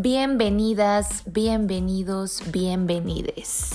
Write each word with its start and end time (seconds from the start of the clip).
Bienvenidas, 0.00 1.24
bienvenidos, 1.26 2.52
bienvenides 2.52 3.70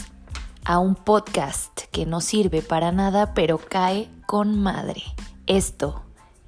a 0.63 0.79
un 0.79 0.95
podcast 0.95 1.81
que 1.91 2.05
no 2.05 2.21
sirve 2.21 2.61
para 2.61 2.93
nada 2.93 3.33
pero 3.33 3.57
cae 3.57 4.07
con 4.25 4.57
madre. 4.57 5.01
Esto 5.47 6.05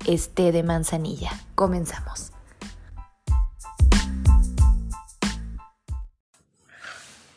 es 0.08 0.30
té 0.30 0.54
de 0.54 0.64
manzanilla. 0.64 1.32
Comenzamos. 1.56 2.32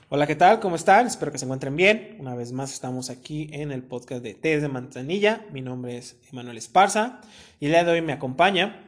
Hola, 0.08 0.28
¿qué 0.28 0.36
tal? 0.36 0.60
¿Cómo 0.60 0.76
están? 0.76 1.08
Espero 1.08 1.32
que 1.32 1.38
se 1.38 1.44
encuentren 1.44 1.74
bien. 1.74 2.18
Una 2.20 2.36
vez 2.36 2.52
más 2.52 2.72
estamos 2.72 3.10
aquí 3.10 3.50
en 3.52 3.72
el 3.72 3.82
podcast 3.82 4.22
de 4.22 4.34
Té 4.34 4.60
de 4.60 4.68
Manzanilla. 4.68 5.44
Mi 5.50 5.60
nombre 5.60 5.98
es 5.98 6.16
Emanuel 6.30 6.56
Esparza 6.56 7.20
y 7.58 7.66
el 7.66 7.72
día 7.72 7.82
de 7.82 7.90
hoy 7.90 8.00
me 8.00 8.12
acompaña. 8.12 8.87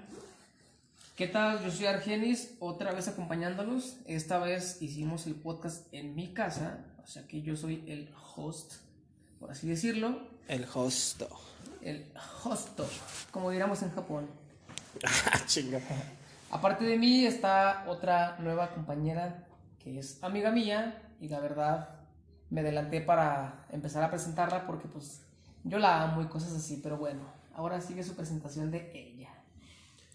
¿Qué 1.20 1.27
tal? 1.27 1.62
Yo 1.62 1.70
soy 1.70 1.84
Argenis, 1.84 2.55
otra 2.60 2.92
vez 2.92 3.06
acompañándolos. 3.06 3.98
Esta 4.06 4.38
vez 4.38 4.80
hicimos 4.80 5.27
el 5.27 5.34
podcast 5.34 5.87
en 5.92 6.15
mi 6.15 6.33
casa, 6.33 6.78
o 7.05 7.06
sea 7.06 7.27
que 7.27 7.42
yo 7.42 7.56
soy 7.56 7.84
el 7.87 8.11
host, 8.34 8.77
por 9.38 9.51
así 9.51 9.69
decirlo. 9.69 10.19
El 10.48 10.66
hosto. 10.73 11.28
El 11.83 12.11
hosto, 12.42 12.88
como 13.33 13.51
diríamos 13.51 13.83
en 13.83 13.91
Japón. 13.91 14.30
Chinga. 15.47 15.80
Aparte 16.51 16.87
de 16.87 16.97
mí 16.97 17.27
está 17.27 17.84
otra 17.87 18.39
nueva 18.39 18.70
compañera 18.73 19.47
que 19.78 19.98
es 19.98 20.25
amiga 20.25 20.50
mía 20.50 21.02
y 21.20 21.28
la 21.28 21.41
verdad 21.41 22.00
me 22.48 22.62
adelanté 22.62 23.02
para 23.02 23.66
empezar 23.69 24.02
a 24.02 24.09
presentarla 24.09 24.66
porque 24.66 24.89
pues 24.89 25.20
yo 25.64 25.78
la 25.78 26.02
amo 26.02 26.23
y 26.23 26.28
cosas 26.28 26.55
así, 26.55 26.80
pero 26.83 26.97
bueno, 26.97 27.20
ahora 27.52 27.83
sigue 27.83 28.05
su 28.05 28.16
presentación 28.16 28.70
de 28.70 28.91
ella. 28.95 29.09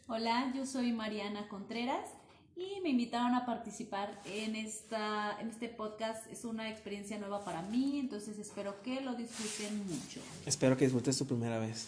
Hola, 0.07 0.51
yo 0.55 0.65
soy 0.65 0.91
Mariana 0.91 1.47
Contreras 1.47 2.07
y 2.55 2.79
me 2.81 2.89
invitaron 2.89 3.33
a 3.33 3.45
participar 3.45 4.21
en, 4.25 4.55
esta, 4.55 5.39
en 5.39 5.49
este 5.49 5.67
podcast. 5.67 6.31
Es 6.31 6.45
una 6.45 6.69
experiencia 6.69 7.17
nueva 7.17 7.43
para 7.43 7.61
mí, 7.63 7.99
entonces 7.99 8.37
espero 8.37 8.81
que 8.83 9.01
lo 9.01 9.15
disfruten 9.15 9.77
mucho. 9.87 10.19
Espero 10.45 10.77
que 10.77 10.85
disfrutes 10.85 11.17
tu 11.17 11.25
primera 11.25 11.57
vez. 11.59 11.87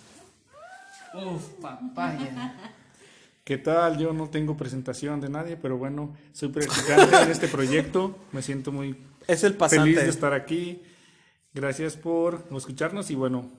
Uf, 1.13 1.43
papaya. 1.61 2.55
¿Qué 3.43 3.57
tal? 3.57 3.97
Yo 3.97 4.11
no 4.11 4.29
tengo 4.29 4.57
presentación 4.57 5.21
de 5.21 5.29
nadie, 5.29 5.55
pero 5.55 5.77
bueno, 5.77 6.17
soy 6.33 6.49
practicante 6.49 7.15
en 7.21 7.31
este 7.31 7.47
proyecto. 7.47 8.17
Me 8.33 8.41
siento 8.41 8.71
muy 8.71 8.97
Es 9.27 9.43
el 9.43 9.55
pasante. 9.55 9.83
feliz 9.83 10.03
de 10.03 10.09
estar 10.09 10.33
aquí. 10.33 10.81
Gracias 11.53 11.95
por 11.95 12.45
escucharnos 12.51 13.09
y 13.09 13.15
bueno, 13.15 13.49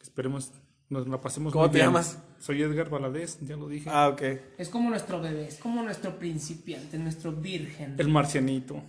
esperemos 0.00 0.52
nos 0.90 1.08
la 1.08 1.20
pasemos 1.20 1.52
¿Cómo 1.52 1.64
muy 1.64 1.72
te 1.72 1.78
bien. 1.78 1.86
llamas? 1.88 2.18
Soy 2.40 2.62
Edgar 2.62 2.90
Valadez, 2.90 3.38
ya 3.40 3.56
lo 3.56 3.68
dije. 3.68 3.88
Ah, 3.92 4.08
ok. 4.08 4.22
Es 4.58 4.68
como 4.68 4.90
nuestro 4.90 5.20
bebé, 5.20 5.46
es 5.48 5.56
como 5.58 5.82
nuestro 5.82 6.18
principiante, 6.18 6.98
nuestro 6.98 7.32
virgen. 7.32 7.94
El 7.98 8.08
marcianito. 8.08 8.82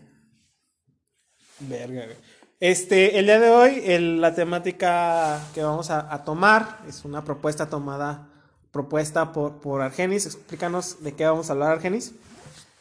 Verga, 1.60 2.06
güey. 2.06 2.18
Este, 2.60 3.18
el 3.18 3.26
día 3.26 3.40
de 3.40 3.50
hoy, 3.50 3.82
el- 3.86 4.22
la 4.22 4.34
temática 4.36 5.40
que 5.54 5.64
vamos 5.64 5.90
a, 5.90 6.14
a 6.14 6.24
tomar 6.24 6.80
es 6.88 7.04
una 7.06 7.24
propuesta 7.24 7.70
tomada, 7.70 8.30
propuesta 8.72 9.32
por, 9.32 9.60
por 9.62 9.82
Argenis. 9.82 10.26
Explícanos 10.26 11.04
de 11.04 11.14
qué 11.14 11.26
vamos 11.26 11.50
a 11.50 11.54
hablar, 11.54 11.72
Argenis. 11.74 12.14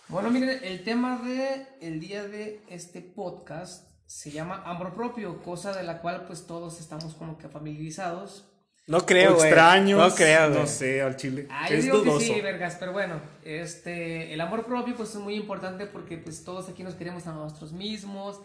Bueno, 0.08 0.30
miren, 0.30 0.58
el 0.64 0.82
tema 0.82 1.18
de 1.22 1.66
el 1.80 2.00
día 2.00 2.26
de 2.26 2.62
este 2.68 3.00
podcast 3.00 3.88
se 4.06 4.30
llama 4.30 4.62
amor 4.66 4.92
propio, 4.94 5.40
cosa 5.42 5.72
de 5.72 5.82
la 5.84 6.00
cual 6.02 6.24
pues 6.26 6.46
todos 6.46 6.80
estamos 6.80 7.14
como 7.14 7.38
que 7.38 7.48
familiarizados. 7.48 8.46
No 8.90 9.06
creo, 9.06 9.34
güey. 9.36 9.48
extraños. 9.48 9.98
No 9.98 10.14
creo, 10.14 10.48
güey. 10.48 10.60
No 10.60 10.66
sé, 10.66 11.00
al 11.00 11.16
chile. 11.16 11.46
Ah, 11.50 11.68
yo 11.70 11.76
es 11.76 11.84
digo 11.84 11.98
dudoso. 11.98 12.18
que 12.18 12.24
sí, 12.26 12.40
vergas, 12.40 12.76
pero 12.78 12.92
bueno, 12.92 13.20
este, 13.44 14.34
el 14.34 14.40
amor 14.40 14.66
propio 14.66 14.94
pues 14.96 15.10
es 15.10 15.16
muy 15.16 15.34
importante 15.34 15.86
porque 15.86 16.18
pues 16.18 16.44
todos 16.44 16.68
aquí 16.68 16.82
nos 16.82 16.94
queremos 16.94 17.26
a 17.26 17.32
nosotros 17.32 17.72
mismos, 17.72 18.40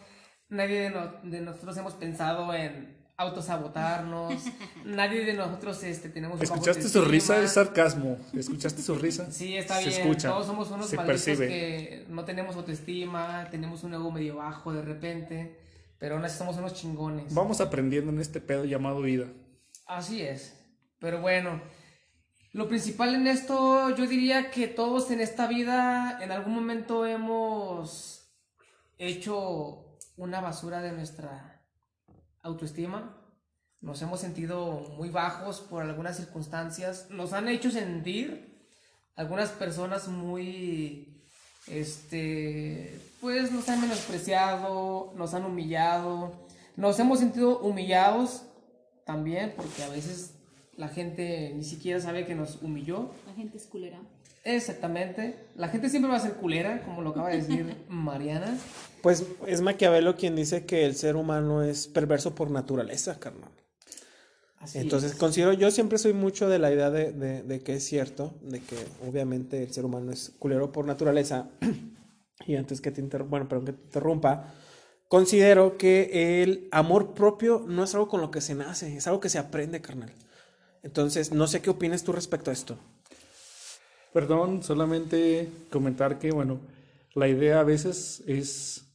nadie 0.49 0.79
de, 0.81 0.89
no- 0.91 1.11
de 1.23 1.41
nosotros 1.41 1.75
hemos 1.77 1.93
pensado 1.93 2.53
en 2.53 2.95
autosabotarnos, 3.17 4.33
nadie 4.85 5.23
de 5.25 5.33
nosotros 5.33 5.81
este, 5.83 6.09
tenemos... 6.09 6.41
¿Escuchaste 6.41 6.87
su 6.89 7.01
risa? 7.05 7.41
Es 7.41 7.53
sarcasmo. 7.53 8.17
¿Escuchaste 8.37 8.81
su 8.81 8.95
risa? 8.95 9.31
Sí, 9.31 9.55
está 9.57 9.79
Se 9.79 9.89
bien. 9.89 10.01
escucha. 10.01 10.29
Todos 10.29 10.45
somos 10.47 10.69
unos 10.71 10.87
se 10.89 10.97
percibe. 10.97 11.47
que 11.47 12.05
no 12.09 12.25
tenemos 12.25 12.55
autoestima, 12.55 13.47
tenemos 13.51 13.83
un 13.83 13.93
ego 13.93 14.11
medio 14.11 14.35
bajo 14.37 14.73
de 14.73 14.81
repente, 14.81 15.57
pero 15.97 16.15
aún 16.15 16.25
así 16.25 16.37
somos 16.37 16.57
unos 16.57 16.73
chingones. 16.73 17.33
Vamos 17.33 17.61
aprendiendo 17.61 18.11
en 18.11 18.19
este 18.19 18.41
pedo 18.41 18.65
llamado 18.65 19.01
vida. 19.01 19.25
Así 19.85 20.21
es. 20.21 20.57
Pero 20.99 21.21
bueno, 21.21 21.61
lo 22.53 22.67
principal 22.67 23.13
en 23.15 23.27
esto, 23.27 23.89
yo 23.95 24.07
diría 24.07 24.49
que 24.49 24.67
todos 24.67 25.11
en 25.11 25.21
esta 25.21 25.47
vida 25.47 26.19
en 26.21 26.31
algún 26.31 26.55
momento 26.55 27.05
hemos 27.05 28.33
hecho 28.97 29.97
una 30.17 30.41
basura 30.41 30.81
de 30.81 30.91
nuestra 30.93 31.61
autoestima. 32.41 33.21
Nos 33.81 34.01
hemos 34.01 34.21
sentido 34.21 34.95
muy 34.97 35.09
bajos 35.09 35.59
por 35.59 35.83
algunas 35.83 36.17
circunstancias. 36.17 37.07
Nos 37.09 37.33
han 37.33 37.47
hecho 37.47 37.69
sentir 37.69 38.65
algunas 39.15 39.49
personas 39.49 40.07
muy, 40.07 41.23
este, 41.67 42.99
pues 43.21 43.51
nos 43.51 43.69
han 43.69 43.81
menospreciado, 43.81 45.13
nos 45.15 45.33
han 45.33 45.45
humillado. 45.45 46.47
Nos 46.75 46.97
hemos 46.99 47.19
sentido 47.19 47.59
humillados 47.59 48.43
también, 49.05 49.53
porque 49.55 49.83
a 49.83 49.89
veces 49.89 50.33
la 50.75 50.89
gente 50.89 51.53
ni 51.55 51.63
siquiera 51.63 51.99
sabe 52.01 52.25
que 52.25 52.35
nos 52.35 52.61
humilló. 52.61 53.11
La 53.27 53.33
gente 53.33 53.57
es 53.57 53.65
culera. 53.65 53.99
Exactamente. 54.43 55.35
La 55.55 55.69
gente 55.69 55.89
siempre 55.89 56.11
va 56.11 56.17
a 56.17 56.21
ser 56.21 56.33
culera, 56.33 56.83
como 56.83 57.01
lo 57.01 57.11
acaba 57.11 57.29
de 57.29 57.37
decir 57.37 57.75
Mariana. 57.89 58.57
Pues 59.01 59.25
es 59.47 59.61
Maquiavelo 59.61 60.15
quien 60.15 60.35
dice 60.35 60.65
que 60.65 60.85
el 60.85 60.95
ser 60.95 61.15
humano 61.15 61.63
es 61.63 61.87
perverso 61.87 62.35
por 62.35 62.51
naturaleza, 62.51 63.19
carnal. 63.19 63.51
Así 64.57 64.79
Entonces, 64.79 65.11
es. 65.11 65.17
considero, 65.17 65.53
yo 65.53 65.69
siempre 65.69 65.97
soy 65.99 66.13
mucho 66.13 66.49
de 66.49 66.57
la 66.59 66.71
idea 66.71 66.89
de, 66.89 67.11
de- 67.11 67.43
de 67.43 67.59
que 67.61 67.75
es 67.75 67.83
cierto, 67.85 68.33
de 68.41 68.61
que 68.61 68.75
obviamente 69.07 69.61
el 69.61 69.71
ser 69.71 69.85
humano 69.85 70.11
es 70.11 70.31
culero 70.39 70.71
por 70.71 70.85
naturaleza. 70.85 71.49
y 72.47 72.55
antes 72.55 72.81
que 72.81 72.91
te 72.91 73.01
bueno, 73.01 73.47
perdón 73.47 73.65
que 73.67 73.73
te 73.73 73.83
interrumpa, 73.83 74.53
considero 75.07 75.77
que 75.77 76.41
el 76.43 76.67
amor 76.71 77.13
propio 77.13 77.63
no 77.67 77.83
es 77.83 77.93
algo 77.93 78.07
con 78.07 78.21
lo 78.21 78.31
que 78.31 78.41
se 78.41 78.55
nace, 78.55 78.95
es 78.97 79.07
algo 79.07 79.19
que 79.19 79.29
se 79.29 79.39
aprende, 79.39 79.81
carnal. 79.81 80.11
Entonces, 80.83 81.31
no 81.31 81.47
sé 81.47 81.61
qué 81.61 81.69
opinas 81.69 82.03
tú 82.03 82.11
respecto 82.11 82.51
a 82.51 82.53
esto. 82.53 82.77
Perdón, 84.13 84.63
solamente 84.63 85.49
comentar 85.71 86.19
que, 86.19 86.31
bueno, 86.31 86.59
la 87.15 87.27
idea 87.27 87.59
a 87.59 87.63
veces 87.63 88.23
es 88.27 88.85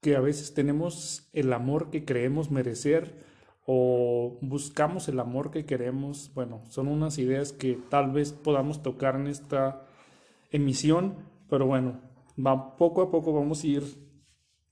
que 0.00 0.16
a 0.16 0.20
veces 0.20 0.54
tenemos 0.54 1.28
el 1.32 1.52
amor 1.52 1.90
que 1.90 2.04
creemos 2.04 2.50
merecer 2.50 3.14
o 3.66 4.38
buscamos 4.40 5.08
el 5.08 5.20
amor 5.20 5.50
que 5.50 5.64
queremos. 5.64 6.32
Bueno, 6.34 6.62
son 6.68 6.88
unas 6.88 7.18
ideas 7.18 7.52
que 7.52 7.78
tal 7.88 8.10
vez 8.10 8.32
podamos 8.32 8.82
tocar 8.82 9.14
en 9.14 9.28
esta 9.28 9.86
emisión, 10.50 11.14
pero 11.48 11.66
bueno, 11.66 12.00
va, 12.36 12.76
poco 12.76 13.02
a 13.02 13.10
poco 13.10 13.32
vamos 13.32 13.62
a 13.62 13.66
ir 13.66 14.11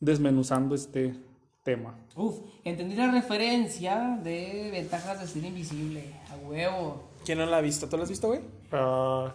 desmenuzando 0.01 0.75
este 0.75 1.15
tema. 1.63 1.95
Uf, 2.17 2.39
entendí 2.65 2.97
la 2.97 3.11
referencia 3.11 4.19
de 4.23 4.71
ventajas 4.73 5.21
de 5.21 5.27
ser 5.27 5.45
invisible. 5.45 6.05
A 6.33 6.37
huevo. 6.49 7.11
¿Quién 7.25 7.39
no 7.39 7.47
la 7.47 7.59
ha 7.59 7.61
visto? 7.61 7.89
¿Tú 7.89 7.97
la 7.97 8.05
has 8.05 8.09
visto, 8.09 8.29
güey? 8.29 8.41
Ah, 8.73 9.33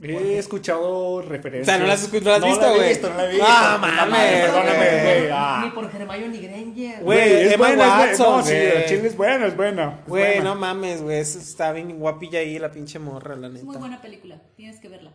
he 0.00 0.38
escuchado 0.38 1.22
referencias. 1.22 1.68
O 1.68 1.70
sea, 1.70 1.78
¿no 1.78 1.86
la 1.86 1.94
has 1.94 2.12
escu- 2.12 2.22
no 2.22 2.30
la 2.30 2.36
has 2.36 2.44
visto, 2.44 2.60
la 2.66 2.72
he 2.72 2.76
güey? 2.76 2.88
visto, 2.88 3.08
no 3.10 3.16
la 3.16 3.24
he 3.24 3.28
visto. 3.30 3.46
Ah, 3.48 3.78
mames, 3.80 4.40
Perdóname, 4.42 4.76
güey. 4.78 5.02
güey. 5.20 5.30
ah. 5.32 5.60
Ni 5.64 5.70
por 5.70 5.84
Hermione 5.84 6.38
Granger. 6.40 7.02
Güey, 7.02 7.20
es 7.20 7.58
buena, 7.58 7.72
es 7.72 7.76
buena. 7.78 7.98
Watson, 7.98 8.36
No, 8.38 8.42
sí, 8.44 8.52
güey. 8.52 8.74
la 8.74 8.84
chile 8.86 9.06
es 9.08 9.16
buena, 9.16 9.46
es 9.46 9.56
buena. 9.56 9.98
es 10.02 10.08
Güey, 10.08 10.24
buena. 10.36 10.44
no 10.44 10.54
mames, 10.56 11.02
güey, 11.02 11.18
está 11.18 11.72
bien 11.72 11.98
guapilla 11.98 12.38
ahí 12.40 12.58
la 12.58 12.70
pinche 12.70 12.98
morra, 12.98 13.34
la 13.36 13.48
Es 13.48 13.52
muy 13.54 13.62
neta. 13.66 13.78
buena 13.78 14.00
película, 14.02 14.40
tienes 14.56 14.78
que 14.80 14.88
verla. 14.88 15.12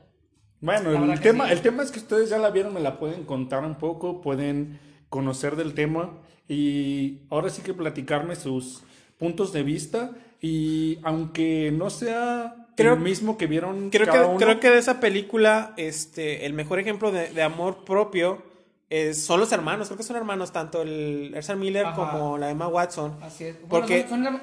Bueno, 0.61 1.11
el 1.13 1.19
tema, 1.19 1.45
sí. 1.47 1.51
el 1.53 1.61
tema 1.61 1.83
es 1.83 1.91
que 1.91 1.99
ustedes 1.99 2.29
ya 2.29 2.37
la 2.39 2.49
vieron, 2.49 2.73
me 2.73 2.79
la 2.79 2.97
pueden 2.99 3.23
contar 3.25 3.63
un 3.63 3.75
poco, 3.75 4.21
pueden 4.21 4.79
conocer 5.09 5.55
del 5.55 5.73
tema 5.73 6.11
y 6.47 7.19
ahora 7.29 7.49
sí 7.49 7.61
que 7.61 7.73
platicarme 7.73 8.35
sus 8.35 8.83
puntos 9.19 9.53
de 9.53 9.63
vista 9.63 10.11
y 10.41 10.99
aunque 11.03 11.71
no 11.75 11.89
sea 11.89 12.67
Creo- 12.75 12.93
el 12.93 12.99
mismo 12.99 13.37
que 13.37 13.47
vieron 13.47 13.89
Creo 13.89 14.05
cada 14.05 14.21
que, 14.23 14.25
uno, 14.29 14.37
creo 14.37 14.59
que 14.59 14.69
de 14.69 14.77
esa 14.79 14.99
película, 14.99 15.73
este, 15.77 16.45
el 16.45 16.53
mejor 16.53 16.79
ejemplo 16.79 17.11
de, 17.11 17.29
de 17.29 17.41
amor 17.43 17.83
propio 17.85 18.43
es, 18.89 19.21
son 19.25 19.39
los 19.39 19.51
hermanos. 19.51 19.87
Creo 19.87 19.97
que 19.97 20.03
son 20.03 20.15
hermanos, 20.15 20.51
tanto 20.53 20.81
el 20.83 21.33
Ezra 21.35 21.55
Miller 21.55 21.85
Ajá. 21.87 21.95
como 22.11 22.37
la 22.37 22.49
Emma 22.51 22.67
Watson. 22.67 23.17
Así 23.21 23.45
es. 23.45 23.55
Bueno, 23.61 23.69
Porque 23.69 24.05
son, 24.07 24.23
son 24.23 24.39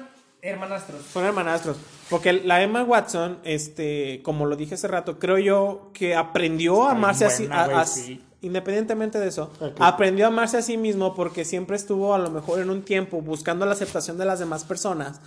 hermanastros. 0.47 1.01
son 1.11 1.25
hermanastros. 1.25 1.77
Porque 2.09 2.33
la 2.33 2.61
Emma 2.61 2.83
Watson, 2.83 3.39
este, 3.43 4.21
como 4.23 4.45
lo 4.45 4.55
dije 4.55 4.75
hace 4.75 4.87
rato, 4.87 5.17
creo 5.19 5.37
yo 5.39 5.89
que 5.93 6.15
aprendió 6.15 6.83
a 6.85 6.91
amarse 6.91 7.25
así, 7.25 7.47
a- 7.51 7.85
sí. 7.85 8.21
independientemente 8.41 9.19
de 9.19 9.27
eso, 9.27 9.51
aprendió 9.79 10.25
a 10.25 10.27
amarse 10.27 10.57
a 10.57 10.61
sí 10.61 10.77
mismo 10.77 11.15
porque 11.15 11.45
siempre 11.45 11.75
estuvo 11.75 12.13
a 12.13 12.19
lo 12.19 12.29
mejor 12.29 12.59
en 12.59 12.69
un 12.69 12.83
tiempo 12.83 13.21
buscando 13.21 13.65
la 13.65 13.71
aceptación 13.73 14.17
de 14.17 14.25
las 14.25 14.39
demás 14.39 14.63
personas. 14.63 15.19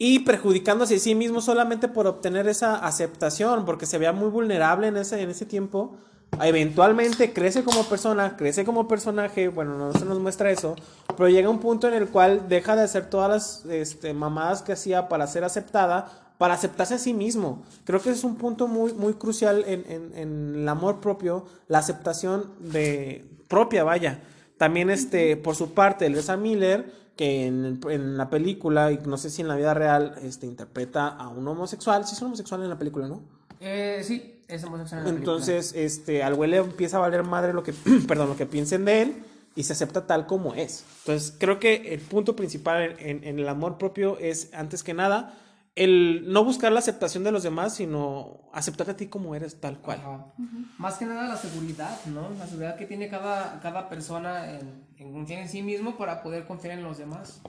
y 0.00 0.20
perjudicándose 0.20 0.94
a 0.94 0.98
sí 1.00 1.16
mismo 1.16 1.40
solamente 1.40 1.88
por 1.88 2.06
obtener 2.06 2.46
esa 2.46 2.76
aceptación, 2.76 3.64
porque 3.64 3.84
se 3.84 3.98
veía 3.98 4.12
muy 4.12 4.28
vulnerable 4.28 4.86
en 4.86 4.96
ese, 4.96 5.20
en 5.22 5.30
ese 5.30 5.44
tiempo. 5.44 5.96
Eventualmente 6.40 7.32
crece 7.32 7.64
como 7.64 7.84
persona, 7.84 8.36
crece 8.36 8.64
como 8.64 8.86
personaje, 8.86 9.48
bueno, 9.48 9.76
no 9.76 9.92
se 9.92 10.04
nos 10.04 10.20
muestra 10.20 10.50
eso, 10.50 10.76
pero 11.16 11.28
llega 11.28 11.48
un 11.48 11.58
punto 11.58 11.88
en 11.88 11.94
el 11.94 12.08
cual 12.08 12.48
deja 12.48 12.76
de 12.76 12.82
hacer 12.82 13.10
todas 13.10 13.28
las 13.28 13.64
este, 13.72 14.14
mamadas 14.14 14.62
que 14.62 14.72
hacía 14.72 15.08
para 15.08 15.26
ser 15.26 15.42
aceptada, 15.42 16.10
para 16.38 16.54
aceptarse 16.54 16.94
a 16.94 16.98
sí 16.98 17.12
mismo. 17.12 17.64
Creo 17.84 18.00
que 18.00 18.10
ese 18.10 18.18
es 18.18 18.24
un 18.24 18.36
punto 18.36 18.68
muy, 18.68 18.92
muy 18.92 19.14
crucial 19.14 19.64
en, 19.66 19.84
en, 19.88 20.12
en 20.16 20.54
el 20.54 20.68
amor 20.68 21.00
propio, 21.00 21.46
la 21.66 21.78
aceptación 21.78 22.52
de 22.60 23.24
propia, 23.48 23.82
vaya. 23.82 24.20
También, 24.58 24.90
este, 24.90 25.36
por 25.36 25.56
su 25.56 25.72
parte, 25.72 26.06
Elsa 26.06 26.36
Miller, 26.36 26.92
que 27.16 27.46
en, 27.46 27.80
en, 27.88 28.16
la 28.16 28.30
película, 28.30 28.92
y 28.92 28.98
no 28.98 29.16
sé 29.16 29.30
si 29.30 29.42
en 29.42 29.48
la 29.48 29.56
vida 29.56 29.74
real, 29.74 30.14
este, 30.22 30.46
interpreta 30.46 31.08
a 31.08 31.28
un 31.28 31.46
homosexual. 31.48 32.06
Sí 32.06 32.14
es 32.14 32.22
un 32.22 32.28
homosexual 32.28 32.62
en 32.62 32.68
la 32.68 32.78
película, 32.78 33.08
¿no? 33.08 33.22
Eh, 33.60 34.02
sí, 34.04 34.37
es 34.48 34.64
homosexual 34.64 35.00
en 35.02 35.06
la 35.06 35.18
Entonces, 35.18 35.72
este, 35.74 36.22
al 36.22 36.34
güey 36.34 36.50
le 36.50 36.56
empieza 36.56 36.96
a 36.96 37.00
valer 37.00 37.22
madre 37.22 37.52
lo 37.52 37.62
que, 37.62 37.72
perdón, 38.08 38.30
lo 38.30 38.36
que 38.36 38.46
piensen 38.46 38.84
de 38.84 39.02
él 39.02 39.22
y 39.54 39.62
se 39.62 39.74
acepta 39.74 40.06
tal 40.06 40.26
como 40.26 40.54
es. 40.54 40.84
Entonces, 41.00 41.34
creo 41.38 41.58
que 41.58 41.94
el 41.94 42.00
punto 42.00 42.34
principal 42.34 42.96
en, 42.98 43.24
en 43.24 43.38
el 43.38 43.48
amor 43.48 43.78
propio 43.78 44.18
es, 44.18 44.52
antes 44.54 44.82
que 44.82 44.94
nada, 44.94 45.38
el 45.78 46.32
no 46.32 46.42
buscar 46.44 46.72
la 46.72 46.80
aceptación 46.80 47.22
de 47.22 47.30
los 47.30 47.44
demás, 47.44 47.76
sino 47.76 48.50
aceptarte 48.52 48.92
a 48.92 48.96
ti 48.96 49.06
como 49.06 49.34
eres 49.36 49.60
tal 49.60 49.78
cual. 49.78 49.98
Ajá. 49.98 50.32
Más 50.76 50.96
que 50.96 51.06
nada 51.06 51.28
la 51.28 51.36
seguridad, 51.36 52.04
¿no? 52.06 52.30
La 52.38 52.46
seguridad 52.46 52.76
que 52.76 52.86
tiene 52.86 53.08
cada, 53.08 53.60
cada 53.60 53.88
persona 53.88 54.58
en, 54.58 54.88
en 54.96 55.12
confiar 55.12 55.42
en 55.42 55.48
sí 55.48 55.62
mismo 55.62 55.96
para 55.96 56.22
poder 56.22 56.46
confiar 56.46 56.78
en 56.78 56.84
los 56.84 56.98
demás. 56.98 57.40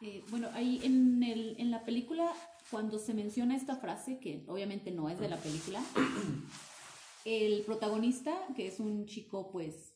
Eh, 0.00 0.24
bueno, 0.30 0.48
ahí 0.54 0.80
en, 0.84 1.22
el, 1.24 1.56
en 1.58 1.70
la 1.72 1.84
película, 1.84 2.28
cuando 2.72 2.98
se 2.98 3.14
menciona 3.14 3.54
esta 3.54 3.76
frase, 3.76 4.18
que 4.18 4.44
obviamente 4.48 4.90
no 4.90 5.08
es 5.08 5.20
de 5.20 5.28
la 5.28 5.36
película, 5.36 5.80
el 7.24 7.62
protagonista, 7.62 8.32
que 8.56 8.66
es 8.66 8.80
un 8.80 9.06
chico 9.06 9.50
pues 9.52 9.94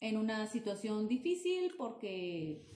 en 0.00 0.18
una 0.18 0.46
situación 0.48 1.08
difícil 1.08 1.72
porque 1.78 2.66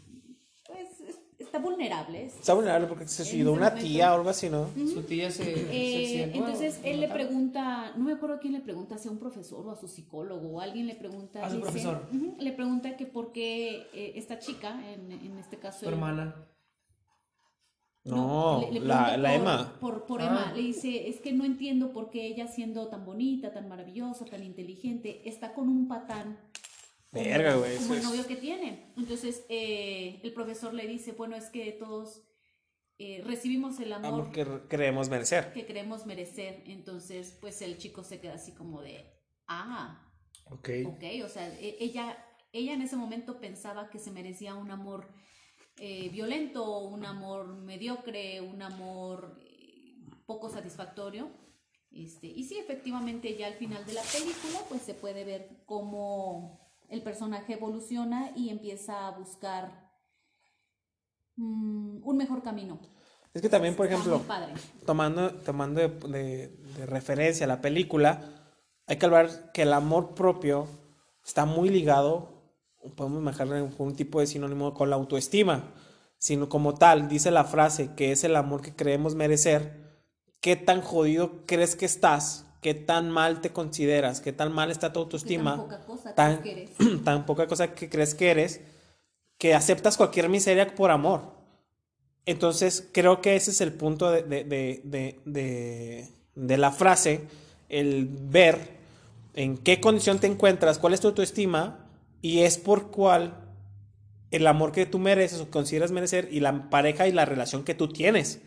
pues 0.67 1.01
es- 1.01 1.19
está 1.39 1.59
vulnerable. 1.59 2.25
es- 2.27 2.37
Está 2.37 2.55
vulnerable 2.55 2.87
porque 2.89 3.07
se 3.07 3.25
suicidó 3.25 3.53
una 3.53 3.69
momento- 3.69 3.87
tía 3.87 4.13
o 4.13 4.17
algo 4.17 4.31
así, 4.31 4.49
¿no? 4.49 4.69
Su 4.93 5.03
tía 5.03 5.31
se, 5.31 5.45
se 5.45 5.61
Eh, 6.23 6.31
entonces 6.35 6.81
él 6.85 7.01
le 7.01 7.09
pregunta, 7.09 7.93
no 7.97 8.05
me 8.05 8.13
acuerdo 8.15 8.37
a 8.37 8.39
quién 8.41 8.53
le 8.55 8.61
pregunta, 8.61 8.97
si 8.99 9.09
a 9.09 9.11
un 9.13 9.19
profesor 9.19 9.67
o 9.67 9.71
a 9.73 9.77
su 9.77 9.87
psicólogo 9.89 10.49
o 10.57 10.61
alguien 10.61 10.87
le 10.87 10.95
pregunta. 10.95 11.45
A 11.45 11.49
su 11.51 11.57
dice- 11.57 11.63
profesor. 11.63 12.09
Le 12.39 12.53
pregunta 12.53 12.97
que 12.97 13.07
por 13.07 13.33
qué 13.33 13.87
eh, 13.93 14.13
esta 14.17 14.39
chica, 14.39 14.81
en, 14.93 15.13
en 15.13 15.39
este 15.39 15.59
caso. 15.59 15.81
Su 15.81 15.89
hermana. 15.89 16.35
No, 18.15 18.61
le- 18.71 18.81
le 18.81 18.87
la, 18.87 19.17
la 19.17 19.29
por- 19.31 19.41
Emma. 19.41 19.77
Por, 19.81 20.07
por 20.07 20.23
Ah. 20.23 20.27
Emma, 20.27 20.53
le 20.55 20.63
dice, 20.63 21.09
es 21.09 21.21
que 21.21 21.33
no 21.33 21.45
entiendo 21.45 21.93
por 21.93 22.11
qué 22.11 22.27
ella 22.27 22.47
siendo 22.47 22.89
tan 22.89 23.05
bonita, 23.05 23.53
tan 23.53 23.69
maravillosa, 23.69 24.25
tan 24.25 24.43
inteligente, 24.43 25.29
está 25.29 25.53
con 25.55 25.69
un 25.69 25.89
patán. 25.89 26.39
como- 27.11 27.25
Verga, 27.25 27.55
güey, 27.57 27.77
Como 27.77 27.85
eso 27.87 27.93
el 27.95 27.99
es- 28.01 28.05
novio 28.05 28.27
que 28.27 28.37
tiene. 28.37 28.93
Entonces 28.97 29.45
eh, 29.49 30.21
el 30.23 30.33
profesor 30.35 30.75
le 30.75 30.87
dice, 30.87 31.13
bueno, 31.13 31.35
es 31.37 31.47
que 31.51 31.73
todos 31.73 32.23
eh, 32.99 33.23
recibimos 33.27 33.79
el 33.81 33.93
amor 33.93 34.13
Amor 34.23 34.33
que 34.33 34.47
creemos 34.69 35.09
merecer. 35.11 35.53
que 35.53 35.67
queremos 35.67 36.07
merecer. 36.07 36.63
Entonces, 36.67 37.37
pues 37.41 37.61
el 37.63 37.77
chico 37.79 38.03
se 38.03 38.21
queda 38.21 38.35
así 38.35 38.53
como 38.53 38.81
de, 38.83 39.05
ah, 39.49 40.03
Ok. 40.47 40.69
ok, 40.87 41.05
o 41.25 41.29
sea, 41.29 41.47
e- 41.61 41.77
ella, 41.81 42.17
ella 42.53 42.73
en 42.73 42.81
ese 42.83 42.97
momento 42.97 43.39
pensaba 43.41 43.91
que 43.91 43.99
se 43.99 44.11
merecía 44.11 44.55
un 44.55 44.71
amor 44.71 45.09
eh, 45.79 46.09
violento, 46.11 46.81
un 46.81 47.05
amor 47.05 47.47
mediocre, 47.57 48.41
un 48.41 48.63
amor 48.63 49.39
eh, 49.43 49.97
poco 50.27 50.49
satisfactorio. 50.51 51.29
Este, 51.91 52.27
y 52.27 52.45
sí, 52.45 52.59
efectivamente, 52.59 53.37
ya 53.37 53.47
al 53.47 53.55
final 53.55 53.85
de 53.87 53.95
la 53.95 54.03
película, 54.03 54.59
pues 54.69 54.83
se 54.83 54.95
puede 54.95 55.25
ver 55.25 55.63
cómo 55.67 56.61
el 56.89 57.03
personaje 57.03 57.55
evoluciona 57.55 58.33
y 58.37 58.51
empieza 58.51 59.07
a 59.07 59.13
buscar 59.13 59.91
mm, 61.37 62.07
un 62.07 62.17
mejor 62.17 62.43
camino. 62.43 62.79
Es 63.35 63.43
que 63.43 63.49
también, 63.49 63.77
por 63.77 63.87
ejemplo, 63.87 64.23
tomando, 64.87 65.31
tomando 65.35 65.81
de, 65.81 65.89
de- 65.89 66.49
de 66.49 66.87
referencia 66.87 67.47
la 67.47 67.61
película, 67.61 68.23
hay 68.87 68.97
que 68.97 69.05
hablar 69.07 69.53
que 69.53 69.63
el 69.63 69.73
amor 69.73 70.15
propio 70.15 70.67
está 71.25 71.45
muy 71.45 71.69
ligado, 71.69 72.36
podemos 72.95 73.23
manejarlo 73.23 73.69
con 73.77 73.89
un 73.89 73.97
tipo 73.97 74.21
de 74.21 74.27
sinónimo 74.27 74.75
con 74.75 74.91
la 74.91 74.97
autoestima, 74.97 75.73
sino 76.19 76.49
como 76.49 76.75
tal, 76.75 77.09
dice 77.09 77.31
la 77.31 77.45
frase 77.45 77.91
que 77.97 78.13
es 78.13 78.25
el 78.25 78.37
amor 78.37 78.63
que 78.63 78.75
creemos 78.75 79.15
merecer, 79.15 79.73
¿qué 80.41 80.57
tan 80.57 80.81
jodido 80.83 81.45
crees 81.47 81.77
que 81.77 81.87
estás? 81.87 82.45
¿Qué 82.63 82.75
tan 82.75 83.11
mal 83.11 83.41
te 83.41 83.51
consideras? 83.51 84.21
¿Qué 84.21 84.33
tan 84.33 84.53
mal 84.53 84.71
está 84.71 84.93
tu 84.93 85.01
autoestima? 85.01 85.57
poca 85.57 85.81
cosa 85.81 86.15
tan, 86.15 86.43
que 86.43 86.53
eres. 86.53 86.71
tan 87.05 87.27
poca 87.27 87.47
cosa 87.47 87.75
que 87.75 87.89
crees 87.89 88.15
que 88.15 88.31
eres, 88.31 88.61
que 89.39 89.55
aceptas 89.55 89.97
cualquier 89.97 90.29
miseria 90.29 90.75
por 90.75 90.91
amor. 90.91 91.35
Entonces, 92.25 92.89
creo 92.93 93.21
que 93.21 93.37
ese 93.37 93.51
es 93.53 93.61
el 93.61 93.73
punto 93.73 94.11
de- 94.11 94.23
de- 94.23 95.21
de- 95.25 96.09
de 96.35 96.57
la 96.59 96.73
frase, 96.73 97.21
el 97.69 98.09
ver 98.11 98.77
en 99.35 99.57
qué 99.59 99.81
condición 99.81 100.19
te 100.19 100.27
encuentras, 100.27 100.79
cuál 100.79 100.95
es 100.95 101.01
tu 101.01 101.09
autoestima, 101.09 101.86
y 102.27 102.43
es 102.43 102.59
por 102.59 102.91
cuál 102.91 103.37
el 104.33 104.49
amor 104.49 104.73
que 104.73 104.85
tú 104.85 104.99
mereces 104.99 105.39
o 105.39 105.49
consideras 105.49 105.93
merecer 105.93 106.29
y 106.33 106.41
la 106.41 106.69
pareja 106.71 107.07
y 107.07 107.13
la 107.13 107.25
relación 107.25 107.63
que 107.63 107.77
tú 107.77 107.87
tienes. 107.87 108.41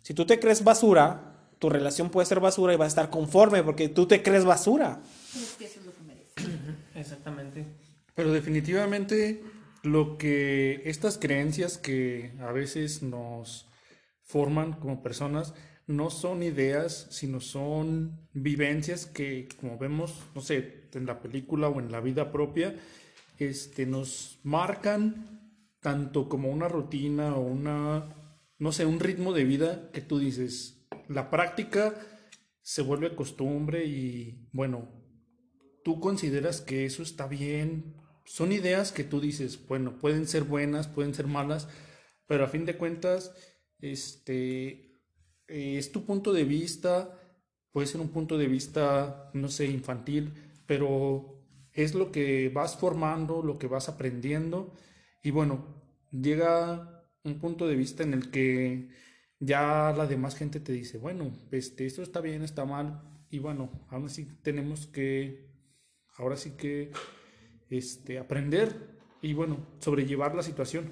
Si 0.00 0.14
tú 0.14 0.24
te 0.24 0.40
crees 0.40 0.64
basura, 0.64 1.50
tu 1.58 1.68
relación 1.68 2.08
puede 2.08 2.24
ser 2.24 2.40
basura 2.40 2.72
y 2.72 2.78
vas 2.78 2.86
a 2.86 2.88
estar 2.88 3.10
conforme 3.10 3.62
porque 3.62 3.90
tú 3.90 4.06
te 4.06 4.22
crees 4.22 4.46
basura. 4.46 5.02
Crees 5.30 5.54
que 5.58 5.64
eso 5.66 5.80
es 5.80 5.84
lo 5.84 5.92
que 5.92 6.02
mereces. 6.04 6.34
Exactamente. 6.94 7.66
Pero 8.14 8.32
definitivamente 8.32 9.42
lo 9.82 10.16
que 10.16 10.80
estas 10.86 11.18
creencias 11.18 11.76
que 11.76 12.32
a 12.40 12.50
veces 12.50 13.02
nos 13.02 13.66
forman 14.22 14.72
como 14.72 15.02
personas 15.02 15.52
no 15.86 16.08
son 16.08 16.42
ideas, 16.42 17.08
sino 17.10 17.40
son 17.40 18.18
vivencias 18.32 19.04
que, 19.04 19.48
como 19.60 19.76
vemos, 19.76 20.14
no 20.34 20.40
sé, 20.40 20.88
en 20.94 21.06
la 21.06 21.20
película 21.20 21.68
o 21.68 21.80
en 21.80 21.90
la 21.90 22.00
vida 22.00 22.30
propia, 22.30 22.74
este, 23.38 23.86
nos 23.86 24.40
marcan 24.42 25.38
tanto 25.80 26.28
como 26.28 26.50
una 26.50 26.68
rutina 26.68 27.36
o 27.36 27.40
una, 27.40 28.14
no 28.58 28.72
sé, 28.72 28.84
un 28.84 29.00
ritmo 29.00 29.32
de 29.32 29.44
vida 29.44 29.90
que 29.92 30.00
tú 30.00 30.18
dices, 30.18 30.86
la 31.08 31.30
práctica 31.30 31.94
se 32.60 32.82
vuelve 32.82 33.14
costumbre 33.14 33.86
y 33.86 34.48
bueno, 34.52 34.88
tú 35.84 36.00
consideras 36.00 36.60
que 36.60 36.84
eso 36.84 37.02
está 37.02 37.26
bien. 37.26 37.96
Son 38.24 38.52
ideas 38.52 38.92
que 38.92 39.04
tú 39.04 39.20
dices, 39.20 39.66
bueno, 39.66 39.98
pueden 39.98 40.26
ser 40.26 40.44
buenas, 40.44 40.86
pueden 40.86 41.14
ser 41.14 41.26
malas, 41.26 41.68
pero 42.26 42.44
a 42.44 42.48
fin 42.48 42.66
de 42.66 42.76
cuentas, 42.76 43.34
este, 43.80 45.00
eh, 45.46 45.78
es 45.78 45.92
tu 45.92 46.04
punto 46.04 46.34
de 46.34 46.44
vista, 46.44 47.18
puede 47.72 47.86
ser 47.86 48.02
un 48.02 48.10
punto 48.10 48.36
de 48.36 48.48
vista, 48.48 49.30
no 49.32 49.48
sé, 49.48 49.66
infantil, 49.66 50.34
pero 50.66 51.37
es 51.78 51.94
lo 51.94 52.10
que 52.10 52.48
vas 52.48 52.76
formando, 52.76 53.40
lo 53.40 53.56
que 53.56 53.68
vas 53.68 53.88
aprendiendo, 53.88 54.74
y 55.22 55.30
bueno, 55.30 55.64
llega 56.10 57.04
un 57.22 57.38
punto 57.38 57.68
de 57.68 57.76
vista 57.76 58.02
en 58.02 58.14
el 58.14 58.32
que 58.32 58.88
ya 59.38 59.94
la 59.96 60.06
demás 60.06 60.34
gente 60.34 60.58
te 60.58 60.72
dice, 60.72 60.98
bueno, 60.98 61.30
este, 61.52 61.86
esto 61.86 62.02
está 62.02 62.20
bien, 62.20 62.42
está 62.42 62.64
mal, 62.64 63.00
y 63.30 63.38
bueno, 63.38 63.70
aún 63.90 64.06
así 64.06 64.24
tenemos 64.42 64.88
que, 64.88 65.52
ahora 66.16 66.36
sí 66.36 66.56
que, 66.56 66.90
este, 67.70 68.18
aprender 68.18 68.98
y 69.22 69.34
bueno, 69.34 69.58
sobrellevar 69.78 70.34
la 70.34 70.42
situación. 70.42 70.90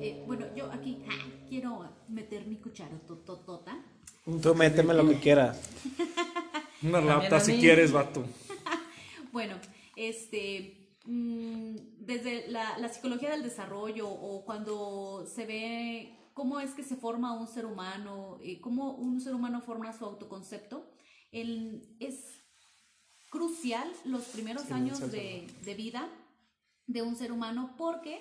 Eh, 0.00 0.24
bueno, 0.26 0.46
yo 0.56 0.72
aquí 0.72 1.04
ah, 1.08 1.46
quiero 1.48 1.88
meter 2.08 2.46
mi 2.46 2.56
cuchara 2.56 2.98
tototota. 3.06 3.80
Tú 4.42 4.54
méteme 4.56 4.92
lo 4.92 5.08
que 5.08 5.18
quieras. 5.20 5.70
Una 6.82 7.00
lata 7.00 7.38
si 7.38 7.58
quieres, 7.60 7.92
vato. 7.92 8.24
Bueno, 9.34 9.56
este, 9.96 10.92
mm, 11.06 11.74
desde 12.06 12.46
la, 12.52 12.78
la 12.78 12.88
psicología 12.88 13.30
del 13.32 13.42
desarrollo 13.42 14.08
o 14.08 14.44
cuando 14.44 15.26
se 15.26 15.44
ve 15.44 16.16
cómo 16.34 16.60
es 16.60 16.70
que 16.70 16.84
se 16.84 16.94
forma 16.94 17.32
un 17.36 17.48
ser 17.48 17.66
humano, 17.66 18.38
eh, 18.44 18.60
cómo 18.60 18.92
un 18.94 19.20
ser 19.20 19.34
humano 19.34 19.60
forma 19.60 19.92
su 19.92 20.04
autoconcepto, 20.04 20.88
el- 21.32 21.96
es 21.98 22.16
crucial 23.28 23.90
los 24.04 24.22
primeros 24.26 24.70
años 24.70 25.00
de, 25.10 25.48
de 25.64 25.74
vida 25.74 26.08
de 26.86 27.02
un 27.02 27.16
ser 27.16 27.32
humano 27.32 27.74
porque 27.76 28.20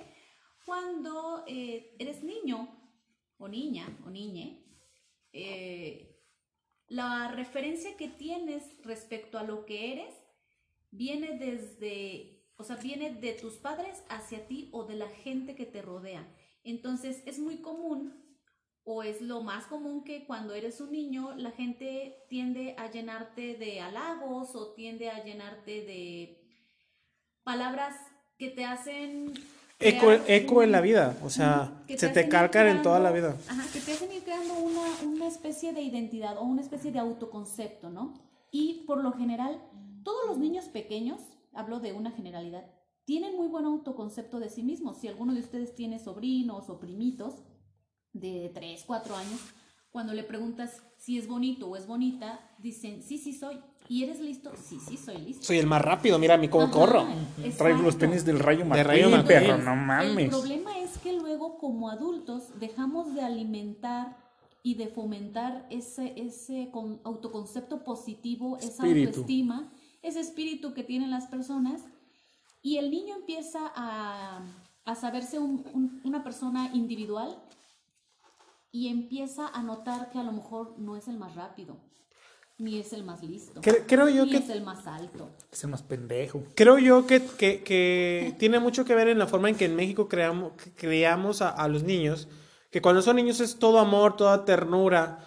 cuando 0.65 1.43
eh, 1.45 1.95
eres 1.99 2.23
niño 2.23 2.75
o 3.37 3.47
niña 3.47 3.85
o 4.03 4.09
niñe, 4.09 4.65
eh, 5.31 6.09
la 6.87 7.27
referencia 7.27 7.95
que 7.97 8.07
tienes 8.07 8.63
respecto 8.83 9.37
a 9.37 9.43
lo 9.43 9.65
que 9.67 9.93
eres 9.93 10.22
viene 10.93 11.37
desde, 11.37 12.43
o 12.57 12.63
sea, 12.63 12.77
viene 12.77 13.13
de 13.15 13.33
tus 13.33 13.55
padres 13.55 14.03
hacia 14.09 14.47
ti 14.47 14.69
o 14.71 14.85
de 14.85 14.95
la 14.95 15.09
gente 15.09 15.55
que 15.55 15.65
te 15.65 15.81
rodea. 15.81 16.25
Entonces 16.63 17.21
es 17.25 17.39
muy 17.39 17.57
común 17.57 18.13
o 18.85 19.01
es 19.03 19.21
lo 19.21 19.41
más 19.41 19.65
común 19.65 20.03
que 20.03 20.25
cuando 20.25 20.53
eres 20.53 20.79
un 20.81 20.91
niño 20.91 21.33
la 21.35 21.51
gente 21.51 22.17
tiende 22.29 22.75
a 22.77 22.91
llenarte 22.91 23.55
de 23.55 23.79
halagos 23.81 24.55
o 24.55 24.73
tiende 24.73 25.09
a 25.09 25.23
llenarte 25.23 25.71
de 25.85 26.39
palabras 27.43 27.95
que 28.37 28.49
te 28.49 28.65
hacen 28.65 29.33
Eco, 29.79 30.11
eco 30.27 30.55
un- 30.57 30.63
en 30.63 30.71
la 30.71 30.79
vida, 30.81 31.17
o 31.23 31.29
sea, 31.29 31.83
que 31.87 31.97
se 31.97 32.07
te 32.09 32.21
ir 32.23 32.29
calcan 32.29 32.67
en 32.67 32.81
toda 32.83 32.99
la 32.99 33.11
vida. 33.11 33.35
Ajá, 33.49 33.63
que 33.73 33.79
te 33.81 33.91
hacen 33.91 34.11
ir 34.13 34.23
creando 34.23 34.53
una, 34.53 34.81
una 35.05 35.27
especie 35.27 35.73
de 35.73 35.81
identidad 35.81 36.37
o 36.37 36.43
una 36.43 36.61
especie 36.61 36.91
de 36.91 36.99
autoconcepto, 36.99 37.89
¿no? 37.89 38.13
Y 38.51 38.85
por 38.87 39.03
lo 39.03 39.11
general, 39.11 39.61
todos 40.03 40.27
los 40.27 40.37
niños 40.37 40.65
pequeños, 40.65 41.19
hablo 41.53 41.79
de 41.79 41.93
una 41.93 42.11
generalidad, 42.11 42.65
tienen 43.05 43.35
muy 43.35 43.47
buen 43.47 43.65
autoconcepto 43.65 44.39
de 44.39 44.49
sí 44.49 44.63
mismos. 44.63 44.97
Si 44.97 45.07
alguno 45.07 45.33
de 45.33 45.41
ustedes 45.41 45.75
tiene 45.75 45.99
sobrinos 45.99 46.69
o 46.69 46.79
primitos 46.79 47.43
de 48.13 48.51
3, 48.53 48.83
4 48.85 49.15
años, 49.15 49.39
cuando 49.91 50.13
le 50.13 50.23
preguntas 50.23 50.81
si 50.97 51.17
es 51.17 51.27
bonito 51.27 51.67
o 51.69 51.75
es 51.75 51.85
bonita, 51.85 52.39
dicen, 52.59 53.03
sí, 53.03 53.17
sí 53.17 53.33
soy. 53.33 53.59
¿Y 53.89 54.03
eres 54.03 54.21
listo? 54.21 54.51
Sí, 54.55 54.79
sí, 54.79 54.95
soy 54.97 55.17
listo. 55.17 55.43
Soy 55.43 55.57
el 55.57 55.67
más 55.67 55.81
rápido, 55.81 56.17
mira 56.17 56.35
a 56.35 56.37
mí 56.37 56.47
cómo 56.47 56.63
Ajá, 56.63 56.71
corro. 56.73 57.05
Traigo 57.57 57.79
los 57.79 57.95
exacto. 57.95 57.97
tenis 57.99 58.25
del 58.25 58.39
Rayo 58.39 58.63
McQueen, 58.65 58.87
Rayo 58.87 59.09
McQueen. 59.09 59.25
perro, 59.27 59.57
no 59.57 59.73
El 59.73 59.79
mames. 59.79 60.29
problema 60.29 60.79
es 60.79 60.97
que 60.99 61.11
luego 61.13 61.57
como 61.57 61.89
adultos 61.89 62.57
dejamos 62.59 63.13
de 63.13 63.21
alimentar 63.21 64.17
y 64.63 64.75
de 64.75 64.87
fomentar 64.87 65.67
ese, 65.69 66.13
ese 66.15 66.69
con- 66.71 67.01
autoconcepto 67.03 67.83
positivo, 67.83 68.55
esa 68.57 68.67
Espíritu. 68.87 69.09
autoestima, 69.09 69.73
ese 70.03 70.19
espíritu 70.19 70.73
que 70.73 70.83
tienen 70.83 71.09
las 71.09 71.25
personas 71.27 71.81
y 72.61 72.77
el 72.77 72.91
niño 72.91 73.15
empieza 73.15 73.71
a, 73.75 74.41
a 74.85 74.95
saberse 74.95 75.39
un- 75.39 75.65
un- 75.73 76.01
una 76.03 76.23
persona 76.23 76.69
individual 76.73 77.35
y 78.71 78.87
empieza 78.89 79.47
a 79.47 79.61
notar 79.63 80.09
que 80.11 80.19
a 80.19 80.23
lo 80.23 80.31
mejor 80.31 80.75
no 80.79 80.95
es 80.97 81.07
el 81.07 81.17
más 81.17 81.35
rápido, 81.35 81.77
ni 82.57 82.79
es 82.79 82.91
el 82.93 83.03
más 83.03 83.23
listo, 83.23 83.61
Cre- 83.61 83.83
creo 83.87 84.09
yo 84.09 84.25
ni 84.25 84.31
que 84.31 84.37
es 84.37 84.49
el 84.49 84.61
más 84.61 84.85
alto. 84.87 85.29
Es 85.51 85.63
el 85.63 85.69
más 85.69 85.83
pendejo. 85.83 86.43
Creo 86.55 86.77
yo 86.79 87.05
que, 87.05 87.21
que- 87.23 87.63
que 87.63 88.35
tiene 88.39 88.59
mucho 88.59 88.85
que 88.85 88.95
ver 88.95 89.07
en 89.09 89.19
la 89.19 89.27
forma 89.27 89.49
en 89.49 89.55
que 89.55 89.65
en 89.65 89.75
México 89.75 90.07
creamos, 90.07 91.41
a, 91.41 91.49
a 91.49 91.67
los 91.67 91.83
niños, 91.83 92.27
que 92.71 92.81
cuando 92.81 93.01
son 93.01 93.15
niños 93.17 93.39
es 93.39 93.57
todo 93.59 93.79
amor, 93.79 94.15
toda 94.17 94.45
ternura. 94.45 95.25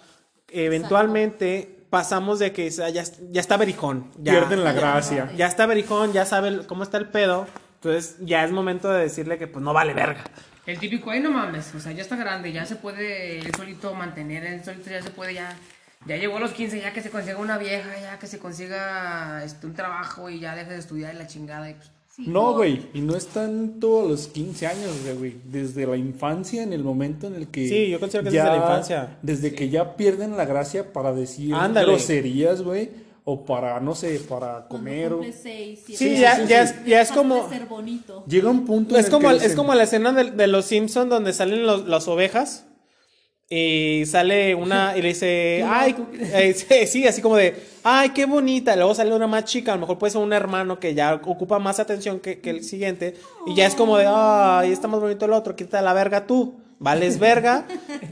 Eventualmente 0.49 1.76
pasamos 1.91 2.39
de 2.39 2.53
que 2.53 2.69
ya, 2.71 2.89
ya, 2.89 3.05
ya 3.31 3.41
está 3.41 3.57
berijón. 3.57 4.11
Ya, 4.19 4.33
Pierden 4.33 4.65
la 4.65 4.73
Ya, 4.73 4.81
gracia. 4.81 5.31
ya 5.37 5.47
está 5.47 5.67
berijón, 5.67 6.13
ya 6.13 6.25
sabe 6.27 6.49
el- 6.49 6.67
cómo 6.67 6.83
está 6.83 6.99
el 6.99 7.09
pedo. 7.09 7.47
Entonces 7.77 8.17
ya 8.21 8.45
es 8.45 8.51
momento 8.53 8.91
de 8.91 9.03
decirle 9.03 9.39
que 9.39 9.47
pues 9.47 9.63
no 9.65 9.73
vale 9.73 9.95
verga. 9.95 10.25
El 10.67 10.79
típico, 10.81 11.11
ay 11.13 11.21
no 11.21 11.31
mames, 11.31 11.73
o 11.77 11.81
sea, 11.81 11.93
ya 11.93 12.03
está 12.03 12.17
grande, 12.17 12.51
ya 12.53 12.67
se 12.67 12.75
puede 12.75 13.39
él 13.39 13.55
solito 13.57 13.95
mantener, 13.95 14.45
él 14.45 14.65
solito 14.65 14.91
ya 14.91 15.01
se 15.01 15.11
puede, 15.11 15.35
ya, 15.35 15.55
ya 16.07 16.17
llegó 16.17 16.39
a 16.39 16.41
los 16.41 16.51
15, 16.53 16.81
ya 16.81 16.93
que 16.93 17.03
se 17.03 17.11
consiga 17.11 17.39
una 17.39 17.57
vieja, 17.59 17.89
ya 18.01 18.19
que 18.19 18.27
se 18.27 18.41
consiga 18.41 19.45
este, 19.45 19.67
un 19.69 19.75
trabajo 19.75 20.29
y 20.29 20.41
ya 20.41 20.57
deje 20.57 20.73
de 20.73 20.79
estudiar 20.79 21.15
y 21.15 21.19
la 21.19 21.29
chingada. 21.29 21.71
Y 21.71 21.75
pues, 21.75 21.93
Sí, 22.17 22.25
No, 22.27 22.55
güey, 22.55 22.81
y 22.95 23.01
no 23.03 23.15
es 23.15 23.27
tanto 23.27 24.01
a 24.01 24.05
los 24.09 24.29
15 24.29 24.67
años, 24.67 24.91
güey. 25.19 25.37
Desde 25.45 25.87
la 25.87 25.97
infancia, 25.99 26.63
en 26.63 26.73
el 26.73 26.83
momento 26.83 27.27
en 27.27 27.35
el 27.35 27.49
que. 27.49 27.69
Sí, 27.69 27.91
yo 27.91 28.01
considero 28.01 28.23
que 28.25 28.29
es 28.29 28.35
desde 28.43 28.49
la 28.49 28.57
infancia. 28.57 29.19
Desde 29.21 29.55
que 29.55 29.69
ya 29.69 29.97
pierden 29.97 30.35
la 30.37 30.47
gracia 30.47 30.93
para 30.95 31.13
decir 31.13 31.53
Ándale. 31.55 31.87
groserías, 31.89 32.63
güey. 32.63 32.89
O 33.29 33.45
para, 33.45 33.81
no 33.81 33.95
sé, 33.97 34.21
para 34.29 34.67
comer. 34.69 35.13
o- 35.13 35.17
cumple 35.17 35.33
seis, 35.33 35.81
siete 35.85 35.99
Sí, 36.05 36.15
Sí, 36.15 36.21
ya, 36.23 36.37
sí, 36.37 36.43
ya, 36.47 36.67
sí. 36.67 36.75
es, 36.79 36.87
ya 37.09 37.15
como... 37.15 37.49
de 37.49 37.59
ser 37.59 37.67
bonito. 37.67 38.25
Llega 38.29 38.49
un 38.49 38.65
punto 38.65 38.95
en 38.95 39.01
Es 39.01 39.07
el 39.07 39.13
como, 39.13 39.29
que 39.31 39.35
es 39.37 39.43
dicen, 39.43 39.57
como 39.57 39.75
la 39.75 39.83
escena 39.83 40.13
de, 40.13 40.31
de 40.31 40.47
los 40.47 40.65
Simpsons 40.65 41.11
donde 41.11 41.33
salen 41.33 41.67
los- 41.67 41.87
las 41.89 42.07
ovejas 42.07 42.66
y 43.49 44.03
sale 44.07 44.55
una 44.55 44.97
y 44.97 45.03
le 45.03 45.09
dice, 45.09 45.65
ay, 45.69 45.95
eh, 46.19 46.55
sí, 46.55 46.87
sí, 46.87 47.07
así 47.07 47.23
como 47.23 47.37
de, 47.37 47.55
ay, 47.85 48.11
qué 48.11 48.27
bonita. 48.27 48.75
Luego 48.77 48.95
sale 48.95 49.15
una 49.15 49.27
más 49.27 49.45
chica, 49.45 49.73
a 49.73 49.77
lo 49.77 49.83
mejor 49.83 49.99
puede 49.99 50.13
ser 50.13 50.23
un 50.23 50.33
hermano 50.33 50.81
que 50.81 50.95
ya 50.95 51.15
ocupa 51.15 51.59
más 51.59 51.79
atención 51.79 52.21
que, 52.21 52.41
que 52.41 52.51
el 52.51 52.65
siguiente 52.65 53.15
y 53.47 53.55
ya 53.55 53.67
es 53.67 53.75
como 53.75 53.97
de, 53.99 54.07
ay, 54.09 54.73
está 54.73 54.89
más 54.89 55.01
bonito 55.01 55.27
el 55.27 55.33
otro, 55.33 55.55
quita 55.55 55.83
la 55.83 55.93
verga 55.93 56.27
tú. 56.27 56.57
Vales 56.79 57.19
verga, 57.21 57.67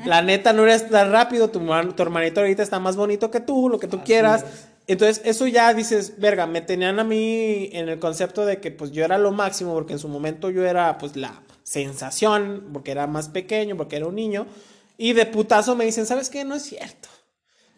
la 0.07 0.23
neta 0.23 0.55
no 0.55 0.63
eres 0.63 0.89
tan 0.89 1.13
rápido, 1.13 1.49
tu, 1.49 1.61
tu 1.61 2.03
hermanito 2.03 2.41
ahorita 2.41 2.63
está 2.63 2.81
más 2.81 2.97
bonito 2.97 3.31
que 3.31 3.41
tú, 3.41 3.69
lo 3.69 3.79
que 3.79 3.89
tú 3.89 4.03
quieras. 4.03 4.47
Entonces, 4.87 5.23
eso 5.25 5.47
ya 5.47 5.73
dices, 5.73 6.19
verga, 6.19 6.47
me 6.47 6.61
tenían 6.61 6.99
a 6.99 7.05
mí 7.05 7.71
en 7.73 7.89
el 7.89 7.99
concepto 7.99 8.45
de 8.45 8.61
que 8.61 8.71
pues 8.71 8.91
yo 8.91 9.05
era 9.05 9.19
lo 9.19 9.33
máximo, 9.33 9.73
porque 9.73 9.95
en 9.95 9.99
su 9.99 10.09
momento 10.09 10.51
yo 10.51 10.65
era 10.65 10.99
pues 10.99 11.17
la 11.17 11.43
sensación, 11.63 12.69
porque 12.73 12.91
era 12.91 13.07
más 13.07 13.29
pequeño, 13.31 13.77
porque 13.77 13.97
era 13.97 14.07
un 14.07 14.15
niño, 14.15 14.47
y 14.97 15.13
de 15.13 15.27
putazo 15.27 15.75
me 15.77 15.85
dicen, 15.85 16.07
¿sabes 16.07 16.31
qué? 16.31 16.45
No 16.45 16.55
es 16.55 16.63
cierto. 16.65 17.09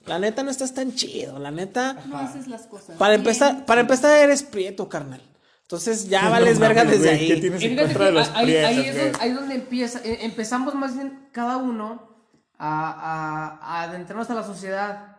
La 0.07 0.19
neta 0.19 0.43
no 0.45 0.51
estás 0.51 0.73
tan 0.73 0.95
chido, 0.95 1.39
la 1.39 1.51
neta... 1.51 1.95
No 2.07 2.17
haces 2.19 2.47
las 2.47 2.67
cosas. 2.67 2.97
Para 2.97 3.11
bien. 3.17 3.21
empezar, 3.23 3.67
para 3.67 3.81
empezar 3.81 4.19
eres 4.21 4.43
prieto, 4.45 4.89
carnal. 4.89 5.21
Entonces 5.63 6.09
ya 6.09 6.29
vales 6.29 6.61
verga 6.61 6.85
desde 6.85 7.09
güey, 7.09 7.27
¿qué 7.27 7.33
ahí. 7.35 7.41
tienes 7.41 7.63
Y 7.63 7.67
en 7.67 7.71
fíjate 7.73 7.87
contra 7.89 7.99
que 7.99 8.05
de 8.05 8.13
los 8.13 8.29
ahí, 8.31 8.55
es 8.55 8.97
donde, 8.97 9.19
ahí 9.19 9.29
es 9.31 9.35
donde 9.35 9.55
empieza, 9.57 9.99
eh, 10.05 10.19
empezamos 10.21 10.75
más 10.77 10.95
bien 10.95 11.29
cada 11.33 11.57
uno 11.57 12.09
a, 12.57 12.91
a- 12.93 13.59
a 13.61 13.83
adentrarnos 13.83 14.31
a 14.31 14.35
la 14.35 14.45
sociedad 14.45 15.17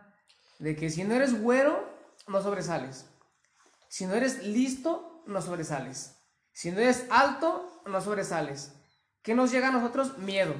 de 0.58 0.74
que 0.74 0.88
si 0.88 1.04
no 1.04 1.14
eres 1.14 1.38
güero, 1.38 1.86
no 2.26 2.42
sobresales. 2.42 3.04
Si 3.88 4.06
no 4.06 4.14
eres 4.14 4.42
listo, 4.42 5.22
no 5.26 5.42
sobresales. 5.42 6.14
Si 6.52 6.70
no 6.70 6.78
eres 6.80 7.04
alto, 7.10 7.82
no 7.84 8.00
sobresales. 8.00 8.72
¿Qué 9.22 9.34
nos 9.34 9.50
llega 9.52 9.68
a 9.68 9.72
nosotros? 9.72 10.16
Miedo. 10.16 10.54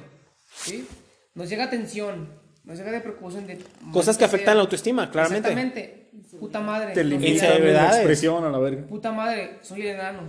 ¿sí? 0.55 0.87
Nos 1.35 1.49
llega 1.49 1.69
tensión, 1.69 2.29
nos 2.63 2.77
llega 2.77 2.91
de 2.91 3.01
preocupación 3.01 3.47
de... 3.47 3.59
Cosas 3.93 4.17
que 4.17 4.25
afectan 4.25 4.55
la 4.57 4.61
autoestima, 4.63 5.09
claramente. 5.11 5.49
Exactamente. 5.49 5.99
Puta 6.39 6.59
madre. 6.59 6.93
Te 6.93 7.03
soy- 7.03 7.71
la 7.73 7.87
expresión 7.95 8.43
a 8.43 8.49
la 8.49 8.57
verga. 8.59 8.87
Puta 8.87 9.11
madre, 9.11 9.59
soy 9.61 9.81
el 9.81 9.87
enano. 9.95 10.21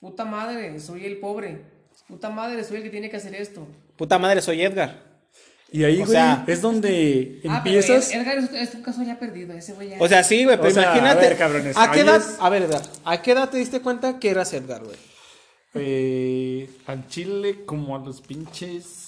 Puta 0.00 0.24
madre, 0.24 0.78
soy 0.80 1.04
el 1.04 1.18
pobre. 1.18 1.62
Puta 2.08 2.30
madre, 2.30 2.62
soy 2.64 2.78
el 2.78 2.82
que 2.84 2.90
tiene 2.90 3.10
que 3.10 3.16
hacer 3.16 3.34
esto. 3.34 3.66
Puta 3.96 4.18
madre, 4.18 4.40
soy 4.40 4.62
Edgar. 4.62 5.04
Y 5.72 5.82
ahí, 5.82 5.96
O 5.96 6.04
güey, 6.04 6.10
sea- 6.12 6.44
es 6.46 6.62
donde 6.62 7.40
Ah, 7.48 7.56
empiezas. 7.58 8.12
Ed- 8.12 8.20
Edgar 8.20 8.38
es, 8.38 8.52
es 8.52 8.74
un 8.76 8.82
caso 8.82 9.02
ya 9.02 9.18
perdido. 9.18 9.52
Ese 9.54 9.72
güey 9.72 9.88
ya. 9.90 9.96
O 10.00 10.06
sea, 10.08 10.22
sí, 10.22 10.44
güey, 10.44 10.56
pero 10.56 10.68
O 10.68 10.72
sea, 10.72 10.84
imagínate. 10.84 11.26
a 11.26 11.28
ver, 11.28 11.36
cabrones, 11.38 11.76
¿A 11.76 11.90
qué 11.90 12.00
edad? 12.00 12.16
es- 12.18 12.36
A 12.38 12.48
ver, 12.48 12.62
Edgar, 12.62 12.82
¿a 13.04 13.20
qué 13.22 13.32
edad 13.32 13.50
te 13.50 13.58
diste 13.58 13.80
cuenta 13.80 14.18
que 14.20 14.30
eras 14.30 14.52
Edgar, 14.52 14.84
güey? 14.84 14.96
eh, 15.74 16.70
al 16.86 17.06
chile 17.08 17.64
como 17.66 17.96
a 17.96 17.98
los 17.98 18.20
pinches 18.22 19.05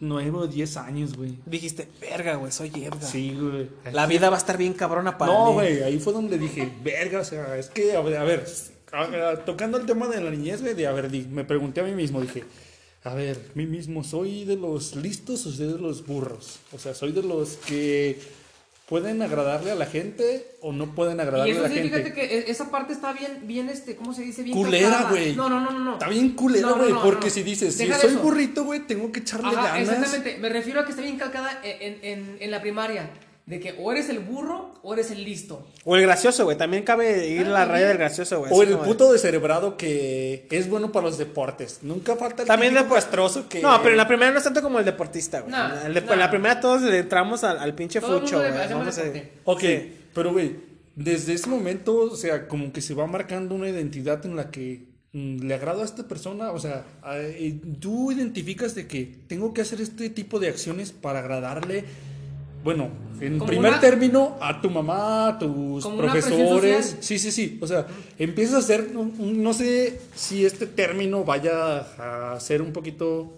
9 0.00 0.30
o 0.38 0.46
10 0.46 0.76
años, 0.76 1.16
güey. 1.16 1.38
Dijiste, 1.46 1.88
verga, 2.00 2.34
güey, 2.36 2.52
soy 2.52 2.68
Edgar. 2.74 3.02
Sí, 3.02 3.36
güey. 3.40 3.68
La 3.92 4.06
vida 4.06 4.28
va 4.30 4.36
a 4.36 4.38
estar 4.38 4.58
bien 4.58 4.72
cabrona 4.74 5.16
para 5.18 5.32
No, 5.32 5.46
mí. 5.48 5.52
güey, 5.54 5.82
ahí 5.82 5.98
fue 5.98 6.12
donde 6.12 6.38
dije, 6.38 6.70
verga, 6.82 7.20
o 7.20 7.24
sea, 7.24 7.56
es 7.56 7.68
que, 7.70 7.94
a 7.96 8.00
ver, 8.00 8.16
a 8.18 8.24
ver, 8.24 8.44
a- 8.92 9.30
a- 9.30 9.44
tocando 9.44 9.78
el 9.78 9.86
tema 9.86 10.08
de 10.08 10.20
la 10.20 10.30
niñez, 10.30 10.60
güey, 10.62 10.74
de, 10.74 10.86
a 10.86 10.92
ver, 10.92 11.10
di- 11.10 11.26
me 11.30 11.44
pregunté 11.44 11.80
a 11.80 11.84
mí 11.84 11.92
mismo, 11.92 12.20
dije, 12.20 12.44
a 13.04 13.14
ver, 13.14 13.38
mí 13.54 13.66
mismo, 13.66 14.02
¿soy 14.04 14.44
de 14.44 14.56
los 14.56 14.96
listos 14.96 15.46
o 15.46 15.52
soy 15.52 15.66
de 15.72 15.78
los 15.78 16.06
burros? 16.06 16.58
O 16.72 16.78
sea, 16.78 16.94
¿soy 16.94 17.12
de 17.12 17.22
los 17.22 17.56
que 17.66 18.18
pueden 18.88 19.22
agradarle 19.22 19.70
a 19.70 19.74
la 19.74 19.86
gente 19.86 20.46
o 20.60 20.72
no 20.72 20.94
pueden 20.94 21.18
y 21.18 21.20
agradarle 21.22 21.52
a 21.52 21.54
eso 21.54 21.62
la 21.62 21.68
sí, 21.68 21.74
gente? 21.76 21.88
fíjate 21.90 22.12
que 22.12 22.24
e- 22.38 22.50
esa 22.50 22.70
parte 22.70 22.92
está 22.92 23.12
bien, 23.12 23.40
bien, 23.44 23.68
este, 23.70 23.96
¿cómo 23.96 24.12
se 24.12 24.22
dice? 24.22 24.42
Bien 24.42 24.56
Culera, 24.56 25.06
güey. 25.10 25.34
No, 25.34 25.48
no, 25.48 25.58
no, 25.60 25.70
no. 25.70 25.92
Está 25.94 26.08
bien 26.08 26.30
culera, 26.30 26.66
No, 26.68 26.76
no, 26.76 26.82
güey, 26.82 26.92
no, 26.92 27.02
porque 27.02 27.30
si 27.30 27.42
dices, 27.42 27.74
si 27.74 27.86
Deja 27.86 27.98
soy 27.98 28.10
eso. 28.10 28.20
burrito, 28.20 28.64
güey, 28.64 28.80
tengo 28.80 29.10
que 29.10 29.20
echarle 29.20 29.48
Ajá, 29.48 29.68
ganas. 29.78 29.88
exactamente. 29.88 30.38
Me 30.38 30.48
refiero 30.50 30.80
a 30.80 30.84
que 30.84 30.90
está 30.90 31.02
bien 31.02 31.16
calcada 31.16 31.60
en, 31.64 31.98
en, 32.02 32.36
en 32.40 32.50
la 32.50 32.60
primaria. 32.60 33.08
De 33.46 33.60
que 33.60 33.74
o 33.78 33.92
eres 33.92 34.08
el 34.08 34.20
burro 34.20 34.72
o 34.82 34.94
eres 34.94 35.10
el 35.10 35.22
listo. 35.22 35.66
O 35.84 35.96
el 35.96 36.02
gracioso, 36.02 36.44
güey. 36.44 36.56
También 36.56 36.82
cabe 36.82 37.28
ir 37.28 37.44
Ah, 37.46 37.50
la 37.50 37.64
raya 37.66 37.88
del 37.88 37.98
gracioso, 37.98 38.38
güey. 38.38 38.50
O 38.50 38.62
el 38.62 38.70
como 38.70 38.82
de- 38.82 38.88
puto 38.88 39.12
descerebrado 39.12 39.76
que 39.76 40.46
es 40.50 40.68
bueno 40.70 40.90
para 40.92 41.06
los 41.08 41.18
deportes. 41.18 41.80
Nunca 41.82 42.16
falta 42.16 42.42
el 42.42 42.48
También 42.48 42.72
típico 42.72 42.94
de- 42.94 43.00
castroso 43.02 43.46
que... 43.46 43.60
No, 43.60 43.76
pero 43.82 43.90
en 43.90 43.96
la 43.98 44.08
primera 44.08 44.30
no 44.32 44.38
es 44.38 44.44
tanto 44.44 44.62
como 44.62 44.78
el 44.78 44.84
deportista, 44.86 45.40
güey. 45.40 45.52
No, 45.52 45.58
En 45.86 45.92
no. 45.92 46.16
la 46.16 46.30
primera 46.30 46.58
todos 46.58 46.80
le 46.82 46.98
entramos 47.00 47.44
al, 47.44 47.58
al 47.58 47.74
pinche 47.74 48.00
Todo 48.00 48.20
fucho, 48.20 48.38
güey. 48.38 48.50
Ok, 49.44 49.60
Sí. 49.60 49.92
pero 50.14 50.32
güey, 50.32 50.56
desde 50.96 51.34
ese 51.34 51.48
momento, 51.50 51.96
o 51.96 52.16
sea, 52.16 52.48
como 52.48 52.72
que 52.72 52.80
se 52.80 52.94
va 52.94 53.06
marcando 53.06 53.54
una 53.54 53.68
identidad 53.68 54.24
en 54.24 54.36
la 54.36 54.50
que 54.50 54.86
mm, 55.12 55.40
le 55.46 55.54
agrado 55.54 55.82
a 55.82 55.84
esta 55.84 56.04
persona, 56.08 56.50
o 56.52 56.58
sea, 56.58 56.84
y 57.38 57.52
tú 57.78 58.10
identificas 58.10 58.74
de 58.74 58.86
que 58.86 59.04
tengo 59.28 59.52
que 59.52 59.60
hacer 59.60 59.82
este 59.82 60.08
tipo 60.08 60.38
de 60.40 60.48
acciones 60.48 60.92
para 60.92 61.18
agradarle, 61.18 61.84
bueno, 62.64 62.88
en 63.20 63.38
Como 63.38 63.46
primer 63.48 63.72
una- 63.72 63.80
término, 63.80 64.36
a 64.40 64.60
tu 64.60 64.70
mamá, 64.70 65.28
a 65.28 65.38
tus 65.38 65.86
profesores, 65.86 66.96
sí, 67.00 67.18
sí, 67.18 67.30
sí, 67.30 67.58
o 67.60 67.66
sea, 67.66 67.86
empiezas 68.18 68.54
a 68.56 68.58
hacer, 68.58 68.90
no 68.92 69.52
sé 69.52 70.00
si 70.14 70.44
este 70.44 70.66
término 70.66 71.22
vaya 71.24 71.78
a 72.34 72.40
ser 72.40 72.62
un 72.62 72.72
poquito 72.72 73.32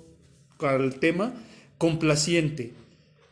al 0.61 0.95
tema, 0.95 1.35
complaciente, 1.77 2.73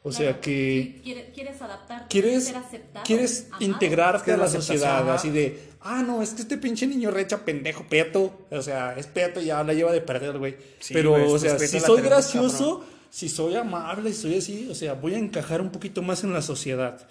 o 0.03 0.13
sea, 0.13 0.27
Claro, 0.33 0.41
que 0.43 0.93
sí, 0.97 1.01
quiere- 1.03 1.31
quieres 1.35 1.63
adaptarte, 1.63 2.07
quieres, 2.11 2.45
ser 2.45 2.57
aceptado, 2.57 3.05
quieres 3.07 3.47
amado. 3.51 3.65
integrarte 3.65 4.31
a 4.31 4.35
Es 4.35 4.39
la 4.39 4.45
la 4.45 4.49
aceptación, 4.49 4.79
sociedad, 4.79 5.03
ajá. 5.03 5.15
así 5.15 5.31
de, 5.31 5.59
ah, 5.81 6.03
no, 6.07 6.21
es 6.23 6.31
que 6.35 6.43
este 6.43 6.59
pinche 6.59 6.87
niño 6.87 7.11
recha 7.11 7.45
pendejo, 7.45 7.85
peto, 7.89 8.47
o 8.51 8.61
sea, 8.63 8.95
es 8.99 9.07
peto, 9.07 9.41
ya 9.41 9.65
la 9.65 9.73
lleva 9.73 9.93
de 9.93 10.03
perder, 10.03 10.39
güey. 10.39 10.57
Sí, 10.79 10.93
Pero, 10.93 11.13
güey, 11.13 11.25
o 11.25 11.39
sea, 11.39 11.59
si 11.59 11.81
la 11.81 11.87
soy 11.87 12.03
gracioso, 12.03 12.85
si 13.15 13.29
soy 13.29 13.55
amable, 13.55 14.13
si 14.13 14.23
soy 14.23 14.35
así, 14.39 14.69
o 14.69 14.75
sea, 14.75 14.95
voy 14.95 15.15
a 15.15 15.19
encajar 15.19 15.61
un 15.61 15.71
poquito 15.71 16.03
más 16.03 16.25
en 16.25 16.33
la 16.33 16.43
sociedad. 16.43 17.09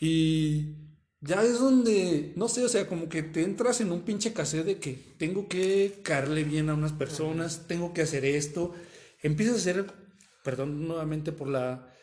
Y 0.00 0.74
ya 1.20 1.44
es 1.44 1.60
donde, 1.60 2.32
no 2.34 2.48
sé, 2.48 2.64
o 2.64 2.68
sea, 2.68 2.88
como 2.88 3.08
que 3.08 3.22
te 3.22 3.44
entras 3.44 3.80
en 3.80 3.92
un 3.92 4.00
pinche 4.00 4.32
cassette 4.32 4.66
de 4.66 4.78
que 4.80 4.94
tengo 5.18 5.46
que 5.46 6.00
caerle 6.02 6.42
bien 6.42 6.68
a 6.68 6.74
unas 6.74 6.92
personas, 6.92 7.68
tengo 7.68 7.94
que 7.94 8.02
hacer 8.02 8.24
esto. 8.24 8.74
Empiezas 9.22 9.58
a 9.58 9.60
ser, 9.60 9.86
perdón 10.42 10.88
nuevamente 10.88 11.30
por 11.30 11.46
la, 11.46 11.94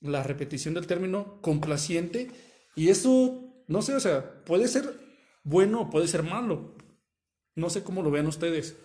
la 0.00 0.22
repetición 0.22 0.72
del 0.72 0.86
término, 0.86 1.42
complaciente. 1.42 2.30
Y 2.74 2.88
eso, 2.88 3.64
no 3.68 3.82
sé, 3.82 3.94
o 3.94 4.00
sea, 4.00 4.42
puede 4.46 4.66
ser 4.68 4.94
bueno 5.44 5.82
o 5.82 5.90
puede 5.90 6.08
ser 6.08 6.22
malo. 6.22 6.74
No 7.54 7.68
sé 7.68 7.82
cómo 7.82 8.02
lo 8.02 8.10
vean 8.10 8.26
ustedes. 8.26 8.76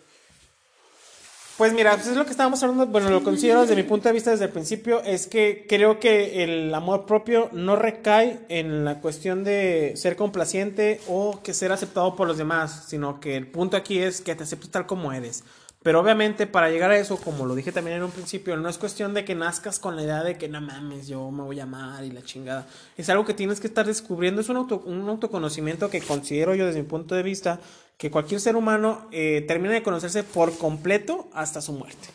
Pues 1.58 1.74
mira, 1.74 1.94
pues 1.96 2.08
es 2.08 2.18
lo 2.18 2.26
que 2.26 2.32
estábamos 2.32 2.64
hablando, 2.64 2.88
bueno, 2.88 3.10
lo 3.10 3.24
considero 3.24 3.62
desde 3.62 3.76
mi 3.76 3.84
punto 3.84 4.10
de 4.10 4.14
vista 4.14 4.32
desde 4.32 4.46
el 4.46 4.52
principio, 4.52 5.02
es 5.04 5.28
que 5.28 5.66
creo 5.70 6.00
que 6.00 6.44
el 6.44 6.74
amor 6.74 7.06
propio 7.06 7.50
no 7.52 7.76
recae 7.76 8.40
en 8.50 8.84
la 8.84 9.00
cuestión 9.00 9.44
de 9.44 9.94
ser 9.96 10.16
complaciente 10.16 11.00
o 11.08 11.42
que 11.44 11.54
ser 11.54 11.72
aceptado 11.72 12.16
por 12.16 12.28
los 12.28 12.38
demás, 12.38 12.86
sino 12.88 13.20
que 13.20 13.36
el 13.36 13.48
punto 13.48 13.78
aquí 13.78 14.00
es 14.00 14.22
que 14.22 14.34
te 14.34 14.44
aceptes 14.44 14.72
tal 14.72 14.88
como 14.88 15.14
eres. 15.14 15.44
Pero 15.84 16.00
obviamente 16.00 16.46
para 16.46 16.70
llegar 16.70 16.92
a 16.92 16.98
eso, 16.98 17.18
como 17.18 17.46
lo 17.48 17.56
dije 17.56 17.72
también 17.72 17.98
en 17.98 18.04
un 18.04 18.12
principio, 18.12 18.56
no 18.56 18.70
es 18.70 18.78
cuestión 18.78 19.16
de 19.16 19.26
que 19.26 19.34
nazcas 19.34 19.80
con 19.80 19.96
la 19.96 20.04
idea 20.04 20.24
de 20.24 20.38
que 20.38 20.48
no 20.48 20.62
mames, 20.62 21.08
yo 21.08 21.32
me 21.32 21.42
voy 21.42 21.60
a 21.60 21.64
amar 21.64 22.04
y 22.04 22.12
la 22.12 22.22
chingada. 22.22 22.68
Es 22.98 23.10
algo 23.10 23.26
que 23.26 23.34
tienes 23.34 23.60
que 23.60 23.66
estar 23.66 23.88
descubriendo, 23.88 24.42
es 24.42 24.50
un, 24.50 24.58
auto, 24.58 24.84
un 24.86 25.10
autoconocimiento 25.10 25.90
que 25.90 26.02
considero 26.02 26.54
yo 26.54 26.68
desde 26.68 26.84
mi 26.84 26.88
punto 26.88 27.16
de 27.16 27.24
vista 27.24 27.60
que 28.02 28.10
cualquier 28.10 28.42
ser 28.42 28.56
humano 28.56 29.08
eh, 29.12 29.46
termina 29.48 29.76
de 29.76 29.84
conocerse 29.84 30.24
por 30.24 30.58
completo 30.58 31.30
hasta 31.34 31.62
su 31.62 31.72
muerte. 31.72 32.08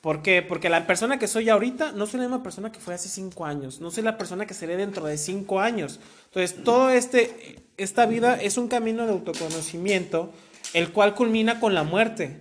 ¿Por 0.00 0.22
qué? 0.22 0.40
Porque 0.40 0.68
la 0.68 0.86
persona 0.86 1.18
que 1.18 1.26
soy 1.26 1.48
ahorita 1.48 1.90
no 1.90 2.06
soy 2.06 2.20
la 2.20 2.26
misma 2.26 2.44
persona 2.44 2.70
que 2.70 2.78
fue 2.78 2.94
hace 2.94 3.08
cinco 3.08 3.44
años, 3.44 3.80
no 3.80 3.90
soy 3.90 4.04
la 4.04 4.18
persona 4.18 4.46
que 4.46 4.54
seré 4.54 4.76
dentro 4.76 5.04
de 5.04 5.18
cinco 5.18 5.58
años. 5.58 5.98
Entonces, 6.26 6.62
todo 6.62 6.90
este, 6.90 7.56
esta 7.76 8.06
vida 8.06 8.40
es 8.40 8.56
un 8.56 8.68
camino 8.68 9.04
de 9.04 9.10
autoconocimiento, 9.14 10.30
el 10.74 10.92
cual 10.92 11.16
culmina 11.16 11.58
con 11.58 11.74
la 11.74 11.82
muerte. 11.82 12.38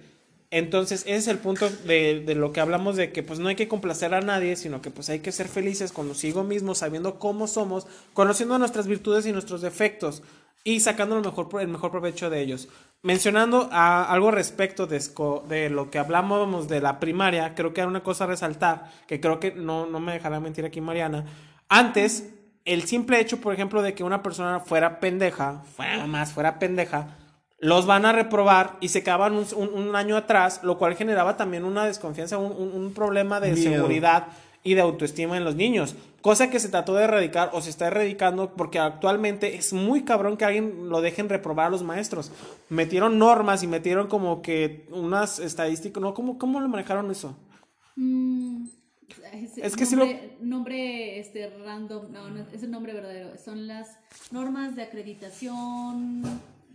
Entonces, 0.52 1.02
ese 1.08 1.16
es 1.16 1.28
el 1.28 1.40
punto 1.40 1.68
de, 1.88 2.20
de, 2.24 2.36
lo 2.36 2.52
que 2.52 2.60
hablamos 2.60 2.98
de 2.98 3.12
que 3.12 3.24
pues 3.24 3.40
no 3.40 3.48
hay 3.48 3.56
que 3.56 3.68
complacer 3.68 4.14
a 4.14 4.22
nadie, 4.22 4.56
sino 4.58 4.84
que 4.84 4.92
pues 4.92 5.10
hay 5.10 5.22
que 5.22 5.32
ser 5.32 5.48
felices 5.48 5.92
consigo 5.92 6.44
mismos, 6.44 6.78
sabiendo 6.78 7.18
cómo 7.18 7.48
somos, 7.48 7.88
conociendo 8.14 8.60
nuestras 8.60 8.86
virtudes 8.86 9.26
y 9.26 9.32
nuestros 9.32 9.64
defectos 9.64 10.22
y 10.68 10.80
sacando 10.80 11.16
el 11.16 11.24
mejor, 11.24 11.48
el 11.62 11.68
mejor 11.68 11.92
provecho 11.92 12.30
de 12.30 12.42
ellos. 12.42 12.68
Mencionando 13.04 13.70
a, 13.72 14.12
algo 14.12 14.32
respecto 14.32 14.88
de, 14.88 15.00
de, 15.48 15.70
lo 15.70 15.92
que 15.92 16.00
hablábamos 16.00 16.68
de 16.68 16.82
la 16.82 17.00
primaria, 17.00 17.54
creo 17.54 17.72
que 17.72 17.82
era 17.82 17.88
una 17.88 18.02
cosa 18.02 18.24
a 18.24 18.28
resaltar, 18.28 18.92
que 19.08 19.22
creo 19.22 19.40
que 19.40 19.52
no, 19.52 19.86
no 19.86 20.00
me 20.00 20.14
dejará 20.14 20.40
mentir 20.40 20.66
aquí 20.66 20.82
Mariana. 20.82 21.24
Antes, 21.70 22.34
el 22.66 22.84
simple 22.86 23.20
hecho, 23.20 23.40
por 23.40 23.54
ejemplo, 23.54 23.84
de 23.84 23.94
que 23.94 24.04
una 24.04 24.24
persona 24.24 24.60
fuera 24.60 25.00
pendeja, 25.00 25.62
fuera 25.76 26.08
más, 26.08 26.34
fuera 26.34 26.58
pendeja, 26.58 27.16
los 27.60 27.86
van 27.86 28.08
a 28.08 28.12
reprobar 28.12 28.78
y 28.82 28.90
se 28.90 29.04
quedaban 29.04 29.34
un, 29.34 29.46
un, 29.56 29.70
un, 29.70 29.96
año 29.96 30.18
atrás, 30.18 30.62
lo 30.64 30.80
cual 30.80 30.96
generaba 30.96 31.38
también 31.38 31.64
una 31.64 31.86
desconfianza, 31.86 32.40
un, 32.40 32.52
un 32.52 32.92
problema 32.92 33.40
de 33.40 33.52
Miedo. 33.52 33.72
seguridad 33.72 34.28
y 34.66 34.74
de 34.74 34.82
autoestima 34.82 35.38
en 35.38 35.46
los 35.46 35.56
niños, 35.56 35.96
cosa 36.22 36.50
que 36.50 36.60
se 36.60 36.70
trató 36.70 36.96
de 36.96 37.06
erradicar 37.06 37.52
o 37.54 37.62
se 37.62 37.70
está 37.70 37.88
erradicando 37.88 38.56
porque 38.56 38.80
actualmente 38.80 39.56
es 39.56 39.72
muy 39.72 40.04
cabrón 40.04 40.36
que 40.36 40.44
alguien 40.44 40.90
lo 40.90 41.00
dejen 41.00 41.30
reprobar 41.30 41.68
a 41.68 41.70
los 41.70 41.84
maestros. 41.84 42.32
Metieron 42.68 43.20
normas 43.20 43.64
y 43.64 43.68
metieron 43.68 44.08
como 44.08 44.42
que 44.42 44.88
unas 44.90 45.40
estadísticas, 45.40 46.02
¿no? 46.02 46.14
¿Cómo, 46.14 46.38
cómo 46.38 46.60
lo 46.60 46.68
manejaron 46.68 47.12
eso? 47.12 47.38
Mm, 47.96 48.66
es, 49.34 49.58
es, 49.58 49.76
que 49.76 49.86
nombre, 49.86 49.86
si 49.86 49.96
lo... 49.96 50.46
Nombre 50.46 51.20
este, 51.20 51.48
random, 51.64 52.12
no, 52.12 52.30
no, 52.32 52.46
es 52.52 52.64
el 52.64 52.72
nombre 52.72 52.94
verdadero, 52.94 53.38
son 53.38 53.68
las 53.68 53.98
normas 54.32 54.76
de 54.76 54.82
acreditación... 54.82 56.22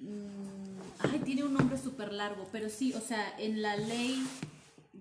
Mmm, 0.01 0.71
Ay, 1.03 1.21
tiene 1.25 1.45
un 1.45 1.55
nombre 1.55 1.79
súper 1.79 2.13
largo, 2.13 2.47
pero 2.53 2.69
sí, 2.69 2.93
o 2.93 3.01
sea, 3.01 3.35
en 3.39 3.63
la 3.63 3.77
ley 3.77 4.23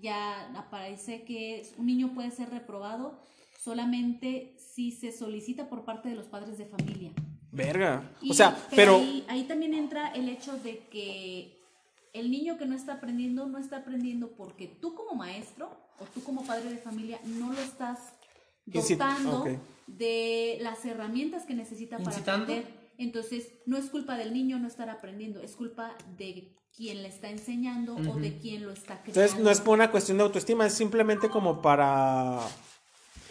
ya 0.01 0.51
aparece 0.57 1.23
que 1.23 1.63
un 1.77 1.85
niño 1.85 2.13
puede 2.13 2.31
ser 2.31 2.49
reprobado 2.49 3.19
solamente 3.63 4.55
si 4.57 4.91
se 4.91 5.11
solicita 5.11 5.69
por 5.69 5.83
parte 5.83 6.09
de 6.09 6.15
los 6.15 6.27
padres 6.27 6.57
de 6.57 6.65
familia. 6.65 7.11
Verga. 7.51 8.11
Y, 8.21 8.31
o 8.31 8.33
sea, 8.33 8.57
pero... 8.75 8.97
Ahí, 8.97 9.25
ahí, 9.27 9.43
también 9.43 9.73
entra 9.73 10.09
el 10.09 10.29
hecho 10.29 10.57
de 10.57 10.79
que 10.91 11.59
el 12.13 12.31
niño 12.31 12.57
que 12.57 12.65
no 12.65 12.75
está 12.75 12.93
aprendiendo, 12.93 13.47
no 13.47 13.57
está 13.57 13.77
aprendiendo 13.77 14.31
porque 14.31 14.67
tú 14.67 14.95
como 14.95 15.15
maestro 15.15 15.69
o 15.99 16.05
tú 16.05 16.23
como 16.23 16.43
padre 16.43 16.69
de 16.69 16.77
familia 16.77 17.19
no 17.25 17.51
lo 17.51 17.59
estás 17.59 18.13
dotando 18.65 19.41
okay. 19.41 19.59
de 19.87 20.57
las 20.61 20.85
herramientas 20.85 21.45
que 21.45 21.53
necesita 21.53 21.97
para 21.97 22.11
¿Incitando? 22.11 22.43
aprender. 22.45 22.79
Entonces, 22.97 23.53
no 23.65 23.77
es 23.77 23.89
culpa 23.89 24.17
del 24.17 24.33
niño 24.33 24.59
no 24.59 24.67
estar 24.67 24.89
aprendiendo, 24.89 25.41
es 25.41 25.55
culpa 25.55 25.95
de 26.17 26.53
quien 26.75 27.03
le 27.03 27.09
está 27.09 27.29
enseñando 27.29 27.93
uh 27.95 27.99
-huh. 27.99 28.15
o 28.15 28.19
de 28.19 28.37
quien 28.37 28.65
lo 28.65 28.71
está 28.71 29.01
creando. 29.01 29.21
Entonces, 29.21 29.43
no 29.43 29.49
es 29.51 29.59
por 29.61 29.73
una 29.75 29.91
cuestión 29.91 30.17
de 30.17 30.23
autoestima, 30.23 30.65
es 30.65 30.73
simplemente 30.73 31.29
como 31.29 31.61
para 31.61 32.39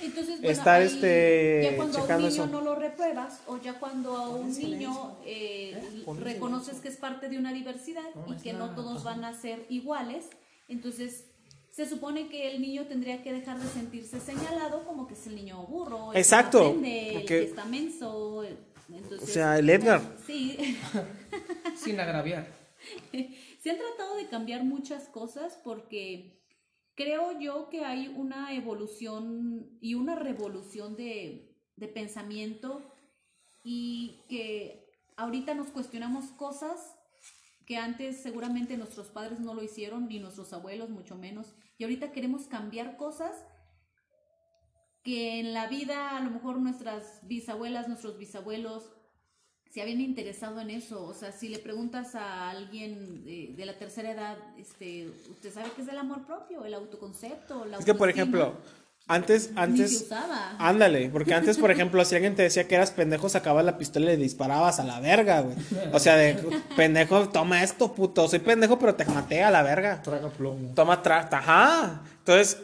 Entonces, 0.02 0.40
bueno, 0.40 0.50
estar 0.50 0.80
ahí, 0.80 0.86
este, 0.86 1.62
ya 1.70 1.76
cuando 1.76 1.98
a 1.98 2.02
un 2.02 2.08
niño 2.18 2.28
eso. 2.28 2.46
no 2.46 2.60
lo 2.60 2.74
repruebas 2.74 3.40
o 3.46 3.58
ya 3.58 3.78
cuando 3.80 4.16
a 4.16 4.28
un 4.28 4.52
niño 4.52 5.16
eh, 5.24 5.80
reconoces 6.20 6.76
que 6.80 6.88
es 6.88 6.96
parte 6.96 7.28
de 7.28 7.38
una 7.38 7.52
diversidad 7.52 8.04
y 8.26 8.40
que 8.42 8.52
no 8.52 8.74
todos 8.74 9.02
van 9.02 9.24
a 9.24 9.32
ser 9.32 9.66
iguales, 9.68 10.26
entonces 10.68 11.24
se 11.72 11.88
supone 11.88 12.28
que 12.28 12.50
el 12.50 12.60
niño 12.60 12.86
tendría 12.86 13.22
que 13.22 13.32
dejar 13.32 13.58
de 13.60 13.68
sentirse 13.68 14.20
señalado 14.20 14.84
como 14.84 15.06
que 15.06 15.14
es 15.14 15.26
el 15.28 15.36
niño 15.36 15.64
burro, 15.66 16.12
el 16.12 16.18
Exacto, 16.18 16.76
que 16.82 17.16
el 17.18 17.24
que 17.24 17.42
está 17.44 17.64
menso. 17.64 18.42
Entonces, 18.88 19.28
O 19.28 19.32
sea, 19.32 19.58
el 19.58 19.68
Edgar. 19.70 20.00
Sí, 20.26 20.76
Sin 21.76 22.00
agraviar. 22.00 22.57
se 23.60 23.70
han 23.70 23.78
tratado 23.78 24.16
de 24.16 24.28
cambiar 24.28 24.64
muchas 24.64 25.08
cosas 25.08 25.58
porque 25.64 26.42
creo 26.94 27.38
yo 27.38 27.68
que 27.68 27.84
hay 27.84 28.08
una 28.08 28.54
evolución 28.54 29.78
y 29.80 29.94
una 29.94 30.16
revolución 30.16 30.96
de, 30.96 31.56
de 31.76 31.88
pensamiento 31.88 32.82
y 33.62 34.20
que 34.28 34.90
ahorita 35.16 35.54
nos 35.54 35.68
cuestionamos 35.68 36.26
cosas 36.32 36.96
que 37.66 37.76
antes 37.76 38.22
seguramente 38.22 38.78
nuestros 38.78 39.08
padres 39.08 39.40
no 39.40 39.52
lo 39.52 39.62
hicieron, 39.62 40.08
ni 40.08 40.18
nuestros 40.18 40.54
abuelos, 40.54 40.88
mucho 40.88 41.16
menos. 41.16 41.54
Y 41.76 41.84
ahorita 41.84 42.12
queremos 42.12 42.46
cambiar 42.46 42.96
cosas 42.96 43.44
que 45.02 45.38
en 45.38 45.52
la 45.52 45.66
vida 45.66 46.16
a 46.16 46.20
lo 46.20 46.30
mejor 46.30 46.58
nuestras 46.58 47.20
bisabuelas, 47.28 47.86
nuestros 47.86 48.16
bisabuelos 48.16 48.90
se 49.70 49.82
habían 49.82 50.00
interesado 50.00 50.60
en 50.60 50.70
eso. 50.70 51.04
O 51.04 51.14
sea, 51.14 51.32
si 51.32 51.48
le 51.48 51.58
preguntas 51.58 52.14
a 52.14 52.50
alguien 52.50 53.24
de, 53.24 53.52
de 53.56 53.66
la 53.66 53.74
tercera 53.74 54.10
edad, 54.10 54.36
este, 54.58 55.08
¿usted 55.30 55.52
sabe 55.52 55.70
qué 55.76 55.82
es 55.82 55.88
el 55.88 55.98
amor 55.98 56.24
propio, 56.26 56.64
el 56.64 56.74
autoconcepto? 56.74 57.64
La 57.66 57.78
Es 57.78 57.84
que, 57.84 57.94
por 57.94 58.08
ejemplo, 58.08 58.54
antes, 59.06 59.50
antes, 59.56 60.06
ándale, 60.58 61.10
porque 61.10 61.34
antes, 61.34 61.58
por 61.58 61.70
ejemplo, 61.72 62.04
si 62.04 62.14
alguien 62.14 62.34
te 62.34 62.42
decía 62.42 62.66
que 62.66 62.74
eras 62.74 62.90
pendejo, 62.90 63.28
sacabas 63.28 63.64
la 63.64 63.78
pistola 63.78 64.06
y 64.06 64.16
le 64.16 64.22
disparabas 64.22 64.80
a 64.80 64.84
la 64.84 65.00
verga, 65.00 65.40
güey. 65.40 65.56
O 65.92 65.98
sea, 65.98 66.16
de 66.16 66.34
pendejo, 66.76 67.28
toma 67.28 67.62
esto, 67.62 67.94
puto, 67.94 68.28
soy 68.28 68.38
pendejo, 68.38 68.78
pero 68.78 68.94
te 68.94 69.04
maté 69.04 69.42
a 69.42 69.50
la 69.50 69.62
verga. 69.62 70.02
Traga 70.02 70.28
plomo. 70.28 70.74
Toma 70.74 71.02
trata, 71.02 71.38
ajá. 71.38 72.02
Entonces, 72.18 72.58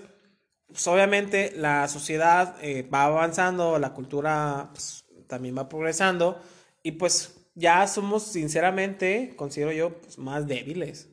pues, 0.69 0.87
obviamente 0.87 1.53
la 1.57 1.87
sociedad 1.89 2.57
eh, 2.63 2.87
va 2.93 3.05
avanzando, 3.05 3.79
la 3.79 3.93
cultura 3.93 4.69
pues, 4.73 5.05
también 5.27 5.57
va 5.57 5.69
progresando 5.69 6.39
y 6.85 6.93
pues 6.93 7.35
ya 7.57 7.87
somos, 7.89 8.23
sinceramente, 8.23 9.33
considero 9.37 9.73
yo, 9.73 9.99
pues, 10.01 10.19
más 10.19 10.47
débiles. 10.47 11.09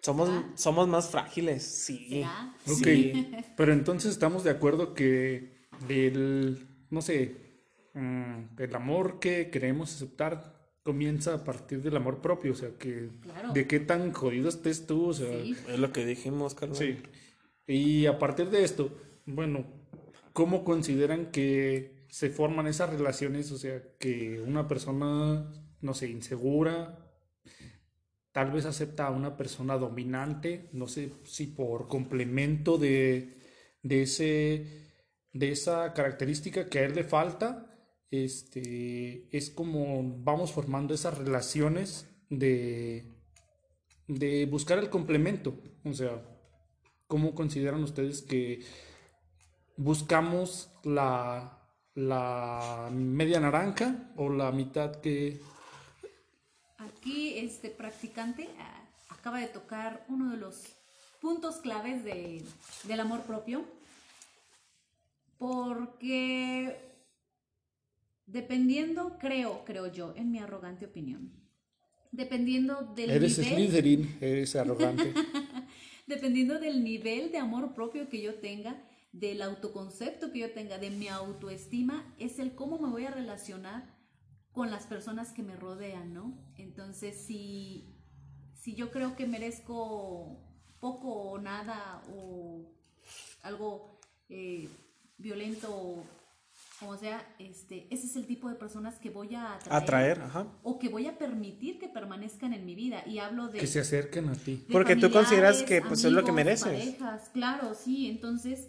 Somos, 0.00 0.28
¿Ah? 0.30 0.52
somos 0.54 0.86
más 0.88 1.08
frágiles, 1.10 1.62
sí. 1.62 2.22
Ok, 2.66 2.76
Sí. 2.84 3.30
pero 3.56 3.72
entonces 3.72 4.10
estamos 4.12 4.44
de 4.44 4.50
acuerdo 4.50 4.94
que 4.94 5.66
el, 5.88 6.66
no 6.90 7.00
sé, 7.02 7.36
mm, 7.94 8.58
el 8.60 8.74
amor 8.74 9.18
que 9.18 9.50
queremos 9.50 9.94
aceptar 9.94 10.54
comienza 10.82 11.32
a 11.34 11.44
partir 11.44 11.80
del 11.82 11.96
amor 11.96 12.20
propio, 12.20 12.52
o 12.52 12.54
sea, 12.54 12.70
que 12.78 13.08
Claro. 13.22 13.52
de 13.54 13.66
qué 13.66 13.80
tan 13.80 14.12
jodido 14.12 14.50
estés 14.50 14.86
tú, 14.86 15.06
o 15.08 15.14
sea, 15.14 15.26
Sí. 15.42 15.56
Es 15.68 15.78
lo 15.78 15.90
que 15.92 16.04
dijimos, 16.04 16.54
Carlos. 16.54 16.76
sí. 16.78 16.98
Y 17.66 18.04
a 18.04 18.18
partir 18.18 18.50
de 18.50 18.62
esto, 18.62 18.90
bueno, 19.24 19.64
¿cómo 20.34 20.64
consideran 20.64 21.30
que 21.30 21.93
se 22.14 22.30
forman 22.30 22.68
esas 22.68 22.90
relaciones? 22.90 23.50
O 23.50 23.58
sea, 23.58 23.82
que 23.98 24.40
una 24.40 24.68
persona, 24.68 25.52
no 25.80 25.94
sé, 25.94 26.08
insegura, 26.08 27.12
tal 28.30 28.52
vez 28.52 28.66
acepta 28.66 29.08
a 29.08 29.10
una 29.10 29.36
persona 29.36 29.76
dominante, 29.78 30.70
no 30.72 30.86
sé 30.86 31.14
si 31.24 31.48
por 31.48 31.88
complemento 31.88 32.78
de, 32.78 33.40
de 33.82 34.02
ese, 34.02 34.92
de 35.32 35.50
esa 35.50 35.92
característica 35.92 36.68
que 36.68 36.78
a 36.78 36.84
él 36.84 36.94
le 36.94 37.02
falta, 37.02 37.74
este, 38.12 39.36
es 39.36 39.50
como 39.50 40.22
vamos 40.22 40.52
formando 40.52 40.94
esas 40.94 41.18
relaciones 41.18 42.08
de, 42.30 43.12
de 44.06 44.46
buscar 44.46 44.78
el 44.78 44.88
complemento, 44.88 45.60
o 45.82 45.92
sea, 45.92 46.22
¿cómo 47.08 47.34
consideran 47.34 47.82
ustedes 47.82 48.22
que 48.22 48.60
buscamos 49.76 50.70
la, 50.84 51.63
la 51.94 52.88
media 52.92 53.40
naranja 53.40 54.10
o 54.16 54.28
la 54.28 54.50
mitad 54.50 54.96
que... 55.00 55.40
Aquí 56.78 57.38
este 57.38 57.70
practicante 57.70 58.48
ah, 58.58 58.82
acaba 59.08 59.38
de 59.38 59.46
tocar 59.46 60.04
uno 60.08 60.30
de 60.32 60.36
los 60.36 60.64
puntos 61.20 61.56
claves 61.56 62.04
de- 62.04 62.42
del 62.84 63.00
amor 63.00 63.20
propio, 63.22 63.64
porque 65.38 66.76
dependiendo, 68.26 69.16
creo, 69.18 69.64
creo 69.64 69.86
yo, 69.90 70.12
en 70.16 70.30
mi 70.30 70.38
arrogante 70.38 70.84
opinión, 70.86 71.32
dependiendo 72.12 72.92
del 72.94 73.10
Eres 73.10 73.38
nivel, 73.38 73.54
Slytherin, 73.54 74.18
eres 74.20 74.56
arrogante. 74.56 75.12
dependiendo 76.06 76.58
del 76.58 76.84
nivel 76.84 77.30
de 77.32 77.38
amor 77.38 77.72
propio 77.72 78.08
que 78.08 78.20
yo 78.20 78.34
tenga, 78.34 78.76
del 79.14 79.42
autoconcepto 79.42 80.32
que 80.32 80.40
yo 80.40 80.50
tenga, 80.52 80.76
de 80.78 80.90
mi 80.90 81.06
autoestima, 81.06 82.12
es 82.18 82.40
el 82.40 82.56
cómo 82.56 82.80
me 82.80 82.90
voy 82.90 83.06
a 83.06 83.12
relacionar 83.12 83.94
con 84.50 84.72
las 84.72 84.86
personas 84.86 85.32
que 85.32 85.44
me 85.44 85.54
rodean, 85.54 86.12
¿no? 86.12 86.36
Entonces, 86.56 87.16
si, 87.24 87.96
si 88.54 88.74
yo 88.74 88.90
creo 88.90 89.14
que 89.14 89.28
merezco 89.28 90.40
poco 90.80 91.12
o 91.12 91.38
nada 91.38 92.02
o 92.12 92.72
algo 93.42 94.00
eh, 94.28 94.68
violento 95.16 95.68
o 95.70 96.04
como 96.80 96.96
sea, 96.96 97.24
este, 97.38 97.86
ese 97.94 98.06
es 98.06 98.16
el 98.16 98.26
tipo 98.26 98.48
de 98.48 98.56
personas 98.56 98.98
que 98.98 99.10
voy 99.10 99.36
a 99.36 99.54
atraer, 99.54 99.82
Atraer, 99.82 100.20
ajá. 100.22 100.46
o 100.64 100.78
que 100.80 100.88
voy 100.88 101.06
a 101.06 101.16
permitir 101.16 101.78
que 101.78 101.88
permanezcan 101.88 102.52
en 102.52 102.66
mi 102.66 102.74
vida. 102.74 103.04
Y 103.06 103.18
hablo 103.18 103.46
de 103.46 103.60
que 103.60 103.66
se 103.68 103.78
acerquen 103.78 104.28
a 104.28 104.34
ti. 104.34 104.66
Porque 104.72 104.96
tú 104.96 105.10
consideras 105.12 105.62
que, 105.62 105.82
pues, 105.82 106.04
es 106.04 106.10
lo 106.10 106.24
que 106.24 106.32
mereces. 106.32 106.66
Parejas, 106.66 107.30
claro, 107.32 107.74
sí. 107.74 108.08
Entonces, 108.08 108.68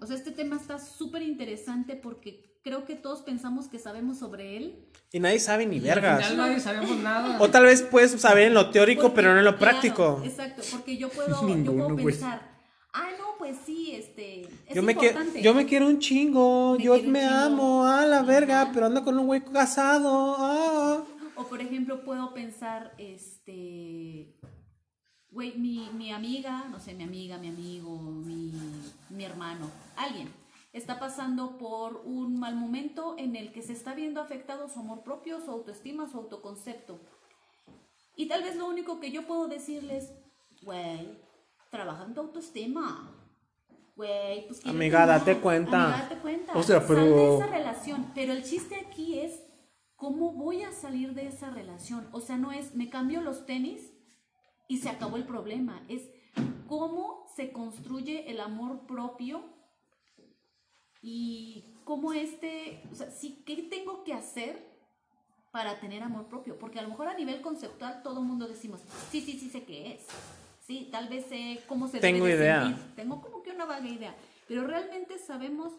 o 0.00 0.06
sea, 0.06 0.16
este 0.16 0.30
tema 0.30 0.56
está 0.56 0.78
súper 0.78 1.22
interesante 1.22 1.96
porque 1.96 2.58
creo 2.62 2.84
que 2.84 2.94
todos 2.94 3.22
pensamos 3.22 3.68
que 3.68 3.78
sabemos 3.78 4.18
sobre 4.18 4.56
él. 4.56 4.84
Y 5.12 5.18
nadie 5.20 5.40
sabe 5.40 5.66
ni 5.66 5.80
vergas. 5.80 6.24
final 6.28 6.36
nadie 6.36 6.60
sabemos 6.60 6.96
nada. 6.98 7.40
O 7.40 7.50
tal 7.50 7.64
vez 7.64 7.82
puedes 7.82 8.12
saber 8.20 8.48
en 8.48 8.54
lo 8.54 8.70
teórico, 8.70 9.02
Porque, 9.02 9.16
pero 9.16 9.32
no 9.32 9.38
en 9.38 9.44
lo 9.44 9.56
claro, 9.56 9.70
práctico. 9.80 10.22
exacto, 10.24 10.62
porque 10.70 10.96
yo 10.96 11.08
puedo, 11.08 11.48
yo 11.48 11.72
puedo 11.72 11.96
pensar, 11.96 12.42
ah, 12.92 13.08
no, 13.18 13.36
pues 13.38 13.56
sí, 13.64 13.92
este, 13.94 14.42
es 14.42 14.74
Yo 14.74 14.82
me, 14.82 14.94
quiero, 14.94 15.14
importante. 15.18 15.42
yo 15.42 15.54
me 15.54 15.66
quiero 15.66 15.86
un 15.86 15.98
chingo, 15.98 16.76
Me 16.78 16.84
yo 16.84 16.92
me 17.02 17.20
chingo. 17.20 17.34
amo, 17.34 17.84
ah, 17.86 18.04
la 18.06 18.22
verga, 18.22 18.62
Ajá. 18.62 18.70
pero 18.72 18.86
ando 18.86 19.02
con 19.02 19.18
un 19.18 19.26
güey 19.26 19.42
casado, 19.42 20.36
ah. 20.38 21.02
O 21.36 21.44
por 21.44 21.60
ejemplo, 21.62 22.04
puedo 22.04 22.34
pensar, 22.34 22.92
este, 22.98 24.34
güey, 25.30 25.56
mi, 25.58 25.88
mi 25.94 26.12
amiga, 26.12 26.66
no 26.70 26.80
sé, 26.80 26.94
mi 26.94 27.04
amiga, 27.04 27.38
mi 27.38 27.48
amigo, 27.48 27.96
mi, 27.98 28.52
mi 29.10 29.24
hermano, 29.24 29.70
alguien, 29.96 30.28
está 30.72 30.98
pasando 30.98 31.56
por 31.58 32.02
un 32.04 32.38
mal 32.38 32.56
momento 32.56 33.14
en 33.18 33.36
el 33.36 33.52
que 33.52 33.62
se 33.62 33.72
está 33.72 33.94
viendo 33.94 34.20
afectado 34.20 34.68
su 34.68 34.80
amor 34.80 35.02
propio, 35.02 35.40
su 35.40 35.50
autoestima, 35.50 36.08
su 36.08 36.18
autoconcepto. 36.18 37.00
Y 38.16 38.26
tal 38.26 38.42
vez 38.42 38.56
lo 38.56 38.66
único 38.66 39.00
que 39.00 39.10
yo 39.10 39.26
puedo 39.26 39.48
decirles, 39.48 40.12
güey, 40.62 41.18
trabaja 41.70 42.04
en 42.04 42.14
tu 42.14 42.20
autoestima. 42.20 43.16
Güey, 43.96 44.46
pues 44.46 44.64
Amiga, 44.66 45.06
date 45.06 45.38
cuenta. 45.38 45.84
Amiga, 45.84 46.02
date 46.02 46.20
cuenta. 46.20 46.52
O 46.56 46.62
sea, 46.62 46.78
Sal 46.80 46.88
pero- 46.88 47.04
de 47.04 47.36
esa 47.36 47.46
relación. 47.46 48.12
Pero 48.14 48.32
el 48.32 48.42
chiste 48.42 48.76
aquí 48.76 49.18
es 49.18 49.42
cómo 49.94 50.32
voy 50.32 50.62
a 50.62 50.72
salir 50.72 51.14
de 51.14 51.26
esa 51.26 51.50
relación. 51.50 52.08
O 52.12 52.20
sea, 52.20 52.36
no 52.36 52.52
es 52.52 52.74
me 52.74 52.88
cambio 52.88 53.20
los 53.20 53.46
tenis 53.46 53.92
y 54.70 54.76
se 54.78 54.88
acabó 54.88 55.16
el 55.16 55.24
problema. 55.26 55.82
Es 55.88 56.08
cómo 56.68 57.26
se 57.34 57.50
construye 57.50 58.30
el 58.30 58.38
amor 58.38 58.86
propio 58.86 59.42
y 61.02 61.74
cómo 61.82 62.12
este, 62.12 62.80
o 62.92 62.94
sea, 62.94 63.10
sí, 63.10 63.42
¿qué 63.44 63.64
tengo 63.64 64.04
que 64.04 64.14
hacer 64.14 64.64
para 65.50 65.80
tener 65.80 66.04
amor 66.04 66.28
propio? 66.28 66.56
Porque 66.56 66.78
a 66.78 66.82
lo 66.82 66.88
mejor 66.88 67.08
a 67.08 67.14
nivel 67.14 67.40
conceptual 67.40 68.04
todo 68.04 68.20
el 68.20 68.26
mundo 68.26 68.46
decimos, 68.46 68.80
sí, 69.10 69.20
sí, 69.20 69.40
sí 69.40 69.50
sé 69.50 69.64
qué 69.64 69.94
es. 69.94 70.06
Sí, 70.64 70.88
tal 70.92 71.08
vez 71.08 71.26
sé 71.26 71.60
cómo 71.66 71.88
se 71.88 71.98
Tengo 71.98 72.26
debe 72.26 72.38
de 72.38 72.44
idea. 72.44 72.62
sentir. 72.62 72.94
Tengo 72.94 73.20
como 73.20 73.42
que 73.42 73.50
una 73.50 73.64
vaga 73.64 73.88
idea. 73.88 74.14
Pero 74.46 74.68
realmente 74.68 75.18
sabemos 75.18 75.72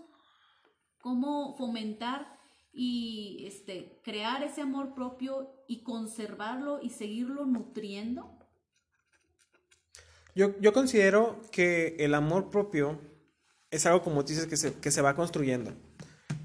cómo 0.99 1.55
fomentar 1.55 2.37
y 2.73 3.45
este, 3.47 4.01
crear 4.03 4.43
ese 4.43 4.59
amor 4.59 4.93
propio 4.93 5.49
y 5.69 5.83
conservarlo 5.83 6.81
y 6.81 6.89
seguirlo 6.89 7.45
nutriendo. 7.45 8.40
Yo, 10.35 10.57
yo 10.59 10.73
considero 10.73 11.41
que 11.51 11.95
el 11.99 12.13
amor 12.13 12.49
propio 12.49 12.99
es 13.69 13.85
algo 13.85 14.01
como 14.01 14.23
dices 14.23 14.47
que 14.47 14.57
se, 14.57 14.73
que 14.73 14.91
se 14.91 15.01
va 15.01 15.15
construyendo. 15.15 15.73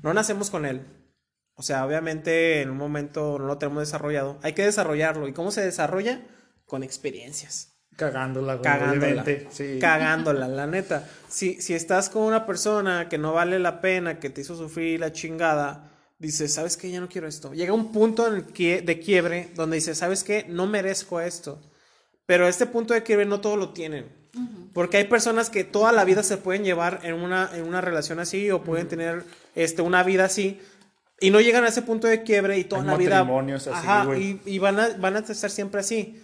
No 0.03 0.13
nacemos 0.15 0.51
con 0.51 0.67
él. 0.67 0.83
O 1.55 1.63
sea, 1.63 1.87
obviamente 1.87 2.61
en 2.61 2.71
un 2.71 2.77
momento 2.77 3.39
no 3.39 3.47
lo 3.47 3.59
tenemos 3.59 3.83
desarrollado. 3.83 4.39
Hay 4.43 4.53
que 4.53 4.65
desarrollarlo. 4.65 5.27
¿Y 5.29 5.33
cómo 5.33 5.51
se 5.51 5.63
desarrolla? 5.63 6.21
Con 6.67 6.83
experiencias. 6.83 7.73
Cagándola, 7.97 8.55
güey, 8.57 8.63
Cagándola. 8.65 9.25
sí. 9.51 9.79
Cagándola, 9.81 10.49
la 10.49 10.67
neta. 10.67 11.09
Si, 11.29 11.63
si 11.63 11.73
estás 11.73 12.11
con 12.11 12.25
una 12.25 12.45
persona 12.45 13.09
que 13.09 13.17
no 13.17 13.33
vale 13.33 13.59
la 13.59 13.81
pena, 13.81 14.21
que 14.21 14.29
te 14.29 14.43
hizo 14.43 14.55
sufrir 14.55 15.01
la 15.01 15.13
chingada, 15.13 15.91
dices, 16.19 16.53
¿sabes 16.53 16.77
qué? 16.77 16.91
Ya 16.91 17.01
no 17.01 17.09
quiero 17.09 17.27
esto. 17.27 17.55
Llega 17.55 17.73
un 17.73 17.93
punto 17.93 18.27
en 18.27 18.35
el 18.35 18.45
que- 18.47 18.83
de 18.83 19.01
quiebre 19.01 19.49
donde 19.55 19.77
dices, 19.77 19.97
¿sabes 19.97 20.25
qué? 20.25 20.45
No 20.47 20.67
merezco 20.67 21.21
esto. 21.23 21.63
Pero 22.27 22.49
este 22.49 22.67
punto 22.67 22.93
de 22.95 23.03
quiebre 23.03 23.25
no 23.27 23.41
todos 23.41 23.59
lo 23.59 23.71
tienen. 23.71 24.07
Porque 24.75 24.99
hay 24.99 25.05
personas 25.05 25.49
que 25.49 25.65
toda 25.65 25.91
la 25.93 26.05
vida 26.05 26.23
se 26.23 26.37
pueden 26.37 26.63
llevar 26.65 27.01
en 27.05 27.15
una, 27.15 27.49
en 27.55 27.63
una 27.67 27.81
relación 27.81 28.19
así 28.19 28.51
o 28.51 28.63
pueden 28.63 28.89
tener 28.89 29.25
este, 29.55 29.81
una 29.81 30.03
vida 30.03 30.27
así 30.27 30.61
y 31.19 31.31
no 31.31 31.41
llegan 31.41 31.65
a 31.65 31.69
ese 31.69 31.81
punto 31.81 32.07
de 32.07 32.23
quiebre 32.23 32.59
y 32.59 32.65
toda 32.65 32.83
Hay 32.83 32.89
la 32.89 32.97
vida. 32.99 33.11
matrimonios 33.21 33.67
así, 33.69 33.87
Ajá, 33.89 34.19
y, 34.19 34.39
y 34.45 34.59
van, 34.59 34.79
a, 34.79 34.89
van 34.99 35.17
a 35.17 35.21
estar 35.21 35.49
siempre 35.51 35.81
así. 35.81 36.21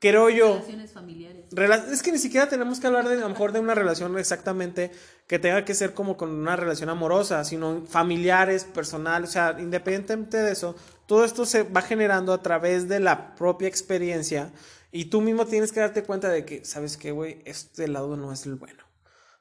Creo 0.00 0.28
yo. 0.28 0.56
Relaciones 0.56 0.92
familiares. 0.92 1.46
Rela- 1.52 1.90
es 1.90 2.02
que 2.02 2.12
ni 2.12 2.18
siquiera 2.18 2.46
tenemos 2.46 2.78
que 2.78 2.86
hablar 2.88 3.08
de 3.08 3.16
a 3.16 3.20
lo 3.20 3.28
mejor 3.30 3.52
de 3.52 3.60
una 3.60 3.74
relación 3.74 4.18
exactamente 4.18 4.90
que 5.26 5.38
tenga 5.38 5.64
que 5.64 5.72
ser 5.72 5.94
como 5.94 6.18
con 6.18 6.28
una 6.28 6.56
relación 6.56 6.90
amorosa, 6.90 7.42
sino 7.44 7.86
familiares, 7.86 8.64
personal, 8.64 9.24
o 9.24 9.26
sea, 9.26 9.56
independientemente 9.58 10.36
de 10.36 10.52
eso, 10.52 10.76
todo 11.06 11.24
esto 11.24 11.46
se 11.46 11.62
va 11.62 11.80
generando 11.80 12.34
a 12.34 12.42
través 12.42 12.86
de 12.86 13.00
la 13.00 13.34
propia 13.34 13.68
experiencia 13.68 14.50
y 14.94 15.06
tú 15.06 15.20
mismo 15.20 15.44
tienes 15.46 15.72
que 15.72 15.80
darte 15.80 16.02
cuenta 16.04 16.28
de 16.30 16.46
que, 16.46 16.64
¿sabes 16.64 16.96
qué, 16.96 17.10
güey? 17.10 17.42
Este 17.44 17.86
lado 17.88 18.16
no 18.16 18.32
es 18.32 18.46
el 18.46 18.54
bueno. 18.54 18.82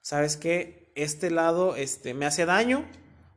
¿Sabes 0.01 0.35
qué? 0.35 0.91
Este 0.95 1.29
lado 1.31 1.75
este, 1.77 2.13
me 2.13 2.25
hace 2.25 2.45
daño, 2.45 2.83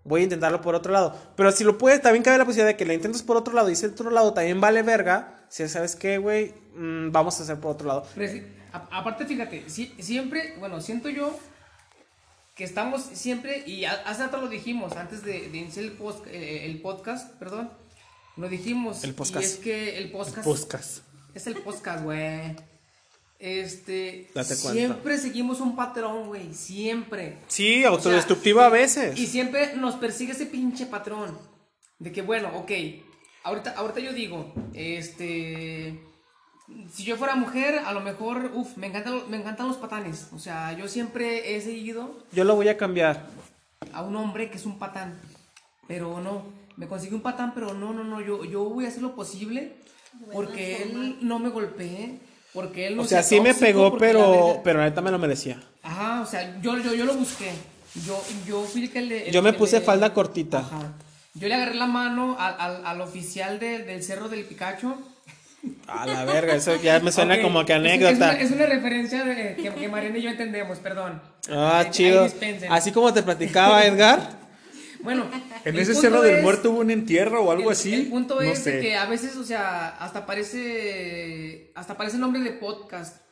voy 0.02 0.22
a 0.22 0.24
intentarlo 0.24 0.60
por 0.62 0.74
otro 0.74 0.92
lado. 0.92 1.14
Pero 1.36 1.52
si 1.52 1.62
lo 1.62 1.78
puedes, 1.78 2.02
también 2.02 2.24
cabe 2.24 2.38
la 2.38 2.44
posibilidad 2.44 2.68
de 2.68 2.76
que 2.76 2.84
lo 2.86 2.92
intentes 2.92 3.22
por 3.22 3.36
otro 3.36 3.54
lado 3.54 3.68
y 3.70 3.74
ese 3.74 3.86
otro 3.86 4.10
lado 4.10 4.32
también 4.34 4.60
vale 4.60 4.82
verga. 4.82 5.44
Si 5.48 5.68
sabes 5.68 5.94
qué, 5.94 6.18
güey, 6.18 6.52
Mm, 6.78 7.10
vamos 7.10 7.40
a 7.40 7.42
hacer 7.44 7.58
por 7.58 7.70
otro 7.70 7.88
lado. 7.88 8.06
Pero 8.14 8.30
sí, 8.32 8.42
a- 8.72 8.98
aparte, 8.98 9.24
fíjate, 9.24 9.64
si- 9.70 9.94
siempre, 9.98 10.54
bueno, 10.58 10.82
siento 10.82 11.08
yo 11.08 11.34
que 12.54 12.64
estamos 12.64 13.02
siempre, 13.02 13.62
y 13.66 13.84
hace 13.86 14.22
rato 14.24 14.36
lo 14.38 14.48
dijimos, 14.48 14.92
antes 14.92 15.22
de, 15.22 15.48
de 15.48 15.56
iniciar 15.58 15.86
el, 15.86 15.92
post- 15.92 16.26
eh, 16.26 16.66
el 16.66 16.80
podcast, 16.82 17.32
perdón, 17.38 17.70
lo 18.36 18.48
dijimos. 18.50 19.04
El 19.04 19.14
podcast. 19.14 19.42
Y 19.42 19.44
es 19.46 19.56
que 19.56 19.96
el 19.98 20.10
podcast. 20.10 20.44
Podcast. 20.44 20.98
Es 21.36 21.46
el 21.46 21.56
podcast, 21.56 22.02
güey. 22.02 22.56
Este. 23.38 24.30
Date 24.34 24.56
cuenta. 24.56 24.72
siempre 24.72 25.18
seguimos 25.18 25.60
un 25.60 25.76
patrón, 25.76 26.28
güey. 26.28 26.54
Siempre. 26.54 27.36
Sí, 27.46 27.84
autodestructivo 27.84 28.62
a 28.62 28.70
veces. 28.70 29.18
Y 29.18 29.26
siempre 29.26 29.76
nos 29.76 29.96
persigue 29.96 30.32
ese 30.32 30.46
pinche 30.46 30.86
patrón. 30.86 31.36
De 31.98 32.10
que, 32.10 32.22
bueno, 32.22 32.48
ok. 32.54 32.72
Ahorita, 33.42 33.74
ahorita 33.76 34.00
yo 34.00 34.14
digo, 34.14 34.50
este. 34.72 36.00
Si 36.90 37.04
yo 37.04 37.18
fuera 37.18 37.34
mujer, 37.34 37.80
a 37.84 37.92
lo 37.92 38.00
mejor, 38.00 38.52
uff, 38.54 38.78
me 38.78 38.86
encantan, 38.86 39.20
me 39.28 39.36
encantan 39.36 39.68
los 39.68 39.76
patanes. 39.76 40.28
O 40.32 40.38
sea, 40.38 40.72
yo 40.72 40.88
siempre 40.88 41.54
he 41.54 41.60
seguido 41.60 42.24
Yo 42.32 42.44
lo 42.44 42.56
voy 42.56 42.68
a 42.68 42.78
cambiar. 42.78 43.26
a 43.92 44.00
un 44.00 44.16
hombre 44.16 44.48
que 44.48 44.56
es 44.56 44.64
un 44.64 44.78
patán. 44.78 45.20
Pero 45.86 46.18
no, 46.18 46.44
me 46.78 46.88
consigue 46.88 47.14
un 47.14 47.20
patán, 47.20 47.52
pero 47.52 47.74
no, 47.74 47.92
no, 47.92 48.04
no, 48.04 48.22
yo, 48.22 48.42
yo 48.46 48.64
voy 48.64 48.86
a 48.86 48.88
hacer 48.88 49.02
lo 49.02 49.14
posible 49.14 49.84
porque 50.32 50.82
él 50.82 51.18
no 51.20 51.38
me 51.38 51.48
golpee, 51.48 52.18
porque 52.52 52.86
él 52.86 52.96
no 52.96 53.02
O 53.02 53.04
sea, 53.06 53.22
sí 53.22 53.40
me 53.40 53.54
pegó, 53.54 53.96
pero, 53.98 54.60
pero 54.64 54.80
neta 54.82 55.00
me 55.00 55.10
lo 55.10 55.18
merecía. 55.18 55.60
Ajá, 55.82 56.20
o 56.20 56.26
sea, 56.26 56.58
yo, 56.60 56.78
yo, 56.78 56.94
yo 56.94 57.04
lo 57.04 57.14
busqué. 57.14 57.50
Yo, 58.06 58.22
yo 58.46 58.62
fui 58.64 58.84
el 58.84 58.90
que 58.90 59.00
le... 59.02 59.26
el 59.28 59.32
Yo 59.32 59.40
me 59.42 59.52
que 59.52 59.58
puse 59.58 59.78
le- 59.80 59.84
falda 59.86 60.12
cortita. 60.12 60.58
Ajá. 60.58 60.92
Yo 61.34 61.48
le 61.48 61.54
agarré 61.54 61.74
la 61.74 61.86
mano 61.86 62.36
al, 62.38 62.56
al, 62.58 62.86
al 62.86 63.00
oficial 63.00 63.58
de- 63.58 63.80
del 63.80 64.02
Cerro 64.02 64.28
del 64.28 64.44
Picacho. 64.44 64.96
A 65.88 66.06
la 66.06 66.24
verga, 66.24 66.54
eso 66.54 66.76
ya 66.76 67.00
me 67.00 67.10
suena 67.10 67.40
como 67.42 67.64
que 67.64 67.72
es- 67.72 67.78
Es, 67.78 67.84
anécdota. 67.84 68.14
una, 68.30 68.32
es 68.40 68.50
una 68.52 68.66
referencia 68.66 69.24
de, 69.24 69.56
que, 69.56 69.70
que 69.72 69.88
Mariana 69.88 70.18
y 70.18 70.22
yo 70.22 70.30
entendemos, 70.30 70.78
perdón. 70.78 71.20
Ah, 71.50 71.86
chido. 71.90 72.28
Así 72.70 72.92
como 72.92 73.12
te 73.12 73.22
platicaba 73.22 73.84
Edgar. 73.84 74.45
Bueno, 75.06 75.30
En 75.64 75.76
ese 75.78 75.94
cerro 75.94 76.20
del 76.20 76.36
es- 76.36 76.42
muerto 76.42 76.70
hubo 76.70 76.80
un 76.80 76.90
entierro 76.90 77.42
o 77.42 77.50
algo 77.52 77.70
el, 77.70 77.76
así. 77.76 77.94
El 77.94 78.08
punto 78.08 78.34
no 78.34 78.40
es 78.42 78.58
sé. 78.58 78.80
que 78.80 78.96
a 78.96 79.06
veces, 79.06 79.36
o 79.36 79.44
sea, 79.44 79.88
hasta 79.98 80.26
parece. 80.26 81.72
Hasta 81.74 81.96
parece 81.96 82.18
nombre 82.18 82.40
de 82.42 82.50
podcast. 82.52 83.22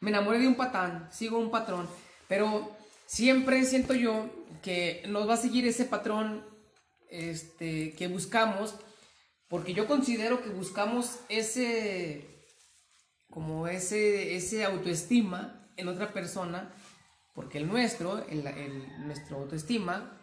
me 0.00 0.10
enamoré 0.10 0.38
de 0.40 0.48
un 0.48 0.56
patán, 0.56 1.08
sigo 1.12 1.38
un 1.38 1.50
patrón, 1.50 1.88
pero 2.28 2.70
siempre 3.06 3.64
siento 3.64 3.94
yo 3.94 4.26
que 4.62 5.02
nos 5.08 5.28
va 5.28 5.34
a 5.34 5.36
seguir 5.36 5.66
ese 5.66 5.84
patrón 5.84 6.44
este, 7.08 7.92
que 7.94 8.08
buscamos, 8.08 8.74
porque 9.48 9.74
yo 9.74 9.86
considero 9.86 10.42
que 10.42 10.48
buscamos 10.50 11.20
ese, 11.28 12.26
como 13.30 13.68
ese, 13.68 14.34
ese 14.36 14.64
autoestima 14.64 15.68
en 15.76 15.88
otra 15.88 16.12
persona, 16.12 16.74
porque 17.34 17.58
el 17.58 17.68
nuestro, 17.68 18.18
el, 18.28 18.46
el- 18.46 19.06
nuestro 19.06 19.36
autoestima, 19.38 20.18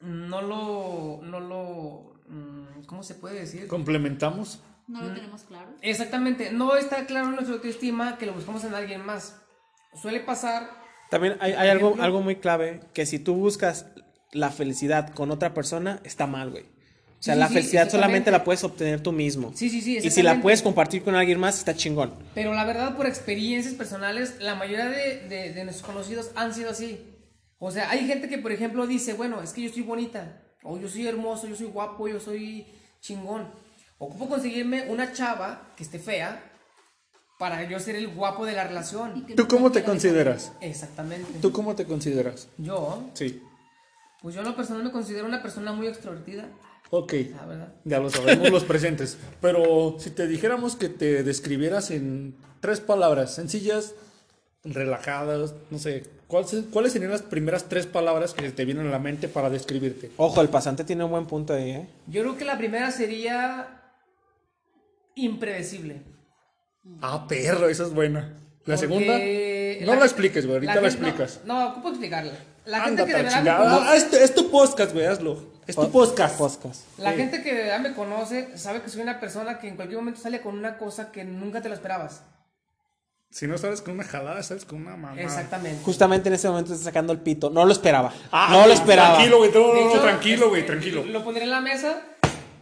no 0.00 0.42
lo, 0.42 1.20
no 1.22 1.40
lo, 1.40 2.14
mm, 2.28 2.84
¿cómo 2.86 3.02
se 3.02 3.14
puede 3.14 3.40
decir? 3.40 3.66
Complementamos. 3.68 4.60
No 4.88 5.02
lo 5.02 5.12
tenemos 5.14 5.42
claro. 5.42 5.70
Exactamente, 5.82 6.52
no 6.52 6.76
está 6.76 7.06
claro 7.06 7.30
nuestra 7.30 7.54
autoestima 7.54 8.18
que 8.18 8.26
lo 8.26 8.34
buscamos 8.34 8.62
en 8.64 8.74
alguien 8.74 9.04
más. 9.04 9.36
Suele 10.00 10.20
pasar, 10.20 10.70
También 11.10 11.36
hay, 11.40 11.52
hay 11.54 11.68
algo, 11.70 11.96
algo 12.00 12.20
muy 12.20 12.36
clave, 12.36 12.80
que 12.92 13.04
si 13.06 13.18
tú 13.18 13.34
buscas 13.34 13.86
la 14.32 14.50
felicidad 14.50 15.12
con 15.14 15.30
otra 15.30 15.54
persona, 15.54 16.00
está 16.04 16.26
mal, 16.26 16.50
güey. 16.50 16.64
O 17.18 17.22
sea, 17.22 17.34
Sí, 17.34 17.40
la 17.40 17.48
sí, 17.48 17.54
felicidad 17.54 17.88
solamente 17.90 18.30
la 18.30 18.44
puedes 18.44 18.62
obtener 18.62 19.00
tú 19.02 19.10
mismo. 19.10 19.50
Sí, 19.54 19.70
sí, 19.70 19.80
sí, 19.80 19.96
Y 19.96 20.10
si 20.10 20.22
la 20.22 20.40
puedes 20.42 20.62
compartir 20.62 21.02
con 21.02 21.14
alguien 21.16 21.40
más, 21.40 21.58
está 21.58 21.74
chingón. 21.74 22.12
pero 22.34 22.52
la 22.52 22.64
verdad 22.64 22.94
por 22.96 23.06
experiencias 23.06 23.74
personales, 23.74 24.36
la 24.38 24.54
mayoría 24.54 24.86
de, 24.86 25.26
de- 25.28 25.52
de 25.52 25.64
nuestros 25.64 25.86
conocidos 25.90 26.30
han 26.36 26.54
sido 26.54 26.70
así. 26.70 27.00
O 27.58 27.70
sea, 27.70 27.90
hay 27.90 28.06
gente 28.06 28.28
que, 28.28 28.38
por 28.38 28.52
ejemplo, 28.52 28.86
dice, 28.86 29.14
bueno, 29.14 29.42
es 29.42 29.52
que 29.52 29.62
yo 29.62 29.72
soy 29.72 29.82
bonita, 29.82 30.42
o 30.62 30.78
yo 30.78 30.88
soy 30.88 31.06
hermoso, 31.06 31.46
yo 31.46 31.56
soy 31.56 31.66
guapo, 31.66 32.06
yo 32.08 32.20
soy 32.20 32.66
chingón. 33.00 33.50
Ocupo 33.98 34.28
conseguirme 34.28 34.90
una 34.90 35.12
chava 35.12 35.72
que 35.76 35.82
esté 35.82 35.98
fea 35.98 36.52
para 37.38 37.64
yo 37.68 37.78
ser 37.80 37.96
el 37.96 38.08
guapo 38.08 38.44
de 38.44 38.52
la 38.52 38.64
relación. 38.64 39.26
¿Tú 39.36 39.46
cómo 39.48 39.70
te 39.72 39.82
consideras? 39.84 40.52
Exactamente. 40.60 41.38
¿Tú 41.40 41.50
cómo 41.52 41.74
te 41.74 41.86
consideras? 41.86 42.48
Yo, 42.58 43.04
Sí. 43.14 43.42
pues 44.20 44.34
yo 44.34 44.42
en 44.42 44.48
lo 44.48 44.56
personal 44.56 44.84
me 44.84 44.90
considero 44.92 45.26
una 45.26 45.42
persona 45.42 45.72
muy 45.72 45.86
extrovertida, 45.86 46.48
Ok. 46.90 47.12
la 47.34 47.46
verdad. 47.46 47.74
Ya 47.84 47.98
lo 48.00 48.10
sabemos 48.10 48.50
los 48.50 48.64
presentes. 48.64 49.16
Pero 49.40 49.96
si 49.98 50.10
te 50.10 50.26
dijéramos 50.26 50.76
que 50.76 50.88
te 50.90 51.22
describieras 51.22 51.90
en 51.90 52.36
tres 52.60 52.80
palabras 52.80 53.34
sencillas, 53.34 53.94
relajadas, 54.66 55.54
no 55.70 55.78
sé, 55.78 56.02
¿cuál 56.26 56.46
se- 56.46 56.64
¿cuáles 56.64 56.92
serían 56.92 57.10
las 57.10 57.22
primeras 57.22 57.64
tres 57.68 57.86
palabras 57.86 58.34
que 58.34 58.50
te 58.50 58.64
vienen 58.64 58.86
a 58.86 58.90
la 58.90 58.98
mente 58.98 59.28
para 59.28 59.48
describirte? 59.50 60.10
Ojo, 60.16 60.40
el 60.40 60.48
pasante 60.48 60.84
tiene 60.84 61.04
un 61.04 61.10
buen 61.10 61.26
punto 61.26 61.54
ahí, 61.54 61.70
¿eh? 61.70 61.86
Yo 62.06 62.22
creo 62.22 62.36
que 62.36 62.44
la 62.44 62.58
primera 62.58 62.90
sería 62.90 63.68
impredecible. 65.14 66.02
Ah, 67.00 67.26
perro, 67.28 67.68
esa 67.68 67.84
es 67.84 67.90
buena. 67.92 68.20
La 68.64 68.74
Porque 68.74 68.78
segunda, 68.78 69.86
no 69.86 69.92
la 69.94 70.00
la, 70.00 70.04
expliques, 70.06 70.44
güey, 70.44 70.56
ahorita 70.56 70.74
la, 70.74 70.80
no, 70.80 70.86
explicas. 70.88 71.40
No, 71.44 71.74
¿cómo 71.74 71.88
explicarla? 71.90 72.32
La 72.64 72.80
gente 72.80 73.02
Ándate 73.02 73.10
que 73.10 73.14
a 73.14 73.18
de 73.18 73.22
la 73.22 73.40
verdad 73.42 73.54
me 73.54 73.64
conoce, 73.76 73.88
Ah, 73.88 73.96
es, 73.96 74.10
tu- 74.10 74.16
es 74.16 74.34
tu 74.34 74.50
podcast, 74.50 74.92
güey, 74.92 75.06
hazlo. 75.06 75.56
Es 75.68 75.76
tu 75.76 75.82
Po- 75.82 75.90
podcast. 75.90 76.36
Podcast. 76.38 76.98
la 76.98 77.12
sí. 77.12 77.16
gente 77.16 77.42
que 77.42 77.54
de 77.54 77.62
verdad 77.62 77.80
me 77.80 77.94
conoce 77.94 78.56
sabe 78.58 78.82
que 78.82 78.88
soy 78.88 79.02
una 79.02 79.20
persona 79.20 79.58
que 79.60 79.68
en 79.68 79.76
cualquier 79.76 79.98
momento 80.00 80.20
sale 80.20 80.40
con 80.40 80.56
una 80.58 80.78
cosa 80.78 81.12
que 81.12 81.24
nunca 81.24 81.60
te 81.62 81.68
lo 81.68 81.74
esperabas. 81.74 82.22
Si 83.36 83.46
no 83.46 83.58
sabes 83.58 83.82
con 83.82 83.92
una 83.92 84.04
jalada, 84.04 84.42
sabes 84.42 84.64
con 84.64 84.80
una 84.80 84.96
mamá. 84.96 85.20
Exactamente. 85.20 85.84
Justamente 85.84 86.30
en 86.30 86.36
ese 86.36 86.48
momento 86.48 86.72
está 86.72 86.84
sacando 86.84 87.12
el 87.12 87.20
pito. 87.20 87.50
No 87.50 87.66
lo 87.66 87.72
esperaba. 87.72 88.10
Ah, 88.32 88.48
no 88.50 88.66
lo 88.66 88.72
esperaba. 88.72 89.16
Tranquilo, 89.16 89.36
güey, 89.38 89.50
no, 89.52 89.58
De 89.58 89.66
no, 89.66 89.74
no, 89.74 89.90
hecho, 89.90 90.00
tranquilo, 90.00 90.48
güey, 90.48 90.60
este, 90.62 90.72
tranquilo. 90.72 91.04
Lo 91.04 91.22
pondré 91.22 91.44
en 91.44 91.50
la 91.50 91.60
mesa. 91.60 92.00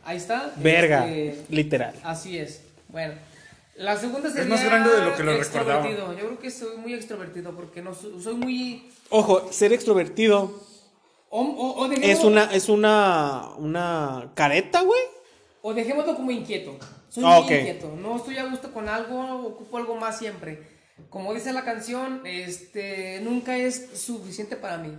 Ahí 0.04 0.16
está. 0.16 0.52
Verga. 0.56 1.06
Este, 1.08 1.44
Literal. 1.54 1.94
así 2.02 2.38
es. 2.38 2.62
Bueno. 2.88 3.14
La 3.76 3.96
segunda 3.96 4.28
sería 4.30 4.46
más 4.48 4.64
grande 4.64 4.90
de 4.90 5.02
lo 5.04 5.14
que 5.16 5.22
lo 5.22 5.36
recordaba. 5.36 5.88
Yo 5.88 6.14
creo 6.14 6.38
que 6.40 6.50
soy 6.50 6.76
muy 6.76 6.92
extrovertido 6.92 7.52
porque 7.52 7.80
no 7.80 7.94
soy, 7.94 8.20
soy 8.20 8.34
muy 8.34 8.90
Ojo, 9.10 9.52
ser 9.52 9.72
extrovertido 9.72 10.60
o, 11.30 11.40
o- 11.40 11.84
o 11.86 11.92
es 11.92 12.24
una, 12.24 12.44
es 12.52 12.68
una, 12.68 13.48
una 13.58 14.30
careta, 14.34 14.82
güey. 14.82 15.00
O 15.62 15.72
dejémoslo 15.72 16.16
como 16.16 16.32
inquieto. 16.32 16.76
Soy 17.14 17.22
Ah, 17.24 17.40
muy 17.42 17.54
inquieto. 17.54 17.94
No 17.96 18.16
estoy 18.16 18.38
a 18.38 18.44
gusto 18.46 18.72
con 18.72 18.88
algo, 18.88 19.46
ocupo 19.46 19.76
algo 19.76 19.94
más 19.94 20.18
siempre. 20.18 20.66
Como 21.10 21.32
dice 21.32 21.52
la 21.52 21.64
canción, 21.64 22.22
este 22.24 23.20
nunca 23.22 23.56
es 23.56 23.90
suficiente 23.94 24.56
para 24.56 24.78
mí. 24.78 24.98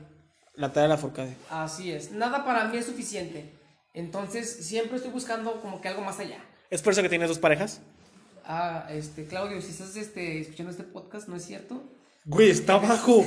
La 0.54 0.69
tarea 0.71 0.84
de 0.84 0.89
la 0.95 0.97
forcade. 0.97 1.36
Así 1.49 1.91
es. 1.91 2.12
Nada 2.12 2.45
para 2.45 2.65
mí 2.69 2.78
es 2.78 2.86
suficiente. 2.86 3.51
Entonces 3.93 4.65
siempre 4.65 4.95
estoy 4.95 5.12
buscando 5.12 5.60
como 5.62 5.82
que 5.82 5.89
algo 5.89 6.01
más 6.04 6.19
allá. 6.19 6.38
¿Es 6.69 6.82
por 6.82 6.93
eso 6.93 7.01
que 7.01 7.10
tienes 7.10 7.28
dos 7.28 7.39
parejas? 7.39 7.82
Ah, 8.45 8.88
este, 8.91 9.25
Claudio, 9.25 9.62
si 9.62 9.71
estás 9.71 9.95
este, 9.97 10.39
escuchando 10.39 10.71
este 10.71 10.84
podcast, 10.84 11.28
¿no 11.28 11.36
es 11.36 11.43
cierto? 11.45 11.84
Güey, 12.23 12.49
está 12.49 12.73
abajo. 12.75 13.25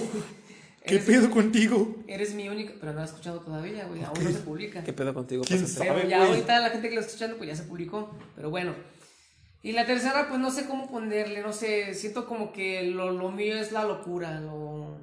¿Qué 0.84 0.94
Eres- 0.96 1.06
pedo 1.06 1.30
contigo? 1.30 1.96
Eres 2.06 2.34
mi 2.34 2.48
única, 2.48 2.72
pero 2.80 2.92
no 2.92 2.98
lo 2.98 3.04
has 3.04 3.10
escuchado 3.10 3.40
todavía, 3.40 3.84
güey. 3.86 4.02
Aún 4.04 4.24
no 4.24 4.30
se 4.30 4.38
publica. 4.38 4.82
¿Qué 4.84 4.92
pedo 4.92 5.12
contigo? 5.12 5.42
¿Quién 5.46 5.66
sabe? 5.68 5.90
Pero 5.92 6.08
ya 6.08 6.18
güey. 6.18 6.30
ahorita 6.30 6.60
la 6.60 6.70
gente 6.70 6.88
que 6.88 6.94
lo 6.94 7.00
está 7.00 7.10
escuchando, 7.12 7.36
pues 7.36 7.48
ya 7.50 7.56
se 7.56 7.64
publicó. 7.64 8.10
Pero 8.36 8.50
bueno. 8.50 8.74
Y 9.62 9.72
la 9.72 9.84
tercera, 9.86 10.28
pues 10.28 10.40
no 10.40 10.50
sé 10.50 10.66
cómo 10.66 10.88
ponerle, 10.88 11.42
no 11.42 11.52
sé. 11.52 11.92
Siento 11.94 12.26
como 12.26 12.52
que 12.52 12.84
lo, 12.84 13.10
lo 13.10 13.30
mío 13.30 13.56
es 13.56 13.72
la 13.72 13.84
locura, 13.84 14.40
lo. 14.40 14.96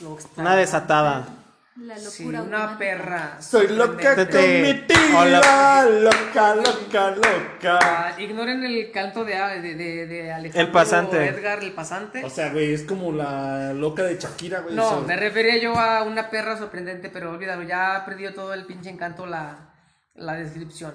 lo 0.00 0.14
extraño. 0.14 0.48
Una 0.48 0.56
desatada. 0.56 1.28
La 1.76 1.94
locura. 1.94 2.10
Sí, 2.10 2.24
una 2.26 2.38
automática. 2.40 2.78
perra. 2.78 3.42
Soy 3.42 3.68
loca 3.68 4.14
con 4.14 4.40
mi 4.42 4.84
Hola. 5.16 5.40
tía, 5.40 5.84
loca, 5.88 6.54
loca, 6.54 7.10
loca. 7.12 7.78
Ah, 7.82 8.14
ignoren 8.20 8.62
el 8.62 8.90
canto 8.92 9.24
de, 9.24 9.34
de, 9.36 9.74
de, 9.74 10.06
de 10.06 10.32
Alejandro 10.32 10.60
El 10.60 10.70
pasante. 10.70 11.26
Edgar, 11.26 11.62
el 11.64 11.72
pasante. 11.72 12.22
O 12.24 12.28
sea, 12.28 12.52
güey, 12.52 12.74
es 12.74 12.82
como 12.82 13.10
la 13.10 13.72
loca 13.72 14.02
de 14.02 14.18
Shakira, 14.18 14.60
güey. 14.60 14.74
No, 14.74 15.00
me 15.00 15.16
refería 15.16 15.56
yo 15.56 15.74
a 15.78 16.02
una 16.02 16.28
perra 16.28 16.58
sorprendente, 16.58 17.08
pero 17.08 17.30
olvídalo, 17.30 17.62
ya 17.62 17.96
ha 17.96 18.04
perdido 18.04 18.34
todo 18.34 18.52
el 18.52 18.66
pinche 18.66 18.90
encanto 18.90 19.24
la, 19.24 19.70
la 20.14 20.34
descripción. 20.34 20.94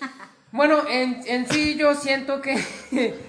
Bueno, 0.50 0.84
en, 0.88 1.20
en 1.26 1.48
sí 1.50 1.74
yo 1.76 1.96
siento 1.96 2.40
que, 2.40 2.54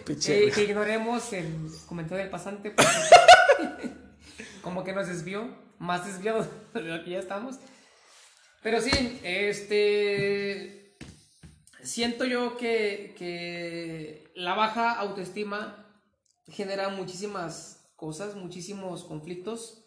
Pinche 0.06 0.48
eh, 0.48 0.52
que 0.52 0.64
ignoremos 0.66 1.34
el 1.34 1.72
comentario 1.88 2.20
del 2.20 2.30
pasante, 2.30 2.70
porque 2.70 3.90
como 4.62 4.84
que 4.84 4.94
nos 4.94 5.08
desvió, 5.08 5.50
más 5.80 6.06
desviado 6.06 6.48
de 6.74 6.82
lo 6.82 7.04
que 7.04 7.12
ya 7.12 7.20
estamos. 7.20 7.58
Pero 8.62 8.82
sí, 8.82 9.20
este, 9.24 10.98
siento 11.84 12.26
yo 12.26 12.58
que, 12.58 13.14
que 13.18 14.32
la 14.36 14.56
baja 14.56 14.94
autoestima 14.94 15.86
genera 16.48 16.90
muchísimas 16.90 17.92
cosas, 17.96 18.36
muchísimos 18.36 19.04
conflictos 19.04 19.86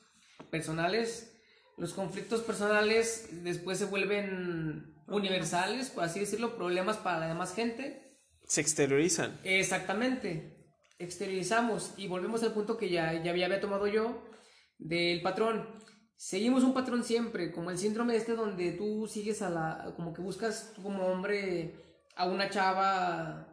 personales. 0.50 1.32
Los 1.76 1.92
conflictos 1.92 2.42
personales 2.42 3.28
después 3.44 3.78
se 3.78 3.84
vuelven 3.84 4.94
universales, 5.06 5.90
por 5.90 6.04
así 6.04 6.20
decirlo, 6.20 6.56
problemas 6.56 6.96
para 6.96 7.20
la 7.20 7.28
demás 7.28 7.54
gente. 7.54 8.16
Se 8.46 8.60
exteriorizan. 8.60 9.38
Exactamente. 9.44 10.56
Exteriorizamos 10.98 11.94
y 11.96 12.08
volvemos 12.08 12.42
al 12.42 12.52
punto 12.52 12.76
que 12.76 12.90
ya, 12.90 13.22
ya 13.22 13.30
había 13.30 13.60
tomado 13.60 13.86
yo 13.86 14.27
del 14.78 15.20
patrón. 15.22 15.66
Seguimos 16.16 16.64
un 16.64 16.74
patrón 16.74 17.04
siempre, 17.04 17.52
como 17.52 17.70
el 17.70 17.78
síndrome 17.78 18.16
este 18.16 18.34
donde 18.34 18.72
tú 18.72 19.06
sigues 19.06 19.40
a 19.42 19.50
la, 19.50 19.92
como 19.96 20.12
que 20.12 20.20
buscas 20.20 20.72
tú 20.74 20.82
como 20.82 21.06
hombre 21.06 21.76
a 22.16 22.26
una 22.26 22.50
chava 22.50 23.44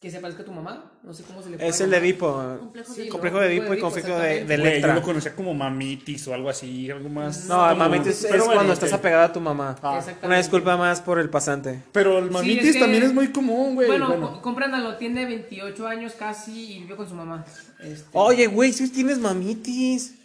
que 0.00 0.10
se 0.10 0.18
parezca 0.18 0.42
a 0.42 0.46
tu 0.46 0.50
mamá, 0.52 0.98
no 1.02 1.12
sé 1.12 1.22
cómo 1.24 1.42
se 1.42 1.50
le 1.50 1.58
puede 1.58 1.68
Es 1.68 1.80
el 1.82 1.90
de. 1.90 1.98
Edipo. 1.98 2.32
Complejo 2.58 2.92
Sí, 2.94 3.02
de- 3.02 3.08
Complejo 3.10 3.38
de 3.38 3.46
Edipo 3.54 3.74
y 3.74 3.78
conflicto 3.78 4.18
de, 4.18 4.44
de 4.46 4.80
yo 4.80 4.86
lo 4.94 5.02
conocía 5.02 5.36
como 5.36 5.52
mamitis 5.52 6.26
o 6.26 6.32
algo 6.34 6.48
así, 6.48 6.90
algo 6.90 7.10
más. 7.10 7.44
No, 7.44 7.56
como- 7.58 7.74
mami, 7.76 7.98
es, 8.08 8.26
cuando 8.46 8.72
estás 8.72 8.92
apegada 8.94 9.26
a 9.26 9.32
tu 9.32 9.40
mamá. 9.40 9.76
Ah. 9.82 9.96
Exactamente. 9.98 10.26
Una 10.26 10.38
disculpa 10.38 10.76
más 10.78 11.02
por 11.02 11.18
el 11.18 11.28
pasante. 11.28 11.82
Pero 11.92 12.18
el 12.18 12.28
Sí, 12.28 12.30
mamitis 12.32 12.64
es 12.64 12.72
que- 12.74 12.80
también 12.80 13.02
es 13.02 13.12
muy 13.12 13.28
común, 13.30 13.74
güey. 13.74 13.88
Bueno, 13.88 14.08
Bueno, 14.08 14.32
co- 14.32 14.42
compréndanlo, 14.42 14.96
tiene 14.96 15.26
28 15.26 15.86
años 15.86 16.14
casi 16.18 16.76
y 16.76 16.80
vive 16.80 16.96
con 16.96 17.06
su 17.06 17.14
mamá. 17.14 17.44
Este, 17.80 18.08
Oye, 18.14 18.46
güey, 18.46 18.72
si 18.72 18.88
tienes 18.90 19.18
mamitis. 19.18 20.16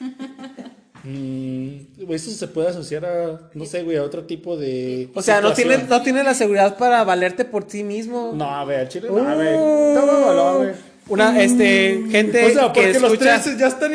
mm, 1.04 2.10
eso 2.12 2.30
se 2.30 2.48
puede 2.48 2.68
asociar 2.68 3.04
a, 3.04 3.50
no 3.54 3.64
sé, 3.64 3.82
güey, 3.82 3.96
a 3.96 4.02
otro 4.02 4.24
tipo 4.24 4.56
de. 4.56 5.10
O 5.14 5.22
sea, 5.22 5.40
no 5.40 5.52
tienes, 5.52 5.88
no 5.88 6.02
tienes 6.02 6.24
la 6.24 6.34
seguridad 6.34 6.76
para 6.76 7.04
valerte 7.04 7.44
por 7.44 7.64
ti 7.64 7.82
mismo. 7.84 8.32
No, 8.34 8.44
a 8.50 8.64
ver, 8.64 8.88
chile, 8.88 9.08
no, 9.10 9.28
a 9.28 9.34
ver. 9.34 9.54
Toma 9.94 10.18
valor, 10.26 10.56
güey. 10.64 10.74
Una, 11.08 11.40
este, 11.40 12.02
gente 12.10 12.44
O 12.46 12.50
sea, 12.50 12.72
que 12.72 12.80
porque 12.82 12.98
los 13.00 13.12
escucha. 13.12 13.40
tres 13.40 13.56
ya 13.58 13.68
están 13.68 13.92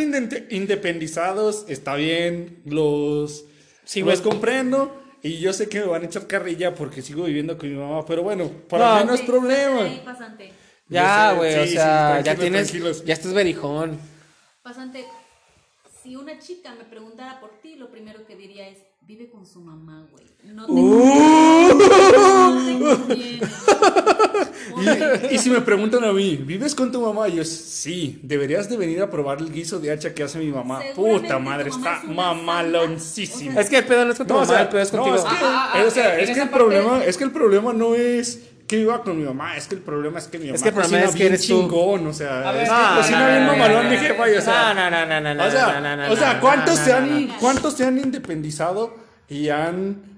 independizados, 0.49 1.65
está 1.67 1.95
bien, 1.95 2.61
los, 2.65 3.43
Sí, 3.83 3.99
los 4.01 4.21
güey. 4.21 4.29
comprendo. 4.31 4.97
Y 5.23 5.37
yo 5.39 5.51
sé 5.53 5.67
que 5.69 5.81
me 5.81 5.85
van 5.87 6.01
a 6.03 6.05
echar 6.05 6.25
carrilla 6.25 6.73
porque 6.73 7.01
sigo 7.01 7.25
viviendo 7.25 7.57
con 7.57 7.69
mi 7.69 7.75
mamá, 7.77 8.03
pero 8.05 8.23
bueno, 8.23 8.49
para 8.69 8.95
No. 8.95 8.99
mí 9.01 9.05
no 9.07 9.13
es 9.13 9.19
Sí, 9.19 9.25
problema. 9.27 10.03
Pasante. 10.05 10.51
Ya, 10.87 11.33
güey, 11.33 11.53
sí, 11.53 11.59
o 11.59 11.63
sí, 11.65 11.73
sea, 11.73 12.17
ya 12.17 12.23
tranquilos, 12.23 12.39
tienes, 12.39 12.67
tranquilos. 12.71 13.05
ya 13.05 13.13
estás 13.13 13.33
verijón. 13.33 13.99
Pasante, 14.63 15.05
si 16.01 16.15
una 16.15 16.37
chica 16.39 16.73
me 16.75 16.83
preguntara 16.85 17.39
por 17.39 17.51
ti, 17.61 17.75
lo 17.75 17.89
primero 17.89 18.25
que 18.25 18.35
diría 18.35 18.67
es, 18.67 18.77
vive 19.01 19.29
con 19.29 19.45
su 19.45 19.61
mamá, 19.61 20.07
güey. 20.11 20.25
No 20.53 20.65
te, 20.65 20.71
Uh. 20.71 21.77
no 22.79 22.97
conviene. 22.97 23.39
Y, 25.31 25.35
y 25.35 25.37
si 25.37 25.49
me 25.49 25.61
preguntan 25.61 26.03
a 26.03 26.13
mí, 26.13 26.37
¿vives 26.37 26.73
con 26.75 26.91
tu 26.91 27.01
mamá? 27.01 27.27
Y 27.29 27.35
yo, 27.35 27.43
sí, 27.45 28.19
deberías 28.23 28.69
de 28.69 28.77
venir 28.77 29.01
a 29.01 29.09
probar 29.09 29.39
el 29.39 29.51
guiso 29.51 29.79
de 29.79 29.91
hacha 29.91 30.13
que 30.13 30.23
hace 30.23 30.39
mi 30.39 30.47
mamá. 30.51 30.79
Puta 30.95 31.39
madre, 31.39 31.69
mamá 32.07 32.63
está 32.63 32.87
es. 32.87 33.57
Es 33.57 33.69
que 33.69 33.77
el 33.79 33.85
pedo 33.85 34.05
no 34.05 34.11
es 34.11 34.17
con 34.17 34.27
tu 34.27 34.33
No, 34.33 34.39
o 34.39 34.43
mamá, 34.43 34.53
sea, 34.53 34.61
el 34.63 34.69
pedo 34.69 34.81
es 34.81 34.93
no, 34.93 34.99
contigo. 35.03 35.17
es 35.17 35.23
que, 35.23 35.29
Ah, 35.43 35.71
ah, 35.73 35.83
o 35.85 35.91
sea, 35.91 36.13
en 36.15 36.19
es 36.21 36.25
que 36.27 36.31
esa 36.33 36.43
el 36.43 36.49
parte- 36.49 36.63
problema, 36.65 37.03
es 37.05 37.17
que 37.17 37.23
el 37.23 37.31
problema 37.31 37.73
no 37.73 37.95
es 37.95 38.39
que 38.71 38.77
iba 38.77 39.03
con 39.03 39.17
mi 39.19 39.25
mamá, 39.25 39.57
es 39.57 39.67
que 39.67 39.75
el 39.75 39.81
problema 39.81 40.17
es 40.17 40.27
que 40.27 40.39
mi 40.39 40.47
mamá 40.47 40.59
que 40.63 40.69
el 40.69 40.73
problema 40.75 41.05
cocina 41.05 41.09
es 41.09 41.11
que 41.11 41.17
bien 41.23 41.33
eres 41.33 41.47
tú. 41.47 41.61
chingón, 41.61 42.07
o 42.07 42.13
sea, 42.13 42.49
A 42.49 42.51
ver, 42.53 42.63
es 42.63 42.69
no, 42.69 42.75
que 42.77 42.95
cocina 43.01 43.19
no, 43.19 43.27
bien 43.27 43.45
no, 43.45 43.51
mamalón 43.51 43.83
no, 43.83 43.89
mi 43.89 43.95
no, 43.97 44.01
jefa, 44.01 44.29
y 44.29 44.33
o 44.35 44.41
sea, 44.41 44.73
No, 44.73 44.89
no, 44.89 45.05
no, 45.05 45.19
no, 45.21 45.33
no, 45.35 45.45
o 45.45 45.51
sea, 45.51 45.65
no, 45.73 45.81
no, 45.81 45.95
no, 46.07 46.11
o 46.13 46.15
sea, 46.15 46.33
no, 46.35 46.39
¿cuántos 46.41 46.79
no, 46.79 46.85
se 46.85 46.91
no, 46.91 46.97
han, 46.97 47.27
no. 47.27 47.37
cuántos 47.39 47.73
se 47.73 47.85
han 47.85 47.97
independizado 47.99 48.95
y 49.29 49.49
han 49.49 50.09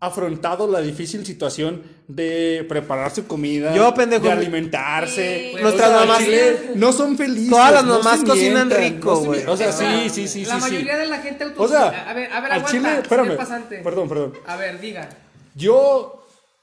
afrontado 0.00 0.70
la 0.70 0.80
difícil 0.80 1.26
situación 1.26 1.82
de 2.06 2.64
preparar 2.68 3.10
su 3.14 3.26
comida, 3.26 3.74
Yo, 3.74 3.92
pendejo, 3.94 4.24
de 4.26 4.32
alimentarse, 4.32 5.50
Eh, 5.50 5.54
O 5.56 5.62
Nuestras 5.62 5.88
sea, 5.90 6.00
al 6.02 6.08
mamás- 6.08 6.24
chile 6.24 6.70
no 6.76 6.92
son 6.92 7.16
felices, 7.18 7.50
Todas 7.50 7.72
las 7.72 7.84
no 7.84 7.98
mamás 7.98 8.20
se 8.20 8.26
cocinan 8.26 8.68
mientan, 8.68 8.94
rico, 8.94 9.10
no 9.12 9.20
güey. 9.20 9.40
mi- 9.44 9.46
O 9.50 9.56
sea, 9.56 9.68
O 9.68 9.72
sea, 9.72 10.00
sí, 10.02 10.08
sí, 10.10 10.28
sí, 10.28 10.44
La 10.44 10.54
sí, 10.54 10.60
sí. 10.60 10.70
mayoría 10.70 10.96
de 10.98 11.06
la 11.06 11.18
gente. 11.18 11.46
O 11.56 11.68
sea, 11.68 11.88
a 12.08 12.14
ver, 12.14 12.32
a 12.32 12.40
ver, 12.40 12.52
al 12.52 12.58
aguanta, 12.60 12.70
chile, 12.70 12.88
espérame, 13.02 13.36
pasante. 13.36 13.78
perdón, 13.78 14.08
perdón. 14.08 14.34
A 14.46 14.56
ver, 14.56 14.80
diga. 14.80 15.08
Yo, 15.56 16.17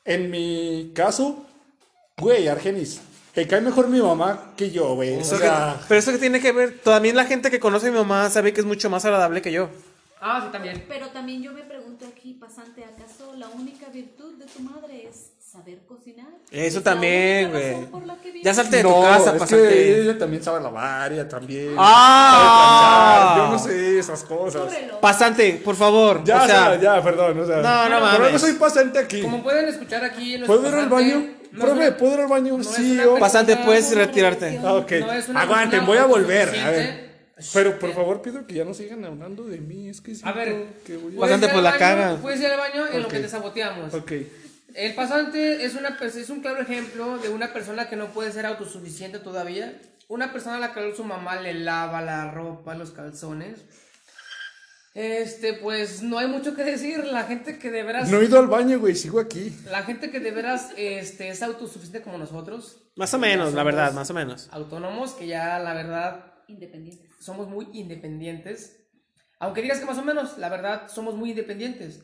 en 0.05 0.29
mi 0.31 0.91
caso, 0.95 1.45
güey, 2.17 2.47
Argenis, 2.47 3.01
te 3.33 3.45
cae 3.47 3.59
mejor 3.61 3.89
mi 3.89 4.01
mamá 4.01 4.53
que 4.55 4.71
yo, 4.71 4.95
güey. 4.95 5.17
O 5.17 5.23
sea, 5.23 5.39
que- 5.77 5.83
pero 5.89 5.99
eso 5.99 6.11
que 6.11 6.17
tiene 6.19 6.39
que 6.39 6.51
ver, 6.51 6.79
también 6.79 7.15
la 7.15 7.25
gente 7.25 7.51
que 7.51 7.59
conoce 7.59 7.87
a 7.87 7.91
mi 7.91 7.97
mamá 7.97 8.29
sabe 8.29 8.53
que 8.53 8.61
es 8.61 8.65
mucho 8.65 8.89
más 8.89 9.03
agradable 9.03 9.41
que 9.41 9.51
yo. 9.51 9.67
Ah, 10.21 10.41
sí, 10.45 10.51
también. 10.51 10.85
Pero 10.87 11.09
también 11.09 11.43
yo 11.43 11.51
me 11.51 11.61
pregunto 11.63 12.05
aquí, 12.07 12.33
pasante, 12.33 12.83
¿acaso 12.85 13.33
la 13.35 13.47
única 13.49 13.87
virtud 13.89 14.35
de 14.39 14.45
tu 14.45 14.61
madre 14.61 15.07
es 15.07 15.31
saber 15.55 15.79
cocinar? 15.87 16.27
Eso 16.51 16.77
¿Es 16.79 16.83
también, 16.83 17.51
güey. 17.51 17.85
por? 17.85 18.03
Ya 18.43 18.53
salte 18.53 18.77
de 18.77 18.83
no, 18.83 18.93
tu 18.95 19.01
casa, 19.01 19.33
es 19.33 19.39
pasante. 19.39 19.67
que 19.69 20.01
ella 20.01 20.17
también 20.17 20.43
sabe 20.43 20.61
lavar, 20.61 21.11
ella 21.13 21.27
también. 21.27 21.75
Ah. 21.77 23.35
sabe 23.35 23.37
Yo 23.37 23.51
no 23.53 23.59
sé 23.59 23.99
esas 23.99 24.23
cosas. 24.23 24.61
Cóbrelo. 24.63 24.99
Pasante, 25.01 25.61
por 25.63 25.75
favor. 25.75 26.23
Ya, 26.23 26.43
o 26.43 26.45
sea, 26.45 26.75
ya, 26.75 26.81
ya, 26.97 27.03
perdón. 27.03 27.39
O 27.39 27.45
sea, 27.45 27.57
No, 27.57 27.83
no 27.89 27.95
Pero 27.95 28.01
mames. 28.19 28.31
no 28.33 28.39
soy 28.39 28.53
pasante 28.53 28.99
aquí. 28.99 29.21
Como 29.21 29.41
pueden 29.43 29.67
escuchar 29.67 30.03
aquí... 30.03 30.37
¿Puedo 30.45 30.67
ir 30.67 30.75
al 30.75 30.89
baño? 30.89 31.27
no 31.51 31.65
Profe, 31.65 31.91
¿puedo 31.93 32.13
ir 32.15 32.19
al 32.21 32.27
baño? 32.27 32.57
no 32.57 32.63
sí, 32.63 32.97
persona- 32.97 33.19
pasante, 33.19 33.57
puedes 33.57 33.95
retirarte. 33.95 34.59
Ah, 34.63 34.73
ok. 34.73 34.91
no 35.31 35.39
Aguanten, 35.39 35.85
voy 35.85 35.97
a 35.97 36.05
volver. 36.05 36.49
A 36.59 36.69
ver. 36.69 37.05
Pero 37.53 37.77
por 37.79 37.93
favor 37.93 38.21
pido 38.21 38.45
que 38.47 38.53
ya 38.53 38.63
no 38.63 38.73
sigan 38.73 39.03
hablando 39.03 39.43
de 39.43 39.57
mí. 39.57 39.89
Es 39.89 39.99
que 40.01 40.11
A 40.11 40.15
siento 40.15 40.35
ver, 40.39 40.65
que 40.85 40.95
voy 40.97 41.17
a... 41.17 41.19
Pasante, 41.19 41.49
al 41.49 41.61
la 41.63 41.77
cagas. 41.77 42.19
Puedes 42.21 42.39
ir 42.39 42.47
al 42.47 42.57
baño 42.57 42.87
en 42.87 43.01
lo 43.01 43.07
Ok. 43.07 43.13
que 43.13 43.19
te 43.21 43.29
saboteamos. 43.29 43.93
Ok. 43.93 44.11
El 44.75 44.93
pasante 44.93 45.63
es, 45.65 45.75
una, 45.75 45.97
pers- 45.97 46.15
es 46.17 46.29
un 46.29 46.41
claro 46.41 46.61
ejemplo 46.61 47.17
de 47.17 47.29
una 47.29 47.53
persona 47.53 47.87
que 47.89 47.95
no 47.95 48.07
puede 48.13 48.31
ser 48.31 48.45
autosuficiente 48.45 49.19
todavía. 49.19 49.79
Una 50.07 50.31
persona 50.33 50.57
a 50.57 50.59
la 50.59 50.73
que 50.73 50.93
su 50.95 51.03
mamá 51.03 51.39
le 51.39 51.53
lava 51.53 52.01
la 52.01 52.29
ropa, 52.31 52.75
los 52.75 52.91
calzones. 52.91 53.61
Este, 54.93 55.53
pues 55.53 56.01
no 56.03 56.19
hay 56.19 56.27
mucho 56.27 56.55
que 56.55 56.63
decir. 56.63 57.03
La 57.05 57.23
gente 57.23 57.57
que 57.59 57.69
de 57.71 57.83
veras, 57.83 58.09
No 58.09 58.21
he 58.21 58.25
ido 58.25 58.39
al 58.39 58.47
baño, 58.47 58.79
güey. 58.79 58.95
Sigo 58.95 59.19
aquí. 59.19 59.53
la 59.69 59.83
gente 59.83 60.09
que 60.11 60.19
de 60.19 60.31
veras 60.31 60.69
este, 60.77 61.29
es 61.29 61.41
autosuficiente 61.43 62.01
como 62.01 62.17
nosotros. 62.17 62.77
Más 62.95 63.13
o 63.13 63.19
menos, 63.19 63.53
la 63.53 63.63
verdad, 63.63 63.93
más 63.93 64.09
o 64.09 64.13
menos. 64.13 64.47
Autónomos, 64.51 65.13
que 65.13 65.27
ya 65.27 65.59
la 65.59 65.73
verdad 65.73 66.33
Independientes. 66.47 67.09
somos 67.19 67.47
muy 67.49 67.67
independientes. 67.73 68.77
Aunque 69.39 69.61
digas 69.61 69.79
que 69.79 69.85
más 69.85 69.97
o 69.97 70.03
menos, 70.03 70.37
la 70.37 70.47
verdad 70.49 70.87
somos 70.87 71.15
muy 71.15 71.31
independientes. 71.31 72.01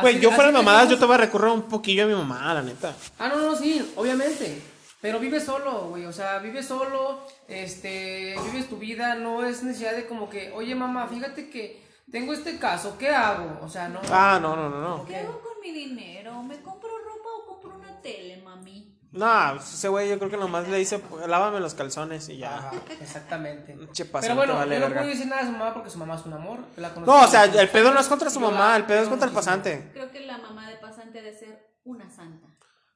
Güey, 0.00 0.20
yo 0.20 0.30
fuera 0.32 0.50
mamadas, 0.50 0.88
yo 0.88 0.98
te 0.98 1.04
voy 1.04 1.14
a 1.14 1.18
recurrir 1.18 1.48
un 1.48 1.62
poquillo 1.62 2.04
a 2.04 2.06
mi 2.06 2.14
mamá, 2.14 2.54
la 2.54 2.62
neta. 2.62 2.94
Ah, 3.18 3.28
no, 3.28 3.36
no, 3.36 3.56
sí, 3.56 3.92
obviamente. 3.96 4.62
Pero 5.00 5.18
vives 5.18 5.44
solo, 5.44 5.88
güey. 5.90 6.06
O 6.06 6.12
sea, 6.12 6.38
vives 6.38 6.66
solo, 6.66 7.26
este, 7.46 8.34
vives 8.46 8.68
tu 8.68 8.78
vida. 8.78 9.14
No 9.16 9.44
es 9.44 9.62
necesidad 9.62 9.94
de 9.94 10.06
como 10.06 10.30
que, 10.30 10.50
oye, 10.52 10.74
mamá, 10.74 11.06
fíjate 11.06 11.50
que 11.50 11.84
tengo 12.10 12.32
este 12.32 12.58
caso, 12.58 12.96
¿qué 12.98 13.10
hago? 13.10 13.60
O 13.62 13.68
sea, 13.68 13.88
no. 13.88 14.00
Ah, 14.10 14.38
no, 14.40 14.56
no, 14.56 14.70
no, 14.70 14.80
no. 14.80 15.04
¿Qué 15.04 15.16
hago 15.16 15.40
con 15.40 15.60
mi 15.60 15.72
dinero? 15.72 16.42
¿Me 16.42 16.56
compro 16.60 16.90
ropa 16.98 17.28
o 17.38 17.46
compro 17.46 17.78
una 17.78 18.00
tele, 18.00 18.38
mami? 18.38 18.93
No, 19.14 19.56
ese 19.56 19.88
güey 19.88 20.08
yo 20.08 20.18
creo 20.18 20.28
que 20.30 20.36
nomás 20.36 20.66
le 20.68 20.76
dice, 20.76 21.00
lávame 21.28 21.60
los 21.60 21.74
calzones 21.74 22.28
y 22.28 22.38
ya. 22.38 22.56
Ajá, 22.58 22.72
exactamente. 23.00 23.78
Che, 23.92 24.04
Pero 24.06 24.34
bueno, 24.34 24.54
vale 24.54 24.80
yo 24.80 24.88
no 24.88 24.94
puedo 24.94 25.06
decir 25.06 25.26
nada 25.28 25.42
de 25.42 25.46
su 25.48 25.52
mamá 25.52 25.72
porque 25.72 25.88
su 25.90 25.98
mamá 25.98 26.16
es 26.16 26.26
un 26.26 26.32
amor. 26.32 26.58
yo 26.76 26.82
la 26.82 26.90
No, 26.90 27.20
o 27.22 27.26
sea, 27.28 27.44
el 27.44 27.68
pedo 27.68 27.92
no 27.92 28.00
es 28.00 28.08
contra 28.08 28.28
su 28.28 28.40
Yo 28.40 28.50
mamá, 28.50 28.76
el 28.76 28.84
pedo 28.84 29.02
es 29.02 29.08
contra 29.08 29.28
el 29.28 29.34
pasante. 29.34 29.90
Creo 29.92 30.10
que 30.10 30.20
la 30.20 30.38
mamá 30.38 30.68
de 30.68 30.76
pasante 30.76 31.20
ha 31.20 31.22
de 31.22 31.32
ser 31.38 31.64
una 31.84 32.10
santa. 32.10 32.48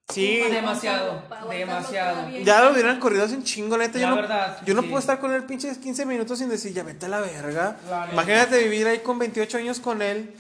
Sí, 0.08 0.40
Demasiado, 0.50 1.22
demasiado. 1.50 2.30
ya 2.42 2.62
lo 2.62 2.72
hubieran 2.72 2.98
corrido 2.98 3.24
hace 3.24 3.34
un 3.36 3.44
chingo, 3.44 3.76
neta. 3.76 3.98
Yo 3.98 4.06
La 4.08 4.10
no, 4.10 4.16
verdad, 4.16 4.58
yo 4.64 4.74
no 4.74 4.82
puedo 4.82 4.98
estar 4.98 5.20
con 5.20 5.32
él 5.34 5.44
pinches 5.44 5.76
15 5.78 6.06
minutos 6.06 6.38
sin 6.38 6.48
decir, 6.48 6.72
ya 6.72 6.82
vete 6.82 7.06
a 7.06 7.08
la 7.10 7.20
verga. 7.20 7.76
La. 7.88 8.08
Imagínate 8.10 8.58
vivir 8.62 8.86
ahí 8.88 9.00
con 9.00 9.18
28 9.18 9.58
años 9.58 9.80
con 9.80 10.00
él. 10.00 10.34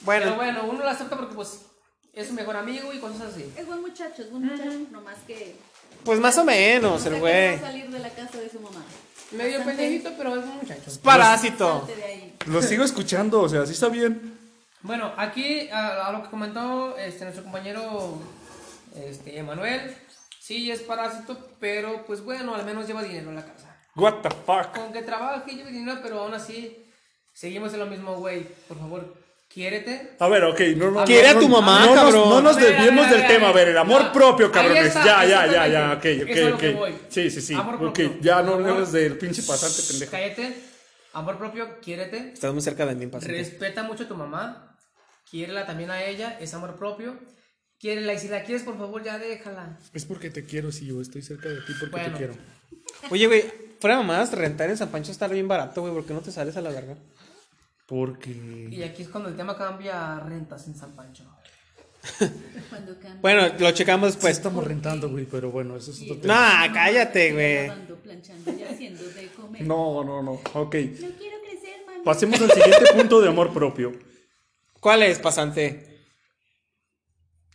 Bueno, 0.00 0.24
Pero 0.24 0.36
bueno, 0.36 0.64
uno 0.68 0.84
la 0.84 0.90
acepta 0.90 1.16
porque, 1.16 1.34
pues, 1.34 1.60
es 2.14 2.28
su 2.28 2.34
mejor 2.34 2.56
amigo 2.56 2.92
y 2.92 2.98
cosas 2.98 3.32
así. 3.32 3.52
Es 3.56 3.66
buen 3.66 3.80
muchacho, 3.80 4.22
es 4.22 4.30
buen 4.30 4.44
muchacho, 4.46 4.70
nomás 4.90 5.16
que 5.26 5.56
pues 6.04 6.20
más 6.20 6.36
o 6.38 6.44
menos, 6.44 7.04
no 7.04 7.10
el 7.14 7.20
güey. 7.20 7.58
salir 7.58 7.88
de 7.90 7.98
la 7.98 8.10
casa 8.10 8.38
de 8.38 8.48
su 8.50 8.60
mamá. 8.60 8.84
Medio 9.32 9.58
Bastante- 9.58 9.82
pendejito, 9.82 10.10
pero 10.18 10.36
es 10.36 10.44
un 10.44 10.56
muchacho. 10.56 10.90
Parásito. 11.02 11.88
De 11.96 12.04
ahí. 12.04 12.34
Lo 12.46 12.60
sigo 12.62 12.84
escuchando, 12.84 13.40
o 13.40 13.48
sea, 13.48 13.64
sí 13.66 13.72
está 13.72 13.88
bien. 13.88 14.38
Bueno, 14.82 15.12
aquí 15.16 15.68
a, 15.70 16.06
a 16.08 16.12
lo 16.12 16.22
que 16.22 16.28
comentó 16.28 16.96
este, 16.98 17.24
nuestro 17.24 17.42
compañero 17.44 18.18
este, 18.94 19.38
Emanuel, 19.38 19.96
sí 20.40 20.70
es 20.70 20.80
parásito, 20.82 21.38
pero 21.58 22.04
pues 22.06 22.22
bueno, 22.22 22.54
al 22.54 22.64
menos 22.66 22.86
lleva 22.86 23.02
dinero 23.02 23.30
en 23.30 23.36
la 23.36 23.44
casa. 23.46 23.74
What 23.96 24.20
the 24.22 24.28
fuck. 24.30 24.76
Con 24.76 24.92
que 24.92 25.02
trabaje 25.02 25.52
y 25.52 25.56
lleve 25.56 25.70
dinero, 25.72 26.00
pero 26.02 26.20
aún 26.20 26.34
así 26.34 26.84
seguimos 27.32 27.72
en 27.72 27.80
lo 27.80 27.86
mismo, 27.86 28.16
güey. 28.16 28.44
Por 28.68 28.78
favor, 28.78 29.14
quiérete. 29.54 30.16
A 30.18 30.28
ver, 30.28 30.42
ok, 30.44 30.60
no, 30.76 30.90
no, 30.90 31.04
Quiere 31.04 31.32
no, 31.32 31.38
a 31.38 31.40
tu 31.40 31.48
no, 31.48 31.60
mamá, 31.60 31.80
no 31.86 31.94
nos- 31.94 31.94
cabrón. 32.04 32.28
No 32.28 32.42
nos 32.42 32.56
a 32.56 32.60
desviemos 32.60 33.08
del 33.10 33.26
tema, 33.26 33.48
a 33.48 33.52
ver, 33.52 33.68
el 33.68 33.78
amor 33.78 34.02
no. 34.06 34.12
propio, 34.12 34.50
cabrones. 34.50 34.86
está, 34.86 35.04
Ya, 35.04 35.24
ya, 35.24 35.46
ya, 35.52 35.66
ya, 35.68 35.92
ok, 35.92 35.98
ok, 35.98 36.28
Eso 36.28 36.48
es 36.48 36.54
ok. 36.54 36.62
voy. 36.74 36.94
Sí, 37.08 37.30
sí, 37.30 37.40
sí. 37.40 37.54
Amor 37.54 37.76
Ok, 37.76 37.80
propio. 37.80 38.18
ya 38.20 38.42
no 38.42 38.54
hablemos 38.54 38.90
del 38.92 39.16
pinche 39.16 39.42
pasante 39.44 39.80
pendejo. 39.88 40.10
Cállate. 40.10 40.56
Amor 41.12 41.38
propio, 41.38 41.78
quiérete. 41.80 42.32
Estás 42.34 42.52
muy 42.52 42.60
cerca 42.62 42.84
de 42.84 42.96
mí, 42.96 43.06
pasante. 43.06 43.36
Respeta 43.36 43.84
mucho 43.84 44.02
a 44.04 44.08
tu 44.08 44.16
mamá. 44.16 44.76
Quiérela 45.30 45.64
también 45.64 45.90
a 45.92 46.02
ella. 46.04 46.36
Es 46.40 46.52
amor 46.54 46.76
propio. 46.76 47.16
Quiérela 47.78 48.14
y 48.14 48.18
si 48.18 48.28
la 48.28 48.42
quieres, 48.42 48.64
por 48.64 48.76
favor, 48.76 49.02
ya 49.04 49.18
déjala. 49.18 49.78
Es 49.92 50.04
porque 50.04 50.30
te 50.30 50.44
quiero, 50.44 50.72
si 50.72 50.86
yo 50.86 51.00
estoy 51.00 51.22
cerca 51.22 51.48
de 51.48 51.60
ti 51.60 51.72
porque 51.78 51.92
Bueno. 51.96 52.10
te 52.12 52.18
quiero. 52.18 52.34
Oye, 53.10 53.26
güey, 53.26 53.44
fuera 53.80 53.96
de 53.96 54.02
mamadas, 54.02 54.32
rentar 54.32 54.70
en 54.70 54.76
San 54.76 54.88
Pancho 54.88 55.12
está 55.12 55.28
bien 55.28 55.46
barato, 55.46 55.80
güey. 55.82 55.92
¿Por 55.92 56.04
qué 56.04 56.14
no 56.14 56.20
te 56.20 56.32
sales 56.32 56.56
a 56.56 56.60
la 56.62 56.70
verga? 56.70 56.96
Porque. 57.86 58.68
Y 58.70 58.82
aquí 58.82 59.02
es 59.02 59.08
cuando 59.08 59.28
el 59.28 59.36
tema 59.36 59.56
cambia 59.56 60.16
a 60.16 60.20
rentas 60.20 60.66
en 60.66 60.74
San 60.74 60.94
Pancho. 60.96 61.24
Cuando 62.68 62.98
cambia. 62.98 63.20
Bueno, 63.22 63.54
lo 63.58 63.70
checamos 63.72 64.12
después. 64.12 64.36
estamos 64.36 64.62
rentando, 64.62 65.08
güey, 65.08 65.24
pero 65.24 65.50
bueno, 65.50 65.74
eso 65.74 65.90
es 65.90 66.02
otro 66.02 66.18
tema. 66.18 66.34
Nah, 66.66 66.72
cállate, 66.72 67.32
güey. 67.32 67.68
No, 69.60 70.04
no, 70.04 70.22
no. 70.22 70.32
Ok. 70.32 70.52
No 70.52 71.08
quiero 71.16 71.40
crecer, 71.40 71.80
mami. 71.86 72.04
Pasemos 72.04 72.40
al 72.42 72.50
siguiente 72.50 72.92
punto 72.94 73.22
de 73.22 73.28
amor 73.28 73.54
propio. 73.54 73.92
¿Cuál 74.80 75.02
es, 75.02 75.18
pasante? 75.18 76.04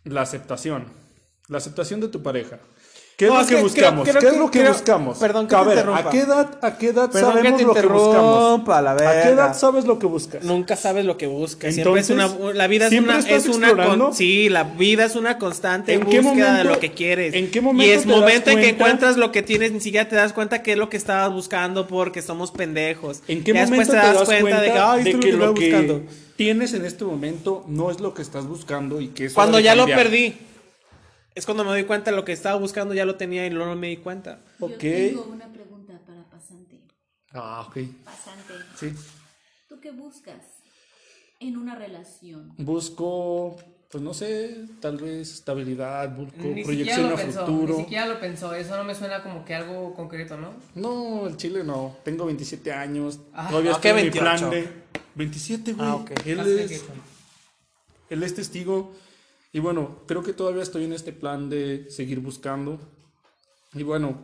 La 0.04 0.22
aceptación. 0.22 0.92
La 1.48 1.60
aceptación 1.60 2.00
de 2.00 2.08
tu 2.08 2.24
pareja. 2.24 2.60
¿Qué 3.20 3.28
No, 3.28 3.34
es 3.42 3.42
lo 3.42 3.48
que, 3.50 3.56
que 3.58 3.62
buscamos? 3.64 4.04
creo- 4.08 4.14
¿Qué 4.14 4.20
creo 4.22 4.32
es 4.32 4.38
lo 4.40 4.46
que- 4.46 4.52
que 4.52 4.60
creo- 4.64 4.72
buscamos? 4.72 5.18
perdón 5.18 5.48
que 5.50 5.54
a 5.56 5.60
te 5.60 5.66
ver, 5.66 5.78
interrumpa. 5.80 6.08
¿a 6.08 6.10
qué 6.10 6.20
edad, 6.20 6.50
a 6.62 6.78
qué 6.78 6.88
edad 6.88 7.12
Perdón 7.12 7.32
sabemos 7.34 7.52
que 7.52 7.58
te 7.58 7.64
lo 7.66 7.74
que 7.74 7.88
buscamos? 7.88 8.68
la 8.70 8.92
¿A 8.92 9.22
qué 9.24 9.28
edad 9.28 9.58
sabes 9.58 9.84
lo 9.84 10.00
que 10.00 10.06
buscas? 10.06 10.44
Nunca 10.46 10.78
sabes 10.78 11.04
lo 11.04 11.18
que 11.18 11.28
buscas. 11.28 11.74
Siempre 11.76 12.00
es 12.00 12.10
Entonces, 12.10 12.40
una, 12.40 12.54
la 12.54 12.68
vida 12.68 12.86
es 12.86 12.92
¿siempre 12.92 13.16
una, 13.18 13.28
es 13.30 13.48
una 13.50 13.76
con- 13.86 14.14
sí, 14.14 14.48
la 14.48 14.64
vida 14.64 15.04
es 15.04 15.18
una 15.18 15.38
constante 15.38 15.96
¿En 15.96 16.06
qué 16.06 16.22
búsqueda 16.22 16.46
de 16.46 16.52
momento- 16.60 16.74
lo 16.76 16.80
que 16.80 16.92
quieres. 16.94 17.34
en 17.34 17.52
qué 17.52 17.60
y 17.60 17.62
momento 17.62 17.94
es 17.94 18.04
te 18.04 18.08
das 18.10 18.18
momento 18.22 18.50
en 18.52 18.56
que 18.56 18.62
cuenta? 18.64 18.84
encuentras 18.86 19.18
lo 19.18 19.32
que 19.34 19.42
tienes, 19.42 19.74
ni 19.74 19.82
siquiera 19.82 20.08
te 20.08 20.16
das 20.16 20.32
cuenta 20.32 20.64
qué 20.64 20.72
es 20.72 20.78
lo 20.78 20.88
que 20.88 20.96
estabas 20.96 21.34
buscando 21.34 21.88
porque 21.88 22.22
somos 22.22 22.52
pendejos. 22.52 23.22
¿En 23.28 23.44
qué 23.44 23.52
Ya 23.54 23.66
momento 23.66 23.80
después 23.80 23.88
te 23.90 23.98
das 24.18 24.30
cuenta, 24.30 24.62
de 24.62 24.72
que, 24.72 24.80
ay, 24.80 25.04
de 25.04 25.20
que 25.20 25.30
es 25.32 25.36
lo 25.36 25.54
que 25.54 25.60
que 25.60 25.72
buscando? 25.76 26.02
tienes 26.38 26.74
en 26.74 26.86
este 26.86 27.04
momento 27.04 27.66
no 27.68 27.92
es 27.92 28.00
lo 28.00 28.14
que 28.14 28.22
estás 28.22 28.46
buscando 28.48 29.02
y 29.02 29.10
que 29.10 29.26
es 29.26 29.34
Cuando 29.34 29.58
de 29.58 29.64
ya 29.64 29.76
lo 29.76 29.88
perdí. 29.88 30.36
Es 31.40 31.46
cuando 31.46 31.64
me 31.64 31.70
doy 31.70 31.86
cuenta 31.86 32.12
de 32.12 32.18
lo 32.18 32.26
que 32.26 32.34
estaba 32.34 32.60
buscando, 32.60 32.94
ya 32.94 33.06
lo 33.06 33.16
tenía 33.16 33.46
y 33.48 33.50
luego 33.50 33.70
no 33.70 33.78
me 33.78 33.88
di 33.88 33.96
cuenta. 33.98 34.42
Yo 34.60 34.66
Ok. 34.66 34.78
tengo 34.80 35.24
una 35.32 35.48
pregunta 35.48 35.98
para 36.06 36.22
pasante. 36.30 36.82
Ah, 37.32 37.64
ok. 37.66 37.78
Pasante, 38.04 38.54
Sí. 38.76 38.94
¿tú 39.70 39.80
qué 39.80 39.92
buscas 39.92 40.44
en 41.40 41.56
una 41.56 41.76
relación? 41.76 42.52
Busco, 42.58 43.56
pues 43.90 44.04
no 44.04 44.14
sé, 44.14 44.66
tal 44.82 44.98
vez 44.98 45.32
estabilidad, 45.32 46.14
busco 46.14 46.36
Ni 46.44 46.62
proyección 46.62 47.08
lo 47.08 47.14
a 47.16 47.18
pensó. 47.18 47.46
futuro. 47.46 47.74
Ni 47.78 47.84
siquiera 47.84 48.06
lo 48.08 48.20
pensó. 48.20 48.54
Eso 48.54 48.76
no 48.76 48.84
me 48.84 48.94
suena 48.94 49.24
como 49.24 49.46
que 49.46 49.56
algo 49.56 49.94
concreto, 49.94 50.36
¿no? 50.36 50.52
No, 50.76 51.26
el 51.28 51.38
chile 51.38 51.64
no. 51.64 51.96
Tengo 52.04 52.26
27 52.26 52.74
años. 52.74 53.18
Ah, 53.32 53.48
todavía 53.50 53.72
¿a 53.72 53.76
estoy 53.76 53.84
qué 53.84 53.90
en 53.92 53.96
mi 53.96 54.02
28? 54.10 54.22
plan 54.26 54.50
de 54.50 54.70
27, 55.16 55.72
güey. 55.72 55.88
Ah, 55.88 55.96
ok. 55.96 56.12
Él 56.26 56.40
es 56.42 56.46
28. 56.46 56.84
él 58.10 58.24
es 58.24 58.36
testigo 58.36 58.92
y 59.52 59.60
bueno, 59.60 60.04
creo 60.08 60.24
que 60.24 60.34
todavía 60.34 60.64
estoy 60.64 60.84
en 60.86 60.94
este 60.94 61.12
plan 61.14 61.50
de 61.50 61.90
seguir 61.90 62.20
buscando. 62.20 62.80
Y 63.74 63.84
bueno, 63.84 64.20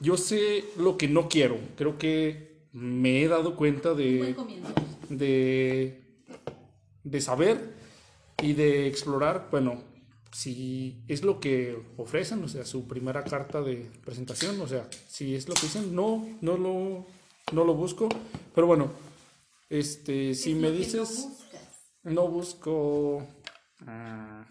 yo 0.00 0.16
sé 0.16 0.64
lo 0.76 0.96
que 0.96 1.08
no 1.08 1.28
quiero. 1.28 1.58
Creo 1.76 1.98
que 1.98 2.66
me 2.72 3.22
he 3.22 3.28
dado 3.28 3.56
cuenta 3.56 3.94
de, 3.94 4.34
de, 5.08 6.02
de 7.02 7.20
saber 7.20 7.74
y 8.42 8.52
de 8.54 8.86
explorar, 8.88 9.48
bueno, 9.50 9.82
si 10.32 11.04
es 11.08 11.22
lo 11.22 11.38
que 11.40 11.78
ofrecen, 11.96 12.42
o 12.42 12.48
sea, 12.48 12.64
su 12.64 12.88
primera 12.88 13.22
carta 13.22 13.62
de 13.62 13.88
presentación, 14.04 14.60
o 14.60 14.66
sea, 14.66 14.88
si 15.08 15.34
es 15.34 15.48
lo 15.48 15.54
que 15.54 15.62
dicen, 15.62 15.94
no, 15.94 16.26
no 16.40 16.56
lo, 16.56 17.06
no 17.52 17.64
lo 17.64 17.74
busco, 17.74 18.08
pero 18.54 18.66
bueno, 18.66 18.90
este, 19.70 20.34
si 20.34 20.50
Es 20.52 20.56
me 20.56 20.70
no 20.70 20.74
dices, 20.76 21.28
buscas. 21.28 21.62
no 22.02 22.28
busco 22.28 23.24
ah, 23.86 24.44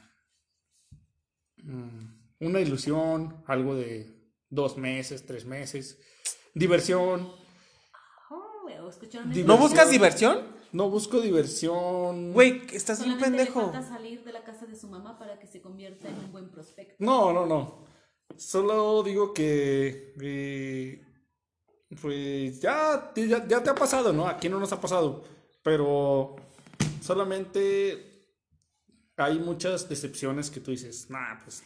una 2.39 2.59
ilusión, 2.59 3.43
algo 3.47 3.76
de 3.76 4.09
dos 4.49 4.78
meses, 4.78 5.26
tres 5.26 5.45
meses, 5.45 5.99
diversión, 6.53 7.32
Oh. 8.30 9.45
¿No 9.45 9.57
buscas 9.57 9.89
diversión? 9.89 10.39
no 10.72 10.89
busco 10.89 11.22
diversión. 11.22 12.34
Güey, 12.34 12.64
estás 12.74 12.99
un 13.01 13.11
le 13.11 13.18
pendejo. 13.18 13.72
falta 13.72 13.84
salir 13.84 14.24
de 14.24 14.34
la 14.34 14.43
casa 14.43 14.66
de 14.66 14.76
su 14.76 14.88
mamá 14.88 15.20
para 15.20 15.39
que 15.39 15.45
se 15.47 15.61
convierta 15.61 16.09
en 16.09 16.16
un 16.16 16.32
buen 16.32 16.49
prospecto. 16.49 16.95
No, 16.99 17.32
no, 17.32 17.45
no. 17.45 17.86
Solo 18.36 19.03
digo 19.03 19.34
que 19.34 20.14
eh, 20.20 21.05
pues 22.01 22.59
ya, 22.59 23.11
ya, 23.16 23.47
ya 23.47 23.61
te 23.61 23.70
ha 23.70 23.76
pasado, 23.76 24.11
¿no? 24.11 24.28
Aquí 24.28 24.49
no 24.49 24.59
nos 24.59 24.74
ha 24.74 24.82
pasado. 24.82 25.24
Pero 25.61 26.36
solamente 27.01 28.12
hay 29.18 29.39
muchas 29.39 29.88
decepciones 29.89 30.49
que 30.49 30.59
tú 30.59 30.72
dices, 30.72 31.09
nah, 31.09 31.39
pues 31.43 31.64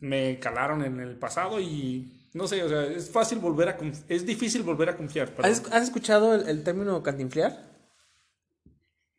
me 0.00 0.38
calaron 0.38 0.84
en 0.84 1.00
el 1.00 1.16
pasado 1.16 1.60
y 1.60 2.28
no 2.34 2.46
sé, 2.46 2.62
o 2.62 2.68
sea, 2.68 2.84
es 2.84 3.10
fácil 3.10 3.38
volver 3.38 3.68
a 3.70 3.78
es 4.08 4.26
difícil 4.26 4.62
volver 4.62 4.90
a 4.90 4.96
confiar. 4.96 5.32
¿Has, 5.42 5.64
has 5.72 5.84
escuchado 5.84 6.34
el, 6.34 6.48
el 6.48 6.62
término 6.62 7.02
cantinflear? 7.02 7.64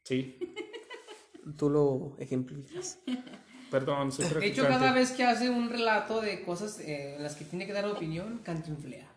Sí, 0.03 0.38
Tú 1.55 1.70
lo 1.70 2.15
ejemplificas. 2.20 2.99
perdón, 3.72 4.11
soy 4.11 4.26
De 4.28 4.47
hecho, 4.47 4.63
cada 4.68 4.91
vez 4.91 5.11
que 5.11 5.24
hace 5.24 5.49
un 5.49 5.70
relato 5.70 6.20
de 6.20 6.43
cosas 6.43 6.80
eh, 6.80 7.15
en 7.15 7.24
las 7.24 7.36
que 7.36 7.45
tiene 7.45 7.65
que 7.65 7.74
dar 7.74 7.86
opinión, 7.86 8.39
cantinflea. 8.43 9.07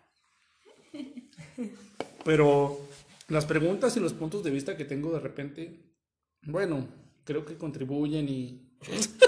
Pero 2.24 2.80
las 3.28 3.46
preguntas 3.46 3.96
y 3.96 4.00
los 4.00 4.12
puntos 4.12 4.44
de 4.44 4.50
vista 4.50 4.76
que 4.76 4.84
tengo 4.84 5.12
de 5.12 5.20
repente, 5.20 5.80
bueno, 6.42 6.86
creo 7.24 7.44
que 7.44 7.56
contribuyen 7.56 8.28
y 8.28 8.60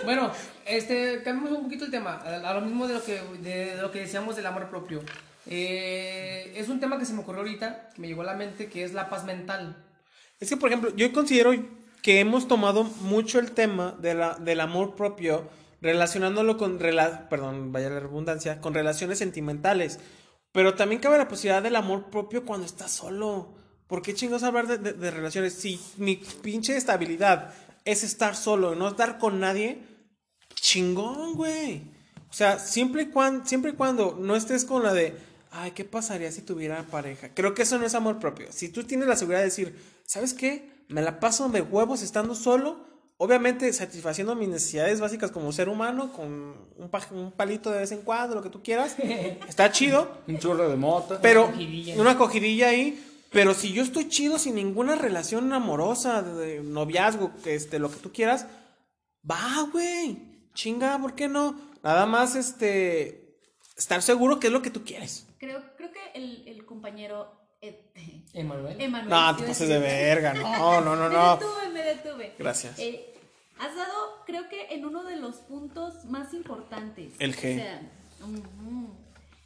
Bueno, 0.04 0.30
este, 0.66 1.22
cambiamos 1.22 1.58
un 1.58 1.64
poquito 1.64 1.84
el 1.84 1.90
tema, 1.90 2.16
a, 2.16 2.54
lo 2.54 2.60
mismo 2.62 2.88
de 2.88 2.94
lo 2.94 3.04
que, 3.04 3.20
de, 3.42 3.76
lo 3.80 3.90
que 3.90 4.00
decíamos 4.00 4.36
del 4.36 4.46
amor 4.46 4.68
propio. 4.70 5.00
Eh, 5.46 6.52
es 6.56 6.68
un 6.68 6.80
tema 6.80 6.98
que 6.98 7.04
se 7.04 7.12
me 7.12 7.20
ocurrió 7.20 7.40
ahorita, 7.42 7.90
que 7.94 8.00
me 8.00 8.08
llegó 8.08 8.22
a 8.22 8.26
la 8.26 8.34
mente, 8.34 8.68
que 8.68 8.84
es 8.84 8.92
la 8.94 9.10
paz 9.10 9.24
mental. 9.24 9.76
Es 10.40 10.48
que, 10.48 10.56
por 10.56 10.68
ejemplo, 10.70 10.94
yo 10.96 11.12
considero 11.12 11.52
que 12.02 12.20
hemos 12.20 12.48
tomado 12.48 12.84
mucho 12.84 13.38
el 13.38 13.52
tema 13.52 13.94
de 14.00 14.14
la, 14.14 14.34
del 14.34 14.60
amor 14.60 14.96
propio 14.96 15.48
relacionándolo 15.80 16.56
con, 16.56 16.78
rela- 16.80 17.28
perdón, 17.28 17.72
vaya 17.72 17.90
la 17.90 18.00
redundancia, 18.00 18.60
con 18.60 18.72
relaciones 18.74 19.18
sentimentales. 19.18 19.98
Pero 20.52 20.74
también 20.74 21.00
cabe 21.00 21.18
la 21.18 21.28
posibilidad 21.28 21.62
del 21.62 21.76
amor 21.76 22.10
propio 22.10 22.44
cuando 22.44 22.66
estás 22.66 22.90
solo. 22.90 23.54
¿Por 23.86 24.00
qué 24.02 24.14
chingos 24.14 24.42
hablar 24.42 24.66
de, 24.66 24.78
de- 24.78 24.92
de 24.94 25.10
relaciones? 25.10 25.54
Si 25.54 25.80
mi 25.98 26.16
pinche 26.42 26.76
estabilidad 26.76 27.52
es 27.84 28.02
estar 28.04 28.36
solo, 28.36 28.74
no 28.74 28.88
estar 28.88 29.18
con 29.18 29.40
nadie, 29.40 29.78
chingón, 30.54 31.34
güey. 31.34 31.82
O 32.30 32.34
sea, 32.34 32.58
siempre 32.58 33.02
y, 33.02 33.06
cuando, 33.06 33.44
siempre 33.46 33.72
y 33.72 33.74
cuando 33.74 34.16
no 34.18 34.36
estés 34.36 34.64
con 34.64 34.82
la 34.82 34.92
de, 34.94 35.14
ay, 35.50 35.72
¿qué 35.72 35.84
pasaría 35.84 36.32
si 36.32 36.40
tuviera 36.42 36.82
pareja? 36.84 37.28
Creo 37.34 37.54
que 37.54 37.62
eso 37.62 37.78
no 37.78 37.84
es 37.86 37.94
amor 37.94 38.18
propio. 38.18 38.46
Si 38.50 38.68
tú 38.68 38.84
tienes 38.84 39.06
la 39.08 39.16
seguridad 39.16 39.40
de 39.40 39.46
decir, 39.46 39.78
¿sabes 40.06 40.32
qué? 40.32 40.70
Me 40.88 41.02
la 41.02 41.20
paso 41.20 41.48
de 41.50 41.60
huevos 41.60 42.02
estando 42.02 42.34
solo, 42.34 42.86
obviamente 43.18 43.70
satisfaciendo 43.72 44.34
mis 44.34 44.48
necesidades 44.48 45.00
básicas 45.00 45.30
como 45.30 45.52
ser 45.52 45.68
humano, 45.68 46.12
con 46.12 46.54
un, 46.78 46.88
pa- 46.90 47.06
un 47.10 47.32
palito 47.32 47.70
de 47.70 47.80
vez 47.80 47.92
en 47.92 48.00
cuando, 48.00 48.34
lo 48.34 48.42
que 48.42 48.48
tú 48.50 48.62
quieras. 48.62 48.96
Está 49.48 49.70
chido. 49.70 50.22
un 50.26 50.38
chorro 50.38 50.68
de 50.70 50.76
mota. 50.76 51.20
Pero 51.20 51.46
cogidilla. 51.50 52.00
una 52.00 52.16
cogidilla 52.16 52.68
ahí. 52.68 53.08
Pero 53.32 53.54
si 53.54 53.72
yo 53.72 53.82
estoy 53.82 54.08
chido 54.08 54.38
sin 54.38 54.54
ninguna 54.54 54.94
relación 54.94 55.52
amorosa, 55.52 56.22
de 56.22 56.32
de 56.58 56.62
noviazgo, 56.62 57.32
que 57.42 57.54
este, 57.54 57.78
lo 57.78 57.90
que 57.90 57.96
tú 57.96 58.12
quieras, 58.12 58.46
va, 59.28 59.68
güey. 59.72 60.18
Chinga, 60.54 60.98
¿por 60.98 61.14
qué 61.14 61.28
no? 61.28 61.58
Nada 61.82 62.04
más, 62.06 62.36
este, 62.36 63.38
estar 63.76 64.02
seguro 64.02 64.38
que 64.38 64.48
es 64.48 64.52
lo 64.52 64.60
que 64.62 64.70
tú 64.70 64.84
quieres. 64.84 65.26
Creo, 65.38 65.62
creo 65.76 65.90
que 65.92 66.00
el, 66.14 66.46
el 66.46 66.66
compañero 66.66 67.42
eh, 67.62 67.90
Emanuel. 68.34 68.80
Emanuel. 68.80 69.08
No, 69.08 69.36
te 69.36 69.44
pases 69.44 69.68
de 69.68 69.78
verga. 69.78 70.34
No, 70.34 70.80
no, 70.80 70.96
no, 70.96 71.08
Me 71.08 71.14
no. 71.14 71.36
detuve, 71.36 71.68
me 71.72 71.82
detuve. 71.82 72.34
Gracias. 72.38 72.78
Eh, 72.78 73.14
has 73.58 73.74
dado, 73.74 74.22
creo 74.26 74.48
que 74.48 74.74
en 74.74 74.84
uno 74.84 75.04
de 75.04 75.16
los 75.16 75.36
puntos 75.36 76.04
más 76.06 76.34
importantes. 76.34 77.14
El 77.18 77.34
G. 77.36 77.54
O 77.54 77.56
sea, 77.56 77.82
ujú. 78.24 78.94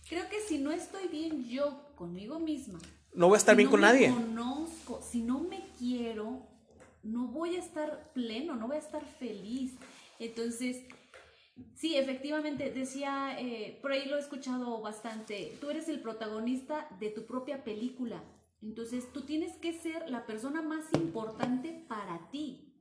creo 0.08 0.28
que 0.28 0.40
si 0.40 0.58
no 0.58 0.72
estoy 0.72 1.08
bien 1.08 1.46
yo 1.48 1.92
conmigo 1.94 2.38
misma. 2.38 2.78
No 3.16 3.28
voy 3.28 3.36
a 3.36 3.38
estar 3.38 3.54
si 3.54 3.56
bien 3.56 3.66
no 3.66 3.70
con 3.72 3.80
me 3.80 3.86
nadie. 3.86 4.10
conozco, 4.10 5.00
si 5.02 5.22
no 5.22 5.40
me 5.40 5.66
quiero, 5.78 6.46
no 7.02 7.28
voy 7.28 7.56
a 7.56 7.60
estar 7.60 8.12
pleno, 8.12 8.54
no 8.54 8.66
voy 8.68 8.76
a 8.76 8.80
estar 8.80 9.04
feliz. 9.04 9.72
Entonces, 10.18 10.84
sí, 11.74 11.96
efectivamente, 11.96 12.70
decía, 12.70 13.36
eh, 13.40 13.78
por 13.80 13.92
ahí 13.92 14.06
lo 14.06 14.16
he 14.16 14.20
escuchado 14.20 14.80
bastante, 14.82 15.56
tú 15.60 15.70
eres 15.70 15.88
el 15.88 16.00
protagonista 16.00 16.88
de 17.00 17.10
tu 17.10 17.26
propia 17.26 17.64
película. 17.64 18.22
Entonces, 18.62 19.10
tú 19.12 19.22
tienes 19.22 19.56
que 19.56 19.72
ser 19.72 20.08
la 20.10 20.26
persona 20.26 20.60
más 20.62 20.84
importante 20.94 21.84
para 21.88 22.30
ti. 22.30 22.74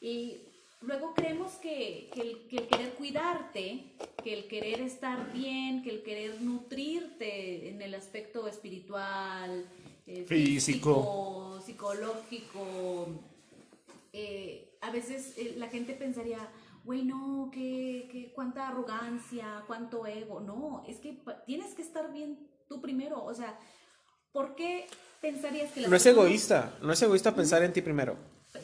Y 0.00 0.53
luego 0.86 1.14
creemos 1.14 1.52
que, 1.54 2.10
que 2.12 2.20
el, 2.20 2.46
que 2.48 2.56
el 2.56 2.68
querer 2.68 2.94
cuidarte, 2.94 3.84
que 4.22 4.34
el 4.34 4.48
querer 4.48 4.80
estar 4.80 5.32
bien, 5.32 5.82
que 5.82 5.90
el 5.90 6.02
querer 6.02 6.40
nutrirte 6.40 7.68
en 7.68 7.82
el 7.82 7.94
aspecto 7.94 8.46
espiritual, 8.48 9.66
eh, 10.06 10.24
Físico. 10.26 11.60
físico, 11.60 11.60
psicológico, 11.64 13.08
eh, 14.12 14.76
a 14.80 14.90
veces 14.90 15.34
eh, 15.38 15.54
la 15.56 15.68
gente 15.68 15.94
pensaría, 15.94 16.48
güey, 16.84 17.04
no, 17.04 17.50
que, 17.52 18.08
que 18.12 18.32
cuánta 18.34 18.68
arrogancia, 18.68 19.64
cuánto 19.66 20.06
ego. 20.06 20.40
No, 20.40 20.84
es 20.86 20.98
que 20.98 21.18
tienes 21.46 21.74
que 21.74 21.82
estar 21.82 22.12
bien 22.12 22.38
tú 22.68 22.80
primero. 22.80 23.24
O 23.24 23.34
sea, 23.34 23.58
¿por 24.32 24.54
qué 24.54 24.86
pensarías 25.20 25.72
que 25.72 25.80
las 25.80 25.90
No 25.90 25.96
es 25.96 26.06
egoísta. 26.06 26.76
No 26.82 26.92
es 26.92 27.02
egoísta 27.02 27.34
pensar 27.34 27.62
en 27.62 27.72
ti 27.72 27.80
primero. 27.80 28.16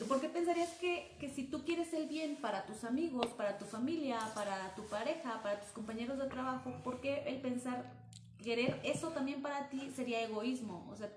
¿Por 0.07 0.21
qué 0.21 0.29
pensarías 0.29 0.69
que, 0.79 1.15
que 1.19 1.29
si 1.29 1.43
tú 1.43 1.63
quieres 1.63 1.93
el 1.93 2.07
bien 2.07 2.37
para 2.41 2.65
tus 2.65 2.83
amigos, 2.83 3.27
para 3.37 3.57
tu 3.57 3.65
familia, 3.65 4.19
para 4.35 4.73
tu 4.75 4.83
pareja, 4.85 5.41
para 5.41 5.59
tus 5.59 5.71
compañeros 5.71 6.17
de 6.17 6.27
trabajo, 6.27 6.73
por 6.83 7.01
qué 7.01 7.23
el 7.27 7.41
pensar 7.41 7.91
querer 8.43 8.79
eso 8.83 9.09
también 9.09 9.41
para 9.41 9.69
ti 9.69 9.91
sería 9.95 10.23
egoísmo? 10.23 10.87
O 10.91 10.95
sea, 10.95 11.11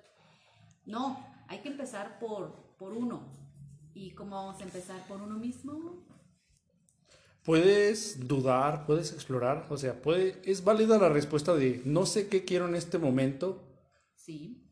no, 0.87 1.18
hay 1.49 1.59
que 1.59 1.68
empezar 1.68 2.18
por, 2.18 2.53
por 2.78 2.93
uno. 2.93 3.22
¿Y 3.95 4.11
cómo 4.11 4.37
vamos 4.37 4.61
a 4.61 4.64
empezar 4.64 5.07
por 5.07 5.20
uno 5.22 5.39
mismo? 5.39 6.05
Puedes 7.45 8.26
dudar, 8.26 8.87
puedes 8.87 9.12
explorar, 9.12 9.66
o 9.68 9.76
sea, 9.76 10.01
puede, 10.01 10.41
es 10.45 10.64
válida 10.64 10.99
la 10.99 11.11
respuesta 11.11 11.55
de 11.55 11.82
no 11.85 12.07
sé 12.07 12.28
qué 12.28 12.45
quiero 12.45 12.66
en 12.66 12.74
este 12.74 12.99
momento. 12.99 13.62
Sí. 14.16 14.63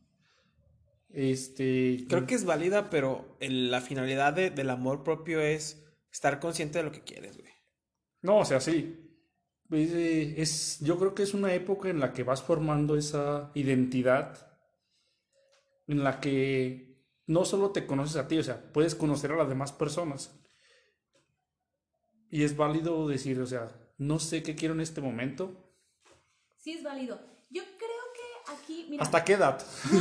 Este, 1.13 2.05
Creo 2.09 2.25
que 2.25 2.33
es 2.33 2.43
válida, 2.43 2.89
pero 2.89 3.37
el- 3.39 3.69
la 3.69 3.81
finalidad 3.81 4.33
de- 4.33 4.49
del 4.49 4.69
amor 4.71 5.03
propio 5.03 5.39
es 5.39 5.85
estar 6.11 6.39
consciente 6.39 6.79
de 6.79 6.83
lo 6.83 6.91
que 6.91 7.03
quieres, 7.03 7.37
güey. 7.37 7.53
No, 8.21 8.39
o 8.39 8.45
sea, 8.45 8.59
sí. 8.59 8.99
Es, 9.69 9.91
eh, 9.91 10.41
es- 10.41 10.79
yo 10.81 10.97
creo 10.97 11.13
que 11.13 11.23
es 11.23 11.33
una 11.35 11.53
época 11.53 11.89
en 11.89 11.99
la 11.99 12.13
que 12.13 12.23
vas 12.23 12.41
formando 12.41 12.95
esa 12.97 13.51
identidad, 13.53 14.57
en 15.87 16.03
la 16.03 16.19
que 16.19 17.05
no 17.27 17.45
solo 17.45 17.71
te 17.71 17.85
conoces 17.85 18.15
a 18.17 18.27
ti, 18.27 18.39
o 18.39 18.43
sea, 18.43 18.71
puedes 18.73 18.95
conocer 18.95 19.31
a 19.31 19.37
las 19.37 19.49
demás 19.49 19.71
personas. 19.71 20.39
Y 22.29 22.43
es 22.43 22.57
válido 22.57 23.07
decir, 23.07 23.39
o 23.39 23.45
sea, 23.45 23.71
no 23.99 24.17
sé 24.19 24.41
qué 24.41 24.55
quiero 24.55 24.73
en 24.73 24.81
este 24.81 25.01
momento. 25.01 25.75
Sí 26.57 26.73
es 26.73 26.83
válido. 26.83 27.32
Aquí, 28.47 28.85
mira, 28.89 29.03
¿Hasta 29.03 29.23
qué 29.23 29.33
edad? 29.33 29.57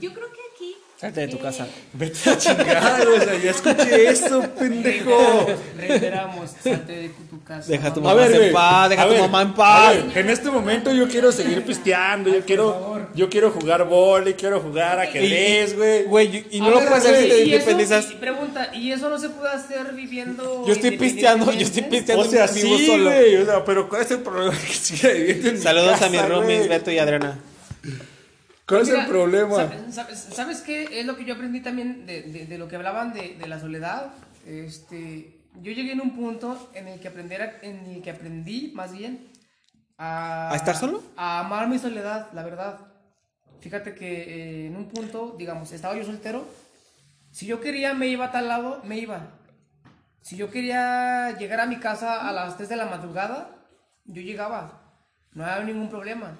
yo 0.00 0.12
creo 0.14 0.26
que 0.32 0.40
aquí... 0.54 0.76
Salte 0.96 1.20
de 1.22 1.28
tu 1.28 1.36
eh, 1.36 1.40
casa. 1.40 1.66
Vete 1.92 2.30
a 2.30 2.38
chingar, 2.38 3.06
o 3.08 3.20
sea, 3.20 3.36
ya 3.36 3.50
escuché 3.50 4.08
esto, 4.10 4.42
pendejo. 4.58 5.46
Reiteramos, 5.76 6.50
salte 6.62 6.92
de 6.92 7.08
tu 7.28 7.42
casa. 7.42 7.68
Deja 7.70 7.92
tu 7.92 8.00
mamá 8.00 8.24
en 8.26 8.32
güey, 8.32 8.52
paz, 8.52 8.88
deja 8.90 9.02
a 9.02 9.06
tu 9.06 9.12
ver, 9.12 9.20
mamá 9.22 9.42
en 9.42 9.48
a 9.48 9.54
paz. 9.54 9.96
ver, 10.14 10.18
en 10.18 10.30
este 10.30 10.50
momento 10.50 10.92
yo 10.92 11.08
quiero 11.08 11.32
seguir 11.32 11.64
pisteando, 11.64 12.30
yo 12.30 12.42
quiero. 12.44 12.94
Yo 13.14 13.28
quiero 13.28 13.50
jugar 13.50 13.86
vóley, 13.86 14.34
quiero 14.34 14.60
jugar 14.60 14.98
ajedrez, 14.98 15.76
güey. 15.76 16.04
Güey, 16.04 16.46
y 16.50 16.60
no 16.60 16.66
A 16.66 16.70
lo 16.70 16.78
ver, 16.80 16.88
puedes 16.88 17.04
hacer 17.04 17.16
si 17.20 17.24
¿y 17.26 17.28
te 17.28 17.34
eso? 17.36 17.44
independizas. 17.44 18.04
Pregunta, 18.06 18.70
¿y 18.74 18.90
eso 18.92 19.08
no 19.08 19.18
se 19.18 19.28
puede 19.28 19.52
hacer 19.52 19.92
viviendo 19.92 20.64
Yo 20.66 20.72
estoy 20.72 20.96
pisteando, 20.96 21.52
yo 21.52 21.60
estoy 21.60 21.82
pisteando 21.82 22.24
O 22.24 22.28
sea, 22.28 22.46
vivo 22.46 22.76
sí, 22.76 22.86
solo. 22.86 23.10
güey. 23.10 23.36
O 23.36 23.44
sea, 23.44 23.64
pero 23.64 23.88
¿cuál 23.88 24.02
es 24.02 24.10
el 24.10 24.18
problema 24.20 24.56
que 24.66 24.72
siga 24.74 25.10
viviendo 25.12 25.48
en 25.48 25.54
mi 25.56 25.60
Saludos 25.60 26.02
a 26.02 26.08
mis 26.08 26.20
casa, 26.20 26.32
roomies? 26.32 26.68
Beto 26.68 26.90
y 26.90 26.98
Adriana. 26.98 27.38
¿Cuál 28.66 28.82
es 28.82 28.88
el 28.88 29.06
problema? 29.06 29.56
sa- 29.56 29.92
¿Sabes, 29.92 30.18
sabes 30.32 30.60
qué 30.62 31.00
es 31.00 31.06
lo 31.06 31.16
que 31.16 31.24
yo 31.24 31.34
aprendí 31.34 31.60
también 31.60 32.06
de, 32.06 32.22
de- 32.22 32.46
de 32.46 32.58
lo 32.58 32.66
que 32.68 32.76
hablaban 32.76 33.12
de, 33.12 33.34
de 33.34 33.46
la 33.48 33.60
soledad? 33.60 34.12
Este, 34.46 35.40
yo 35.60 35.72
llegué 35.72 35.92
en 35.92 36.00
un 36.00 36.14
punto 36.16 36.70
en 36.74 36.88
el 36.88 36.98
que 37.00 37.08
aprender, 37.08 37.58
en 37.62 37.86
el 37.86 38.02
que 38.02 38.10
aprendí 38.10 38.72
más 38.74 38.92
bien 38.92 39.28
a, 39.98 40.52
¿A 40.52 40.56
estar 40.56 40.76
solo? 40.76 41.02
A 41.16 41.40
amar 41.40 41.68
mi 41.68 41.78
soledad, 41.78 42.28
la 42.32 42.42
verdad. 42.42 42.78
Fíjate 43.60 43.94
que 43.94 44.22
eh, 44.22 44.66
en 44.66 44.76
un 44.76 44.88
punto, 44.88 45.34
digamos, 45.38 45.72
estaba 45.72 45.96
yo 45.96 46.04
soltero. 46.04 46.46
Si 47.32 47.46
yo 47.46 47.60
quería 47.60 47.94
me 47.94 48.08
iba 48.08 48.26
a 48.26 48.32
tal 48.32 48.48
lado, 48.48 48.80
me 48.84 48.98
iba. 48.98 49.28
Si 50.22 50.36
yo 50.36 50.50
quería 50.50 51.36
llegar 51.38 51.60
a 51.60 51.66
mi 51.66 51.76
casa 51.78 52.26
a 52.28 52.32
las 52.32 52.56
3 52.56 52.68
de 52.70 52.76
la 52.76 52.86
madrugada, 52.86 53.50
yo 54.06 54.22
llegaba. 54.22 54.80
No 55.32 55.44
había 55.44 55.64
ningún 55.64 55.90
problema. 55.90 56.36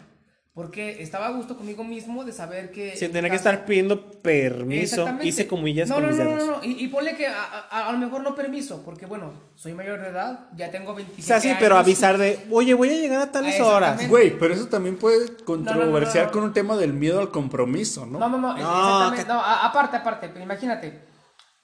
Porque 0.54 1.02
estaba 1.02 1.26
a 1.26 1.30
gusto 1.32 1.56
conmigo 1.56 1.82
mismo 1.82 2.22
de 2.24 2.32
saber 2.32 2.70
que... 2.70 2.92
Tener 2.92 3.24
mi 3.24 3.30
que 3.30 3.34
estar 3.36 3.64
pidiendo 3.66 4.08
permiso. 4.22 5.04
Hice 5.20 5.48
comillas 5.48 5.88
no, 5.88 5.96
con 5.96 6.04
no, 6.04 6.10
mis 6.10 6.18
no, 6.18 6.24
dedos. 6.24 6.46
no, 6.46 6.56
no, 6.58 6.64
Y, 6.64 6.84
y 6.84 6.86
ponle 6.88 7.16
que 7.16 7.26
a, 7.26 7.42
a- 7.70 7.88
a 7.88 7.92
lo 7.92 7.98
mejor 7.98 8.22
no 8.22 8.36
permiso, 8.36 8.82
porque 8.84 9.04
bueno, 9.04 9.32
soy 9.56 9.72
mayor 9.74 10.00
de 10.00 10.10
edad, 10.10 10.46
ya 10.54 10.70
tengo 10.70 10.92
O 10.92 10.94
27 10.94 11.26
sea, 11.26 11.40
sí, 11.40 11.56
pero 11.58 11.74
años. 11.74 11.86
avisar 11.86 12.18
de, 12.18 12.46
oye, 12.52 12.72
voy 12.74 12.88
a 12.90 12.92
llegar 12.92 13.20
a 13.22 13.32
tales 13.32 13.58
Ah, 13.58 13.64
horas. 13.66 14.08
Güey, 14.08 14.38
pero 14.38 14.54
eso 14.54 14.68
también 14.68 14.96
puede 14.96 15.34
controversiar 15.44 16.26
no, 16.26 16.28
no. 16.28 16.32
con 16.32 16.42
un 16.44 16.52
tema 16.52 16.76
del 16.76 16.92
miedo 16.92 17.18
al 17.18 17.32
compromiso, 17.32 18.06
¿no? 18.06 18.20
No, 18.20 18.28
no, 18.28 18.38
no, 18.38 18.56
No, 18.56 18.56
exactamente. 18.56 19.22
que- 19.24 19.28
No, 19.28 19.40
a- 19.40 19.66
aparte, 19.66 19.96
aparte, 19.96 20.28
pero 20.28 20.44
imagínate. 20.44 21.00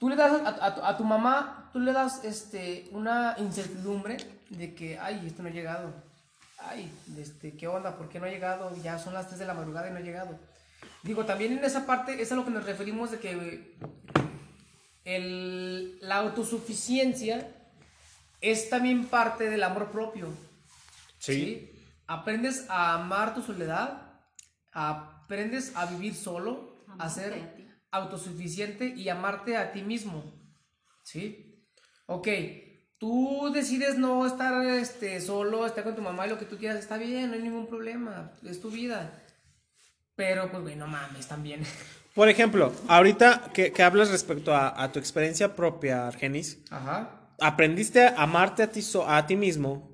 Tú 0.01 0.09
le 0.09 0.17
das 0.17 0.33
a, 0.33 0.67
a 0.67 0.75
tu- 0.75 0.83
a 0.83 0.97
tu 0.97 1.05
mamá, 1.05 1.71
tú 1.73 1.79
le 1.79 1.93
das 1.93 2.25
este, 2.25 2.89
una 2.91 3.37
incertidumbre 3.39 4.17
de 4.49 4.75
que, 4.75 4.99
ay, 4.99 5.23
esto 5.29 5.45
no 5.45 5.49
ha 5.49 5.53
llegado. 5.53 6.10
Ay, 6.63 6.93
este, 7.19 7.57
¿qué 7.57 7.67
onda? 7.69 7.97
¿Por 7.97 8.09
qué 8.09 8.21
no 8.21 8.27
ha 8.27 8.31
llegado? 8.31 8.75
Ya 8.83 8.99
son 8.99 9.15
las 9.15 9.29
3 9.29 9.39
de 9.39 9.47
la 9.47 9.55
madrugada 9.55 9.89
y 9.89 9.93
no 9.93 9.99
ha 9.99 10.03
llegado. 10.03 10.39
Digo, 11.03 11.25
también 11.25 11.53
en 11.57 11.65
esa 11.65 11.87
parte 11.87 12.21
es 12.21 12.31
a 12.33 12.37
lo 12.37 12.45
que 12.45 12.51
nos 12.51 12.65
referimos 12.65 13.11
de 13.11 13.19
que 13.19 13.77
el, 15.05 15.99
la 16.01 16.17
autosuficiencia 16.17 17.51
es 18.41 18.69
también 18.69 19.07
parte 19.07 19.49
del 19.49 19.63
amor 19.63 19.91
propio. 19.91 20.29
Sí. 21.19 21.71
Aprendes 22.07 22.67
a 22.69 22.95
amar 22.95 23.35
tu 23.35 23.43
soledad, 23.43 24.21
aprendes 24.73 25.75
a 25.77 25.87
vivir 25.87 26.15
solo, 26.15 26.85
a 26.99 27.09
ser 27.09 27.33
a 27.91 27.99
autosuficiente 27.99 28.87
y 28.87 29.09
amarte 29.09 29.57
a 29.57 29.73
ti 29.73 29.83
mismo. 29.83 30.25
¿Sí? 31.03 31.65
Ok, 32.07 32.29
tú 33.01 33.51
decides 33.53 33.97
no 33.99 34.25
estar 34.27 34.65
este, 34.67 35.21
solo, 35.21 35.67
estar 35.67 35.83
con 35.83 35.97
tu 35.97 36.03
mamá 36.03 36.27
y 36.27 36.31
lo 36.31 36.39
que 36.39 36.45
tú 36.45 36.57
quieras, 36.59 36.79
está 36.79 36.97
bien, 36.99 37.29
no 37.31 37.35
hay 37.35 37.43
ningún 37.43 37.67
problema, 37.67 38.31
es 38.49 38.61
tu 38.61 38.71
vida. 38.71 39.11
Pero, 40.15 40.51
pues, 40.51 40.63
güey, 40.63 40.77
no 40.77 40.87
mames, 40.87 41.27
también. 41.27 41.63
Por 42.15 42.29
ejemplo, 42.29 42.73
ahorita 42.89 43.51
que, 43.55 43.73
que 43.73 43.83
hablas 43.83 44.11
respecto 44.11 44.55
a, 44.55 44.81
a 44.83 44.93
tu 44.93 44.99
experiencia 44.99 45.57
propia, 45.57 46.07
Argenis, 46.07 46.59
Ajá. 46.71 47.11
aprendiste 47.41 48.03
a 48.07 48.15
amarte 48.23 48.63
a 48.63 48.71
ti, 48.71 48.83
so- 48.83 49.09
a 49.09 49.27
ti 49.27 49.35
mismo 49.37 49.89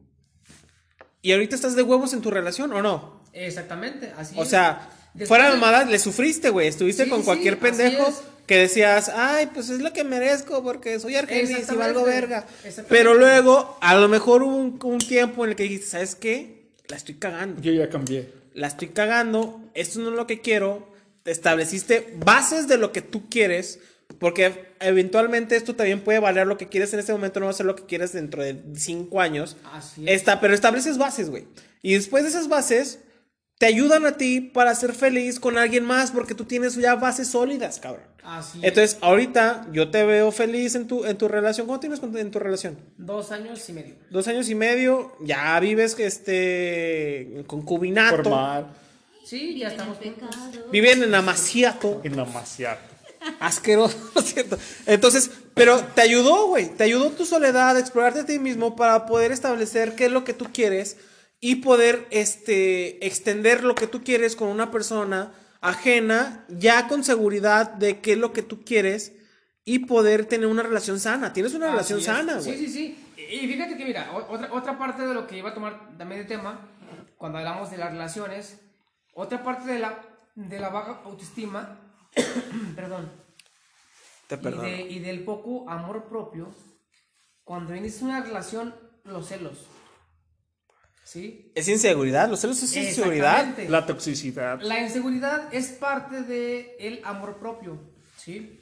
y 1.23 1.33
ahorita 1.33 1.55
estás 1.55 1.77
de 1.77 1.83
huevos 1.83 2.13
en 2.13 2.23
tu 2.23 2.31
relación, 2.31 2.73
¿o 2.73 2.83
no? 2.83 3.23
Exactamente, 3.33 4.13
así 4.17 4.35
O 4.39 4.43
es. 4.43 4.49
sea, 4.49 4.89
Después 5.13 5.29
fuera 5.29 5.47
de 5.51 5.59
mamadas, 5.61 5.89
le 5.89 5.99
sufriste, 5.99 6.51
güey. 6.51 6.69
Estuviste 6.69 7.05
Sí, 7.05 7.11
con 7.11 7.23
cualquier 7.23 7.59
pendejo. 7.59 8.13
Que 8.47 8.57
decías, 8.57 9.11
ay, 9.15 9.51
pues 9.53 9.71
es 9.71 9.81
lo 9.81 9.93
que 9.93 10.05
merezco 10.05 10.63
porque 10.63 10.99
soy 11.01 11.17
Argenis 11.17 11.69
y 11.71 11.75
valgo 11.75 12.05
verga. 12.05 12.47
Pero 12.89 13.15
luego, 13.15 13.77
a 13.81 13.97
lo 13.97 14.09
mejor 14.09 14.43
hubo 14.43 14.57
un, 14.57 14.79
un 14.83 14.99
tiempo 14.99 15.45
en 15.45 15.51
el 15.51 15.57
que 15.57 15.65
dijiste, 15.65 15.87
¿sabes 15.87 16.15
qué? 16.15 16.71
La 16.89 16.97
estoy 16.97 17.17
cagando. 17.17 17.61
Yo 17.61 17.73
ya 17.73 17.89
cambié. 17.89 18.33
La 18.55 18.69
estoy 18.69 18.89
cagando. 18.89 19.61
Esto 19.75 20.01
no 20.01 20.11
es 20.11 20.17
lo 20.17 20.27
que 20.27 20.41
quiero. 20.41 20.89
Te 21.25 21.33
estableciste 21.33 22.15
bases 22.25 22.69
de 22.69 22.79
lo 22.79 22.93
que 22.93 23.03
tú 23.03 23.29
quieres. 23.29 23.81
Porque 24.21 24.67
eventualmente 24.81 25.57
esto 25.57 25.75
también 25.75 26.01
puede 26.01 26.21
valer 26.21 26.47
lo 26.47 26.57
que 26.57 26.69
quieres 26.69 26.93
en 26.95 27.01
este 27.01 27.13
momento, 27.13 27.41
no 27.41 27.47
va 27.47 27.51
a 27.51 27.55
ser 27.55 27.67
lo 27.67 27.77
que 27.77 27.85
quieres 27.87 28.13
dentro 28.13 28.43
de 28.43 28.63
cinco 28.77 29.21
años. 29.21 29.57
Así 29.73 30.09
es. 30.09 30.21
Esta, 30.21 30.41
pero 30.41 30.55
estableces 30.55 30.97
bases, 30.97 31.29
güey. 31.29 31.47
Y 31.83 31.95
después 31.95 32.23
de 32.23 32.31
esas 32.31 32.49
bases, 32.49 33.01
te 33.59 33.67
ayudan 33.67 34.05
a 34.05 34.17
ti 34.17 34.41
para 34.41 34.75
ser 34.75 34.93
feliz 34.93 35.41
con 35.41 35.57
alguien 35.57 35.85
más, 35.85 36.11
porque 36.11 36.35
tú 36.35 36.45
tienes 36.45 36.75
ya 36.75 36.95
bases 36.95 37.29
sólidas, 37.29 37.81
cabrón. 37.81 38.05
Así 38.23 38.59
es. 38.59 38.65
Entonces, 38.65 38.99
ahorita 39.01 39.67
yo 39.73 39.91
te 39.91 40.05
veo 40.05 40.31
feliz 40.31 40.75
en 40.75 40.87
tu, 40.87 41.05
en 41.05 41.17
tu 41.17 41.29
relación. 41.29 41.67
¿Cómo 41.67 41.81
tienes 41.81 42.01
en 42.03 42.31
tu 42.31 42.39
relación? 42.39 42.77
Dos 42.99 43.33
años 43.33 43.67
y 43.69 43.73
medio. 43.73 43.95
Dos 44.11 44.29
años 44.29 44.51
y 44.51 44.55
medio, 44.55 45.17
ya 45.21 45.59
vives 45.61 45.99
este, 45.99 47.39
en 47.39 47.45
concubinato. 47.45 48.17
Formal. 48.17 48.67
Sí, 49.25 49.59
ya 49.59 49.69
estamos. 49.69 49.99
Viven 50.71 51.03
en 51.03 51.15
amaciato. 51.15 52.01
En 52.05 52.19
amaciar. 52.19 52.79
Asqueroso, 53.41 53.97
lo 54.15 54.21
siento. 54.21 54.59
Entonces, 54.85 55.31
pero 55.55 55.81
te 55.81 56.03
ayudó, 56.03 56.49
güey. 56.49 56.69
Te 56.69 56.85
ayudó 56.85 57.11
tu 57.11 57.25
soledad, 57.25 57.77
a 57.77 57.81
explorarte 57.81 58.21
a 58.21 58.27
ti 58.27 58.39
mismo 58.39 58.77
para 58.77 59.07
poder 59.07 59.33
establecer 59.33 59.95
qué 59.95 60.07
es 60.07 60.13
lo 60.13 60.25
que 60.25 60.35
tú 60.35 60.47
quieres 60.53 60.99
y 61.41 61.57
poder 61.57 62.07
este, 62.11 63.05
extender 63.07 63.63
lo 63.65 63.75
que 63.75 63.87
tú 63.87 64.03
quieres 64.03 64.37
con 64.37 64.49
una 64.49 64.71
persona 64.71 65.33
ajena, 65.61 66.45
ya 66.49 66.89
con 66.89 67.05
seguridad 67.05 67.73
de 67.73 68.01
qué 68.01 68.13
es 68.13 68.19
lo 68.19 68.33
que 68.33 68.43
tú 68.43 68.65
quieres 68.65 69.13
y 69.65 69.81
poder 69.81 70.27
tener 70.27 70.47
una 70.47 70.63
relación 70.63 71.01
sana. 71.01 71.33
Tienes 71.33 71.55
una 71.55 71.71
relación 71.71 71.99
es. 71.99 72.05
sana, 72.05 72.41
Sí, 72.41 72.51
güey. 72.51 72.67
sí, 72.67 72.73
sí. 72.73 73.03
Y 73.17 73.23
y 73.45 73.49
fíjate 73.49 73.77
que, 73.77 73.85
mira, 73.85 74.13
otra, 74.29 74.53
otra 74.53 74.79
parte 74.79 75.07
de 75.07 75.13
lo 75.15 75.27
que 75.27 75.37
iba 75.39 75.51
a 75.51 75.55
tomar 75.55 75.97
también 75.99 76.21
de 76.23 76.27
tema, 76.27 76.61
cuando 77.17 77.39
hablamos 77.39 77.71
de 77.71 77.79
las 77.79 77.91
relaciones, 77.91 78.61
otra 79.15 79.43
parte 79.43 79.71
de 79.71 79.79
la, 79.81 80.01
de 80.37 80.61
la 80.61 80.69
baja 80.69 81.01
autoestima, 81.05 81.81
perdón, 82.77 83.11
Te 84.29 84.37
y, 84.37 84.39
perdono. 84.39 84.63
de- 84.63 84.83
y 84.83 84.99
del 85.01 85.25
poco 85.25 85.69
amor 85.69 86.05
propio, 86.05 86.55
cuando 87.43 87.75
inicias 87.75 88.03
una 88.03 88.21
relación, 88.23 88.75
los 89.05 89.27
celos. 89.29 89.67
¿Sí? 91.07 91.53
Es 91.55 91.69
inseguridad, 91.69 92.29
los 92.29 92.41
celos 92.41 92.61
es 92.65 92.77
inseguridad. 92.77 93.57
La 93.69 93.87
toxicidad. 93.87 94.61
La 94.61 94.81
inseguridad 94.81 95.55
es 95.55 95.69
parte 95.69 96.23
del 96.23 96.67
el 96.81 97.01
amor 97.05 97.37
propio, 97.37 97.79
¿sí? 98.17 98.61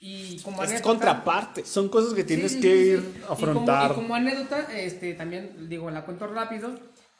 Y 0.00 0.40
como 0.40 0.60
Es 0.64 0.70
anécdota- 0.70 0.82
contraparte. 0.82 1.64
Son 1.64 1.88
cosas 1.88 2.12
que 2.14 2.24
tienes 2.24 2.50
Sí, 2.50 2.56
sí, 2.56 2.62
que 2.62 2.72
sí, 2.74 2.88
ir 2.90 2.98
sí. 3.00 3.22
a 3.28 3.32
afrontar. 3.32 3.84
Y 3.84 3.88
como, 3.94 4.00
y 4.00 4.02
como 4.02 4.14
anécdota, 4.16 4.66
este, 4.76 5.14
también 5.14 5.68
digo, 5.68 5.88
la 5.88 6.04
cuento 6.04 6.26
rápido. 6.26 6.74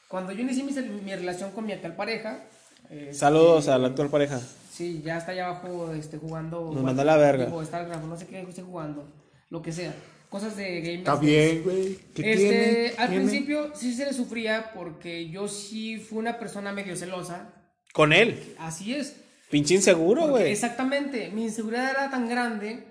Cuando 0.09 0.33
yo 0.33 0.41
inicié 0.43 0.65
mi, 0.65 0.73
mi 1.03 1.15
relación 1.15 1.53
con 1.53 1.65
mi 1.67 1.73
actual 1.73 1.95
pareja. 1.95 2.45
este, 2.91 3.15
Saludos 3.15 3.69
a 3.69 3.79
la 3.79 3.87
actual 3.89 4.09
pareja. 4.09 4.41
Sí, 4.73 5.03
ya 5.05 5.19
está 5.19 5.31
allá 5.31 5.47
abajo 5.51 5.93
este, 5.95 6.19
jugando. 6.19 6.73
Nos 6.75 6.83
mandó 6.83 7.03
a 7.03 7.05
la 7.05 7.17
verga. 7.17 7.45
Digo, 7.47 7.65
Starcraft, 7.65 8.05
no 8.07 8.17
sé 8.19 8.27
qué 8.27 8.41
esté 8.41 8.63
jugando. 8.63 9.07
Lo 9.51 9.63
que 9.63 9.71
sea. 9.71 9.95
Cosas 10.35 10.57
de 10.57 10.81
gamers. 10.81 10.99
Está 10.99 11.15
bien, 11.15 11.63
güey. 11.63 11.99
¿Qué 12.13 12.33
Este, 12.33 12.37
tiene? 12.37 12.93
al 12.99 13.09
¿Tiene? 13.09 13.25
principio 13.25 13.71
sí 13.73 13.95
se 13.95 14.05
le 14.05 14.13
sufría 14.13 14.73
porque 14.75 15.29
yo 15.31 15.47
sí 15.47 15.99
fui 15.99 16.19
una 16.19 16.39
persona 16.41 16.73
medio 16.73 16.97
celosa. 16.97 17.53
Con 17.93 18.13
él. 18.13 18.57
Así 18.59 18.95
es. 18.97 19.15
Pinche 19.49 19.75
inseguro, 19.75 20.27
güey. 20.27 20.51
Exactamente, 20.51 21.31
mi 21.33 21.45
inseguridad 21.45 21.89
era 21.89 22.11
tan 22.11 22.29
grande 22.29 22.83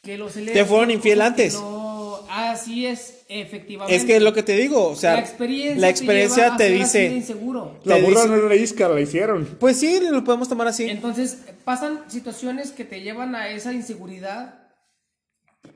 que 0.00 0.16
los. 0.16 0.34
Te 0.34 0.64
fueron 0.64 0.92
infiel 0.92 1.22
antes. 1.22 1.54
No, 1.54 2.20
así 2.30 2.86
es, 2.86 3.24
efectivamente. 3.28 3.96
Es 3.96 4.04
que 4.04 4.14
es 4.18 4.22
lo 4.22 4.32
que 4.32 4.44
te 4.44 4.54
digo, 4.56 4.86
o 4.86 4.94
sea, 4.94 5.14
la 5.14 5.18
experiencia, 5.20 5.80
la 5.80 5.88
experiencia 5.88 6.42
lleva 6.44 6.54
a 6.54 6.58
te 6.58 6.64
de 6.64 6.70
dice, 6.70 7.06
inseguro. 7.06 7.80
La 7.82 7.96
te 7.96 8.02
burra 8.02 8.22
dice- 8.22 8.28
no 8.36 8.46
era 8.46 8.54
isca, 8.54 8.88
la 8.88 9.00
hicieron. 9.00 9.44
pues 9.58 9.80
sí, 9.80 9.98
lo 10.08 10.22
podemos 10.22 10.48
tomar 10.48 10.68
así. 10.68 10.84
Entonces, 10.88 11.38
pasan 11.64 12.04
situaciones 12.06 12.70
que 12.70 12.84
te 12.84 13.00
llevan 13.00 13.34
a 13.34 13.48
esa 13.50 13.72
inseguridad, 13.72 14.65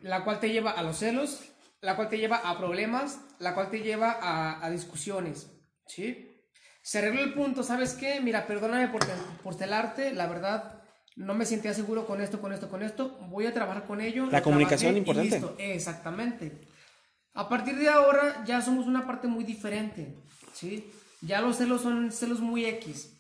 la 0.03 0.25
cual 0.25 0.41
te 0.41 0.51
lleva 0.51 0.71
a 0.73 0.83
los 0.83 0.99
celos, 0.99 1.41
la 1.81 1.97
cual 1.97 2.09
te 2.09 2.19
lleva 2.19 2.37
a 2.37 2.59
problemas, 2.59 3.21
la 3.39 3.55
cual 3.55 3.71
te 3.71 3.81
lleva 3.81 4.13
a, 4.21 4.65
a 4.65 4.71
discusiones, 4.71 5.51
¿sí? 5.87 6.27
Se 6.83 6.99
arregló 6.99 7.23
el 7.23 7.35
punto, 7.35 7.63
¿sabes 7.63 7.95
qué? 7.95 8.21
Mira, 8.21 8.47
perdóname 8.47 8.89
por, 8.89 9.05
te- 9.05 9.13
por 9.43 9.55
celarte, 9.55 10.13
la 10.13 10.27
verdad, 10.27 10.83
no 11.17 11.35
me 11.35 11.45
sentía 11.45 11.75
seguro 11.75 12.07
con 12.07 12.21
esto, 12.21 12.41
con 12.41 12.53
esto, 12.53 12.69
con 12.69 12.83
esto, 12.83 13.19
voy 13.29 13.47
a 13.47 13.53
trabajar 13.55 13.85
con 13.87 14.01
ello. 14.01 14.27
La 14.27 14.43
comunicación, 14.43 14.97
importante. 14.97 15.31
listo. 15.39 15.57
Exactamente. 15.59 16.61
A 17.35 17.49
partir 17.49 17.77
de 17.77 17.89
ahora 17.89 18.43
ya 18.47 18.61
somos 18.63 18.87
una 18.87 19.07
parte 19.07 19.29
muy 19.29 19.45
diferente, 19.45 20.17
¿sí? 20.55 20.91
Ya 21.21 21.41
los 21.43 21.57
celos 21.59 21.83
son 21.83 22.11
celos 22.13 22.41
muy 22.41 22.65
X. 22.65 23.17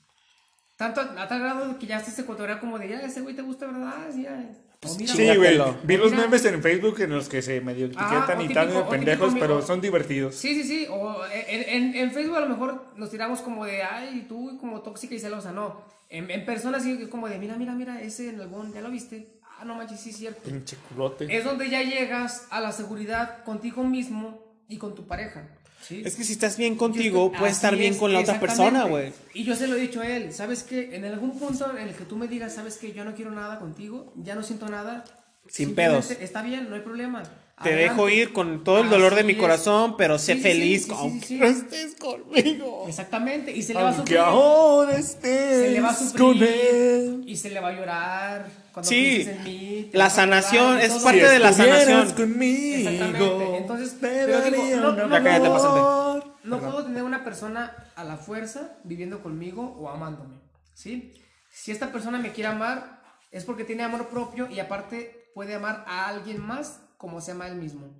Tanto 0.77 1.03
a 1.03 1.29
tal 1.29 1.41
grado 1.41 1.79
que 1.79 1.87
ya 1.87 2.01
se 2.01 2.25
cotorrea 2.25 2.59
como 2.59 2.79
de, 2.79 2.89
ya, 2.89 3.01
ese 3.03 3.21
güey 3.21 3.37
te 3.37 3.43
gusta, 3.43 3.67
¿verdad? 3.67 4.09
Sí, 4.13 4.23
ya. 4.23 4.51
Mira, 4.99 5.15
Sí, 5.15 5.37
güey. 5.37 5.61
Vi 5.83 5.97
los 5.99 6.13
memes 6.13 6.43
en 6.47 6.63
Facebook 6.63 7.01
en 7.01 7.11
los 7.11 7.29
que 7.29 7.43
se 7.43 7.61
medio 7.61 7.87
etiquetan 7.87 8.39
o 8.39 8.43
y 8.43 8.49
tal 8.49 8.73
de 8.73 8.83
pendejos, 8.85 9.29
típico 9.29 9.41
pero 9.47 9.63
son 9.63 9.81
divertidos. 9.81 10.35
Sí, 10.35 10.55
sí, 10.55 10.65
sí. 10.65 10.87
O 10.89 11.23
en, 11.27 11.69
en, 11.69 11.95
en 11.97 12.11
Facebook 12.13 12.39
a 12.39 12.41
lo 12.41 12.49
mejor 12.49 12.87
nos 12.97 13.11
tiramos 13.11 13.41
como 13.41 13.67
de, 13.67 13.83
ay, 13.83 14.25
tú 14.27 14.57
como 14.59 14.81
tóxica 14.81 15.15
y 15.15 15.19
celosa. 15.21 15.53
No. 15.53 15.85
En, 16.09 16.31
en 16.31 16.47
persona 16.47 16.81
sí 16.81 16.99
es 17.03 17.09
como 17.09 17.29
de, 17.29 17.39
mira, 17.39 17.57
mira, 17.57 17.75
mira, 17.75 18.01
ese 18.01 18.31
en 18.31 18.41
algún, 18.41 18.73
¿ya 18.73 18.81
lo 18.81 18.91
viste? 18.91 19.39
Ah, 19.43 19.67
no 19.67 19.75
manches, 19.75 20.01
sí 20.01 20.11
es 20.11 20.17
cierto. 20.17 20.41
Pinche 20.49 20.77
culote. 20.89 21.27
Es 21.29 21.45
donde 21.45 21.69
ya 21.69 21.83
llegas 21.83 22.47
a 22.51 22.61
la 22.61 22.73
seguridad 22.73 23.45
contigo 23.45 23.85
mismo 23.85 24.65
y 24.67 24.79
con 24.79 24.95
tu 24.95 25.07
pareja. 25.07 25.47
¿Sí? 25.81 26.03
Es 26.05 26.17
que 26.17 26.25
si 26.25 26.33
estás 26.33 26.57
bien 26.57 26.77
contigo, 26.77 27.33
puedes 27.33 27.57
estar 27.57 27.77
bien 27.77 27.95
es, 27.95 27.99
con 27.99 28.13
la 28.13 28.21
otra 28.21 28.39
persona, 28.41 28.85
güey. 28.85 29.13
Y 29.35 29.45
yo 29.45 29.57
se 29.57 29.67
lo 29.67 29.77
he 29.77 29.81
dicho 29.81 30.01
a 30.01 30.09
él, 30.09 30.33
¿sabes 30.33 30.63
qué? 30.63 30.95
En 30.95 31.05
algún 31.05 31.39
punto 31.39 31.77
en 31.77 31.89
el 31.89 31.95
que 31.95 32.05
tú 32.05 32.17
me 32.17 32.29
digas, 32.29 32.55
¿sabes 32.55 32.77
qué? 32.77 32.93
Yo 32.93 33.05
no 33.05 33.15
quiero 33.15 33.31
nada 33.31 33.59
contigo, 33.59 34.13
ya 34.17 34.35
no 34.35 34.43
siento 34.43 34.69
nada. 34.69 35.05
Sin 35.49 35.75
pedos. 35.75 36.11
Está 36.11 36.43
bien, 36.43 36.69
no 36.69 36.77
hay 36.77 36.83
problema. 36.83 37.23
Te 37.63 37.69
Adelante. 37.75 37.91
dejo 37.91 38.09
ir 38.09 38.33
con 38.33 38.65
todo 38.65 38.81
el 38.81 38.89
dolor 38.89 39.15
de 39.15 39.23
mi 39.23 39.33
es. 39.33 39.39
corazón, 39.39 39.97
pero 39.99 40.19
sé 40.19 40.33
Sí, 40.33 40.39
sí, 40.39 40.43
feliz 40.43 40.83
sí, 40.85 40.89
sí, 40.91 40.97
aunque 40.99 41.27
sí, 41.27 41.35
sí. 41.35 41.41
no 41.41 41.47
estés 41.47 41.95
conmigo. 41.97 42.85
Exactamente, 42.89 43.55
y 43.55 43.63
se 43.63 43.75
le 43.75 43.83
va 43.83 43.89
a 43.89 43.93
Aunque 43.93 44.01
sufrir. 44.15 44.19
ahora 44.19 44.93
Se 44.95 45.01
estés 45.01 45.73
le 45.73 45.81
va 45.83 45.91
a 45.91 45.95
con 45.95 46.09
sufrir 46.09 46.43
él. 46.45 47.23
y 47.27 47.37
se 47.37 47.51
le 47.51 47.61
va 47.61 47.69
a 47.69 47.73
llorar 47.73 48.49
cuando 48.73 48.89
Sí, 48.89 49.05
pienses 49.25 49.37
en 49.37 49.45
mí. 49.45 49.89
te 49.93 49.99
la 49.99 50.05
vas 50.05 50.19
a 50.19 50.23
acordar 50.23 50.43
sanación 50.43 50.81
es 50.81 50.89
todo. 50.89 51.05
parte 51.05 51.29
de 51.29 51.39
la 51.39 51.51
estuvieras 51.51 51.85
sanación. 51.87 52.13
conmigo, 52.17 52.89
Exactamente, 52.91 53.57
entonces, 53.59 53.93
me 53.95 54.09
pero 54.09 54.41
digo, 54.43 54.57
daría 54.57 54.77
no, 54.77 54.91
un 54.91 54.97
no, 54.97 55.09
Ya 55.11 55.23
cállate, 55.23 55.47
amor. 55.47 55.61
pásate. 55.61 56.31
No 56.45 56.61
puedo 56.61 56.85
tener 56.87 57.03
una 57.03 57.25
persona 57.25 57.77
a 57.95 58.05
la 58.05 58.17
fuerza 58.17 58.79
viviendo 58.85 59.23
conmigo 59.23 59.77
o 59.79 59.91
amándome, 59.91 60.37
¿sí? 60.73 61.13
Si 61.53 61.73
esta 61.73 61.93
persona 61.93 62.19
me 62.19 62.33
quiere 62.33 62.49
amar, 62.49 63.03
es 63.31 63.45
porque 63.45 63.65
tiene 63.65 63.83
amor 63.83 64.09
propio 64.09 64.49
y 64.51 64.61
aparte 64.61 65.31
puede 65.35 65.55
amar 65.55 65.85
a 65.87 66.09
alguien 66.09 66.41
más 66.41 66.81
como 67.01 67.21
se 67.23 67.31
ama 67.33 67.47
a 67.47 67.49
él 67.49 67.55
mismo. 67.57 67.81
Muy 67.87 67.97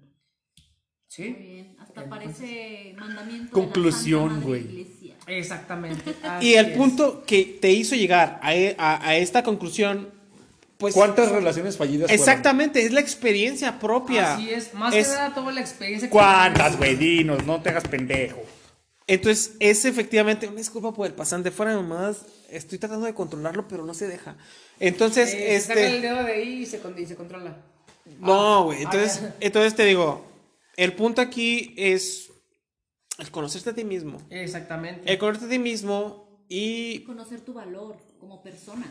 ¿Sí? 1.09 1.23
bien, 1.33 1.77
hasta 1.81 2.03
Entonces- 2.05 2.37
parece 2.37 2.95
mandamiento 2.99 3.51
Conclusión, 3.53 4.43
güey. 4.43 4.87
Exactamente. 5.27 6.15
Y 6.43 6.55
el 6.55 6.67
es. 6.67 6.77
punto 6.77 7.25
que 7.27 7.59
te 7.61 7.71
hizo 7.73 7.95
llegar 7.97 8.39
a, 8.43 8.55
e- 8.55 8.77
a- 8.79 9.09
a 9.09 9.17
esta 9.17 9.43
conclusión, 9.43 10.11
pues... 10.77 10.95
¿Cuántas 10.95 11.31
relaciones 11.33 11.77
fallidas 11.79 12.09
fueron? 12.09 12.21
Exactamente, 12.21 12.85
es 12.85 12.93
la 12.93 13.01
experiencia 13.01 13.79
propia. 13.79 14.35
Así 14.35 14.51
es, 14.51 14.75
más 14.75 14.95
Es- 14.95 15.09
que 15.09 15.15
nada 15.15 15.35
toda 15.35 15.51
la 15.53 15.61
experiencia 15.61 16.09
que 16.09 16.13
¿Cuántas, 16.13 16.77
güey? 16.77 16.95
Dinos, 16.97 17.45
no 17.47 17.61
te 17.63 17.71
hagas 17.71 17.85
pendejo. 17.89 18.43
Entonces, 19.07 19.57
es 19.59 19.85
efectivamente 19.87 20.47
una 20.47 20.59
disculpa 20.59 20.93
por 20.93 21.07
el 21.07 21.15
pasante. 21.15 21.51
Fuera 21.51 21.73
de 21.73 21.79
mamadas, 21.79 22.25
estoy 22.51 22.79
tratando 22.79 23.07
de 23.07 23.15
controlarlo, 23.15 23.67
pero 23.67 23.85
no 23.85 23.93
se 23.95 24.07
deja. 24.07 24.37
Entonces, 24.79 25.35
Eh, 25.35 25.59
se 25.61 25.67
saca 25.67 25.81
el 25.81 25.95
este. 25.97 26.01
dedo 26.07 26.23
de 26.23 26.33
ahí 26.33 26.63
y 26.63 26.67
se, 26.67 26.79
con- 26.79 26.97
y 26.97 27.05
se 27.07 27.17
controla. 27.17 27.57
No, 28.19 28.65
güey. 28.65 28.83
Entonces, 28.83 29.23
ah, 29.25 29.35
entonces 29.41 29.75
te 29.77 29.85
digo, 29.85 30.25
el 30.77 30.93
punto 30.95 31.21
aquí 31.21 31.75
es 31.77 32.31
el 33.19 33.31
conocerte 33.31 33.71
a 33.71 33.75
ti 33.75 33.85
mismo. 33.85 34.21
Exactamente. 34.31 35.11
El 35.11 35.19
conocerte 35.19 35.47
a 35.47 35.51
ti 35.51 35.59
mismo 35.59 36.45
y. 36.49 37.01
Conocer 37.01 37.41
tu 37.41 37.53
valor 37.53 37.97
como 38.19 38.43
persona. 38.43 38.87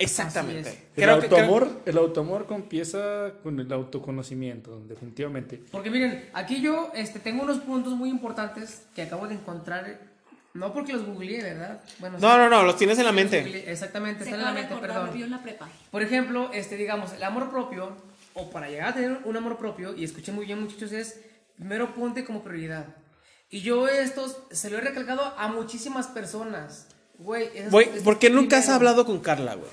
Exactamente. 0.00 0.70
El 0.96 1.04
Creo 1.04 1.18
que- 1.18 1.26
autoamor, 1.26 1.82
el 1.84 1.98
autoamor 1.98 2.46
empieza 2.50 3.32
con 3.42 3.58
el 3.58 3.72
autoconocimiento, 3.72 4.80
definitivamente. 4.86 5.60
Porque 5.72 5.90
miren, 5.90 6.30
aquí 6.34 6.60
yo 6.62 6.90
este, 6.94 7.18
tengo 7.18 7.42
unos 7.42 7.58
puntos 7.58 7.94
muy 7.94 8.08
importantes 8.08 8.82
que 8.94 9.02
acabo 9.02 9.26
de 9.26 9.34
encontrar. 9.34 10.06
No 10.54 10.72
porque 10.72 10.92
los 10.92 11.04
googleé, 11.04 11.42
¿verdad? 11.42 11.80
Bueno, 11.98 12.18
No, 12.18 12.30
sí, 12.32 12.36
no, 12.38 12.48
no, 12.48 12.62
los 12.62 12.76
tienes 12.76 12.98
en 12.98 13.04
la 13.04 13.12
mente. 13.12 13.42
googleé, 13.42 13.70
Exactamente, 13.70 14.24
Se 14.24 14.30
está 14.30 14.36
en 14.40 14.44
la 14.46 14.52
mente, 14.52 14.74
perdón. 14.76 15.10
vio 15.12 15.24
en 15.24 15.30
la 15.30 15.42
prepa. 15.42 15.68
Por 15.90 16.02
ejemplo, 16.02 16.50
este, 16.52 16.76
digamos, 16.76 17.12
el 17.12 17.22
amor 17.22 17.50
propio, 17.50 17.96
o 18.38 18.50
para 18.50 18.68
llegar 18.68 18.88
a 18.90 18.94
tener 18.94 19.20
un 19.24 19.36
amor 19.36 19.58
propio, 19.58 19.94
y 19.94 20.04
escuché 20.04 20.32
muy 20.32 20.46
bien 20.46 20.60
muchachos, 20.62 20.92
es 20.92 21.20
primero 21.56 21.94
ponte 21.94 22.24
como 22.24 22.42
prioridad. 22.42 22.86
Y 23.50 23.60
yo 23.62 23.88
esto 23.88 24.46
se 24.50 24.70
lo 24.70 24.78
he 24.78 24.80
recalcado 24.80 25.22
a 25.36 25.48
muchísimas 25.48 26.06
personas. 26.06 26.86
Güey, 27.18 27.50
¿por 28.04 28.18
qué 28.18 28.30
nunca 28.30 28.58
has 28.58 28.68
hablado 28.68 29.04
con 29.04 29.18
Carla, 29.20 29.54
güey? 29.54 29.70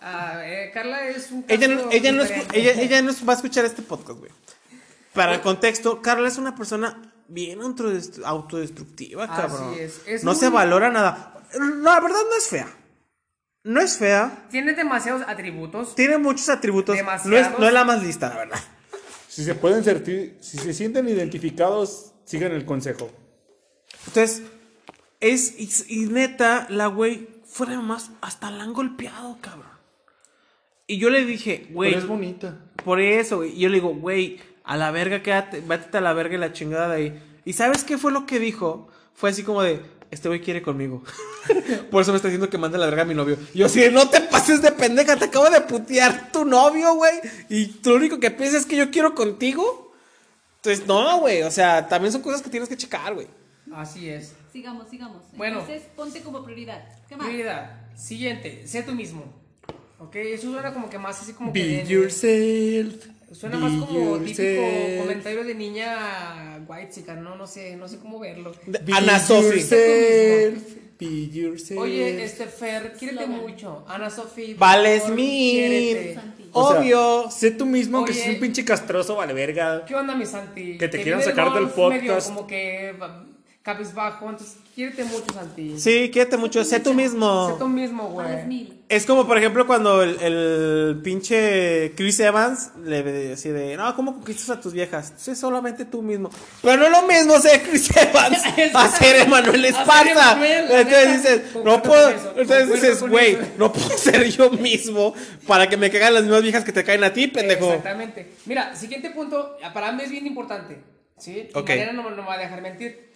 Ah, 0.00 0.40
eh, 0.44 0.70
Carla 0.72 1.08
es 1.08 1.30
un 1.30 1.44
Ella, 1.48 1.68
no- 1.68 1.90
ella, 1.90 2.12
no, 2.12 2.22
ella, 2.24 2.72
ella 2.72 3.02
no 3.02 3.12
va 3.26 3.32
a 3.32 3.36
escuchar 3.36 3.64
este 3.64 3.82
podcast, 3.82 4.18
güey. 4.18 4.30
Para 5.12 5.34
el 5.34 5.40
contexto, 5.40 6.00
Carla 6.02 6.28
es 6.28 6.38
una 6.38 6.54
persona 6.56 7.12
bien 7.28 7.60
autodest- 7.60 8.22
autodestructiva, 8.24 9.24
Así 9.24 9.32
cabrón. 9.42 9.74
es, 9.78 10.00
es 10.06 10.24
no 10.24 10.32
muy- 10.32 10.40
se 10.40 10.48
valora 10.48 10.90
nada. 10.90 11.34
La 11.82 12.00
verdad 12.00 12.18
no 12.30 12.36
es 12.36 12.46
fea. 12.48 12.68
No 13.68 13.82
es 13.82 13.98
fea. 13.98 14.46
Tiene 14.50 14.72
demasiados 14.72 15.22
atributos. 15.28 15.94
Tiene 15.94 16.16
muchos 16.16 16.48
atributos. 16.48 16.94
No 16.96 17.00
es, 17.02 17.04
Demasiados. 17.04 17.60
no 17.60 17.66
es 17.66 17.72
la 17.74 17.84
más 17.84 18.02
lista, 18.02 18.30
la 18.30 18.36
verdad. 18.36 18.58
Si 19.28 19.44
se 19.44 19.54
pueden 19.54 19.84
sentir, 19.84 20.38
si 20.40 20.56
se 20.56 20.72
sienten 20.72 21.06
identificados, 21.06 22.14
sigan 22.24 22.52
el 22.52 22.64
consejo. 22.64 23.10
Entonces, 24.06 24.42
es. 25.20 25.54
Y, 25.58 25.68
y 25.86 26.06
neta, 26.06 26.66
la 26.70 26.86
güey, 26.86 27.28
fuera 27.44 27.78
más, 27.82 28.10
hasta 28.22 28.50
la 28.50 28.64
han 28.64 28.72
golpeado, 28.72 29.36
cabrón. 29.42 29.68
Y 30.86 30.96
yo 30.96 31.10
le 31.10 31.26
dije, 31.26 31.66
güey. 31.70 31.90
Pero 31.90 32.02
es 32.02 32.08
bonita. 32.08 32.56
Por 32.82 33.02
eso, 33.02 33.36
güey. 33.36 33.50
Y 33.54 33.60
yo 33.60 33.68
le 33.68 33.74
digo, 33.74 33.94
güey, 33.94 34.40
a 34.64 34.78
la 34.78 34.90
verga, 34.92 35.22
quédate, 35.22 35.60
vete 35.60 35.98
a 35.98 36.00
la 36.00 36.14
verga 36.14 36.36
y 36.36 36.38
la 36.38 36.54
chingada 36.54 36.88
de 36.88 36.96
ahí. 36.96 37.22
¿Y 37.44 37.52
sabes 37.52 37.84
qué 37.84 37.98
fue 37.98 38.12
lo 38.12 38.24
que 38.24 38.40
dijo? 38.40 38.88
Fue 39.12 39.28
así 39.28 39.42
como 39.42 39.62
de, 39.62 39.82
este 40.10 40.28
güey 40.28 40.40
quiere 40.40 40.62
conmigo. 40.62 41.02
Por 41.90 42.02
eso 42.02 42.12
me 42.12 42.16
está 42.16 42.28
diciendo 42.28 42.48
que 42.48 42.58
mande 42.58 42.76
a 42.76 42.80
la 42.80 42.86
verga 42.86 43.02
a 43.02 43.04
mi 43.04 43.14
novio. 43.14 43.38
Y 43.52 43.58
yo 43.58 43.66
así, 43.66 43.84
no 43.90 44.08
te 44.08 44.20
pases 44.22 44.62
de 44.62 44.72
pendeja, 44.72 45.16
te 45.16 45.26
acabo 45.26 45.50
de 45.50 45.60
putear 45.60 46.32
tu 46.32 46.44
novio, 46.44 46.94
güey. 46.94 47.14
Y 47.48 47.66
tú 47.66 47.90
lo 47.90 47.96
único 47.96 48.18
que 48.18 48.30
piensas 48.30 48.62
es 48.62 48.66
que 48.66 48.76
yo 48.76 48.90
quiero 48.90 49.14
contigo. 49.14 49.92
Entonces, 50.56 50.86
no, 50.86 51.20
güey. 51.20 51.42
O 51.42 51.50
sea, 51.50 51.86
también 51.88 52.12
son 52.12 52.22
cosas 52.22 52.42
que 52.42 52.50
tienes 52.50 52.68
que 52.68 52.76
checar, 52.76 53.14
güey. 53.14 53.26
Así 53.74 54.08
es. 54.08 54.34
Sigamos, 54.52 54.88
sigamos. 54.88 55.22
Bueno. 55.36 55.60
Entonces, 55.60 55.88
ponte 55.94 56.20
como 56.22 56.42
prioridad. 56.42 56.84
¿Qué 57.08 57.16
más? 57.16 57.26
Prioridad. 57.26 57.86
Siguiente, 57.96 58.66
sé 58.66 58.82
tú 58.82 58.94
mismo. 58.94 59.24
Ok, 59.98 60.16
eso 60.16 60.50
suena 60.52 60.72
como 60.72 60.88
que 60.88 60.98
más 60.98 61.20
así 61.20 61.32
como 61.32 61.52
que. 61.52 61.60
Be 61.60 61.86
yourself. 61.86 63.06
Suena 63.32 63.58
más 63.58 63.72
como 63.84 64.18
típico 64.18 64.62
comentario 65.02 65.44
de 65.44 65.54
niña 65.54 66.64
white 66.66 66.90
chica, 66.90 67.14
no, 67.14 67.36
no 67.36 67.46
sé, 67.46 67.76
no 67.76 67.86
sé 67.86 67.98
cómo 67.98 68.18
verlo. 68.18 68.52
Ana 68.92 69.18
yourself. 71.30 71.80
Oye, 71.80 72.24
este 72.24 72.46
Fer, 72.46 72.94
quiérete 72.98 73.24
Slogan. 73.24 73.40
mucho. 73.42 73.84
Ana. 73.86 74.10
Santi. 76.14 76.48
O 76.52 76.70
sea, 76.70 76.80
Obvio. 76.80 77.30
sé 77.30 77.50
tú 77.52 77.66
mismo 77.66 78.04
que 78.04 78.12
Oye. 78.12 78.20
si 78.20 78.28
es 78.28 78.34
un 78.34 78.40
pinche 78.40 78.64
castroso, 78.64 79.14
vale 79.14 79.32
verga. 79.32 79.84
¿Qué 79.84 79.94
onda, 79.94 80.14
mi 80.16 80.26
Santi? 80.26 80.76
Que 80.76 80.88
te 80.88 81.00
quieran 81.02 81.22
sacar 81.22 81.52
del 81.54 81.66
golf 81.68 81.76
medio 81.76 82.14
podcast. 82.14 82.28
como 82.34 82.46
que 82.46 82.94
cabizbajo, 83.68 84.30
entonces 84.30 84.56
quiérete 84.74 85.04
mucho, 85.04 85.26
Santi. 85.34 85.78
Sí, 85.78 86.10
quédate 86.10 86.38
mucho. 86.38 86.64
Sé 86.64 86.80
tú 86.80 86.94
mismo. 86.94 87.50
Sé 87.50 87.58
tú 87.58 87.68
mismo, 87.68 88.08
güey. 88.08 88.78
Es 88.88 89.04
como, 89.04 89.26
por 89.26 89.36
ejemplo, 89.36 89.66
cuando 89.66 90.02
el, 90.02 90.18
el 90.22 91.00
pinche 91.04 91.92
Chris 91.94 92.18
Evans 92.20 92.70
le 92.82 93.02
decía 93.02 93.52
de, 93.52 93.76
no, 93.76 93.94
¿cómo 93.94 94.14
conquistas 94.14 94.48
a 94.48 94.58
tus 94.58 94.72
viejas? 94.72 95.12
Sé 95.18 95.36
solamente 95.36 95.84
tú 95.84 96.00
mismo. 96.00 96.30
Pero 96.62 96.78
no 96.78 96.86
es 96.86 96.90
lo 96.92 97.06
mismo 97.06 97.38
ser 97.40 97.62
Chris 97.62 97.90
Evans 97.94 98.38
a 98.74 98.88
ser 98.88 99.16
Emanuel 99.16 99.66
Esparta. 99.66 100.38
Entonces 100.42 101.22
dices, 101.22 101.42
no 101.62 101.82
puedo, 101.82 102.08
entonces 102.38 102.72
dices, 102.72 103.02
güey, 103.02 103.36
no 103.58 103.70
puedo 103.70 103.98
ser 103.98 104.30
yo 104.30 104.50
mismo 104.50 105.12
para 105.46 105.68
que 105.68 105.76
me 105.76 105.90
caigan 105.90 106.14
las 106.14 106.22
mismas 106.22 106.42
viejas 106.42 106.64
que 106.64 106.72
te 106.72 106.84
caen 106.84 107.04
a 107.04 107.12
ti, 107.12 107.26
pendejo. 107.26 107.66
Exactamente. 107.66 108.32
Mira, 108.46 108.74
siguiente 108.74 109.10
punto, 109.10 109.58
para 109.74 109.92
mí 109.92 110.04
es 110.04 110.10
bien 110.10 110.26
importante. 110.26 110.78
¿Sí? 111.18 111.50
Y 111.52 111.58
Ok. 111.58 111.68
Mariana 111.68 111.92
no, 111.92 112.10
no 112.10 112.22
me 112.22 112.28
va 112.28 112.34
a 112.34 112.38
dejar 112.38 112.62
mentir. 112.62 113.07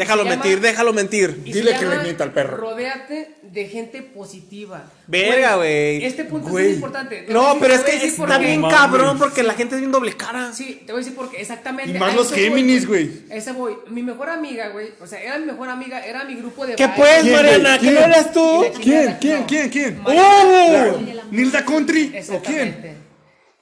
Déjalo 0.00 0.24
llama- 0.24 0.36
mentir, 0.36 0.60
déjalo 0.60 0.92
mentir. 0.92 1.42
Dile 1.44 1.76
que 1.78 1.84
le 1.86 1.98
mienta 1.98 2.24
al 2.24 2.32
perro. 2.32 2.56
Rodéate 2.56 3.34
de 3.42 3.68
gente 3.68 4.02
positiva. 4.02 4.84
Verga, 5.06 5.56
güey. 5.56 6.04
Este 6.04 6.24
punto 6.24 6.46
es 6.48 6.52
muy 6.52 6.62
importante. 6.68 7.22
Te 7.22 7.32
No, 7.32 7.56
pero 7.60 7.74
es 7.74 7.80
que 7.82 7.96
está 8.06 8.38
bien 8.38 8.62
cabrón 8.62 9.18
porque 9.18 9.42
la 9.42 9.54
gente 9.54 9.74
es 9.74 9.80
bien 9.80 9.92
doble 9.92 10.14
cara. 10.16 10.52
Sí, 10.52 10.82
te 10.86 10.92
voy 10.92 11.00
a 11.00 11.04
decir 11.04 11.14
por 11.16 11.30
qué, 11.30 11.40
exactamente. 11.42 11.90
Y 11.96 11.98
más 11.98 12.14
los 12.14 12.32
Géminis, 12.32 12.86
güey. 12.86 13.10
Esa 13.30 13.52
voy. 13.52 13.76
Mi 13.90 14.02
mejor 14.02 14.30
amiga, 14.30 14.68
güey. 14.70 14.88
O 15.00 15.06
sea, 15.06 15.20
era 15.22 15.38
mi 15.38 15.46
mejor 15.46 15.68
amiga, 15.68 16.00
era 16.04 16.24
mi 16.24 16.34
grupo 16.36 16.66
de 16.66 16.76
¿Qué 16.76 16.86
baile. 16.86 16.96
pues, 17.02 17.20
¿Quién, 17.22 17.34
Mariana? 17.34 17.68
güey? 17.76 17.80
¿Que 17.80 17.86
no 17.86 17.98
¿Quién? 18.00 18.10
eras 18.10 18.32
tú? 18.32 18.64
¿Quién? 18.82 19.16
¿Quién? 19.20 19.40
no. 19.40 19.46
¿Quién? 19.46 19.68
¿Quién? 19.68 20.00
¡Oh! 20.04 20.98
¿Nilda 21.30 21.64
Country? 21.64 22.12
¿O 22.32 22.40
quién? 22.40 22.98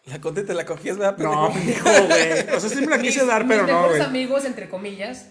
La 0.07 0.18
conté, 0.20 0.43
te 0.43 0.55
la 0.55 0.64
cogías, 0.64 0.97
¿verdad? 0.97 1.18
No, 1.18 1.53
pendejo, 1.53 1.84
güey. 2.07 2.57
O 2.57 2.61
sea, 2.61 2.80
me 2.80 2.86
la 2.86 2.99
quise 2.99 3.26
dar, 3.26 3.47
pero 3.47 3.64
mis 3.64 3.72
no, 3.72 3.78
mejores 3.82 3.99
güey. 3.99 4.09
amigos, 4.09 4.45
entre 4.47 4.68
comillas, 4.70 5.26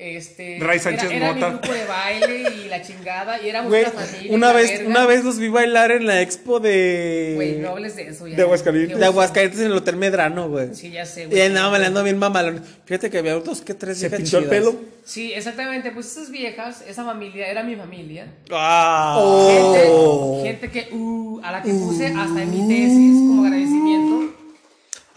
Este, 0.00 0.58
Ray 0.60 0.78
Sánchez 0.78 1.10
era, 1.10 1.16
era 1.16 1.34
mi 1.34 1.40
Mota. 1.40 1.52
grupo 1.54 1.72
de 1.72 1.84
baile 1.86 2.42
y 2.64 2.68
la 2.68 2.80
chingada, 2.82 3.42
y 3.42 3.48
éramos 3.48 3.70
Güey, 3.70 3.82
una 3.82 3.90
familia. 3.90 4.32
una 4.32 4.52
vez, 4.52 4.70
verga. 4.70 4.88
una 4.90 5.06
vez 5.06 5.24
los 5.24 5.38
vi 5.40 5.48
bailar 5.48 5.90
en 5.90 6.06
la 6.06 6.22
expo 6.22 6.60
de. 6.60 7.32
Güey, 7.34 7.56
no 7.56 7.70
hables 7.70 7.96
de 7.96 8.06
eso 8.06 8.28
ya. 8.28 8.36
De 8.36 8.42
Aguascalientes. 8.42 8.96
De. 8.96 9.04
Aguascalientes 9.04 9.58
en 9.58 9.66
el 9.66 9.72
Hotel 9.72 9.96
Medrano, 9.96 10.48
güey. 10.48 10.72
Sí, 10.72 10.92
ya 10.92 11.04
sé, 11.04 11.24
Y 11.24 11.26
güey. 11.26 11.42
andaba 11.42 11.70
bailando 11.70 12.04
bien 12.04 12.16
mamalón. 12.16 12.62
Fíjate 12.84 13.10
que 13.10 13.18
había 13.18 13.34
dos 13.40 13.60
que 13.60 13.74
tres 13.74 13.98
Se 13.98 14.04
viejas 14.08 14.18
pinchó 14.20 14.38
el 14.38 14.44
chidas. 14.44 14.56
pelo. 14.56 14.76
Sí, 15.04 15.32
exactamente, 15.32 15.90
pues 15.90 16.06
esas 16.06 16.30
viejas, 16.30 16.84
esa 16.86 17.04
familia, 17.04 17.48
era 17.48 17.64
mi 17.64 17.74
familia. 17.74 18.28
Ah. 18.52 19.18
Gente, 19.50 20.42
gente 20.44 20.70
que, 20.70 20.94
uh, 20.94 21.40
a 21.42 21.50
la 21.50 21.62
que 21.62 21.70
puse 21.72 22.06
hasta 22.06 22.40
en 22.42 22.50
mi 22.52 22.68
tesis 22.68 23.14
como 23.26 23.44
agradecimiento. 23.46 24.34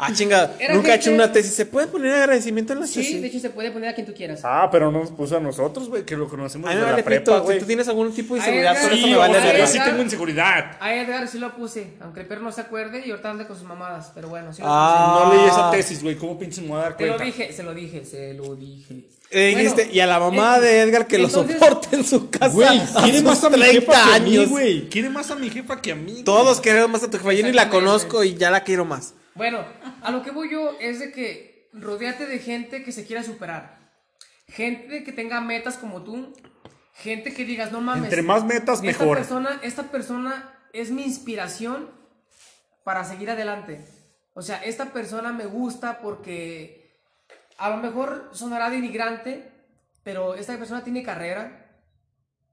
Ah, 0.04 0.12
chinga. 0.14 0.56
Era 0.60 0.74
Nunca 0.74 0.94
he 0.94 0.96
hecho 0.96 1.12
una 1.12 1.32
tesis. 1.32 1.54
¿Se 1.54 1.66
puede 1.66 1.86
poner 1.88 2.12
agradecimiento 2.14 2.74
en 2.74 2.80
la 2.80 2.88
Sí, 2.88 2.96
tesis? 3.02 3.22
de 3.22 3.28
hecho 3.28 3.40
se 3.40 3.50
puede 3.52 3.70
poner 3.72 3.90
a 3.90 3.94
quien 3.94 4.08
tú 4.08 4.14
quieras. 4.14 4.42
Ah, 4.44 4.68
pero 4.72 4.92
no 4.92 5.00
nos 5.00 5.12
puso 5.12 5.38
a 5.38 5.40
nosotros, 5.40 5.90
güey, 5.90 6.04
que 6.04 6.18
lo 6.18 6.28
conocemos 6.28 6.68
A 6.68 6.74
mí 6.74 6.76
me 6.76 6.82
desde 6.82 6.92
vale 6.92 7.02
la 7.02 7.06
prepa, 7.06 7.22
pito. 7.24 7.38
Si 7.40 7.44
güey. 7.46 7.60
tú 7.60 7.66
tienes 7.66 7.88
algún 7.88 8.12
tipo 8.14 8.34
de 8.36 8.42
Ay, 8.42 8.48
inseguridad, 8.48 8.72
Edgar, 8.74 8.84
por 8.90 8.94
eso 8.98 9.06
Sí, 9.06 9.12
me 9.12 9.18
vale 9.18 9.38
o 9.38 9.42
sea, 9.42 9.58
yo 9.60 9.68
sí 9.68 9.80
tengo 9.86 10.02
inseguridad. 10.02 10.78
A 10.80 10.96
Edgar 10.96 11.28
sí 11.28 11.38
lo 11.40 11.56
puse, 11.56 11.94
aunque 12.02 12.22
el 12.22 12.26
perro 12.26 12.42
no 12.42 12.52
se 12.52 12.62
acuerde 12.62 13.04
y 13.06 13.12
ahorita 13.12 13.30
anda 13.30 13.46
con 13.48 13.56
sus 13.58 13.66
mamadas, 13.68 14.12
pero 14.16 14.28
bueno, 14.30 14.52
sí 14.54 14.62
lo 14.62 14.68
Ah. 14.70 15.24
No 15.26 15.34
leí 15.36 15.46
esa 15.48 15.70
tesis, 15.72 16.02
güey. 16.02 16.16
¿Cómo 16.16 16.40
pinches 16.40 16.62
me 16.64 16.70
voy 16.70 16.80
a 16.80 16.82
dar 16.84 16.92
puse. 16.98 17.04
Te 17.06 17.10
lo 17.12 17.18
cuenta? 17.18 17.38
dije, 17.38 17.54
se 17.54 17.64
lo 17.64 17.74
dije, 17.74 18.06
se 18.06 18.34
lo 18.34 18.56
dije. 18.56 19.06
Eh, 19.34 19.72
y 19.94 20.00
a 20.02 20.08
la 20.08 20.20
mamá 20.20 20.58
en- 20.58 20.62
de 20.64 20.82
Edgar 20.82 21.08
que 21.08 21.18
lo 21.18 21.30
soporte 21.30 21.96
en 21.96 22.04
su 22.04 22.30
casa. 22.30 22.50
Güey, 22.50 22.82
quiere 23.04 23.22
más 23.22 23.42
a 23.44 23.50
mi 23.50 23.56
30 23.60 23.80
jefa 23.80 23.94
que 24.10 24.16
a 24.16 24.20
mí, 24.20 24.46
güey. 24.46 24.90
Quiere 24.90 25.10
más 25.10 25.32
a 25.32 25.36
mi 25.36 25.50
jefa 25.50 25.82
que 25.82 25.92
a 25.94 25.96
mí. 25.96 26.12
güey. 26.12 26.24
Todos 26.24 26.60
queremos 26.60 26.90
más 26.90 27.04
a 27.04 27.10
tu 27.10 27.18
jefa. 27.18 27.32
Yo 27.34 27.46
ni 27.46 27.54
la 27.54 27.70
conozco 27.70 28.24
y 28.26 28.34
ya 28.36 28.52
la 28.52 28.64
quiero 28.64 28.84
más. 28.84 29.14
Bueno, 29.36 29.66
a 30.02 30.12
lo 30.12 30.24
que 30.24 30.32
voy 30.32 30.52
yo 30.52 30.78
es 30.80 31.00
de 31.00 31.12
que 31.12 31.70
rodeate 31.74 32.26
de 32.26 32.40
gente 32.40 32.84
que 32.84 32.92
se 32.92 33.06
quiera 33.06 33.24
superar. 33.24 33.80
Gente 34.48 35.04
que 35.04 35.12
tenga 35.12 35.40
metas 35.42 35.78
como 35.78 36.04
tú. 36.04 36.34
Gente 36.94 37.34
que 37.34 37.46
digas, 37.46 37.72
no 37.72 37.82
mames. 37.82 38.06
Entre 38.06 38.22
más 38.22 38.44
metas, 38.44 38.84
esta 38.84 38.86
mejor. 38.86 39.18
Persona, 39.18 39.60
esta 39.64 39.84
persona 39.84 40.54
es 40.74 40.92
mi 40.92 41.04
inspiración 41.04 41.90
para 42.84 43.04
seguir 43.06 43.30
adelante. 43.30 43.86
O 44.34 44.42
sea, 44.42 44.58
esta 44.64 44.92
persona 44.92 45.32
me 45.32 45.46
gusta 45.46 46.00
porque 46.02 47.00
a 47.58 47.70
lo 47.70 47.78
mejor 47.78 48.30
sonará 48.34 48.70
denigrante, 48.70 49.52
pero 50.04 50.36
esta 50.36 50.58
persona 50.58 50.84
tiene 50.84 51.04
carrera. 51.04 51.82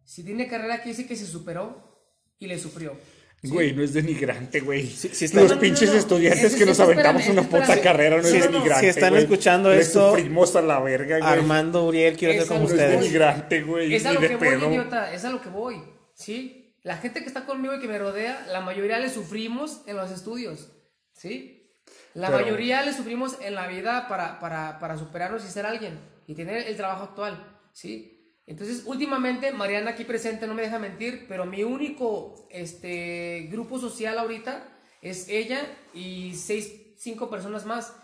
Si 0.05 0.25
tiene 0.25 0.49
carrera, 0.49 0.77
quiere 0.77 0.91
decir 0.91 1.09
que 1.09 1.17
se 1.17 1.27
superó 1.27 2.01
y 2.39 2.47
le 2.47 2.59
sufrió. 2.59 2.97
Güey, 3.41 3.73
no 3.73 3.83
es 3.85 3.93
denigrante, 3.95 4.59
güey. 4.61 4.87
Sí, 4.89 5.11
sí 5.13 5.29
Los 5.33 5.53
No, 5.55 5.61
pinches 5.61 5.89
no, 5.91 5.95
no. 5.95 6.01
estudiantes 6.01 6.43
Es- 6.45 6.55
que 6.57 6.67
nos 6.67 6.79
es- 6.79 6.89
espérame, 6.89 7.07
aventamos 7.07 7.29
una 7.29 7.43
puta 7.49 7.81
carrera 7.81 8.17
no 8.17 8.23
Sí, 8.25 8.37
es 8.37 8.43
denigrante. 8.51 8.81
Si 8.81 8.87
están 8.89 9.11
güey. 9.11 9.23
escuchando 9.23 9.73
esto, 9.73 10.11
sufrimos 10.11 10.57
a 10.57 10.63
la 10.63 10.81
verga, 10.81 11.19
güey. 11.19 11.31
Armando, 11.31 11.87
Uriel, 11.87 12.17
quiero 12.17 12.35
ser 12.35 12.43
Esa 12.43 12.49
como 12.49 12.61
no 12.61 12.69
No 12.69 12.75
es 12.75 12.81
ustedes. 12.81 13.01
denigrante, 13.01 13.63
güey. 13.63 13.95
Es 13.95 14.07
a 14.07 14.13
lo 14.13 14.21
que 14.21 14.37
voy, 14.37 14.49
pedo. 14.49 14.71
idiota, 14.71 15.13
es 15.15 15.25
a 15.25 15.31
lo 15.31 15.41
que 15.41 15.49
voy, 15.51 15.83
¿sí? 16.15 16.75
La 16.83 16.97
gente 16.97 17.21
que 17.21 17.27
está 17.27 17.45
conmigo 17.47 17.75
y 17.75 17.81
que 17.81 17.87
me 17.87 17.99
rodea, 17.99 18.45
la 18.51 18.61
mayoría 18.61 18.99
le 18.99 19.09
sufrimos 19.09 19.83
en 19.87 19.97
los 19.97 20.11
estudios, 20.11 20.73
¿sí? 21.13 21.71
La 22.15 22.29
Pero- 22.31 22.41
mayoría 22.41 22.83
le 22.83 22.93
sufrimos 22.93 23.37
en 23.41 23.55
la 23.55 23.69
vida 23.69 24.09
para, 24.09 24.41
para, 24.41 24.81
para 24.81 24.99
superarnos 24.99 25.45
y 25.45 25.49
ser 25.49 25.65
alguien 25.65 26.01
y 26.27 26.35
tener 26.35 26.67
el 26.67 26.77
trabajo 26.77 27.05
actual, 27.05 27.61
¿sí? 27.73 28.18
Entonces, 28.49 28.85
últimamente, 28.87 29.53
Mariana 29.53 29.91
aquí 29.91 30.05
presente 30.05 30.47
no 30.47 30.55
me 30.55 30.63
deja 30.63 30.79
mentir, 30.79 31.27
pero 31.29 31.45
mi 31.45 31.65
único 31.65 32.49
este, 32.49 33.47
grupo 33.53 33.79
social 33.79 34.19
ahorita 34.19 34.67
es 35.03 35.29
ella 35.29 35.61
y 35.93 36.35
seis, 36.35 36.73
cinco 36.97 37.29
personas 37.29 37.67
más. 37.67 37.95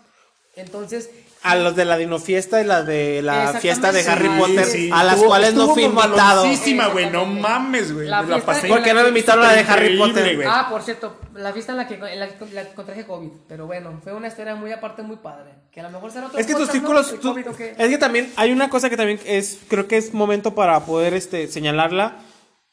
Entonces, 0.55 1.09
A 1.45 1.55
los 1.55 1.75
de 1.75 1.85
la 1.85 1.95
Dinofiesta 1.97 2.59
y 2.59 2.65
la 2.65 2.81
de 2.83 3.21
la 3.21 3.53
fiesta 3.59 3.91
de 3.91 4.01
Harry 4.07 4.27
Sí, 4.29 4.33
Potter, 4.39 4.65
Sí, 4.65 4.89
a 4.91 5.03
las 5.03 5.13
estuvo- 5.13 5.27
cuales 5.29 5.53
no 5.53 5.61
estuvo 5.61 5.73
fui 5.75 5.83
invitado. 5.83 6.43
güey. 6.91 7.09
No 7.11 7.25
mames, 7.25 7.93
güey. 7.93 8.07
La 8.07 8.21
la 8.21 8.27
fiesta 8.27 8.45
pasé. 8.45 8.67
en 8.67 8.73
¿Por 8.73 8.83
qué 8.83 8.93
no 8.93 9.01
me 9.03 9.07
invitaron 9.09 9.45
a 9.45 9.47
la 9.49 9.53
de 9.53 9.59
Harry 9.71 9.97
Potter? 9.97 10.35
güey. 10.35 10.47
Ah, 10.49 10.67
por 10.69 10.81
cierto, 10.81 11.19
la 11.35 11.53
fiesta 11.53 11.73
en 11.73 11.77
la 11.77 11.87
que, 11.87 11.93
en 11.93 12.19
la 12.19 12.27
que 12.29 12.45
la 12.53 12.65
contraje 12.73 13.05
COVID. 13.05 13.29
Pero 13.47 13.67
bueno, 13.67 13.99
fue 14.03 14.13
una 14.13 14.27
historia 14.27 14.55
muy 14.55 14.71
aparte, 14.71 15.03
muy 15.03 15.17
padre. 15.17 15.51
Que 15.71 15.81
a 15.81 15.83
lo 15.83 15.91
mejor 15.91 16.11
será 16.11 16.27
otro 16.27 16.39
Es 16.39 16.47
que 16.47 16.53
tus 16.53 16.67
¿no? 16.67 16.71
círculos, 16.73 17.11
¿El 17.11 17.19
tú- 17.19 17.29
COVID 17.29 17.49
o 17.49 17.55
qué? 17.55 17.75
es 17.77 17.89
que 17.89 17.97
también 17.97 18.33
hay 18.37 18.51
una 18.51 18.69
cosa 18.69 18.89
que 18.89 18.97
también 18.97 19.19
es, 19.25 19.59
creo 19.67 19.87
que 19.87 19.97
es 19.97 20.13
momento 20.13 20.55
para 20.55 20.79
poder 20.85 21.13
este, 21.13 21.47
señalarla. 21.47 22.15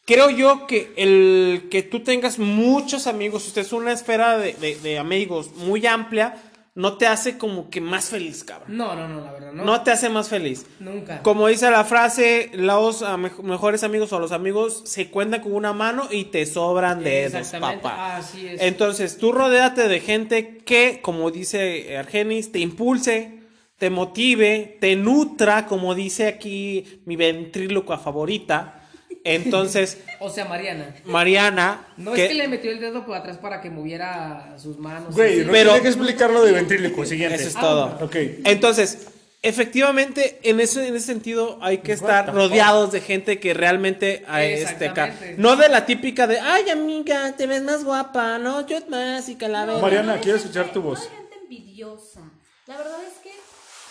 Creo 0.07 0.31
yo 0.31 0.67
que 0.67 0.93
el 0.97 1.69
que 1.71 1.83
tú 1.83 2.01
tengas 2.03 2.39
muchos 2.39 3.07
amigos, 3.07 3.47
usted 3.47 3.61
es 3.63 3.73
una 3.73 3.93
esfera 3.93 4.37
de, 4.39 4.55
de- 4.55 4.77
de 4.77 4.99
amigos 4.99 5.51
muy 5.57 5.87
amplia, 5.87 6.37
no 6.75 6.97
te 6.97 7.07
hace 7.07 7.37
como 7.37 7.69
que 7.69 7.81
más 7.83 8.07
feliz, 8.09 8.45
cabrón. 8.45 8.77
No, 8.77 8.95
no, 8.95 9.07
no, 9.07 9.21
la 9.21 9.33
verdad, 9.33 9.53
no. 9.53 9.65
No 9.65 9.83
te 9.83 9.91
hace 9.91 10.09
más 10.09 10.29
feliz. 10.31 10.65
Nunca. 10.81 11.23
Como 11.23 11.49
dice 11.49 11.71
la 11.71 11.85
frase, 11.85 12.51
los 12.55 13.03
ah, 13.03 13.17
mej- 13.19 13.43
mejores 13.43 13.83
amigos 13.85 14.11
o 14.15 14.19
los 14.19 14.33
amigos 14.33 14.83
se 14.87 15.11
cuentan 15.11 15.43
con 15.43 15.53
una 15.55 15.75
mano 15.75 16.09
y 16.11 16.25
te 16.25 16.47
sobran 16.47 17.05
dedos, 17.05 17.35
Exactamente, 17.35 17.83
papá. 17.83 18.17
así 18.17 18.47
es. 18.47 18.61
Entonces, 18.63 19.19
tú 19.19 19.33
rodéate 19.33 19.87
de 19.87 20.01
gente 20.01 20.59
que, 20.59 21.01
como 21.03 21.31
dice 21.31 21.97
Argenis, 21.99 22.53
te 22.53 22.61
impulse, 22.61 23.41
te 23.77 23.91
motive, 23.91 24.79
te 24.81 24.97
nutra, 24.97 25.67
como 25.67 25.95
dice 25.95 26.27
aquí 26.27 27.03
mi 27.05 27.17
ventríloca 27.17 27.99
favorita. 27.99 28.79
Entonces, 29.25 29.99
O 30.21 30.31
sea, 30.31 30.45
Mariana. 30.47 30.95
Mariana, 31.05 31.87
No 31.97 32.13
que- 32.13 32.25
es 32.25 32.29
que 32.31 32.35
le 32.35 32.49
metió 32.49 32.71
el 32.71 32.81
dedo 32.81 33.05
por 33.07 33.17
atrás 33.17 33.39
para 33.39 33.61
que 33.61 33.71
moviera 33.71 34.55
sus 34.59 34.79
manos. 34.79 35.15
Güey, 35.15 35.41
Sí, 35.41 35.45
no 35.47 35.53
Pero- 35.53 35.71
tiene 35.71 35.83
que 35.83 35.89
explicar 35.89 36.31
lo 36.31 36.43
de 36.45 36.53
ventríloco. 36.53 37.05
Siguiente. 37.07 37.37
eso 37.37 37.49
es 37.49 37.57
Ah, 37.57 37.61
todo. 37.61 37.99
Ok. 38.05 38.17
Entonces, 38.45 39.07
efectivamente, 39.43 40.39
en 40.43 40.61
ese, 40.61 40.87
en 40.89 40.97
ese 40.97 41.07
sentido 41.07 41.59
hay 41.63 41.79
que 41.79 41.93
estar 41.93 42.33
rodeados 42.35 42.91
de 42.93 43.01
gente 43.01 43.39
que 43.39 43.55
realmente 43.55 44.25
a 44.29 44.45
este 44.45 44.93
ca- 44.93 45.07
Exactamente. 45.09 45.35
no 45.43 45.57
de 45.57 45.69
la 45.69 45.87
típica 45.87 46.27
de 46.27 46.41
ay 46.41 46.69
amiga, 46.71 47.33
te 47.37 47.47
ves 47.47 47.63
más 47.63 47.85
guapa, 47.85 48.39
no, 48.39 48.67
yo 48.67 48.79
más 48.89 49.29
y 49.29 49.37
calavera. 49.37 49.79
Mariana, 49.81 50.15
hay 50.15 50.21
quiero 50.21 50.39
escuchar 50.39 50.73
tu 50.73 50.81
no 50.81 50.87
voz. 50.87 51.01
hay 51.01 51.17
gente 51.17 51.35
envidiosa. 51.43 52.21
La 52.67 52.77
verdad 52.77 52.99
es 53.07 53.19
que 53.23 53.33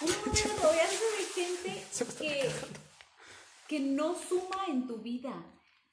uno 0.01 0.13
no 0.25 0.63
rodearse 0.63 1.03
de 1.17 1.43
gente 1.45 1.83
que, 2.19 2.49
que 3.71 3.79
no 3.79 4.15
suma 4.15 4.65
en 4.67 4.85
tu 4.85 4.97
vida. 4.97 5.31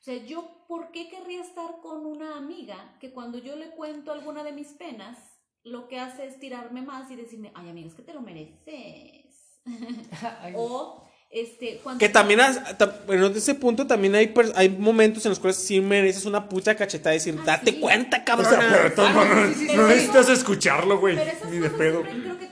O 0.00 0.02
sea, 0.02 0.16
yo, 0.26 0.64
¿por 0.68 0.90
qué 0.90 1.08
querría 1.08 1.40
estar 1.40 1.80
con 1.80 2.04
una 2.06 2.36
amiga 2.36 2.96
que 3.00 3.12
cuando 3.12 3.38
yo 3.38 3.54
le 3.56 3.70
cuento 3.70 4.10
alguna 4.12 4.42
de 4.42 4.52
mis 4.52 4.68
penas, 4.68 5.16
lo 5.62 5.86
que 5.88 5.98
hace 6.00 6.26
es 6.26 6.38
tirarme 6.40 6.82
más 6.82 7.08
y 7.10 7.16
decirme, 7.16 7.52
ay, 7.54 7.68
amiga, 7.70 7.86
es 7.88 7.94
que 7.94 8.02
te 8.02 8.14
lo 8.14 8.20
mereces? 8.20 9.60
O, 10.56 11.04
este, 11.30 11.78
cuando... 11.82 11.98
Que 12.00 12.08
también, 12.08 12.40
has- 12.40 12.60
bueno, 13.06 13.26
en 13.26 13.36
ese 13.36 13.54
punto 13.54 13.86
también 13.86 14.14
hay, 14.14 14.32
hay 14.56 14.68
momentos 14.70 15.24
en 15.26 15.30
los 15.30 15.38
cuales 15.38 15.56
sí 15.58 15.80
mereces 15.80 16.24
una 16.24 16.48
puta 16.48 16.74
cachetada 16.74 17.14
y 17.14 17.18
decir, 17.18 17.36
Ah, 17.40 17.44
date 17.44 17.72
sí. 17.72 17.80
cuenta, 17.80 18.24
O 18.36 18.44
sea, 18.44 18.58
pero 18.96 19.06
Ah, 19.06 19.12
modos, 19.12 19.28
no, 19.28 19.54
sí, 19.54 19.54
sí, 19.68 19.76
no 19.76 19.88
sí. 19.88 19.94
necesitas 19.94 20.28
escucharlo, 20.30 20.98
güey. 20.98 21.16
Ni 21.50 21.58
de 21.58 21.70
pedo. 21.70 22.02
creo 22.02 22.38
que 22.38 22.46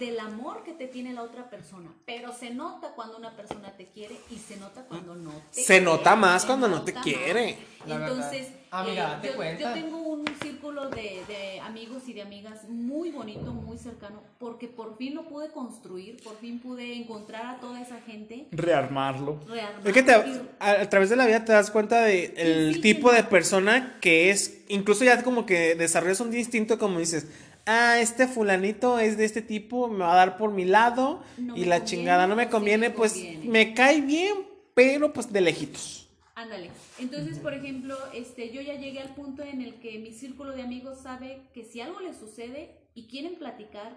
del 0.00 0.18
amor 0.18 0.64
que 0.64 0.72
te 0.72 0.88
tiene 0.88 1.12
la 1.12 1.22
otra 1.22 1.48
persona. 1.48 1.92
Pero 2.06 2.32
se 2.32 2.50
nota 2.50 2.88
cuando 2.96 3.16
una 3.18 3.36
persona 3.36 3.70
te 3.76 3.86
quiere 3.86 4.16
y 4.30 4.36
se 4.38 4.56
nota 4.56 4.82
cuando 4.86 5.14
no 5.14 5.30
te 5.54 5.62
Se 5.62 5.80
nota 5.80 6.16
más 6.16 6.44
cuando 6.44 6.66
no 6.66 6.82
te 6.82 6.92
quiere. 6.94 7.56
Entonces. 7.86 8.48
Amiga, 8.72 8.92
eh, 8.92 9.10
date 9.16 9.28
yo, 9.30 9.34
cuenta. 9.34 9.60
yo 9.62 9.72
tengo 9.82 9.98
un 9.98 10.24
círculo 10.40 10.90
de, 10.90 11.22
de 11.26 11.58
amigos 11.60 12.04
y 12.06 12.12
de 12.12 12.22
amigas 12.22 12.68
muy 12.68 13.10
bonito, 13.10 13.52
muy 13.52 13.76
cercano, 13.78 14.22
porque 14.38 14.68
por 14.68 14.96
fin 14.96 15.16
lo 15.16 15.26
pude 15.28 15.50
construir, 15.50 16.22
por 16.22 16.38
fin 16.38 16.60
pude 16.60 16.94
encontrar 16.94 17.46
a 17.56 17.58
toda 17.58 17.80
esa 17.82 18.00
gente. 18.02 18.46
Rearmarlo. 18.52 19.40
rearmar 19.48 19.84
Es 19.88 19.92
que 19.92 20.02
te- 20.04 20.12
a, 20.60 20.70
a 20.82 20.88
través 20.88 21.10
de 21.10 21.16
la 21.16 21.26
vida 21.26 21.44
te 21.44 21.50
das 21.52 21.72
cuenta 21.72 22.02
de 22.02 22.32
el 22.36 22.74
sí, 22.76 22.80
tipo 22.80 23.10
sí. 23.10 23.16
de 23.16 23.24
persona 23.24 23.98
que 24.00 24.30
es, 24.30 24.60
incluso 24.68 25.02
ya 25.04 25.20
como 25.24 25.44
que 25.46 25.74
desarrollas 25.74 26.20
un 26.20 26.30
distinto 26.30 26.78
como 26.78 27.00
dices, 27.00 27.26
ah, 27.66 27.98
este 28.00 28.26
fulanito 28.26 28.98
es 28.98 29.16
de 29.16 29.24
este 29.24 29.42
tipo, 29.42 29.88
me 29.88 30.00
va 30.04 30.12
a 30.12 30.16
dar 30.16 30.36
por 30.36 30.52
mi 30.52 30.64
lado 30.64 31.22
No 31.36 31.56
y 31.56 31.64
la 31.64 31.80
conviene, 31.80 31.84
chingada 31.84 32.26
no 32.26 32.36
me 32.36 32.44
sí 32.44 32.50
conviene, 32.50 32.88
me 32.90 32.94
pues 32.94 33.12
conviene. 33.12 33.48
me 33.48 33.74
cae 33.74 34.00
bien, 34.00 34.46
pero 34.74 35.12
pues 35.12 35.32
de 35.32 35.40
lejitos. 35.40 36.08
Ándale. 36.34 36.70
Entonces, 36.98 37.38
por 37.38 37.52
ejemplo, 37.54 37.96
este, 38.14 38.50
yo 38.50 38.60
ya 38.62 38.74
llegué 38.74 39.00
al 39.00 39.14
punto 39.14 39.42
en 39.42 39.60
el 39.60 39.74
que 39.80 39.98
mi 39.98 40.12
círculo 40.12 40.52
de 40.52 40.62
amigos 40.62 40.98
sabe 41.02 41.42
que 41.52 41.64
si 41.64 41.80
algo 41.80 42.00
les 42.00 42.16
sucede 42.16 42.78
y 42.94 43.08
quieren 43.08 43.34
platicar, 43.36 43.92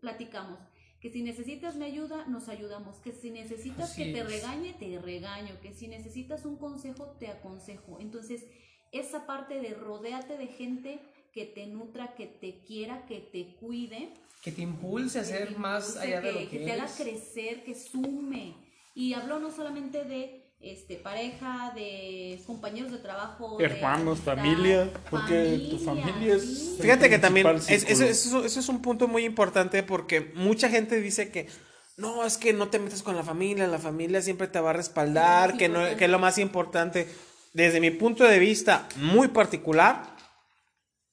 platicamos. 0.00 0.58
Que 1.00 1.10
si 1.10 1.22
necesitas 1.22 1.76
mi 1.76 1.84
ayuda, 1.84 2.24
nos 2.26 2.48
ayudamos. 2.48 2.96
Que 2.96 3.12
si 3.12 3.30
necesitas 3.30 3.90
Así 3.90 4.04
que 4.04 4.12
te 4.12 4.20
es. 4.20 4.26
regañe, 4.26 4.74
te 4.74 4.98
regaño. 4.98 5.60
Que 5.60 5.72
si 5.72 5.86
necesitas 5.88 6.44
un 6.44 6.56
consejo, 6.56 7.16
te 7.18 7.28
aconsejo. 7.28 7.98
Entonces, 8.00 8.44
esa 8.92 9.26
parte 9.26 9.60
de 9.60 9.74
rodearte 9.74 10.36
de 10.38 10.46
gente 10.46 11.00
que 11.34 11.44
te 11.46 11.66
nutra, 11.66 12.14
que 12.14 12.26
te 12.26 12.60
quiera, 12.66 13.04
que 13.06 13.18
te 13.20 13.56
cuide, 13.60 14.10
Que 14.42 14.52
te 14.52 14.62
impulse 14.62 15.18
a 15.18 15.24
ser 15.24 15.56
más 15.58 15.96
allá 15.96 16.20
de 16.20 16.28
que, 16.28 16.32
lo 16.32 16.38
que, 16.40 16.48
que 16.50 16.58
te 16.66 16.72
haga 16.72 16.86
crecer, 16.96 17.64
que 17.64 17.74
sume. 17.74 18.54
Y 18.94 19.14
hablo 19.14 19.38
no 19.40 19.50
solamente 19.50 20.04
de 20.04 20.44
este 20.60 20.96
pareja, 20.96 21.72
de 21.74 22.40
compañeros 22.46 22.92
de 22.92 22.98
trabajo, 22.98 23.56
de 23.58 23.64
Hermanos, 23.64 24.18
amistad, 24.18 24.36
familia, 24.36 24.90
porque 25.10 25.66
tu 25.70 25.78
familia 25.78 26.36
es- 26.36 26.76
sí. 26.76 26.82
Fíjate 26.82 27.10
que 27.10 27.18
también, 27.18 27.46
es- 27.48 27.68
eso, 27.68 27.86
círculo. 27.86 28.06
eso- 28.06 28.44
eso 28.44 28.60
es 28.60 28.68
un 28.68 28.80
punto 28.80 29.08
muy 29.08 29.24
importante 29.24 29.82
porque 29.82 30.32
mucha 30.34 30.68
gente 30.68 31.00
dice 31.00 31.30
que, 31.30 31.48
no, 31.96 32.24
es 32.24 32.36
que 32.38 32.52
no 32.52 32.68
te 32.68 32.78
metas 32.78 33.02
con 33.02 33.16
la 33.16 33.22
familia, 33.24 33.66
la 33.66 33.78
familia 33.78 34.22
siempre 34.22 34.46
te 34.46 34.60
va 34.60 34.70
a 34.70 34.74
respaldar, 34.74 35.50
Es 35.50 35.56
que, 35.56 35.68
no, 35.68 35.80
que 35.96 36.04
es 36.04 36.10
lo 36.10 36.18
más 36.18 36.38
importante. 36.38 37.08
Desde 37.52 37.80
mi 37.80 37.90
punto 37.90 38.24
de 38.24 38.38
vista 38.38 38.88
muy 38.96 39.28
particular, 39.28 40.13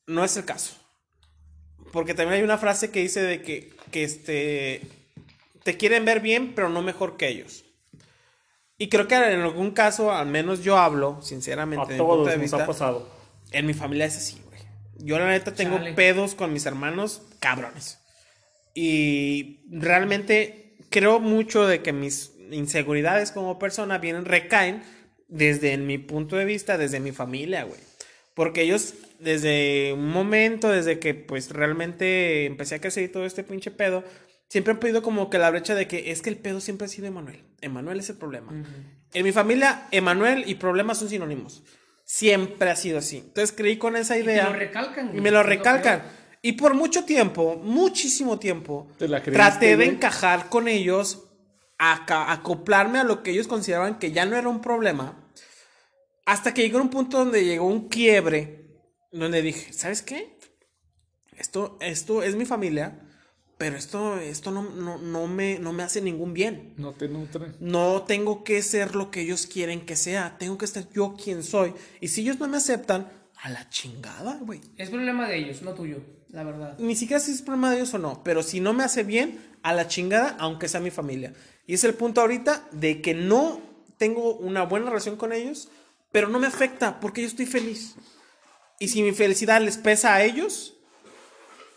no 0.07 0.23
es 0.23 0.35
el 0.37 0.45
caso. 0.45 0.75
Porque 1.91 2.13
también 2.13 2.37
hay 2.39 2.43
una 2.43 2.57
frase 2.57 2.91
que 2.91 3.01
dice 3.01 3.21
de 3.21 3.41
que, 3.41 3.73
que 3.91 4.03
este, 4.03 4.81
te 5.63 5.77
quieren 5.77 6.05
ver 6.05 6.21
bien, 6.21 6.53
pero 6.55 6.69
no 6.69 6.81
mejor 6.81 7.17
que 7.17 7.27
ellos. 7.27 7.65
Y 8.77 8.89
creo 8.89 9.07
que 9.07 9.15
en 9.15 9.41
algún 9.41 9.71
caso, 9.71 10.11
al 10.11 10.27
menos 10.27 10.63
yo 10.63 10.77
hablo, 10.77 11.21
sinceramente, 11.21 11.95
A 11.95 11.97
punto 11.97 12.25
de 12.25 12.31
nos 12.33 12.41
vista, 12.41 12.63
ha 12.63 12.65
pasado. 12.65 13.07
en 13.51 13.65
mi 13.65 13.73
familia 13.73 14.05
es 14.05 14.17
así, 14.17 14.41
güey. 14.45 14.59
Yo 14.97 15.19
la 15.19 15.27
neta 15.27 15.53
tengo 15.53 15.77
Chale. 15.77 15.93
pedos 15.93 16.33
con 16.35 16.53
mis 16.53 16.65
hermanos 16.65 17.21
cabrones. 17.39 17.99
Y 18.73 19.59
realmente 19.69 20.77
creo 20.89 21.19
mucho 21.19 21.67
de 21.67 21.81
que 21.81 21.93
mis 21.93 22.31
inseguridades 22.51 23.31
como 23.31 23.59
persona 23.59 23.97
vienen, 23.97 24.25
recaen 24.25 24.83
desde 25.27 25.77
mi 25.77 25.97
punto 25.97 26.35
de 26.35 26.45
vista, 26.45 26.77
desde 26.77 26.99
mi 26.99 27.11
familia, 27.11 27.63
güey. 27.63 27.79
Porque 28.33 28.61
ellos, 28.61 28.93
desde 29.21 29.93
un 29.93 30.09
momento, 30.09 30.69
desde 30.69 30.99
que 30.99 31.13
pues 31.13 31.51
realmente 31.51 32.45
empecé 32.45 32.75
a 32.75 32.81
crecer 32.81 33.03
y 33.03 33.07
todo 33.09 33.25
este 33.25 33.43
pinche 33.43 33.71
pedo, 33.71 34.03
siempre 34.49 34.73
han 34.73 34.79
pedido 34.79 35.01
como 35.01 35.29
que 35.29 35.37
la 35.37 35.49
brecha 35.51 35.75
de 35.75 35.87
que 35.87 36.11
es 36.11 36.21
que 36.21 36.29
el 36.29 36.37
pedo 36.37 36.59
siempre 36.59 36.85
ha 36.85 36.89
sido 36.89 37.07
Emanuel. 37.07 37.43
Emanuel 37.61 37.99
es 37.99 38.09
el 38.09 38.17
problema. 38.17 38.51
En 39.13 39.23
mi 39.23 39.31
familia, 39.31 39.87
Emanuel 39.91 40.43
y 40.47 40.55
problemas 40.55 40.97
son 40.99 41.09
sinónimos. 41.09 41.63
Siempre 42.03 42.69
ha 42.69 42.75
sido 42.75 42.97
así. 42.97 43.17
Entonces 43.19 43.53
creí 43.55 43.77
con 43.77 43.95
esa 43.95 44.17
Y 44.17 44.23
idea. 44.23 44.49
lo 44.49 44.53
recalcan, 44.55 45.17
Y 45.17 45.21
me 45.21 45.31
lo 45.31 45.43
recalcan. 45.43 46.01
Y 46.41 46.53
por 46.53 46.73
mucho 46.73 47.05
tiempo, 47.05 47.55
muchísimo 47.63 48.39
tiempo, 48.39 48.87
¿Te 48.97 49.07
la 49.07 49.21
creíste, 49.21 49.37
traté 49.41 49.77
de 49.77 49.85
encajar 49.85 50.49
con 50.49 50.67
ellos, 50.67 51.27
aca- 51.77 52.31
acoplarme 52.31 52.99
a 52.99 53.03
lo 53.03 53.21
que 53.21 53.31
ellos 53.31 53.47
consideraban 53.47 53.99
que 53.99 54.11
ya 54.11 54.25
no 54.25 54.35
era 54.35 54.49
un 54.49 54.59
problema, 54.59 55.23
hasta 56.25 56.53
que 56.53 56.63
llegó 56.63 56.79
un 56.79 56.89
punto 56.89 57.17
donde 57.19 57.45
llegó 57.45 57.65
un 57.67 57.87
quiebre, 57.89 58.60
donde 59.11 59.41
dije, 59.41 59.73
¿sabes 59.73 60.01
qué? 60.01 60.37
Esto, 61.37 61.77
esto 61.81 62.23
es 62.23 62.35
mi 62.35 62.45
familia, 62.45 62.99
pero 63.57 63.75
esto, 63.75 64.17
esto 64.17 64.51
no, 64.51 64.63
no, 64.63 64.97
no 64.97 65.27
me, 65.27 65.59
no 65.59 65.73
me 65.73 65.83
hace 65.83 66.01
ningún 66.01 66.33
bien. 66.33 66.73
No 66.77 66.93
te 66.93 67.07
nutre. 67.07 67.53
No 67.59 68.03
tengo 68.03 68.43
que 68.43 68.61
ser 68.61 68.95
lo 68.95 69.11
que 69.11 69.21
ellos 69.21 69.47
quieren 69.47 69.85
que 69.85 69.95
sea, 69.95 70.37
tengo 70.37 70.57
que 70.57 70.67
ser 70.67 70.87
yo 70.93 71.15
quien 71.15 71.43
soy. 71.43 71.73
Y 71.99 72.09
si 72.09 72.21
ellos 72.21 72.39
no 72.39 72.47
me 72.47 72.57
aceptan, 72.57 73.09
a 73.43 73.49
la 73.49 73.67
chingada, 73.69 74.37
güey. 74.41 74.61
Es 74.77 74.89
problema 74.89 75.27
de 75.27 75.37
ellos, 75.37 75.61
no 75.63 75.73
tuyo, 75.73 75.97
la 76.29 76.43
verdad. 76.43 76.77
Ni 76.77 76.95
siquiera 76.95 77.19
si 77.19 77.31
es 77.31 77.41
problema 77.41 77.71
de 77.71 77.77
ellos 77.77 77.93
o 77.93 77.97
no, 77.97 78.23
pero 78.23 78.43
si 78.43 78.59
no 78.59 78.73
me 78.73 78.83
hace 78.83 79.03
bien, 79.03 79.39
a 79.63 79.73
la 79.73 79.87
chingada, 79.87 80.35
aunque 80.39 80.67
sea 80.67 80.79
mi 80.79 80.91
familia. 80.91 81.33
Y 81.65 81.73
es 81.73 81.83
el 81.83 81.93
punto 81.93 82.21
ahorita 82.21 82.67
de 82.71 83.01
que 83.01 83.13
no 83.13 83.61
tengo 83.97 84.35
una 84.35 84.63
buena 84.63 84.87
relación 84.87 85.15
con 85.15 85.33
ellos, 85.33 85.69
pero 86.11 86.27
no 86.27 86.39
me 86.39 86.47
afecta 86.47 86.99
porque 86.99 87.21
yo 87.21 87.27
estoy 87.27 87.45
feliz. 87.45 87.95
Y 88.81 88.87
si 88.87 89.03
mi 89.03 89.11
felicidad 89.11 89.61
les 89.61 89.77
pesa 89.77 90.15
a 90.15 90.23
ellos, 90.23 90.73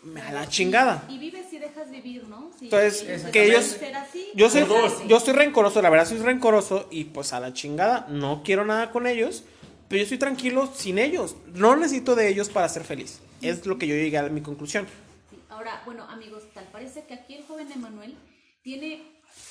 me 0.01 0.21
a 0.21 0.31
la 0.31 0.49
chingada. 0.49 1.05
Y 1.07 1.19
vives 1.19 1.53
y 1.53 1.59
dejas 1.59 1.91
vivir, 1.91 2.27
¿no? 2.27 2.51
Si 2.57 2.65
Entonces, 2.65 3.03
que 3.31 3.45
ellos- 3.45 3.77
así, 3.95 4.31
Yo 4.33 4.49
soy, 4.49 4.65
yo 5.07 5.19
soy 5.19 5.33
rencoroso, 5.35 5.83
la 5.83 5.91
verdad 5.91 6.07
soy 6.07 6.17
rencoroso 6.17 6.87
y 6.89 7.03
pues 7.03 7.31
a 7.31 7.39
la 7.39 7.53
chingada 7.53 8.07
no 8.09 8.41
quiero 8.43 8.65
nada 8.65 8.91
con 8.91 9.05
ellos, 9.05 9.43
pero 9.87 9.99
yo 9.99 10.03
estoy 10.03 10.17
tranquilo 10.17 10.67
sin 10.75 10.97
ellos. 10.97 11.35
No 11.53 11.75
necesito 11.75 12.15
de 12.15 12.27
ellos 12.27 12.49
para 12.49 12.67
ser 12.69 12.83
feliz. 12.83 13.19
Es 13.43 13.67
lo 13.67 13.77
que 13.77 13.85
yo 13.85 13.93
llegué 13.93 14.17
a 14.17 14.23
mi 14.29 14.41
conclusión. 14.41 14.87
Sí. 15.29 15.37
Ahora, 15.49 15.83
bueno, 15.85 16.05
amigos, 16.05 16.41
tal 16.55 16.65
parece 16.71 17.05
que 17.05 17.13
aquí 17.13 17.35
el 17.35 17.45
joven 17.45 17.71
Emanuel 17.71 18.17
tiene 18.63 19.03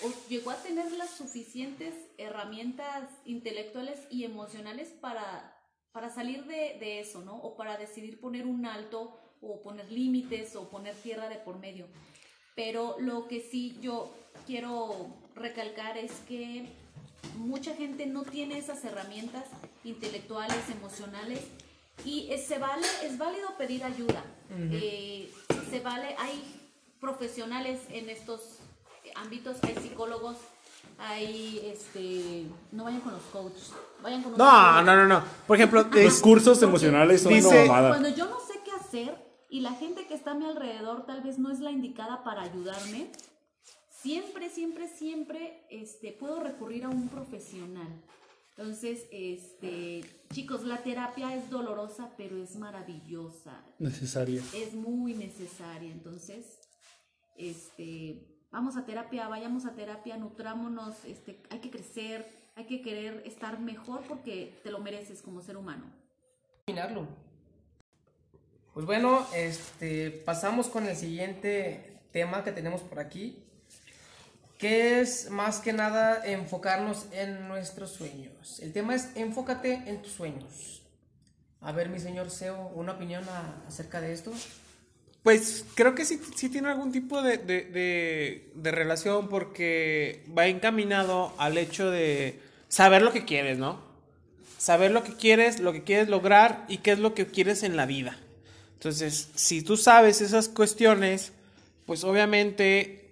o 0.03 0.11
llegó 0.29 0.51
a 0.51 0.57
tener 0.57 0.91
las 0.91 1.11
suficientes 1.11 1.95
herramientas 2.19 3.05
intelectuales 3.27 4.01
y 4.11 4.25
emocionales 4.25 4.89
para, 5.01 5.54
para 5.95 6.11
salir 6.11 6.45
de, 6.47 6.77
de 6.81 6.99
eso, 6.99 7.21
¿no? 7.21 7.37
O 7.37 7.55
para 7.55 7.77
decidir 7.77 8.19
poner 8.19 8.47
un 8.47 8.67
alto 8.67 9.17
o 9.41 9.63
poner 9.63 9.91
límites 9.93 10.57
o 10.57 10.69
poner 10.69 10.93
tierra 10.97 11.29
de 11.29 11.37
por 11.37 11.61
medio. 11.61 11.87
Pero 12.57 12.97
lo 12.99 13.29
que 13.29 13.41
sí 13.41 13.79
yo 13.81 14.13
quiero 14.45 15.07
recalcar 15.37 15.97
es 15.97 16.11
que 16.27 16.67
mucha 17.37 17.77
gente 17.77 18.07
no 18.07 18.25
tiene 18.25 18.59
esas 18.59 18.85
herramientas 18.85 19.45
intelectuales, 19.85 20.69
emocionales 20.69 21.41
y 22.05 22.27
es, 22.33 22.45
se 22.45 22.59
vale, 22.59 22.87
es 23.05 23.17
válido 23.17 23.57
pedir 23.57 23.85
ayuda. 23.85 24.25
Eh, 24.73 25.33
se 25.71 25.79
vale, 25.79 26.17
hay 26.19 26.43
profesionales 27.01 27.81
en 27.91 28.11
estos 28.11 28.59
ámbitos, 29.15 29.63
hay 29.63 29.77
psicólogos, 29.77 30.39
hay 30.99 31.61
este, 31.65 32.47
no 32.73 32.85
vayan 32.85 33.01
con 33.01 33.13
los 33.13 33.23
coaches, 33.25 33.73
vayan 34.03 34.23
con 34.23 34.37
No, 34.37 34.83
no, 34.83 34.97
no, 34.97 35.07
no. 35.07 35.25
Por 35.47 35.57
ejemplo, 35.57 35.83
Los 35.83 35.97
es- 35.97 36.21
cursos 36.21 36.63
emocionales 36.63 37.23
son 37.23 37.33
Dice- 37.33 37.49
una 37.49 37.61
mamada. 37.67 37.89
Cuando 37.91 38.09
yo 38.11 38.27
no 38.27 38.39
sé 38.41 38.55
qué 38.65 38.71
hacer 38.73 39.15
y 39.51 39.61
la 39.61 39.73
gente 39.73 40.07
que 40.07 40.15
está 40.15 40.33
a 40.33 40.35
mi 40.35 40.47
alrededor 40.47 41.05
tal 41.07 41.23
vez 41.23 41.39
no 41.39 41.51
es 41.51 41.61
la 41.61 41.71
indicada 41.71 42.23
para 42.25 42.43
ayudarme, 42.43 43.11
siempre, 44.03 44.51
siempre, 44.51 44.89
siempre 44.89 45.67
este, 45.71 46.13
puedo 46.13 46.41
recurrir 46.41 46.85
a 46.85 46.89
un 46.89 47.09
profesional. 47.09 47.89
Entonces, 48.57 49.07
este, 49.11 50.05
chicos, 50.33 50.63
la 50.63 50.79
terapia 50.85 51.35
es 51.35 51.51
dolorosa, 51.51 52.11
pero 52.17 52.37
es 52.41 52.55
maravillosa, 52.55 53.61
Necesaria. 53.81 54.43
es 54.55 54.75
muy 54.75 55.15
necesaria. 55.15 55.91
Entonces, 55.91 56.45
este, 57.37 58.34
vamos 58.55 58.77
a 58.77 58.85
terapia, 58.87 59.27
vayamos 59.29 59.67
a 59.67 59.73
terapia, 59.75 60.17
nutrámonos, 60.17 61.05
este, 61.05 61.43
hay 61.51 61.59
que 61.59 61.71
crecer, 61.71 62.27
hay 62.55 62.67
que 62.67 62.81
querer 62.83 63.23
estar 63.27 63.59
mejor 63.59 64.03
porque 64.09 64.61
te 64.63 64.71
lo 64.71 64.79
mereces 64.79 65.21
como 65.23 65.43
ser 65.43 65.57
humano. 65.57 65.85
Imaginarlo. 66.69 67.09
Pues 68.73 68.87
bueno, 68.87 69.27
este, 69.35 70.11
pasamos 70.25 70.69
con 70.69 70.87
el 70.87 70.97
siguiente 70.97 72.01
tema 72.13 72.45
que 72.45 72.53
tenemos 72.53 72.81
por 72.83 73.01
aquí, 73.01 73.45
que 74.59 75.01
es 75.01 75.31
más 75.31 75.59
que 75.59 75.73
nada 75.73 76.25
enfocarnos 76.25 77.07
en 77.13 77.49
nuestros 77.49 77.91
sueños. 77.91 78.61
El 78.61 78.73
tema 78.73 78.95
es 78.95 79.11
enfócate 79.17 79.83
en 79.87 80.01
tus 80.01 80.13
sueños. 80.13 80.83
A 81.61 81.73
ver, 81.73 81.89
mi 81.89 81.99
señor 81.99 82.31
Seo, 82.31 82.69
una 82.75 82.93
opinión 82.93 83.29
a- 83.29 83.65
acerca 83.67 84.01
de 84.01 84.13
esto. 84.13 84.33
Pues 85.25 85.65
creo 85.75 85.95
que 85.97 86.05
sí, 86.05 86.21
sí 86.37 86.51
tiene 86.51 86.69
algún 86.69 86.93
tipo 86.93 87.23
de, 87.23 87.39
de- 87.39 88.45
de- 88.55 88.71
relación 88.71 89.29
porque 89.29 90.23
va 90.37 90.47
encaminado 90.49 91.33
al 91.39 91.57
hecho 91.59 91.91
de 91.91 92.39
saber 92.69 93.01
lo 93.03 93.11
que 93.13 93.25
quieres, 93.25 93.57
¿no? 93.59 93.81
Saber 94.59 94.91
lo 94.91 95.03
que 95.03 95.15
quieres, 95.15 95.61
lo 95.61 95.73
que 95.73 95.83
quieres 95.83 96.09
lograr 96.09 96.67
y 96.69 96.79
qué 96.79 96.93
es 96.93 96.99
lo 96.99 97.15
que 97.15 97.27
quieres 97.27 97.63
en 97.63 97.77
la 97.77 97.87
vida. 97.87 98.19
Entonces, 98.75 99.31
si 99.35 99.63
tú 99.63 99.79
sabes 99.79 100.21
esas 100.21 100.49
cuestiones, 100.49 101.33
pues 101.87 102.05
obviamente 102.05 103.09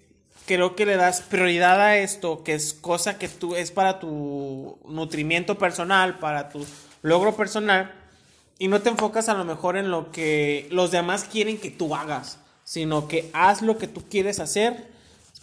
creo 0.47 0.77
que 0.77 0.85
le 0.87 0.97
das 0.97 1.23
prioridad 1.23 1.81
a 1.81 1.97
esto, 1.97 2.45
que 2.45 2.53
es 2.55 2.75
cosa 2.75 3.19
que 3.19 3.29
tú 3.29 3.57
es 3.57 3.71
para 3.71 4.01
tu 4.01 4.79
nutrimiento 4.87 5.57
personal, 5.57 6.19
para 6.19 6.51
tu 6.51 6.67
logro 7.03 7.35
personal, 7.37 7.95
y 8.63 8.69
no 8.69 8.81
te 8.81 8.91
enfocas 8.91 9.29
a 9.29 9.35
lo 9.35 9.45
mejor 9.45 9.77
en 9.77 9.91
lo 9.91 10.13
que 10.13 10.69
los 10.71 10.93
demás 10.93 11.25
quieren 11.25 11.59
que 11.59 11.69
tú 11.69 11.97
hagas, 11.97 12.39
sino 12.63 13.09
que 13.09 13.29
haz 13.33 13.61
lo 13.61 13.77
que 13.77 13.89
tú 13.89 14.05
quieres 14.09 14.39
hacer, 14.39 14.87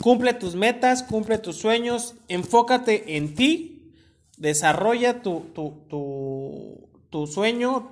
cumple 0.02 0.34
tus 0.34 0.56
metas, 0.56 1.04
cumple 1.04 1.38
tus 1.38 1.58
sueños, 1.58 2.16
enfócate 2.30 3.18
en 3.18 3.36
ti, 3.36 3.92
desarrolla 4.38 5.22
tu, 5.22 5.42
tu, 5.54 5.84
tu, 5.90 6.88
tu 7.10 7.28
sueño 7.28 7.92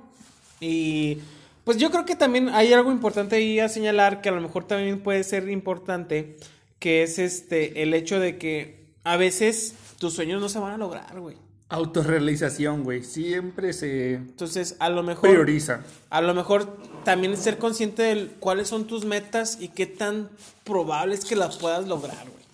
y 0.60 1.18
pues 1.64 1.76
yo 1.76 1.90
creo 1.90 2.06
que 2.06 2.16
también 2.16 2.48
hay 2.48 2.72
algo 2.72 2.90
importante 2.90 3.36
ahí 3.36 3.60
a 3.60 3.68
señalar 3.68 4.22
que 4.22 4.30
a 4.30 4.32
lo 4.32 4.40
mejor 4.40 4.66
también 4.66 5.02
puede 5.02 5.24
ser 5.24 5.50
importante, 5.50 6.38
que 6.78 7.02
es 7.02 7.18
este 7.18 7.82
el 7.82 7.92
hecho 7.92 8.18
de 8.18 8.38
que 8.38 8.94
a 9.04 9.18
veces 9.18 9.74
tus 9.98 10.14
sueños 10.14 10.40
no 10.40 10.48
se 10.48 10.58
van 10.58 10.72
a 10.72 10.78
lograr, 10.78 11.20
güey. 11.20 11.36
Autorrealización, 11.70 12.82
güey. 12.82 13.02
Siempre 13.04 13.74
se 13.74 14.14
Entonces, 14.14 14.76
a 14.78 14.88
lo 14.88 15.02
mejor 15.02 15.28
prioriza. 15.30 15.84
A 16.08 16.22
lo 16.22 16.34
mejor 16.34 16.78
también 17.04 17.36
ser 17.36 17.58
consciente 17.58 18.02
de 18.02 18.28
cuáles 18.40 18.68
son 18.68 18.86
tus 18.86 19.04
metas 19.04 19.58
y 19.60 19.68
qué 19.68 19.86
tan 19.86 20.30
probable 20.64 21.14
es 21.14 21.26
que 21.26 21.36
las 21.36 21.58
puedas 21.58 21.86
lograr, 21.86 22.26
güey. 22.28 22.44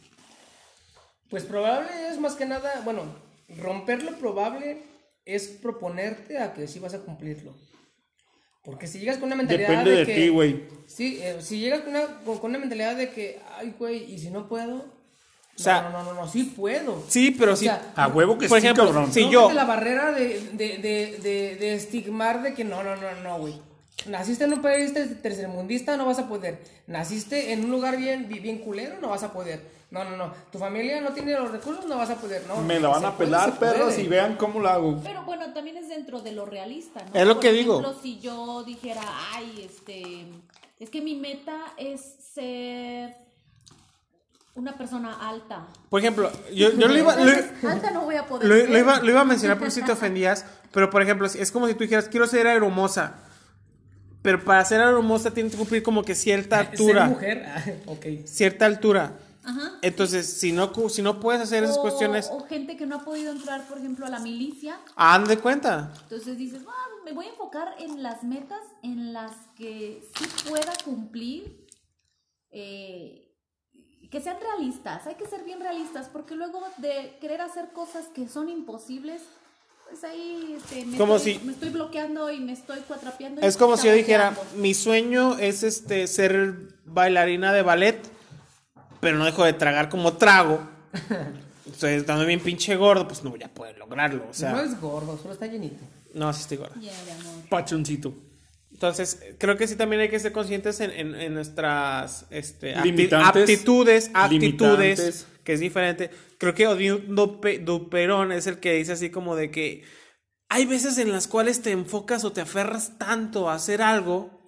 Pues 1.31 1.45
probable 1.45 1.89
es 2.11 2.19
más 2.19 2.35
que 2.35 2.47
nada, 2.47 2.83
bueno, 2.85 3.03
romper 3.59 4.03
lo 4.03 4.13
probable 4.19 4.83
es 5.25 5.49
proponerte 5.49 6.39
a 6.39 6.53
que 6.53 6.67
sí 6.67 6.79
vas 6.81 6.95
a 6.95 7.01
cumplirlo. 7.01 7.55
Porque 8.65 8.87
si 8.87 8.99
llegas 8.99 9.19
con 9.19 9.27
una 9.27 9.37
mentalidad 9.37 9.69
Depende 9.69 9.91
de, 9.91 9.97
de 9.99 10.07
que... 10.07 10.15
ti, 10.15 10.29
güey. 10.29 10.65
Sí, 10.87 11.19
eh, 11.21 11.37
si 11.41 11.61
llegas 11.61 11.83
con 11.83 11.91
una, 11.91 12.07
con, 12.25 12.39
con 12.39 12.51
una 12.51 12.59
mentalidad 12.59 12.97
de 12.97 13.11
que, 13.11 13.41
ay, 13.59 13.75
güey, 13.79 14.13
¿y 14.13 14.19
si 14.19 14.31
no 14.31 14.49
puedo? 14.49 14.94
O 15.57 15.63
sea- 15.63 15.83
no, 15.83 15.91
no, 15.91 16.03
no, 16.03 16.15
no, 16.15 16.29
sí 16.29 16.45
puedo. 16.57 17.03
Sí, 17.09 17.31
pero 17.31 17.53
O 17.53 17.57
sí. 17.57 17.67
sea, 17.67 17.93
A 17.97 18.09
huevo 18.09 18.37
que 18.39 18.49
por 18.49 18.61
sí, 18.61 18.67
ejemplo, 18.67 18.87
cabrón. 18.87 19.13
si 19.13 19.25
no 19.27 19.31
yo. 19.31 19.53
la 19.53 19.65
barrera 19.65 20.13
de, 20.13 20.41
de, 20.53 20.79
de, 20.79 21.19
de, 21.23 21.57
de 21.57 21.75
estigmar 21.75 22.43
de 22.43 22.55
que 22.55 22.65
no, 22.65 22.83
no, 22.83 22.97
no, 22.97 23.15
no, 23.23 23.39
güey. 23.39 23.55
Naciste 24.07 24.45
en 24.45 24.53
un 24.55 24.61
país 24.63 24.93
ter- 24.93 25.23
tercermundista, 25.23 25.97
no 25.97 26.07
vas 26.07 26.19
a 26.19 26.29
poder. 26.29 26.61
Naciste 26.89 27.53
en 27.53 27.65
un 27.65 27.71
lugar 27.71 27.97
bien, 27.97 28.29
bi- 28.29 28.41
bien 28.41 28.59
culero, 28.59 28.97
no 29.01 29.09
vas 29.11 29.23
a 29.23 29.33
poder. 29.33 29.73
No, 29.91 30.03
no, 30.03 30.17
no. 30.17 30.33
Tu 30.51 30.59
familia 30.59 31.01
no 31.01 31.13
tiene 31.13 31.33
los 31.35 31.53
recursos, 31.53 31.87
no 31.87 31.97
vas 31.97 32.11
a 32.11 32.17
poder. 32.17 32.43
No, 32.49 32.57
Me 32.63 32.81
la 32.81 32.89
van 32.89 33.05
a 33.05 33.17
pelar, 33.17 33.57
perros, 33.61 33.97
y 33.97 34.09
vean 34.09 34.35
cómo 34.37 34.61
la 34.61 34.75
hago. 34.75 35.01
Pero 35.05 35.23
bueno, 35.23 35.53
también 35.55 35.77
es 35.77 35.89
dentro 35.89 36.21
de 36.21 36.33
lo 36.33 36.45
realista, 36.45 37.05
¿no? 37.05 37.19
Es 37.19 37.25
lo 37.27 37.35
Por 37.35 37.43
que 37.45 37.53
digo. 37.53 37.79
ejemplo, 37.79 38.03
si 38.03 38.19
yo 38.19 38.65
dijera, 38.65 39.03
ay, 39.33 39.63
este, 39.65 40.27
es 40.81 40.91
que 40.91 41.01
mi 41.01 41.15
meta 41.15 41.57
es 41.79 42.01
ser 42.35 43.17
una 44.55 44.77
persona 44.79 45.29
alta. 45.29 45.67
Por 45.91 46.01
ejemplo, 46.01 46.31
yo, 46.53 46.73
yo 46.73 46.89
lo 46.89 46.97
iba... 46.97 47.17
lo- 47.17 47.69
alta 47.71 47.91
no 47.91 48.03
voy 48.05 48.17
a 48.17 48.27
poder 48.27 48.49
Lo, 48.49 48.79
iba, 48.79 49.01
lo 49.01 49.11
iba 49.11 49.21
a 49.21 49.25
mencionar 49.25 49.59
por 49.59 49.71
si 49.71 49.83
te 49.83 49.93
ofendías, 49.99 50.45
pero 50.73 50.91
por 50.91 51.03
ejemplo, 51.03 51.27
es 51.27 51.51
como 51.53 51.67
si 51.67 51.75
tú 51.75 51.81
dijeras, 51.81 52.09
quiero 52.09 52.27
ser 52.27 52.47
aeromosa. 52.47 53.15
Pero 54.23 54.43
para 54.43 54.65
ser 54.65 54.81
aeromosa 54.81 55.33
tienes 55.33 55.53
que 55.53 55.59
cumplir 55.59 55.83
como 55.83 56.03
que 56.03 56.15
cierta 56.15 56.61
altura. 56.61 57.03
Ser 57.07 57.15
mujer, 57.15 57.45
ah, 57.49 57.65
ok. 57.87 58.07
Cierta 58.27 58.65
altura. 58.67 59.19
Ajá. 59.47 59.73
Entonces, 59.83 60.27
si 60.39 60.53
no, 60.53 60.73
si 60.89 61.03
no 61.03 61.21
puedes 61.21 61.43
hacer 61.43 61.65
esas 61.65 61.77
o, 61.77 61.83
cuestiones, 61.83 62.31
o 62.33 62.47
gente 62.47 62.79
que 62.79 62.87
no 62.87 62.97
ha 62.97 63.05
podido 63.05 63.31
entrar, 63.33 63.67
por 63.69 63.77
ejemplo, 63.77 64.07
a 64.07 64.09
la 64.09 64.19
milicia. 64.21 64.79
haz 64.97 65.29
de 65.29 65.39
cuenta. 65.39 65.93
Entonces 66.05 66.39
dices, 66.39 66.63
"Ah, 66.67 66.87
me 67.05 67.13
voy 67.13 67.27
a 67.27 67.29
enfocar 67.31 67.75
en 67.79 68.03
las 68.03 68.23
metas 68.23 68.61
en 68.83 69.13
las 69.13 69.33
que 69.57 70.09
sí 70.17 70.25
pueda 70.49 70.73
cumplir, 70.87 71.67
eh, 72.53 73.24
que 74.11 74.21
sean 74.21 74.37
realistas. 74.41 75.07
Hay 75.07 75.15
que 75.15 75.27
ser 75.27 75.45
bien 75.45 75.61
realistas, 75.61 76.09
porque 76.13 76.35
luego 76.35 76.61
de 76.79 77.17
querer 77.21 77.41
hacer 77.41 77.69
cosas 77.73 78.07
que 78.15 78.29
son 78.29 78.49
imposibles, 78.49 79.23
pues 79.89 80.03
ahí 80.05 80.57
este, 80.57 80.85
me, 80.87 80.97
Como 80.99 81.17
estoy, 81.17 81.35
si- 81.35 81.45
me 81.45 81.53
estoy 81.53 81.69
bloqueando 81.71 82.31
y 82.31 82.41
me 82.41 82.53
estoy 82.53 82.81
cuatrapeando. 82.81 83.41
Es 83.43 83.57
como 83.57 83.77
si 83.77 83.87
yo 83.89 83.93
dijera, 83.93 84.37
mi 84.57 84.75
sueño 84.75 85.39
es 85.39 85.63
este 85.63 86.07
ser 86.07 86.55
bailarina 86.85 87.53
de 87.53 87.63
ballet, 87.63 88.01
pero 89.01 89.19
no 89.19 89.25
dejo 89.25 89.45
de 89.45 89.53
tragar 89.53 89.89
como 89.89 90.15
trago. 90.15 90.61
Entonces, 91.67 92.01
estando 92.01 92.25
bien 92.27 92.41
pinche 92.41 92.77
gordo, 92.77 93.07
pues 93.09 93.25
no 93.25 93.31
voy 93.31 93.43
a 93.43 93.49
poder 93.49 93.79
lograrlo. 93.79 94.27
O 94.31 94.35
sea, 94.35 94.53
no 94.53 94.61
es 94.61 94.81
gordo, 94.81 95.19
solo 95.19 95.33
está 95.35 95.47
llenito. 95.47 95.83
no, 96.13 96.33
sí 96.33 96.43
estoy 96.43 96.59
gordo. 96.59 96.75
Amor. 96.75 97.49
Pachoncito. 97.49 98.15
Entonces, 98.87 99.21
creo 99.39 99.57
que 99.57 99.67
sí 99.67 99.77
también 99.77 100.03
hay 100.03 100.09
que 100.09 100.19
ser 100.19 100.33
conscientes 100.33 100.81
en, 100.81 100.91
en- 100.91 101.15
en 101.15 101.35
nuestras 101.35 102.27
este, 102.31 102.75
aptitudes, 103.29 104.11
Limitantes. 104.99 105.27
que 105.43 105.53
es 105.55 105.61
diferente. 105.61 106.11
Creo 106.39 106.55
que 106.55 106.67
Odín 106.67 107.15
Dupe- 107.17 107.63
Duperón 107.65 108.33
es 108.33 108.47
el 108.47 108.59
que 108.61 108.75
dice 108.75 108.93
así 108.93 109.11
como 109.11 109.37
de 109.37 109.51
que 109.51 109.85
hay 110.49 110.67
veces 110.67 110.99
en 110.99 111.11
las 111.13 111.27
cuales 111.27 111.63
te 111.63 111.71
enfocas 111.71 112.25
o 112.25 112.33
te 112.33 112.41
aferras 112.41 112.99
tanto 112.99 113.49
a 113.49 113.55
hacer 113.55 113.83
algo 113.83 114.43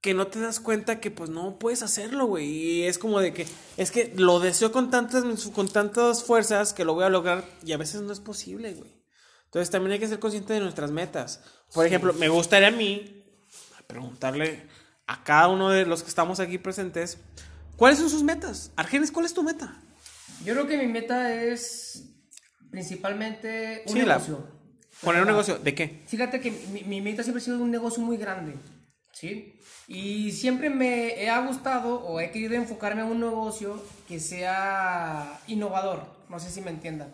que 0.00 0.14
no 0.14 0.26
te 0.28 0.40
das 0.40 0.60
cuenta 0.60 0.98
que 0.98 1.10
pues 1.10 1.28
no 1.28 1.58
puedes 1.58 1.82
hacerlo, 1.82 2.24
güey. 2.26 2.46
Y 2.48 2.82
es 2.84 2.96
como 2.98 3.20
de 3.20 3.34
que 3.34 3.46
es 3.76 3.90
que 3.90 4.12
lo 4.16 4.40
deseo 4.40 4.72
con 4.72 4.90
tantas 4.90 5.22
con 5.50 5.68
tantas 5.68 6.24
fuerzas 6.24 6.72
que 6.72 6.84
lo 6.86 6.94
voy 6.94 7.04
a 7.04 7.10
lograr 7.10 7.44
y 7.64 7.72
a 7.72 7.76
veces 7.76 8.00
no 8.00 8.12
es 8.12 8.20
posible, 8.20 8.72
güey. 8.74 8.98
Entonces 9.44 9.68
también 9.70 9.92
hay 9.92 9.98
que 9.98 10.08
ser 10.08 10.18
consciente 10.20 10.54
de 10.54 10.60
nuestras 10.60 10.90
metas. 10.90 11.42
Por 11.74 11.84
ejemplo, 11.84 12.12
me 12.14 12.28
gustaría 12.28 12.68
a 12.68 12.72
mí 12.72 13.19
preguntarle 13.90 14.62
a 15.06 15.22
cada 15.24 15.48
uno 15.48 15.70
de 15.70 15.84
los 15.86 16.02
que 16.02 16.08
estamos 16.08 16.38
aquí 16.40 16.58
presentes, 16.58 17.18
¿cuáles 17.76 17.98
son 17.98 18.08
sus 18.08 18.22
metas? 18.22 18.70
Argenis, 18.76 19.10
¿cuál 19.10 19.26
es 19.26 19.34
tu 19.34 19.42
meta? 19.42 19.74
Yo 20.44 20.54
creo 20.54 20.66
que 20.66 20.76
mi 20.78 20.86
meta 20.86 21.34
es 21.34 22.04
principalmente 22.70 23.82
un 23.86 23.92
Sí, 23.92 23.98
la- 24.02 24.14
negocio. 24.14 24.46
Poner 25.02 25.22
un 25.22 25.26
La- 25.28 25.32
negocio, 25.32 25.58
¿de 25.58 25.74
qué? 25.74 26.02
Fíjate 26.06 26.40
que 26.40 26.50
mi, 26.72 26.82
mi 26.84 27.00
meta 27.00 27.22
siempre 27.22 27.40
ha 27.40 27.44
sido 27.44 27.58
un 27.58 27.70
negocio 27.70 28.02
muy 28.02 28.16
grande, 28.18 28.54
¿sí? 29.12 29.58
Y 29.88 30.30
siempre 30.32 30.68
me 30.70 31.28
ha 31.30 31.40
gustado 31.46 32.00
o 32.04 32.20
he 32.20 32.30
querido 32.30 32.54
enfocarme 32.54 33.00
en 33.02 33.08
un 33.08 33.20
negocio 33.20 33.82
que 34.06 34.20
sea 34.20 35.40
innovador, 35.48 36.04
no 36.28 36.38
sé 36.38 36.50
si 36.50 36.60
me 36.60 36.70
entiendan. 36.70 37.12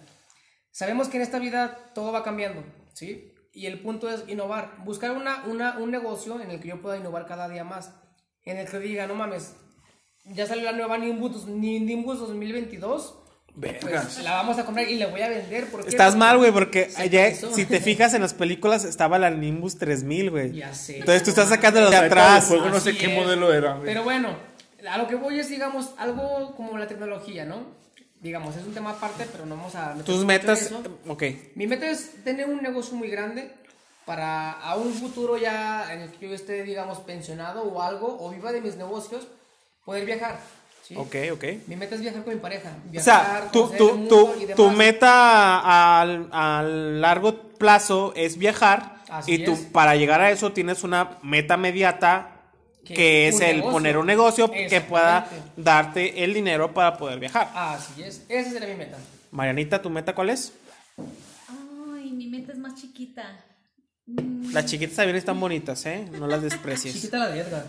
Sabemos 0.72 1.09
que 1.09 1.16
en 1.16 1.22
esta 1.22 1.39
vida 1.39 1.74
todo 1.95 2.12
va 2.12 2.22
cambiando, 2.24 2.62
¿sí? 2.93 3.33
Y 3.57 3.65
el 3.65 3.81
punto 3.81 4.11
es 4.11 4.23
innovar, 4.29 4.75
buscar 4.85 5.13
una, 5.13 5.43
una, 5.47 5.79
un 5.79 5.91
negocio 5.91 6.39
en 6.43 6.51
el 6.51 6.61
que 6.61 6.69
yo 6.69 6.83
pueda 6.83 6.99
innovar 6.99 7.25
cada 7.25 7.49
día 7.49 7.65
más, 7.65 7.91
en 8.45 8.59
el 8.59 8.69
que 8.69 8.79
diga, 8.79 9.07
no 9.07 9.15
mames, 9.15 9.55
ya 10.27 10.47
salió 10.47 10.65
la 10.65 10.73
nueva 10.73 10.99
Nimbus, 10.99 11.47
Nimbus 11.47 12.19
2022, 12.19 13.19
Vergas. 13.55 14.05
pues 14.05 14.23
la 14.23 14.35
vamos 14.35 14.59
a 14.59 14.67
comprar 14.67 14.87
y 14.91 14.97
la 14.97 15.07
voy 15.07 15.23
a 15.23 15.31
vender. 15.31 15.71
¿por 15.71 15.83
qué? 15.83 15.89
Estás 15.89 16.09
Porque 16.09 16.19
mal, 16.19 16.37
güey, 16.37 16.53
porque 16.53 16.91
allá, 16.97 17.31
pasó. 17.31 17.55
si 17.55 17.65
te 17.65 17.81
fijas 17.81 18.13
en 18.13 18.21
las 18.21 18.35
películas, 18.35 18.85
estaba 18.85 19.19
la 19.19 19.31
Nimbus 19.31 19.79
3000, 19.79 20.31
güey. 20.31 20.53
Ya 20.53 20.75
sé. 20.75 20.99
Entonces 20.99 21.23
tú 21.23 21.31
estás 21.31 21.49
sacándolo 21.49 21.89
de 21.89 21.97
atrás. 21.97 22.51
el 22.51 22.59
juego 22.59 22.69
no 22.75 22.79
sé 22.79 22.95
qué 22.95 23.07
es. 23.07 23.15
modelo 23.19 23.55
era. 23.55 23.73
güey. 23.73 23.87
Pero 23.87 24.03
bueno, 24.05 24.37
a 24.87 24.99
lo 24.99 25.09
que 25.09 25.15
voy 25.15 25.41
es, 25.41 25.49
digamos, 25.49 25.95
algo 25.97 26.55
como 26.57 26.77
la 26.77 26.87
tecnología, 26.87 27.47
¿no? 27.47 27.75
Digamos, 28.21 28.57
es 28.57 28.64
un 28.64 28.75
tema 28.75 28.91
aparte, 28.91 29.27
pero 29.31 29.47
no 29.47 29.57
vamos 29.57 29.75
a... 29.75 29.95
Tus 30.05 30.25
metas, 30.25 30.73
ok. 31.07 31.23
Mi 31.55 31.67
meta 31.67 31.89
es 31.89 32.25
tener 32.25 32.49
un 32.49 32.62
negocio 32.62 32.97
muy 32.97 33.09
grande 33.09 33.51
para 34.05 34.53
a 34.53 34.77
un 34.77 34.93
futuro 34.95 35.37
ya 35.37 35.93
en 35.93 36.03
el 36.03 36.11
que 36.11 36.29
yo 36.29 36.35
esté, 36.35 36.62
digamos, 36.62 36.99
pensionado 37.01 37.62
o 37.64 37.83
algo, 37.83 38.17
o 38.21 38.31
viva 38.31 38.53
de 38.53 38.61
mis 38.61 38.77
negocios, 38.77 39.27
poder 39.85 40.07
viajar. 40.07 40.39
¿sí? 40.83 40.95
Ok, 40.97 41.17
ok. 41.33 41.45
Mi 41.67 41.77
meta 41.77 41.97
es 41.97 42.01
viajar 42.01 42.25
con 42.25 42.35
mi 42.35 42.41
pareja. 42.41 42.71
O 42.87 42.91
Viajar, 42.91 43.43
sea, 43.43 43.51
tu, 43.51 43.69
tu, 43.69 44.09
tu, 44.09 44.31
tu 44.55 44.71
meta 44.71 46.01
al, 46.01 46.29
a 46.33 46.62
largo 46.62 47.37
plazo 47.59 48.12
es 48.17 48.39
viajar 48.39 48.97
Así 49.09 49.35
y 49.35 49.45
tú 49.45 49.57
para 49.73 49.97
llegar 49.97 50.21
a 50.21 50.31
eso 50.31 50.53
tienes 50.53 50.85
una 50.85 51.19
meta 51.23 51.55
inmediata 51.55 52.36
que, 52.87 52.95
Que 52.95 53.28
es 53.28 53.41
el 53.41 53.57
negocio. 53.57 53.72
poner 53.72 53.99
un 53.99 54.07
negocio 54.07 54.51
que 54.51 54.80
pueda 54.80 55.28
darte 55.57 56.22
el 56.24 56.32
dinero 56.34 56.72
para 56.72 56.97
poder 56.97 57.18
viajar. 57.18 57.51
Así 57.55 58.03
es, 58.03 58.24
esa 58.28 58.51
sería 58.51 58.68
mi 58.68 58.74
meta. 58.76 58.97
Marianita, 59.30 59.82
¿tu 59.82 59.91
meta 59.91 60.14
cuál 60.14 60.30
es? 60.30 60.53
Ay, 61.49 62.11
mi 62.12 62.26
meta 62.28 62.53
es 62.53 62.59
más 62.59 62.74
chiquita. 62.80 63.45
Mm, 64.07 64.53
Las 64.53 64.66
chiquitas 64.66 64.97
también 64.97 65.16
están 65.16 65.39
bonitas, 65.41 65.84
¿eh? 65.87 66.07
No 66.12 66.26
las 66.26 66.43
desprecies. 66.43 66.95
Chiquita 67.01 67.18
la 67.18 67.28
de 67.28 67.41
Edgar. 67.41 67.66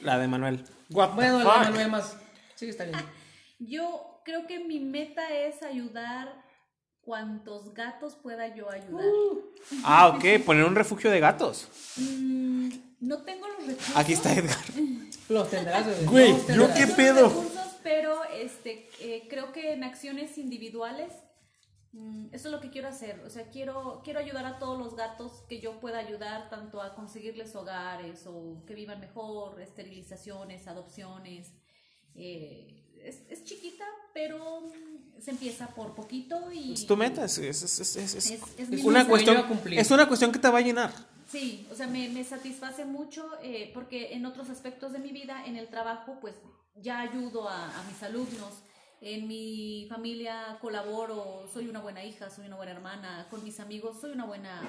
La 0.00 0.18
de 0.18 0.28
Manuel. 0.28 0.64
Bueno, 0.88 1.14
la 1.20 1.38
de 1.38 1.44
Manuel 1.44 1.90
más. 1.90 2.16
Sí, 2.54 2.68
está 2.68 2.84
bien. 2.84 2.96
Yo 3.58 4.20
creo 4.24 4.46
que 4.46 4.58
mi 4.60 4.80
meta 4.80 5.28
es 5.30 5.62
ayudar 5.62 6.44
cuantos 7.00 7.72
gatos 7.72 8.16
pueda 8.16 8.52
yo 8.54 8.68
ayudar. 8.68 9.06
Ah, 9.84 10.08
ok, 10.08 10.42
poner 10.44 10.64
un 10.64 10.74
refugio 10.74 11.08
de 11.10 11.20
gatos. 11.20 11.68
Mm, 11.96 12.68
no 13.00 13.22
tengo 13.22 13.46
los 13.48 13.66
recursos. 13.66 13.96
Aquí 13.96 14.12
está 14.14 14.32
Edgar. 14.34 14.56
Los 15.28 15.50
tendrás, 15.50 15.84
bebé. 15.84 16.04
Güey, 16.06 16.32
los 16.32 16.46
¿yo 16.56 16.66
qué 16.68 16.80
Tengo 16.84 16.96
pedo? 16.96 17.20
los 17.22 17.32
recursos, 17.34 17.76
pero 17.82 18.22
este, 18.32 18.88
eh, 19.00 19.26
creo 19.28 19.50
que 19.52 19.72
en 19.72 19.82
acciones 19.82 20.38
individuales 20.38 21.12
mm, 21.92 22.26
eso 22.32 22.46
es 22.48 22.52
lo 22.52 22.60
que 22.60 22.70
quiero 22.70 22.86
hacer. 22.86 23.18
O 23.26 23.30
sea, 23.30 23.50
quiero, 23.50 24.02
quiero 24.04 24.20
ayudar 24.20 24.46
a 24.46 24.60
todos 24.60 24.78
los 24.78 24.94
gatos 24.94 25.42
que 25.48 25.60
yo 25.60 25.80
pueda 25.80 25.98
ayudar, 25.98 26.48
tanto 26.48 26.80
a 26.80 26.94
conseguirles 26.94 27.56
hogares 27.56 28.22
o 28.26 28.62
que 28.68 28.74
vivan 28.74 29.00
mejor, 29.00 29.60
esterilizaciones, 29.60 30.68
adopciones. 30.68 31.48
Eh, 32.14 32.84
es, 33.04 33.22
es 33.28 33.44
chiquita, 33.44 33.84
pero 34.14 34.60
mm, 34.60 35.20
se 35.20 35.32
empieza 35.32 35.66
por 35.74 35.94
poquito 35.96 36.52
y... 36.52 36.72
Es 36.74 36.86
tu 36.86 36.96
meta, 36.96 37.24
es, 37.24 37.38
es, 37.38 37.62
es, 37.64 37.78
es- 37.80 37.96
es- 37.96 38.14
Es- 38.14 38.30
es 38.30 38.42
es 38.58 38.68
mi 38.70 38.80
una 38.82 39.06
cuestión, 39.08 39.36
a 39.38 39.48
cumplir. 39.48 39.78
es 39.78 39.90
una 39.90 40.06
cuestión 40.06 40.30
que 40.30 40.38
te 40.38 40.48
va 40.48 40.58
a 40.58 40.62
llenar. 40.62 40.92
Sí, 41.28 41.66
o 41.72 41.74
sea, 41.74 41.88
me, 41.88 42.08
me 42.08 42.22
satisface 42.22 42.84
mucho 42.84 43.28
eh, 43.42 43.70
porque 43.74 44.14
en 44.14 44.26
otros 44.26 44.48
aspectos 44.48 44.92
de 44.92 45.00
mi 45.00 45.10
vida, 45.10 45.44
en 45.44 45.56
el 45.56 45.68
trabajo, 45.68 46.18
pues 46.20 46.34
ya 46.76 47.00
ayudo 47.00 47.48
a, 47.48 47.70
mis 47.88 48.02
alumnos. 48.02 48.62
En 49.00 49.26
mi 49.28 49.86
familia 49.90 50.58
colaboro, 50.60 51.48
soy 51.52 51.68
una 51.68 51.80
buena 51.80 52.04
hija, 52.04 52.30
soy 52.30 52.46
una 52.46 52.56
buena 52.56 52.72
hermana, 52.72 53.26
con 53.30 53.44
mis 53.44 53.60
amigos 53.60 54.00
soy 54.00 54.12
una 54.12 54.24
buena 54.24 54.62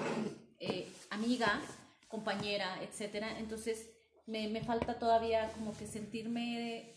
eh, 0.58 0.92
amiga, 1.10 1.60
compañera, 2.08 2.82
etcétera. 2.82 3.38
Entonces 3.38 3.88
me, 4.26 4.48
me 4.48 4.62
falta 4.62 4.98
todavía 4.98 5.50
como 5.52 5.76
que 5.76 5.86
sentirme 5.86 6.94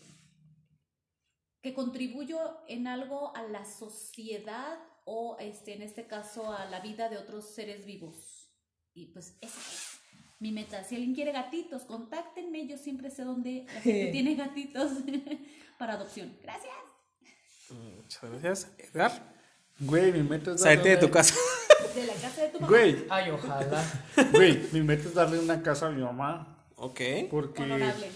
que 1.62 1.72
contribuyo 1.72 2.38
en 2.68 2.88
algo 2.88 3.34
a 3.36 3.42
la 3.44 3.64
sociedad 3.64 4.78
o 5.04 5.36
este, 5.38 5.74
en 5.74 5.82
este 5.82 6.06
caso 6.06 6.52
a 6.52 6.66
la 6.66 6.80
vida 6.80 7.08
de 7.08 7.18
otros 7.18 7.54
seres 7.54 7.86
vivos. 7.86 8.41
Y 8.94 9.06
pues 9.06 9.36
esa 9.40 9.58
es 9.58 10.00
mi 10.38 10.52
meta. 10.52 10.84
Si 10.84 10.96
alguien 10.96 11.14
quiere 11.14 11.32
gatitos, 11.32 11.82
contáctenme. 11.82 12.66
Yo 12.66 12.76
siempre 12.76 13.10
sé 13.10 13.24
dónde 13.24 13.64
la 13.66 13.72
gente 13.80 14.12
tiene 14.12 14.34
gatitos 14.34 14.92
para 15.78 15.94
adopción. 15.94 16.36
Gracias. 16.42 16.72
Muchas 17.70 18.30
gracias, 18.30 18.72
Edgar. 18.78 19.34
Güey, 19.80 20.12
mi 20.12 20.22
meta 20.22 20.52
es 20.52 20.60
Salirte 20.60 20.90
de 20.90 20.96
tu 20.98 21.10
casa. 21.10 21.34
De 21.94 22.06
la 22.06 22.14
casa 22.14 22.42
de 22.42 22.48
tu 22.48 22.54
mamá. 22.60 22.68
Güey, 22.68 23.04
Ay, 23.10 23.30
ojalá. 23.30 23.84
güey, 24.32 24.58
mi 24.72 24.80
meta 24.80 25.02
es 25.08 25.12
darle 25.12 25.38
una 25.38 25.62
casa 25.62 25.88
a 25.88 25.90
mi 25.90 26.00
mamá. 26.00 26.64
Ok. 26.76 27.00
Porque. 27.30 27.62
Honorable. 27.64 28.06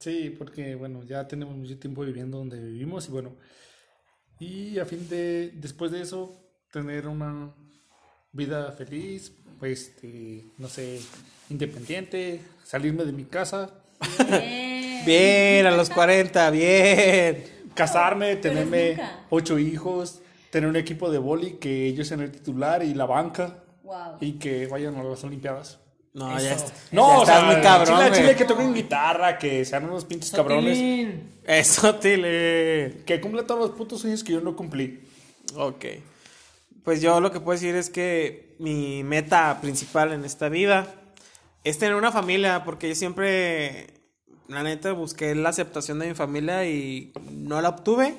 Sí, 0.00 0.34
porque 0.36 0.74
bueno, 0.74 1.04
ya 1.04 1.28
tenemos 1.28 1.54
mucho 1.54 1.78
tiempo 1.78 2.02
viviendo 2.02 2.38
donde 2.38 2.58
vivimos 2.58 3.06
y 3.06 3.12
bueno, 3.12 3.36
y 4.40 4.78
a 4.78 4.86
fin 4.86 5.06
de, 5.10 5.50
después 5.54 5.92
de 5.92 6.00
eso, 6.00 6.42
tener 6.72 7.06
una, 7.06 7.54
vida 8.32 8.72
feliz, 8.72 9.32
pues, 9.58 9.88
este, 9.88 10.44
no 10.58 10.68
sé, 10.68 11.00
independiente, 11.48 12.40
salirme 12.64 13.04
de 13.04 13.12
mi 13.12 13.24
casa, 13.24 13.70
Bien. 14.28 15.04
Bien, 15.04 15.66
a 15.66 15.70
los 15.72 15.90
40, 15.90 16.50
bien. 16.50 17.44
casarme, 17.74 18.36
tenerme 18.36 18.96
ocho 19.30 19.58
hijos, 19.58 20.20
tener 20.50 20.68
un 20.68 20.76
equipo 20.76 21.10
de 21.10 21.18
boli 21.18 21.52
que 21.54 21.86
ellos 21.86 22.08
sean 22.08 22.20
el 22.20 22.30
titular 22.30 22.82
y 22.82 22.94
la 22.94 23.06
banca 23.06 23.62
Wow. 23.82 24.16
y 24.20 24.32
que 24.34 24.66
vayan 24.68 24.94
a 24.96 25.02
las 25.02 25.24
Olimpiadas. 25.24 25.78
No, 26.14 26.36
Eso. 26.36 26.44
ya, 26.46 26.54
está- 26.54 26.72
No, 26.92 27.08
ya 27.08 27.18
o 27.18 27.22
estás 27.22 27.40
sea, 27.40 27.52
muy 27.52 27.62
cabrón, 27.62 27.98
chile, 27.98 28.16
chile 28.16 28.36
que 28.36 28.44
toquen 28.44 28.74
guitarra, 28.74 29.38
que 29.38 29.64
sean 29.64 29.84
unos 29.84 30.04
pinches 30.04 30.30
cabrones. 30.30 30.78
Eso, 31.44 31.94
Tile. 31.96 33.02
que 33.04 33.20
cumplan 33.20 33.46
todos 33.46 33.60
los 33.60 33.70
putos 33.76 34.00
sueños 34.00 34.22
que 34.24 34.32
yo 34.32 34.40
no 34.40 34.54
cumplí. 34.56 35.00
Ok. 35.56 35.84
Pues 36.84 37.00
yo 37.00 37.20
lo 37.20 37.30
que 37.30 37.40
puedo 37.40 37.58
decir 37.58 37.74
es 37.76 37.90
que 37.90 38.56
mi 38.58 39.04
meta 39.04 39.58
principal 39.60 40.12
en 40.12 40.24
esta 40.24 40.48
vida 40.48 40.86
es 41.64 41.78
tener 41.78 41.94
una 41.94 42.10
familia, 42.10 42.64
porque 42.64 42.88
yo 42.88 42.94
siempre, 42.94 43.88
la 44.48 44.62
neta, 44.62 44.92
busqué 44.92 45.34
la 45.34 45.50
aceptación 45.50 45.98
de 45.98 46.08
mi 46.08 46.14
familia 46.14 46.66
y 46.66 47.12
no 47.30 47.60
la 47.60 47.68
obtuve. 47.68 48.14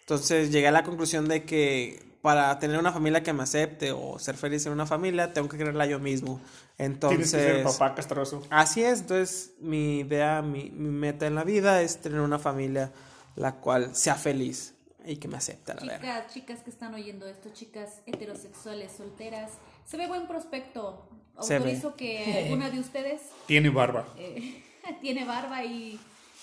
Entonces 0.00 0.50
llegué 0.52 0.68
a 0.68 0.72
la 0.72 0.84
conclusión 0.84 1.28
de 1.28 1.44
que 1.44 2.06
para 2.22 2.58
tener 2.58 2.78
una 2.78 2.92
familia 2.92 3.22
que 3.22 3.32
me 3.32 3.42
acepte 3.42 3.92
o 3.92 4.18
ser 4.18 4.36
feliz 4.36 4.64
en 4.66 4.72
una 4.72 4.86
familia, 4.86 5.32
tengo 5.32 5.48
que 5.48 5.56
creerla 5.56 5.86
yo 5.86 5.98
mismo. 5.98 6.40
Entonces, 6.76 7.30
Tienes 7.30 7.46
que 7.48 7.54
ser 7.54 7.64
papá 7.64 7.94
castroso. 7.94 8.42
Así 8.50 8.82
es, 8.82 9.00
entonces 9.00 9.52
mi 9.60 10.00
idea, 10.00 10.42
mi, 10.42 10.70
mi 10.70 10.90
meta 10.90 11.26
en 11.26 11.34
la 11.34 11.44
vida 11.44 11.82
es 11.82 11.98
tener 11.98 12.20
una 12.20 12.38
familia 12.38 12.92
la 13.34 13.56
cual 13.56 13.94
sea 13.94 14.14
feliz 14.14 14.74
y 15.06 15.16
que 15.16 15.28
me 15.28 15.36
acepte, 15.36 15.74
la 15.74 15.80
verdad. 15.82 15.98
Chicas, 16.00 16.34
chicas 16.34 16.60
que 16.62 16.70
están 16.70 16.94
oyendo 16.94 17.26
esto, 17.26 17.50
chicas 17.50 18.00
heterosexuales, 18.06 18.92
solteras, 18.96 19.52
se 19.86 19.96
ve 19.96 20.06
buen 20.06 20.26
prospecto. 20.26 21.08
Autorizo 21.36 21.94
que 21.96 22.42
alguna 22.44 22.68
de 22.70 22.80
ustedes 22.80 23.22
Tiene 23.46 23.70
barba. 23.70 24.06
eh, 24.18 24.62
tiene 25.00 25.24
barba 25.24 25.64
y 25.64 25.94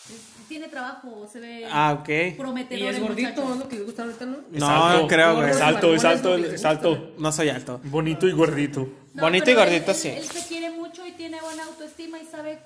es- 0.09 0.47
tiene 0.47 0.67
trabajo, 0.67 1.27
se 1.31 1.39
ve 1.39 1.67
Ah, 1.69 1.97
ok. 1.99 2.37
prometedor. 2.37 2.93
Y 2.93 2.95
es 2.95 2.99
gordito, 3.01 3.29
muchacho. 3.29 3.49
¿no? 3.49 3.55
Lo 3.55 3.67
que 3.69 3.75
le 3.77 3.83
gusta 3.83 4.03
ahorita, 4.03 4.25
¿no? 4.25 4.37
No, 4.51 4.67
alto. 4.85 5.07
creo, 5.07 5.35
güey. 5.35 5.49
Es 5.49 5.61
alto, 5.61 5.93
es 5.95 6.05
alto, 6.05 6.35
es 6.37 6.63
alto. 6.65 7.13
No 7.17 7.31
soy 7.31 7.49
alto. 7.49 7.81
Bonito 7.85 8.27
y 8.27 8.31
gordito. 8.31 8.87
No, 9.13 9.23
Bonito 9.23 9.49
y 9.51 9.53
gordito, 9.55 9.91
él- 9.91 9.97
sí. 9.97 10.07
Él, 10.09 10.23
se 10.23 10.47
quiere 10.47 10.69
mucho 10.71 11.05
y 11.05 11.11
tiene 11.13 11.39
buena 11.41 11.65
autoestima 11.65 12.19
y 12.19 12.25
sabe, 12.25 12.59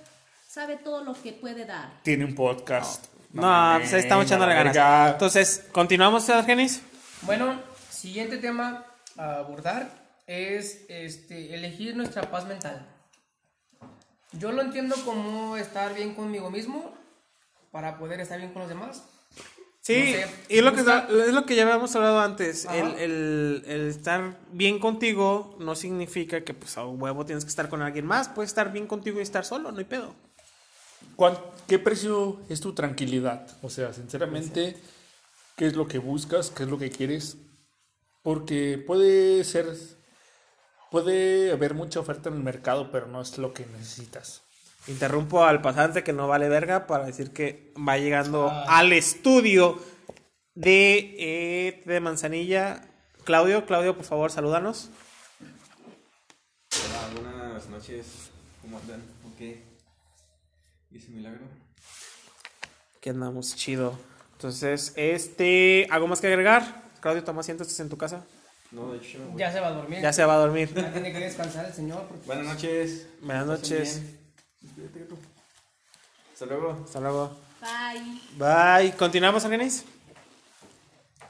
sabe 0.47 0.75
todo 0.77 1.03
lo 1.03 1.13
que 1.13 1.31
puede 1.33 1.65
dar. 1.65 1.89
Tiene 2.03 2.25
un 2.25 2.35
podcast. 2.35 3.05
No, 3.31 3.41
mames, 3.43 3.89
pues 3.89 4.03
estamos 4.03 4.25
echándole 4.25 4.53
la 4.53 4.57
ganas. 4.59 4.73
verga. 4.73 5.09
Entonces, 5.11 5.65
¿continuamos, 5.71 6.29
Argenis? 6.29 6.81
Bueno, 7.21 7.61
siguiente 7.89 8.37
tema 8.37 8.85
a 9.17 9.35
abordar 9.37 9.89
es 10.25 10.85
este, 10.89 11.53
elegir 11.53 11.95
nuestra 11.95 12.29
paz 12.31 12.45
mental. 12.45 12.85
Yo 14.31 14.51
lo 14.51 14.61
entiendo 14.61 14.95
como 15.05 15.57
estar 15.57 15.93
bien 15.95 16.13
conmigo 16.15 16.49
mismo 16.51 16.93
para 17.71 17.97
poder 17.97 18.19
estar 18.19 18.37
bien 18.39 18.51
con 18.51 18.61
los 18.63 18.69
demás. 18.69 19.03
Sí, 19.81 19.97
No 19.97 20.05
sé, 20.05 20.27
y 20.49 20.57
es 20.59 20.63
lo, 20.63 20.73
que, 20.73 20.81
es 20.81 21.33
lo 21.33 21.45
que 21.45 21.55
ya 21.55 21.63
habíamos 21.63 21.95
hablado 21.95 22.19
antes. 22.19 22.65
El- 22.71 23.63
el 23.65 23.87
estar 23.89 24.37
bien 24.51 24.77
contigo 24.79 25.55
no 25.59 25.73
significa 25.75 26.41
que, 26.43 26.53
pues, 26.53 26.77
a 26.77 26.85
huevo 26.85 27.25
tienes 27.25 27.43
que 27.43 27.49
estar 27.49 27.69
con 27.69 27.81
alguien 27.81 28.05
más. 28.05 28.29
Puedes 28.29 28.49
estar 28.51 28.71
bien 28.71 28.85
contigo 28.85 29.19
y 29.19 29.23
estar 29.23 29.45
solo, 29.45 29.71
no 29.71 29.79
hay 29.79 29.85
pedo. 29.85 30.13
¿Cuán- 31.15 31.37
¿Qué 31.67 31.77
precio 31.77 32.39
es 32.49 32.61
tu 32.61 32.73
tranquilidad? 32.73 33.45
O 33.61 33.69
sea, 33.69 33.93
sinceramente, 33.93 34.75
¿qué 35.55 35.67
es 35.67 35.75
lo 35.75 35.87
que 35.87 35.99
buscas? 35.99 36.49
¿Qué 36.49 36.63
es 36.63 36.69
lo 36.69 36.79
que 36.79 36.89
quieres? 36.89 37.37
Porque 38.23 38.83
puede 38.85 39.43
ser, 39.43 39.71
puede 40.89 41.51
haber 41.51 41.75
mucha 41.75 41.99
oferta 41.99 42.29
en 42.29 42.35
el 42.35 42.43
mercado, 42.43 42.91
pero 42.91 43.05
no 43.07 43.21
es 43.21 43.37
lo 43.37 43.53
que 43.53 43.65
necesitas. 43.67 44.41
Interrumpo 44.87 45.43
al 45.43 45.61
pasante 45.61 46.03
que 46.03 46.13
no 46.13 46.27
vale 46.27 46.49
verga 46.49 46.87
para 46.87 47.05
decir 47.05 47.31
que 47.31 47.71
va 47.77 47.97
llegando 47.99 48.49
al 48.49 48.91
estudio 48.93 49.79
de, 50.55 51.15
eh, 51.19 51.83
de 51.85 51.99
Manzanilla. 51.99 52.81
Claudio, 53.25 53.65
Claudio, 53.67 53.95
por 53.95 54.05
favor, 54.05 54.31
salúdanos. 54.31 54.89
Hola, 56.71 57.21
buenas 57.21 57.69
noches. 57.69 58.05
¿Cómo 58.63 58.79
andan? 58.79 59.01
Ok. 59.33 59.68
¿Y 60.91 60.97
ese 60.97 61.09
milagro? 61.09 61.41
Que 63.01 63.11
andamos 63.11 63.55
chido. 63.55 63.97
Entonces, 64.33 64.93
este, 64.95 65.87
¿algo 65.91 66.07
más 66.07 66.21
que 66.21 66.27
agregar? 66.27 66.83
Claudio, 67.01 67.23
toma 67.23 67.41
asiento, 67.41 67.63
estás 67.63 67.79
en 67.79 67.89
tu 67.89 67.97
casa. 67.97 68.25
No, 68.71 68.91
de 68.91 68.97
hecho 68.99 69.17
yo 69.17 69.19
me 69.19 69.25
voy. 69.31 69.39
Ya 69.39 69.51
se 69.51 69.59
va 69.59 69.67
a 69.67 69.71
dormir. 69.71 69.99
Ya 70.01 70.13
se 70.13 70.23
va 70.25 70.33
a 70.35 70.37
dormir. 70.37 70.69
Ya 70.73 70.91
tiene 70.93 71.11
que 71.11 71.19
descansar 71.19 71.65
el 71.65 71.73
señor. 71.73 72.03
porque- 72.07 72.25
Buenas 72.25 72.45
noches. 72.45 73.07
Buenas 73.21 73.45
noches. 73.47 74.01
gato. 74.77 75.17
Hasta 76.33 76.45
luego. 76.45 76.83
Hasta 76.85 76.99
luego. 76.99 77.37
Bye. 77.61 78.21
Bye. 78.37 78.93
¿Continuamos, 78.97 79.43
Argenis? 79.43 79.83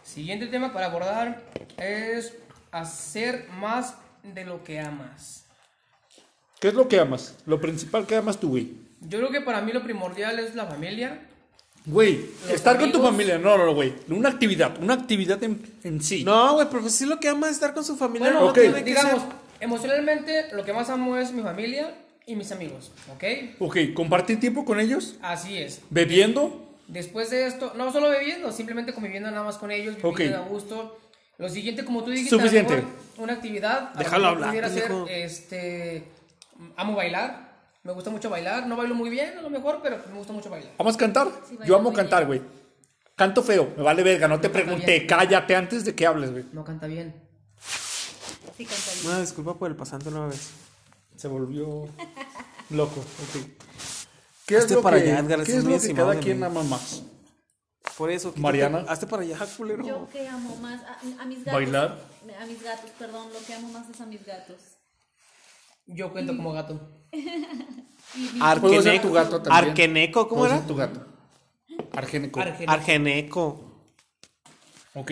Siguiente 0.03 0.47
tema 0.47 0.73
para 0.73 0.87
abordar 0.87 1.43
es 1.77 2.33
hacer 2.71 3.47
más 3.51 3.95
de 4.23 4.45
lo 4.45 4.63
que 4.63 4.79
amas. 4.79 5.45
¿Qué 6.59 6.67
es 6.69 6.73
lo 6.73 6.87
que 6.87 6.99
amas? 6.99 7.35
Lo 7.45 7.61
principal 7.61 8.05
que 8.05 8.15
amas 8.17 8.39
tú, 8.39 8.49
güey. 8.49 8.73
Yo 9.01 9.19
creo 9.19 9.31
que 9.31 9.41
para 9.41 9.61
mí 9.61 9.71
lo 9.71 9.83
primordial 9.83 10.39
es 10.39 10.55
la 10.55 10.65
familia. 10.65 11.21
Güey, 11.85 12.25
estar 12.51 12.77
con 12.77 12.91
tu 12.91 12.97
amigos. 12.97 13.11
familia. 13.11 13.37
No, 13.39 13.57
no, 13.57 13.65
no, 13.65 13.73
güey. 13.73 13.93
Una 14.09 14.29
actividad, 14.29 14.77
una 14.81 14.93
actividad 14.95 15.41
en, 15.43 15.61
en 15.83 16.01
sí. 16.03 16.23
No, 16.23 16.53
güey, 16.55 16.67
pero 16.69 16.81
pues 16.81 16.93
sí 16.95 17.05
lo 17.05 17.19
que 17.19 17.29
ama 17.29 17.47
es 17.47 17.53
estar 17.53 17.73
con 17.73 17.83
su 17.83 17.95
familia. 17.95 18.27
Bueno, 18.29 18.41
no 18.41 18.47
ok. 18.51 18.59
tiene 18.59 18.75
que 18.79 18.83
digamos, 18.83 19.21
ser- 19.21 19.31
emocionalmente 19.61 20.47
lo 20.53 20.63
que 20.65 20.73
más 20.73 20.89
amo 20.89 21.17
es 21.17 21.31
mi 21.31 21.41
familia 21.41 21.95
y 22.25 22.35
mis 22.35 22.51
amigos, 22.51 22.91
¿ok? 23.15 23.23
Ok, 23.59 23.77
compartir 23.95 24.39
tiempo 24.39 24.65
con 24.65 24.79
ellos, 24.79 25.15
Así 25.21 25.57
es. 25.57 25.81
bebiendo. 25.89 26.65
Después 26.87 27.29
de 27.31 27.47
esto, 27.47 27.73
no 27.75 27.91
solo 27.91 28.09
bebiendo, 28.09 28.51
simplemente 28.51 28.93
conviviendo 28.93 29.31
nada 29.31 29.43
más 29.43 29.57
con 29.57 29.71
ellos, 29.71 29.95
viviendo 29.95 30.39
Ok. 30.41 30.45
a 30.45 30.49
gusto. 30.49 30.99
Lo 31.37 31.47
siguiente, 31.49 31.85
como 31.85 32.03
tú 32.03 32.11
dijiste, 32.11 32.35
Suficiente. 32.35 32.83
una 33.17 33.33
actividad. 33.33 33.93
Déjalo 33.93 34.27
hablar, 34.27 34.49
pudiera 34.49 34.69
ser, 34.69 34.91
este, 35.07 36.03
amo 36.75 36.95
bailar. 36.95 37.48
Me 37.89 37.95
gusta 37.95 38.11
mucho 38.11 38.29
bailar. 38.29 38.67
No 38.67 38.75
bailo 38.75 38.93
muy 38.93 39.09
bien, 39.09 39.39
a 39.39 39.41
lo 39.41 39.49
mejor, 39.49 39.79
pero 39.81 39.97
me 40.11 40.19
gusta 40.19 40.31
mucho 40.31 40.47
bailar. 40.47 40.71
¿Vamos 40.77 40.93
a 40.93 40.97
cantar? 40.99 41.27
Sí, 41.49 41.57
Yo 41.65 41.75
amo 41.75 41.91
cantar, 41.91 42.27
güey. 42.27 42.39
Canto 43.15 43.41
feo, 43.41 43.73
me 43.75 43.81
vale 43.81 44.03
verga, 44.03 44.27
no 44.27 44.39
te 44.39 44.47
pregunté, 44.47 44.99
bien. 44.99 45.07
cállate 45.07 45.55
antes 45.55 45.85
de 45.85 45.95
que 45.95 46.05
hables, 46.05 46.29
güey. 46.29 46.45
No 46.53 46.63
canta 46.63 46.85
bien. 46.85 47.15
Sí, 48.55 48.63
canta 48.63 48.91
bien. 48.93 49.07
Una 49.07 49.21
disculpa 49.21 49.55
por 49.55 49.71
el 49.71 49.75
pasante 49.75 50.09
una 50.09 50.27
vez. 50.27 50.51
Se 51.15 51.27
volvió 51.27 51.87
loco, 52.69 52.99
ok. 52.99 53.47
¿Qué 54.45 54.57
es 54.57 54.65
Hazte 54.65 54.75
lo 54.75 54.83
para 54.83 55.01
que, 55.01 55.11
allá, 55.11 55.19
Edgar, 55.21 55.43
¿qué 55.43 55.55
es 55.57 55.63
lo 55.63 55.79
que 55.79 55.93
cada 55.95 56.19
quien 56.19 56.43
ama 56.43 56.61
más? 56.61 57.01
Por 57.97 58.11
eso. 58.11 58.35
Mariana. 58.35 58.85
Hazte 58.87 59.07
para 59.07 59.23
allá, 59.23 59.35
culero. 59.57 59.83
Yo 59.83 60.07
que 60.13 60.27
amo 60.27 60.55
más 60.57 60.79
a, 60.83 61.23
a 61.23 61.25
mis 61.25 61.39
gatos. 61.39 61.53
Bailar. 61.53 61.97
A 62.39 62.45
mis 62.45 62.61
gatos, 62.61 62.91
perdón. 62.99 63.33
Lo 63.33 63.39
que 63.47 63.51
amo 63.55 63.69
más 63.69 63.89
es 63.89 63.99
a 63.99 64.05
mis 64.05 64.23
gatos. 64.23 64.57
Yo 65.87 66.11
cuento 66.11 66.37
como 66.37 66.53
gato. 66.53 66.98
Puedo 68.61 68.81
ser 68.81 68.93
Arqueneco. 68.93 69.07
tu 69.07 69.13
gato 69.13 69.41
también. 69.41 69.69
Arqueneco, 69.69 70.27
¿cómo 70.27 70.45
era? 70.45 70.57
ser 70.57 70.67
tu 70.67 70.75
gato. 70.75 71.05
Argel. 71.93 72.31
Argeneco. 72.67 73.81
Ok. 74.93 75.11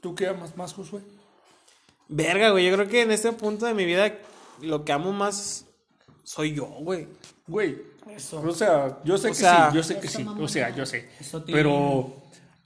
¿Tú 0.00 0.14
qué 0.14 0.28
amas 0.28 0.56
más, 0.56 0.72
Josué? 0.74 1.00
Verga, 2.08 2.50
güey. 2.50 2.66
Yo 2.68 2.74
creo 2.74 2.88
que 2.88 3.02
en 3.02 3.10
este 3.10 3.32
punto 3.32 3.66
de 3.66 3.74
mi 3.74 3.84
vida 3.84 4.12
lo 4.62 4.84
que 4.84 4.92
amo 4.92 5.12
más 5.12 5.66
soy 6.24 6.54
yo, 6.54 6.66
güey. 6.66 7.08
Güey. 7.46 7.78
Eso. 8.14 8.40
O 8.40 8.52
sea, 8.54 8.98
yo 9.04 9.18
sé 9.18 9.28
O 9.28 9.30
que 9.30 9.36
sea- 9.36 9.70
sí, 9.70 9.76
yo 9.76 9.82
sé 9.82 10.00
que 10.00 10.08
sí. 10.08 10.26
O 10.38 10.48
sea, 10.48 10.74
yo 10.74 10.86
sé. 10.86 11.08
Pero 11.46 12.17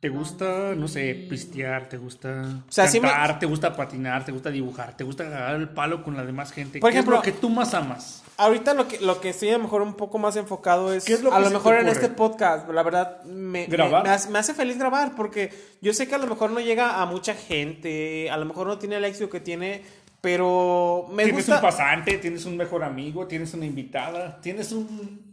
te 0.03 0.09
gusta, 0.09 0.75
no 0.75 0.89
sé, 0.89 1.15
pistear, 1.31 1.89
te 1.89 1.97
gusta 1.97 2.61
sea, 2.69 2.89
sí 2.89 2.99
me- 2.99 3.07
cantar, 3.07 3.39
te 3.39 3.47
gusta 3.47 3.77
patinar, 3.77 4.25
te 4.25 4.33
gusta 4.33 4.51
dibujar, 4.51 4.97
te 4.97 5.05
gusta 5.05 5.23
agarrar 5.29 5.55
el 5.61 5.69
palo 5.69 6.03
con 6.03 6.17
la 6.17 6.25
demás 6.25 6.51
gente. 6.51 6.81
Por 6.81 6.91
¿Qué 6.91 6.97
ejemplo- 6.97 7.15
es 7.15 7.19
lo 7.21 7.23
que 7.23 7.31
tú 7.31 7.49
más 7.49 7.73
amas? 7.73 8.25
Ahorita 8.37 8.75
lo 8.75 8.89
que, 8.89 8.99
lo 8.99 9.21
que 9.21 9.29
estoy 9.29 9.51
a 9.51 9.59
lo 9.59 9.61
mejor 9.61 9.81
un 9.81 9.95
poco 9.95 10.19
más 10.19 10.35
enfocado 10.35 10.93
es, 10.93 11.05
¿Qué 11.05 11.13
es 11.13 11.23
lo 11.23 11.33
a 11.33 11.37
que 11.37 11.43
lo 11.43 11.47
se 11.47 11.53
te 11.53 11.59
mejor 11.59 11.75
en 11.77 11.87
este 11.87 12.09
podcast, 12.09 12.69
la 12.69 12.83
verdad 12.83 13.23
me, 13.23 13.67
¿Grabar? 13.67 14.03
me, 14.03 14.09
me 14.09 14.15
hace, 14.17 14.29
me 14.31 14.41
hace 14.41 14.55
feliz 14.55 14.77
grabar 14.77 15.15
porque 15.15 15.51
yo 15.81 15.95
sé 15.95 16.09
que 16.09 16.17
a 16.17 16.19
lo 16.19 16.27
mejor 16.27 16.51
no 16.51 16.59
llega 16.59 17.01
a 17.01 17.07
mucha 17.07 17.35
gente, 17.35 18.29
a 18.29 18.37
lo 18.39 18.45
mejor 18.45 18.67
no 18.67 18.79
tiene 18.79 18.97
el 18.97 19.05
éxito 19.05 19.31
que 19.31 19.39
tiene, 19.39 19.83
pero 20.21 21.07
me 21.13 21.23
tienes 21.23 21.47
gusta, 21.47 21.57
un 21.57 21.63
pasante, 21.63 22.19
tienes 22.19 22.45
un 22.45 22.57
mejor 22.57 22.83
amigo, 22.83 23.29
tienes 23.29 23.55
una 23.55 23.67
invitada, 23.67 24.41
tienes 24.41 24.73
un... 24.73 25.32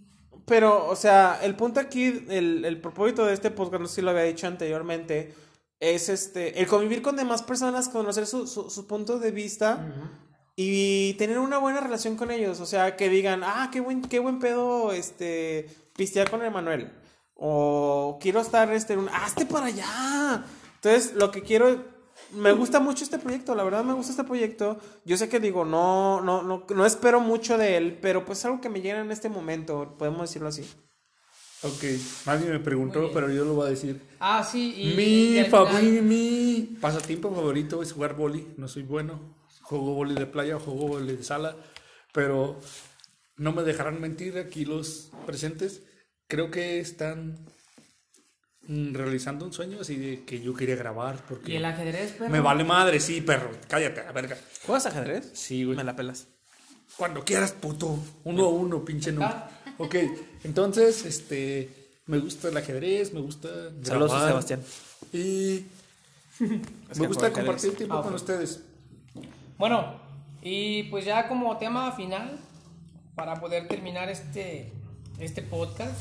pero 0.50 0.88
o 0.88 0.96
sea, 0.96 1.40
el 1.44 1.56
punto 1.56 1.80
aquí, 1.80 2.26
el, 2.28 2.66
el 2.66 2.82
propósito 2.82 3.24
de 3.24 3.34
este 3.34 3.52
podcast, 3.52 3.82
no 3.82 3.88
sé 3.88 3.96
si 3.96 4.02
lo 4.02 4.10
había 4.10 4.24
dicho 4.24 4.48
anteriormente, 4.48 5.34
es 5.80 6.10
este, 6.10 6.60
el 6.60 6.66
convivir 6.68 7.04
con 7.04 7.16
demás 7.16 7.44
personas, 7.44 7.88
conocer 7.88 8.26
su, 8.26 8.48
su, 8.48 8.70
su 8.70 8.88
punto 8.88 9.20
de 9.20 9.32
vista. 9.32 9.94
Y 10.62 11.14
tener 11.14 11.40
una 11.40 11.58
buena 11.58 11.80
relación 11.80 12.18
con 12.18 12.32
ellos, 12.32 12.60
o 12.60 12.66
sea, 12.66 12.98
que 12.98 13.08
digan, 13.08 13.44
ah, 13.46 13.70
qué 13.72 13.80
buen, 13.80 14.02
qué 14.02 14.20
buen 14.20 14.40
pedo, 14.40 14.92
este, 14.92 15.70
pistear 15.96 16.30
con 16.30 16.44
Emanuel. 16.44 16.92
O 17.36 18.18
quiero 18.20 18.42
estar, 18.42 18.70
este, 18.74 18.98
un, 18.98 19.08
hazte 19.08 19.46
para 19.46 19.68
allá. 19.68 20.44
Entonces, 20.76 21.14
lo 21.14 21.32
que 21.32 21.44
quiero 21.44 21.86
me 22.34 22.52
gusta 22.52 22.80
mucho 22.80 23.04
este 23.04 23.20
proyecto, 23.20 23.56
la 23.56 23.64
verdad 23.64 23.84
me 23.84 23.94
gusta 23.94 24.12
este 24.12 24.24
proyecto. 24.24 24.80
Yo 25.06 25.18
sé 25.18 25.30
que 25.30 25.40
digo, 25.40 25.66
no, 25.66 26.22
no, 26.22 26.44
no, 26.44 26.66
no 26.70 26.86
espero 26.86 27.20
mucho 27.20 27.58
de 27.58 27.78
él, 27.78 27.98
pero 28.02 28.26
pues 28.26 28.40
es 28.40 28.46
algo 28.46 28.62
que 28.62 28.70
me 28.70 28.82
llega 28.82 29.02
en 29.02 29.12
este 29.12 29.30
momento, 29.30 29.96
podemos 29.98 30.22
decirlo 30.22 30.50
así. 30.50 30.66
Ok, 31.62 31.84
nadie 32.26 32.50
me 32.50 32.60
preguntó, 32.60 33.12
pero 33.14 33.30
yo 33.30 33.44
lo 33.44 33.54
voy 33.54 33.68
a 33.68 33.70
decir. 33.72 34.02
Ah, 34.20 34.48
sí. 34.50 34.74
Y, 34.78 34.96
mi, 34.96 36.02
mi 36.02 36.78
pasatiempo 36.80 37.36
favorito 37.36 37.84
es 37.84 37.92
jugar 37.92 38.16
boli. 38.16 38.48
No 38.56 38.70
soy 38.70 38.84
bueno. 38.84 39.36
Juego 39.64 39.94
boli 39.94 40.16
de 40.16 40.26
playa, 40.26 40.58
juego 40.58 40.88
boli 40.88 41.18
de 41.18 41.24
sala. 41.24 41.58
Pero 42.14 42.62
no 43.36 43.52
me 43.52 43.64
dejarán 43.64 44.00
mentir 44.00 44.38
aquí 44.38 44.64
los 44.64 45.12
presentes. 45.26 45.84
Creo 46.30 46.50
que 46.50 46.80
están 46.80 47.46
realizando 48.94 49.46
un 49.46 49.52
sueño 49.54 49.80
así 49.82 49.96
de 49.98 50.24
que 50.24 50.40
yo 50.42 50.54
quería 50.54 50.76
grabar. 50.76 51.18
Porque 51.28 51.52
Y 51.52 51.56
el 51.56 51.66
ajedrez, 51.66 52.12
perro. 52.14 52.30
me 52.30 52.40
vale 52.40 52.64
madre, 52.64 53.00
sí, 53.00 53.22
perro. 53.22 53.50
Cállate, 53.68 54.02
a 54.02 54.12
verga. 54.12 54.38
¿Juegas 54.66 54.86
ajedrez? 54.86 55.32
Sí, 55.34 55.64
güey. 55.64 55.76
Me 55.78 55.84
la 55.84 55.96
pelas. 55.96 56.28
Cuando 56.98 57.24
quieras, 57.24 57.52
puto. 57.54 57.98
Uno 58.26 58.46
a 58.46 58.50
uno, 58.50 58.86
pinche 58.86 59.12
no. 59.12 59.28
Ok, 59.82 59.96
entonces, 60.44 61.06
este, 61.06 61.70
me 62.06 62.20
gusta 62.20 62.50
el 62.50 62.58
ajedrez, 62.58 63.14
me 63.14 63.22
gusta 63.22 63.48
Saludos 63.82 64.12
a. 64.12 64.28
Sebastián. 64.28 64.62
Y 65.14 65.64
me 66.40 67.08
gusta 67.08 67.32
compartir 67.32 67.76
tiempo 67.78 67.96
Ah, 67.98 68.04
con 68.04 68.14
ustedes. 68.14 68.60
Bueno, 69.58 70.00
y 70.42 70.84
pues 70.84 71.06
ya 71.06 71.28
como 71.30 71.58
tema 71.58 71.92
final, 71.94 72.38
para 73.16 73.40
poder 73.40 73.68
terminar 73.70 74.10
este, 74.10 74.72
este 75.18 75.42
podcast, 75.42 75.98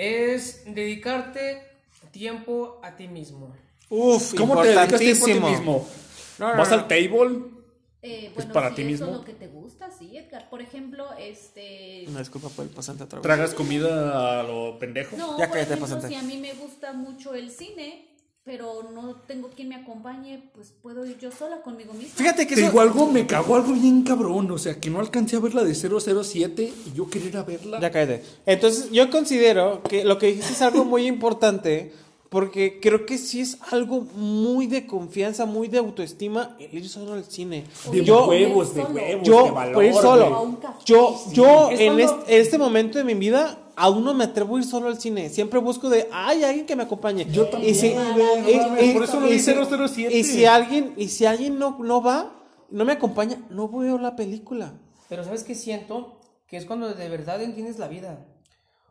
es 0.00 0.62
dedicarte 0.66 1.62
tiempo 2.10 2.80
a 2.82 2.96
ti 2.96 3.06
mismo. 3.08 3.54
Uf, 3.88 4.34
¿Cómo 4.34 4.60
te 4.62 4.68
dedicas 4.68 4.98
tiempo 5.00 5.24
a 5.24 5.26
ti 5.28 5.34
mismo? 5.56 5.88
No, 6.38 6.52
no, 6.52 6.58
¿Vas 6.58 6.68
no. 6.70 6.74
al 6.76 6.88
table? 6.88 7.60
Eh, 8.02 8.26
¿Es 8.28 8.34
bueno, 8.34 8.52
para 8.54 8.70
si 8.70 8.76
ti 8.76 8.82
eso 8.82 8.90
mismo? 8.90 9.06
es 9.08 9.12
lo 9.18 9.24
que 9.24 9.32
te 9.34 9.46
gusta, 9.48 9.90
sí, 9.90 10.16
Edgar. 10.16 10.48
Por 10.48 10.62
ejemplo, 10.62 11.06
este... 11.18 12.06
Una 12.08 12.20
disculpa 12.20 12.48
por 12.48 12.64
el 12.64 12.70
pasante. 12.70 13.04
¿Tragas 13.04 13.52
comida 13.52 14.40
a 14.40 14.42
lo 14.42 14.78
pendejo? 14.78 15.16
No, 15.18 15.38
Ya 15.38 15.46
por 15.48 15.54
cállate, 15.58 15.74
ejemplo, 15.74 15.80
pasante. 15.96 16.08
si 16.08 16.14
a 16.14 16.22
mí 16.22 16.38
me 16.38 16.54
gusta 16.54 16.94
mucho 16.94 17.34
el 17.34 17.50
cine, 17.50 18.08
pero 18.50 18.82
no 18.92 19.14
tengo 19.28 19.48
quien 19.54 19.68
me 19.68 19.76
acompañe, 19.76 20.42
pues 20.56 20.74
puedo 20.82 21.06
ir 21.06 21.16
yo 21.18 21.30
sola 21.30 21.62
conmigo 21.62 21.92
misma. 21.92 22.12
Fíjate 22.16 22.48
que 22.48 22.56
Te 22.56 22.62
eso... 22.62 22.70
digo 22.70 22.80
algo, 22.80 23.06
me 23.06 23.24
cagó 23.24 23.54
algo 23.54 23.72
bien 23.74 24.02
cabrón. 24.02 24.50
O 24.50 24.58
sea, 24.58 24.80
que 24.80 24.90
no 24.90 24.98
alcancé 24.98 25.36
a 25.36 25.38
ver 25.38 25.54
la 25.54 25.62
de 25.62 25.72
007 25.72 26.72
y 26.86 26.92
yo 26.92 27.08
quería 27.08 27.28
ir 27.28 27.36
a 27.36 27.44
verla. 27.44 27.78
Ya 27.78 27.92
cállate. 27.92 28.24
Entonces, 28.46 28.90
yo 28.90 29.08
considero 29.08 29.84
que 29.84 30.02
lo 30.04 30.18
que 30.18 30.26
dijiste 30.26 30.52
es 30.54 30.62
algo 30.62 30.84
muy 30.84 31.06
importante 31.06 31.92
porque 32.28 32.80
creo 32.80 33.06
que 33.06 33.18
sí 33.18 33.40
es 33.40 33.58
algo 33.70 34.00
muy 34.16 34.66
de 34.66 34.84
confianza, 34.84 35.46
muy 35.46 35.68
de 35.68 35.78
autoestima 35.78 36.56
el 36.58 36.74
ir 36.74 36.88
solo 36.88 37.12
al 37.12 37.24
cine. 37.24 37.66
De 37.92 38.04
yo, 38.04 38.26
huevos, 38.26 38.74
de 38.74 38.82
huevos, 38.82 39.22
de 39.22 39.30
yo 39.30 39.52
valor. 39.52 39.74
por 39.74 39.84
ir 39.84 39.94
solo. 39.94 40.58
Yo, 40.84 41.20
yo 41.32 41.70
Es 41.70 41.80
en, 41.80 42.00
este, 42.00 42.34
en 42.34 42.42
este 42.42 42.58
momento 42.58 42.98
de 42.98 43.04
mi 43.04 43.14
vida 43.14 43.58
aún 43.80 44.04
no 44.04 44.12
me 44.14 44.24
atrevo 44.24 44.56
a 44.56 44.58
ir 44.60 44.64
solo 44.66 44.88
al 44.88 45.00
cine. 45.00 45.28
Siempre 45.30 45.58
busco 45.58 45.88
de, 45.88 46.08
ay, 46.12 46.44
alguien 46.44 46.66
que 46.66 46.76
me 46.76 46.82
acompañe. 46.82 47.26
Yo 47.30 47.46
también, 47.46 47.72
Y 47.72 47.74
si, 47.74 47.90
por 48.92 49.04
eso 49.04 49.20
no 49.20 49.26
y 49.26 49.32
vi 49.32 49.38
si- 49.40 49.52
007. 49.54 50.16
Y 50.16 50.24
si 50.24 50.44
alguien, 50.44 50.92
y 50.96 51.08
si 51.08 51.24
alguien 51.26 51.58
no, 51.58 51.78
no 51.80 52.02
va, 52.02 52.30
no 52.70 52.84
me 52.84 52.92
acompaña, 52.92 53.38
no 53.50 53.68
veo 53.68 53.98
la 53.98 54.16
película. 54.16 54.72
Pero 55.08 55.24
¿sabes 55.24 55.42
qué 55.44 55.54
siento? 55.54 56.20
Que 56.46 56.56
es 56.56 56.66
cuando 56.66 56.92
de 56.94 57.08
verdad 57.08 57.40
entiendes 57.42 57.78
la 57.78 57.88
vida. 57.88 58.26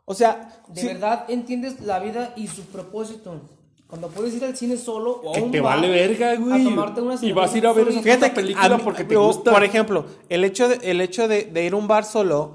O 0.04 0.14
sea, 0.14 0.60
De 0.68 0.84
verdad 0.84 1.24
entiendes 1.28 1.80
la 1.80 1.98
vida 2.00 2.32
y 2.36 2.48
su 2.48 2.62
propósito. 2.64 3.40
Cuando 3.86 4.08
puedes 4.08 4.34
ir 4.34 4.44
al 4.44 4.56
cine 4.56 4.76
solo 4.76 5.20
o 5.24 5.30
a 5.30 5.34
Que 5.34 5.42
un 5.42 5.50
te 5.50 5.60
bar 5.60 5.76
vale 5.76 5.88
verga, 5.90 6.34
güey. 6.36 6.60
A 6.60 6.64
tomarte 6.64 7.00
una 7.00 7.16
Y 7.20 7.32
vas 7.32 7.54
a 7.54 7.58
ir 7.58 7.66
a 7.66 7.72
ver 7.72 7.88
esa 7.88 8.32
película 8.34 8.76
mí- 8.76 8.82
porque 8.84 9.04
te 9.04 9.14
yo, 9.14 9.24
gusta. 9.26 9.50
Por 9.52 9.64
ejemplo, 9.64 10.04
el 10.28 10.44
hecho 10.44 10.68
de, 10.68 10.78
el 10.90 11.00
hecho 11.00 11.26
de, 11.28 11.44
de 11.44 11.64
ir 11.66 11.72
a 11.72 11.76
un 11.76 11.88
bar 11.88 12.04
solo, 12.04 12.54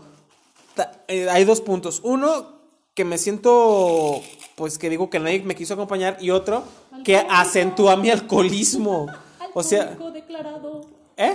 eh, 1.08 1.30
hay 1.30 1.46
dos 1.46 1.62
puntos. 1.62 2.02
Uno, 2.04 2.56
que 2.94 3.06
me 3.06 3.18
siento, 3.18 4.22
pues 4.56 4.78
que 4.78 4.90
digo 4.90 5.10
que 5.10 5.20
nadie 5.20 5.44
me 5.44 5.56
quiso 5.56 5.74
acompañar, 5.74 6.18
y 6.22 6.32
otro, 6.32 6.64
que 7.04 7.18
acentúa 7.30 7.96
mi 7.98 8.10
alcoholismo. 8.10 9.08
O 9.54 9.64
sea, 9.64 9.96
declarado. 10.14 10.82
¿eh? 11.18 11.34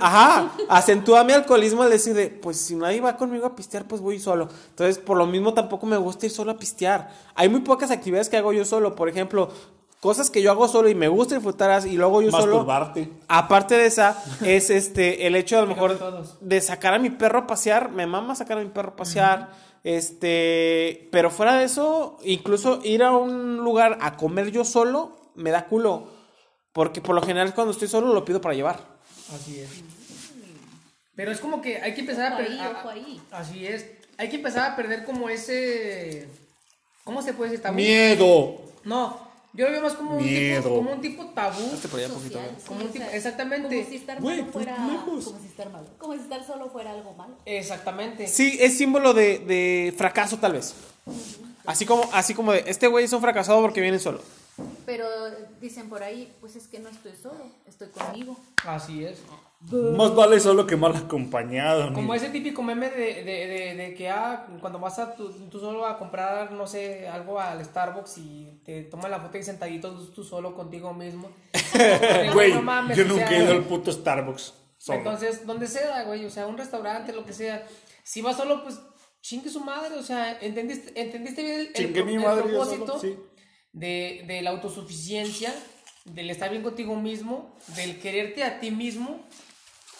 Ajá, 0.00 0.52
acentúa 0.68 1.24
mi 1.24 1.32
alcoholismo 1.32 1.82
al 1.82 1.90
decir 1.90 2.14
de, 2.14 2.28
pues 2.28 2.56
si 2.58 2.74
nadie 2.74 3.00
va 3.00 3.16
conmigo 3.16 3.46
a 3.46 3.54
pistear, 3.56 3.84
pues 3.86 4.00
voy 4.00 4.18
solo. 4.18 4.48
Entonces, 4.70 4.98
por 4.98 5.16
lo 5.16 5.26
mismo 5.26 5.54
tampoco 5.54 5.86
me 5.86 5.96
gusta 5.96 6.26
ir 6.26 6.32
solo 6.32 6.52
a 6.52 6.56
pistear. 6.56 7.10
Hay 7.34 7.48
muy 7.48 7.60
pocas 7.60 7.90
actividades 7.90 8.28
que 8.28 8.36
hago 8.36 8.52
yo 8.52 8.64
solo, 8.64 8.94
por 8.94 9.08
ejemplo, 9.08 9.50
cosas 10.02 10.30
que 10.30 10.42
yo 10.42 10.50
hago 10.50 10.66
solo 10.66 10.88
y 10.88 10.96
me 10.96 11.06
gusta 11.06 11.36
disfrutar 11.36 11.86
y 11.86 11.92
luego 11.92 12.22
yo 12.22 12.32
solo. 12.32 12.56
Masturbarte. 12.56 13.08
Aparte 13.28 13.76
de 13.76 13.86
esa, 13.86 14.20
es 14.44 14.68
este 14.70 15.28
el 15.28 15.36
hecho 15.36 15.58
a 15.58 15.60
lo 15.60 15.68
mejor 15.68 16.26
de 16.40 16.60
sacar 16.60 16.92
a 16.92 16.98
mi 16.98 17.10
perro 17.10 17.38
a 17.38 17.46
pasear. 17.46 17.92
Me 17.92 18.04
mama 18.04 18.34
sacar 18.34 18.58
a 18.58 18.62
mi 18.62 18.68
perro 18.68 18.90
a 18.90 18.96
pasear. 18.96 19.50
Este, 19.84 21.08
pero 21.12 21.30
fuera 21.30 21.54
de 21.54 21.64
eso, 21.64 22.18
incluso 22.24 22.80
ir 22.82 23.04
a 23.04 23.12
un 23.12 23.58
lugar 23.58 23.98
a 24.00 24.16
comer 24.16 24.50
yo 24.50 24.64
solo 24.64 25.30
me 25.36 25.52
da 25.52 25.66
culo. 25.66 26.08
Porque 26.72 27.00
por 27.00 27.14
lo 27.14 27.22
general 27.22 27.54
cuando 27.54 27.70
estoy 27.70 27.86
solo 27.86 28.12
lo 28.12 28.24
pido 28.24 28.40
para 28.40 28.56
llevar. 28.56 28.80
Así 29.32 29.60
es. 29.60 29.70
Pero 31.14 31.30
es 31.30 31.38
como 31.38 31.62
que 31.62 31.80
hay 31.80 31.94
que 31.94 32.00
empezar 32.00 32.32
a 32.32 32.36
perder. 32.38 32.58
Así 33.30 33.68
es. 33.68 33.86
Hay 34.18 34.28
que 34.28 34.36
empezar 34.36 34.72
a 34.72 34.74
perder 34.74 35.04
como 35.04 35.28
ese. 35.28 36.28
¿Cómo 37.04 37.22
se 37.22 37.34
puede 37.34 37.52
decir? 37.52 37.62
Tabú. 37.62 37.76
Miedo. 37.76 38.62
No, 38.84 39.31
yo 39.54 39.66
lo 39.66 39.72
veo 39.72 39.82
más 39.82 39.92
como 39.94 40.16
un, 40.16 40.22
Miedo. 40.24 40.62
tipo, 40.62 40.74
como 40.76 40.92
un 40.92 41.00
tipo 41.00 41.24
tabú. 41.26 41.60
por 41.90 42.00
allá 42.00 42.08
poquito, 42.08 42.34
Social, 42.38 42.50
güey. 42.54 42.66
Como 42.66 42.80
sí, 42.80 42.84
un 42.84 42.90
o 42.90 42.92
tipo- 42.92 43.04
sea, 43.06 43.16
exactamente. 43.16 43.76
Como 43.78 43.88
si 43.90 43.96
estar 43.96 44.20
Güey, 44.20 44.40
malo 44.40 44.52
pues, 44.52 44.64
fuera. 44.66 44.86
lejos. 44.86 45.24
Como 45.24 45.40
si 45.40 45.46
estar 45.46 45.70
malo. 45.70 45.86
Como 45.98 46.14
si 46.14 46.20
estar 46.20 46.46
solo 46.46 46.70
fuera 46.70 46.90
algo 46.92 47.12
malo. 47.14 47.34
Exactamente. 47.44 48.26
Sí, 48.28 48.56
es 48.60 48.78
símbolo 48.78 49.12
de, 49.14 49.38
de 49.40 49.94
fracaso 49.96 50.38
tal 50.38 50.52
vez. 50.54 50.74
Así 51.64 51.86
como, 51.86 52.08
así 52.12 52.34
como 52.34 52.52
de, 52.52 52.64
este 52.66 52.86
güey 52.88 53.04
es 53.04 53.12
un 53.12 53.20
fracasado 53.20 53.60
porque 53.60 53.80
viene 53.80 53.98
solo. 53.98 54.20
Pero 54.86 55.06
dicen 55.60 55.88
por 55.88 56.02
ahí, 56.02 56.32
pues 56.40 56.56
es 56.56 56.66
que 56.66 56.78
no 56.78 56.88
estoy 56.88 57.12
solo, 57.20 57.46
estoy 57.66 57.88
conmigo. 57.88 58.36
Así 58.66 59.04
es. 59.04 59.18
Más 59.70 60.14
vale 60.14 60.40
solo 60.40 60.66
que 60.66 60.76
mal 60.76 60.94
acompañado. 60.96 61.92
Como 61.94 62.14
ese 62.14 62.30
típico 62.30 62.62
meme 62.62 62.90
de, 62.90 63.22
de, 63.22 63.46
de, 63.46 63.74
de 63.76 63.94
que 63.94 64.08
ah, 64.08 64.46
cuando 64.60 64.78
vas 64.78 64.98
a 64.98 65.14
tu, 65.14 65.30
tú 65.48 65.60
solo 65.60 65.86
a 65.86 65.98
comprar, 65.98 66.50
no 66.52 66.66
sé, 66.66 67.06
algo 67.08 67.38
al 67.38 67.64
Starbucks 67.64 68.18
y 68.18 68.60
te 68.64 68.82
toman 68.82 69.10
la 69.10 69.20
foto 69.20 69.38
y 69.38 69.42
sentadito 69.42 69.92
tú, 70.08 70.24
solo 70.24 70.54
contigo 70.54 70.92
mismo. 70.92 71.30
Güey, 72.34 72.52
No 72.52 72.62
mames, 72.62 72.96
yo 72.96 73.04
nunca 73.04 73.30
he 73.30 73.44
ido 73.44 73.52
al 73.52 73.64
puto 73.64 73.92
Starbucks. 73.92 74.54
Solo. 74.78 74.98
Entonces, 74.98 75.46
donde 75.46 75.68
sea, 75.68 76.02
güey, 76.04 76.24
o 76.24 76.30
sea, 76.30 76.46
un 76.46 76.58
restaurante, 76.58 77.12
lo 77.12 77.24
que 77.24 77.32
sea. 77.32 77.64
Si 78.02 78.20
vas 78.20 78.36
solo, 78.36 78.64
pues 78.64 78.80
chingue 79.20 79.48
su 79.48 79.60
madre, 79.60 79.94
o 79.94 80.02
sea, 80.02 80.38
¿entendiste, 80.40 81.00
entendiste 81.00 81.42
bien 81.42 81.70
el, 81.72 81.96
el 81.96 82.04
mi 82.04 82.18
madre 82.18 82.42
propósito 82.42 82.86
solo, 82.86 82.98
sí. 82.98 83.16
de, 83.72 84.24
de 84.26 84.42
la 84.42 84.50
autosuficiencia, 84.50 85.54
del 86.04 86.30
estar 86.30 86.50
bien 86.50 86.64
contigo 86.64 86.96
mismo, 86.96 87.56
del 87.76 88.00
quererte 88.00 88.42
a 88.42 88.58
ti 88.58 88.72
mismo 88.72 89.24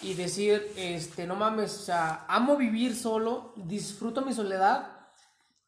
y 0.02 0.14
decir, 0.14 0.72
este, 0.76 1.26
no 1.26 1.36
mames, 1.36 1.74
o 1.76 1.82
sea, 1.82 2.24
amo 2.28 2.56
vivir 2.56 2.96
solo, 2.96 3.52
disfruto 3.56 4.22
mi 4.22 4.32
soledad. 4.32 4.88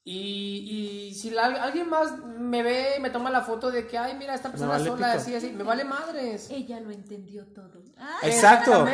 Y, 0.06 1.08
y 1.08 1.14
si 1.14 1.30
la- 1.30 1.46
alguien 1.46 1.88
más 1.88 2.18
me 2.18 2.62
ve, 2.62 2.98
me 3.00 3.08
toma 3.08 3.30
la 3.30 3.40
foto 3.40 3.70
de 3.70 3.86
que, 3.86 3.96
ay, 3.96 4.14
mira, 4.18 4.34
esta 4.34 4.50
persona 4.50 4.72
vale 4.72 4.84
sola, 4.90 5.06
pito. 5.12 5.18
así, 5.22 5.34
así, 5.34 5.50
me 5.52 5.62
vale 5.64 5.82
madres. 5.84 6.48
Ella 6.50 6.78
lo 6.80 6.90
entendió 6.90 7.46
todo. 7.46 7.80
Ah, 7.96 8.18
Exacto. 8.22 8.86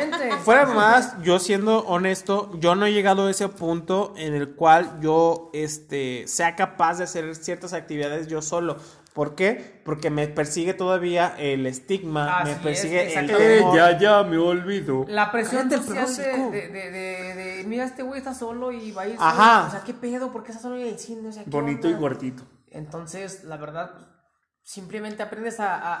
Fuera 0.45 0.65
más, 0.67 1.21
yo 1.21 1.37
siendo 1.39 1.79
honesto, 1.79 2.49
yo 2.59 2.75
no 2.75 2.85
he 2.85 2.93
llegado 2.93 3.27
a 3.27 3.31
ese 3.31 3.49
punto 3.49 4.13
en 4.15 4.33
el 4.35 4.55
cual 4.55 5.01
yo 5.01 5.49
este, 5.51 6.29
sea 6.29 6.55
capaz 6.55 6.99
de 6.99 7.03
hacer 7.03 7.35
ciertas 7.35 7.73
actividades 7.73 8.27
yo 8.27 8.41
solo. 8.41 8.77
¿Por 9.13 9.35
qué? 9.35 9.81
Porque 9.83 10.09
me 10.09 10.27
persigue 10.27 10.73
todavía 10.73 11.35
el 11.37 11.65
estigma, 11.65 12.39
Así 12.39 12.45
me 12.45 12.51
es, 12.53 12.57
persigue 12.59 13.01
el 13.01 13.07
exactamente. 13.09 13.55
Eh, 13.55 13.57
temor. 13.59 13.75
ya, 13.75 13.99
ya, 13.99 14.23
me 14.23 14.37
olvido. 14.37 15.05
La 15.09 15.31
presión 15.33 15.67
Cállate 15.69 15.75
el 15.75 16.05
social 16.07 16.51
de, 16.51 16.61
de, 16.61 16.67
de, 16.69 16.91
de- 16.91 17.35
de, 17.57 17.63
mira, 17.65 17.83
este 17.83 18.03
güey 18.03 18.19
está 18.19 18.33
solo 18.33 18.71
y 18.71 18.91
va 18.93 19.01
a 19.01 19.07
ir 19.07 19.17
solo. 19.17 19.27
Ajá. 19.29 19.67
O 19.67 19.71
sea, 19.71 19.83
¿qué 19.83 19.93
pedo? 19.93 20.31
¿Por 20.31 20.43
qué 20.43 20.51
está 20.51 20.61
solo 20.61 20.77
en 20.77 20.87
el 20.87 20.97
cine? 20.97 21.27
O 21.27 21.31
sea, 21.33 21.43
¿qué 21.43 21.49
Bonito 21.49 21.87
y 21.89 21.93
onda? 21.93 21.99
gordito. 21.99 22.43
Entonces, 22.69 23.43
la 23.43 23.57
verdad, 23.57 23.91
simplemente 24.63 25.23
aprendes 25.23 25.59
a, 25.59 25.75
a, 25.75 25.93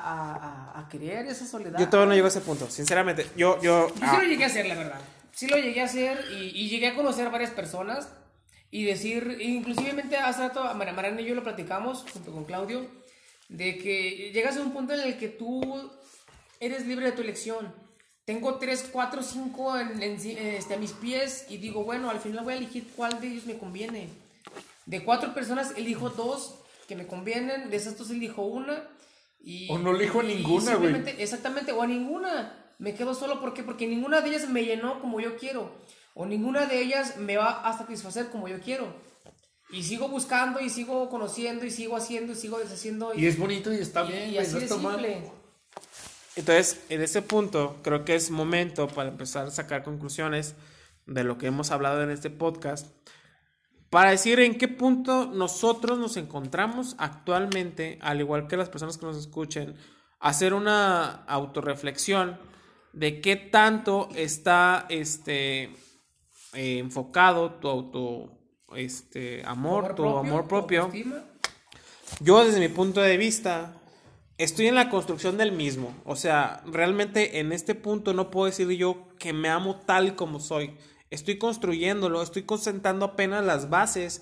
a, 0.75 0.79
a- 0.79 0.87
querer 0.87 1.25
esa 1.27 1.45
soledad. 1.45 1.77
Yo 1.79 1.89
todavía 1.89 2.09
no 2.09 2.15
llego 2.15 2.25
a 2.27 2.29
ese 2.29 2.41
punto, 2.41 2.69
sinceramente. 2.69 3.25
Yo, 3.35 3.59
yo, 3.61 3.89
Yo 3.89 3.93
ah, 4.03 4.11
sí 4.15 4.21
lo 4.21 4.23
llegué 4.29 4.43
a 4.43 4.47
hacer, 4.47 4.65
la 4.67 4.75
verdad. 4.75 5.01
Sí 5.33 5.47
lo 5.47 5.57
llegué 5.57 5.81
a 5.81 5.85
hacer 5.85 6.23
y, 6.31 6.45
y 6.57 6.69
llegué 6.69 6.87
a 6.87 6.95
conocer 6.95 7.29
varias 7.29 7.51
personas 7.51 8.09
y 8.69 8.85
decir, 8.85 9.37
inclusivemente 9.41 10.15
hace 10.17 10.47
rato, 10.47 10.63
Mariana 10.75 11.19
y 11.19 11.25
yo 11.25 11.35
lo 11.35 11.43
platicamos 11.43 12.05
junto 12.13 12.31
con 12.31 12.45
Claudio, 12.45 12.85
de 13.51 13.77
que 13.77 14.31
llegas 14.33 14.57
a 14.57 14.61
un 14.61 14.71
punto 14.71 14.93
en 14.93 15.01
el 15.01 15.17
que 15.17 15.27
tú 15.27 15.91
eres 16.59 16.87
libre 16.87 17.05
de 17.07 17.11
tu 17.11 17.21
elección. 17.21 17.73
Tengo 18.25 18.55
tres, 18.59 18.87
cuatro, 18.91 19.21
cinco 19.23 19.77
en, 19.77 20.01
en- 20.01 20.15
este, 20.55 20.75
a 20.75 20.77
mis 20.77 20.93
pies 20.93 21.45
y 21.49 21.57
digo, 21.57 21.83
bueno, 21.83 22.09
al 22.09 22.19
final 22.19 22.43
voy 22.43 22.53
a 22.53 22.57
elegir 22.57 22.87
cuál 22.95 23.19
de 23.19 23.27
ellos 23.27 23.45
me 23.45 23.57
conviene. 23.57 24.07
De 24.85 25.03
cuatro 25.03 25.33
personas 25.33 25.73
elijo 25.75 26.09
dos 26.09 26.55
que 26.87 26.95
me 26.95 27.07
convienen, 27.07 27.69
de 27.69 27.77
esas 27.77 27.97
dos 27.97 28.09
elijo 28.09 28.43
una 28.43 28.87
Y, 29.43 29.71
O 29.71 29.77
no 29.79 29.91
elijo 29.95 30.21
y 30.23 30.27
ninguna, 30.27 30.75
güey. 30.75 31.21
Exactamente, 31.21 31.71
o 31.71 31.81
a 31.81 31.87
ninguna. 31.87 32.57
Me 32.79 32.93
quedo 32.95 33.13
solo 33.13 33.39
¿por 33.41 33.53
qué? 33.53 33.63
porque 33.63 33.85
ninguna 33.87 34.21
de 34.21 34.29
ellas 34.29 34.47
me 34.49 34.63
llenó 34.63 34.99
como 35.01 35.19
yo 35.19 35.35
quiero. 35.37 35.71
O 36.13 36.25
ninguna 36.25 36.65
de 36.67 36.79
ellas 36.81 37.17
me 37.17 37.37
va 37.37 37.67
a 37.67 37.77
satisfacer 37.77 38.29
como 38.29 38.47
yo 38.47 38.59
quiero. 38.61 38.93
Y 39.71 39.83
sigo 39.83 40.07
buscando 40.09 40.59
y 40.59 40.69
sigo 40.69 41.09
conociendo 41.09 41.65
y 41.65 41.71
sigo 41.71 41.95
haciendo 41.95 42.33
y 42.33 42.35
sigo 42.35 42.59
deshaciendo. 42.59 43.13
Y 43.15 43.25
es 43.25 43.37
bonito 43.39 43.71
y 43.73 43.77
está 43.77 44.03
y- 44.05 44.07
bien, 44.09 44.29
y 44.29 44.33
güey, 44.33 44.45
así 44.45 44.53
no 44.53 44.59
de 44.59 44.67
mal. 44.77 44.93
simple. 44.95 45.31
Entonces, 46.35 46.81
en 46.89 47.01
ese 47.01 47.21
punto, 47.21 47.77
creo 47.83 48.05
que 48.05 48.15
es 48.15 48.31
momento 48.31 48.87
para 48.87 49.09
empezar 49.09 49.47
a 49.47 49.51
sacar 49.51 49.83
conclusiones 49.83 50.55
de 51.05 51.23
lo 51.23 51.37
que 51.37 51.47
hemos 51.47 51.71
hablado 51.71 52.01
en 52.03 52.09
este 52.09 52.29
podcast, 52.29 52.87
para 53.89 54.11
decir 54.11 54.39
en 54.39 54.57
qué 54.57 54.69
punto 54.69 55.25
nosotros 55.25 55.99
nos 55.99 56.15
encontramos 56.15 56.95
actualmente, 56.99 57.97
al 58.01 58.21
igual 58.21 58.47
que 58.47 58.55
las 58.55 58.69
personas 58.69 58.97
que 58.97 59.05
nos 59.05 59.17
escuchen, 59.17 59.75
hacer 60.19 60.53
una 60.53 61.23
autorreflexión 61.25 62.39
de 62.93 63.19
qué 63.19 63.35
tanto 63.35 64.07
está 64.15 64.85
este, 64.89 65.63
eh, 66.53 66.77
enfocado 66.77 67.55
tu 67.55 67.67
auto 67.67 68.37
este, 68.75 69.43
amor, 69.45 69.95
tu 69.95 70.05
amor 70.05 70.43
tu 70.43 70.47
propio. 70.47 70.83
autoestima. 70.83 71.23
Yo 72.19 72.43
desde 72.43 72.59
mi 72.59 72.67
punto 72.67 73.01
de 73.01 73.17
vista 73.17 73.73
estoy 74.37 74.67
en 74.67 74.75
la 74.75 74.89
construcción 74.89 75.37
del 75.37 75.51
mismo. 75.51 75.95
O 76.03 76.15
sea, 76.15 76.63
realmente 76.65 77.39
en 77.39 77.51
este 77.51 77.75
punto 77.75 78.13
no 78.13 78.31
puedo 78.31 78.47
decir 78.47 78.69
yo 78.71 79.07
que 79.19 79.33
me 79.33 79.49
amo 79.49 79.75
tal 79.75 80.15
como 80.15 80.39
soy. 80.39 80.75
Estoy 81.09 81.37
construyéndolo, 81.37 82.21
estoy 82.21 82.43
concentrando 82.43 83.05
apenas 83.05 83.45
las 83.45 83.69
bases 83.69 84.21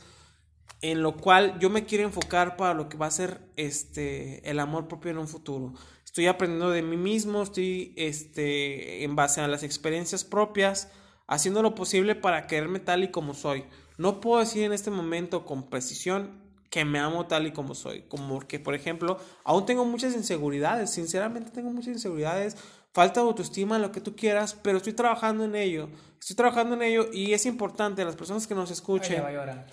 en 0.81 1.03
lo 1.03 1.17
cual 1.17 1.59
yo 1.59 1.69
me 1.69 1.85
quiero 1.85 2.05
enfocar 2.05 2.55
para 2.55 2.73
lo 2.73 2.89
que 2.89 2.97
va 2.97 3.07
a 3.07 3.11
ser 3.11 3.41
este 3.57 4.49
el 4.49 4.59
amor 4.59 4.87
propio 4.87 5.11
en 5.11 5.17
un 5.17 5.27
futuro. 5.27 5.73
Estoy 6.05 6.27
aprendiendo 6.27 6.71
de 6.71 6.81
mí 6.81 6.97
mismo, 6.97 7.43
estoy 7.43 7.93
este 7.95 9.03
en 9.03 9.15
base 9.15 9.41
a 9.41 9.47
las 9.47 9.63
experiencias 9.63 10.23
propias, 10.23 10.89
haciendo 11.27 11.61
lo 11.61 11.75
posible 11.75 12.15
para 12.15 12.47
quererme 12.47 12.79
tal 12.79 13.03
y 13.03 13.11
como 13.11 13.33
soy. 13.33 13.65
No 13.99 14.21
puedo 14.21 14.39
decir 14.39 14.63
en 14.63 14.71
este 14.71 14.91
momento 14.91 15.45
con 15.45 15.69
precisión 15.69 16.41
que 16.69 16.85
me 16.85 16.99
amo 16.99 17.25
tal 17.25 17.47
y 17.47 17.51
como 17.51 17.75
soy, 17.75 18.03
como 18.03 18.39
que 18.39 18.57
por 18.57 18.73
ejemplo, 18.73 19.17
aún 19.43 19.65
tengo 19.65 19.83
muchas 19.83 20.15
inseguridades, 20.15 20.89
sinceramente 20.89 21.51
tengo 21.51 21.69
muchas 21.69 21.95
inseguridades, 21.95 22.55
falta 22.93 23.19
de 23.19 23.27
autoestima, 23.27 23.77
lo 23.77 23.91
que 23.91 23.99
tú 23.99 24.15
quieras, 24.15 24.53
pero 24.53 24.77
estoy 24.77 24.93
trabajando 24.93 25.43
en 25.43 25.53
ello. 25.53 25.89
Estoy 26.17 26.37
trabajando 26.37 26.75
en 26.75 26.83
ello 26.83 27.09
y 27.11 27.33
es 27.33 27.45
importante 27.45 28.01
a 28.01 28.05
las 28.05 28.15
personas 28.15 28.47
que 28.47 28.55
nos 28.55 28.71
escuchen 28.71 29.21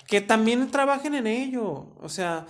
que 0.09 0.20
también 0.20 0.73
trabajen 0.73 1.15
en 1.15 1.28
ello. 1.28 1.94
O 2.01 2.09
sea, 2.09 2.47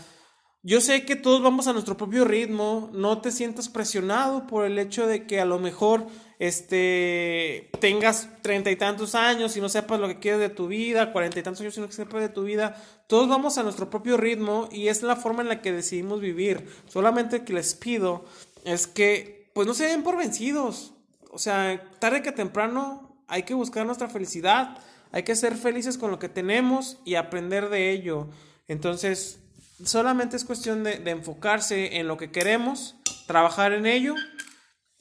yo 0.62 0.81
sé 0.81 1.05
que 1.05 1.15
todos 1.15 1.43
vamos 1.43 1.66
a 1.66 1.74
nuestro 1.74 1.98
propio 1.98 2.24
ritmo, 2.24 2.89
no 2.94 3.20
te 3.20 3.31
sientas 3.31 3.69
presionado 3.69 4.47
por 4.47 4.65
el 4.65 4.78
hecho 4.78 5.07
de 5.07 5.27
que 5.27 5.43
a 5.43 5.44
lo 5.44 5.59
mejor 5.59 6.07
este 6.38 7.70
tengas 7.80 8.28
treinta 8.42 8.70
y 8.70 8.76
tantos 8.76 9.14
años 9.14 9.56
y 9.56 9.60
no 9.60 9.68
sepas 9.68 9.98
lo 10.00 10.08
que 10.08 10.18
quieres 10.18 10.40
de 10.40 10.48
tu 10.50 10.68
vida, 10.68 11.12
cuarenta 11.12 11.38
y 11.38 11.42
tantos 11.42 11.62
años 11.62 11.76
y 11.78 11.80
no 11.80 11.90
sepas 11.90 12.20
de 12.20 12.28
tu 12.28 12.44
vida. 12.44 12.76
Todos 13.06 13.28
vamos 13.28 13.56
a 13.56 13.62
nuestro 13.62 13.88
propio 13.88 14.16
ritmo 14.16 14.68
y 14.70 14.88
es 14.88 15.02
la 15.02 15.16
forma 15.16 15.42
en 15.42 15.48
la 15.48 15.62
que 15.62 15.72
decidimos 15.72 16.20
vivir. 16.20 16.68
Solamente 16.88 17.44
que 17.44 17.52
les 17.52 17.74
pido 17.74 18.24
es 18.64 18.86
que 18.86 19.50
pues 19.54 19.66
no 19.66 19.74
se 19.74 19.86
den 19.86 20.02
por 20.02 20.16
vencidos. 20.16 20.92
O 21.30 21.38
sea, 21.38 21.82
tarde 21.98 22.22
que 22.22 22.32
temprano 22.32 23.16
hay 23.28 23.44
que 23.44 23.54
buscar 23.54 23.86
nuestra 23.86 24.08
felicidad, 24.08 24.78
hay 25.12 25.22
que 25.22 25.34
ser 25.34 25.56
felices 25.56 25.96
con 25.96 26.10
lo 26.10 26.18
que 26.18 26.28
tenemos 26.28 26.98
y 27.04 27.14
aprender 27.14 27.70
de 27.70 27.90
ello. 27.92 28.28
Entonces, 28.68 29.38
solamente 29.82 30.36
es 30.36 30.44
cuestión 30.44 30.84
de, 30.84 30.98
de 30.98 31.10
enfocarse 31.12 31.96
en 31.96 32.08
lo 32.08 32.16
que 32.16 32.30
queremos, 32.30 32.96
trabajar 33.26 33.72
en 33.72 33.86
ello 33.86 34.14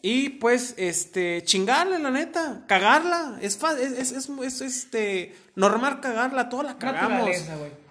y 0.08 0.30
pues, 0.30 0.76
este, 0.78 1.42
chingarle, 1.46 1.98
la 1.98 2.12
neta, 2.12 2.64
cagarla. 2.68 3.40
Es, 3.42 3.58
es, 3.64 3.92
es, 3.92 4.12
es- 4.12 4.30
es, 4.30 4.62
este, 4.62 5.36
normal 5.56 6.00
cagarla, 6.00 6.48
toda 6.50 6.62
la 6.64 6.78
cagamos. 6.78 7.28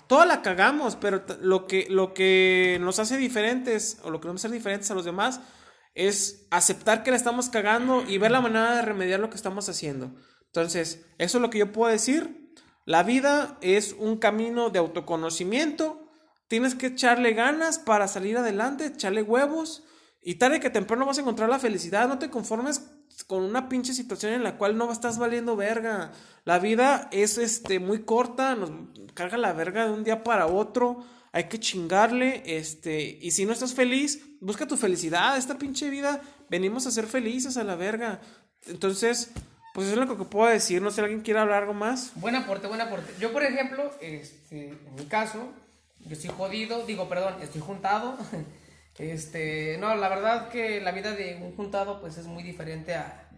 Toda 0.07 0.24
la 0.27 0.41
cagamos, 0.43 0.95
pero 0.97 1.24
lo 1.41 1.66
que, 1.66 1.86
lo 1.91 2.15
que 2.15 2.78
nos 2.81 3.01
hace 3.01 3.16
diferentes, 3.16 3.99
o 4.05 4.11
lo 4.11 4.20
que 4.20 4.28
nos 4.28 4.45
hace 4.45 4.55
diferentes 4.55 4.89
a 4.93 4.95
los 4.95 5.05
demás, 5.05 5.41
es 5.97 6.47
aceptar 6.51 7.03
que 7.03 7.11
la 7.11 7.16
estamos 7.16 7.49
cagando 7.49 8.05
y 8.07 8.19
ver 8.19 8.31
la 8.31 8.41
manera 8.41 8.77
de 8.77 8.82
remediar 8.82 9.19
lo 9.19 9.28
que 9.31 9.36
estamos 9.36 9.69
haciendo. 9.69 10.12
Entonces, 10.47 11.05
eso 11.19 11.39
es 11.39 11.43
lo 11.43 11.51
que 11.51 11.59
yo 11.59 11.73
puedo 11.73 11.91
decir. 11.91 12.53
La 12.85 13.03
vida 13.03 13.59
es 13.61 13.93
un 13.99 14.19
camino 14.19 14.70
de 14.70 14.78
autoconocimiento. 14.78 16.07
Tienes 16.47 16.74
que 16.77 16.86
echarle 16.89 17.32
ganas 17.32 17.78
para 17.78 18.07
salir 18.07 18.36
adelante, 18.36 18.86
echarle 18.86 19.23
huevos. 19.23 19.82
Y 20.26 20.36
tarde 20.36 20.59
que 20.59 20.70
temprano 20.70 21.05
vas 21.05 21.18
a 21.18 21.20
encontrar 21.20 21.51
la 21.51 21.59
felicidad. 21.59 22.09
No 22.09 22.18
te 22.18 22.30
conformes 22.30 22.82
con 23.26 23.42
una 23.42 23.68
pinche 23.68 23.92
situación 23.92 24.32
en 24.32 24.42
la 24.42 24.56
cual 24.56 24.78
no 24.78 24.90
estás 24.90 25.18
valiendo 25.18 25.55
verga. 25.55 26.12
La 26.44 26.59
vida 26.59 27.09
es 27.12 27.36
este 27.36 27.78
muy 27.78 28.05
corta, 28.05 28.55
nos 28.55 28.70
carga 29.12 29.36
la 29.36 29.52
verga 29.52 29.84
de 29.84 29.92
un 29.92 30.02
día 30.02 30.24
para 30.24 30.46
otro. 30.46 31.05
Hay 31.32 31.44
que 31.44 31.60
chingarle, 31.60 32.42
este, 32.46 33.18
y 33.20 33.32
si 33.32 33.44
no 33.44 33.52
estás 33.52 33.74
feliz, 33.74 34.24
busca 34.40 34.66
tu 34.66 34.78
felicidad. 34.78 35.36
Esta 35.36 35.59
pinche 35.59 35.90
vida 35.90 36.22
venimos 36.48 36.86
a 36.86 36.90
ser 36.90 37.06
felices 37.06 37.59
a 37.59 37.64
la 37.64 37.74
verga. 37.74 38.22
Entonces, 38.66 39.30
pues 39.74 39.88
eso 39.88 40.01
es 40.01 40.09
lo 40.09 40.16
que 40.16 40.24
puedo 40.24 40.48
decir. 40.48 40.80
No 40.80 40.90
sé 40.90 41.02
alguien 41.02 41.20
quiere 41.20 41.40
hablar 41.40 41.64
algo 41.64 41.74
más. 41.74 42.12
Buen 42.14 42.34
aporte, 42.34 42.66
buen 42.66 42.80
aporte. 42.80 43.12
Yo, 43.20 43.30
por 43.30 43.42
ejemplo, 43.42 43.90
este, 44.01 44.68
en 44.68 44.94
mi 44.96 45.05
caso, 45.05 45.48
yo 45.98 46.12
estoy 46.12 46.30
jodido, 46.30 46.86
digo, 46.86 47.10
perdón, 47.10 47.34
estoy 47.42 47.60
juntado. 47.60 48.16
Este, 48.98 49.76
no, 49.78 49.94
la 49.96 50.08
verdad 50.08 50.48
que 50.48 50.80
la 50.80 50.92
vida 50.92 51.12
de 51.12 51.36
un 51.42 51.56
juntado, 51.56 52.00
pues 52.00 52.16
es 52.16 52.26
muy 52.26 52.42
diferente 52.42 52.94
a, 52.94 53.28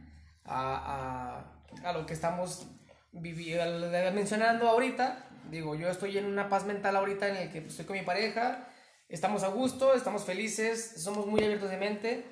a, 0.44 1.44
a, 1.82 1.88
a 1.88 1.92
lo 1.92 2.04
que 2.06 2.12
estamos 2.12 2.66
vivi- 3.12 3.58
al- 3.58 4.14
mencionando 4.14 4.68
ahorita. 4.68 5.28
Digo, 5.50 5.74
yo 5.76 5.88
estoy 5.88 6.18
en 6.18 6.26
una 6.26 6.48
paz 6.48 6.66
mental 6.66 6.96
ahorita 6.96 7.28
en 7.28 7.36
el 7.36 7.52
que 7.52 7.60
pues, 7.60 7.72
estoy 7.72 7.86
con 7.86 7.96
mi 7.96 8.02
pareja, 8.02 8.68
estamos 9.08 9.44
a 9.44 9.48
gusto, 9.48 9.94
estamos 9.94 10.24
felices, 10.24 10.94
somos 11.02 11.26
muy 11.26 11.42
abiertos 11.42 11.70
de 11.70 11.76
mente. 11.78 12.24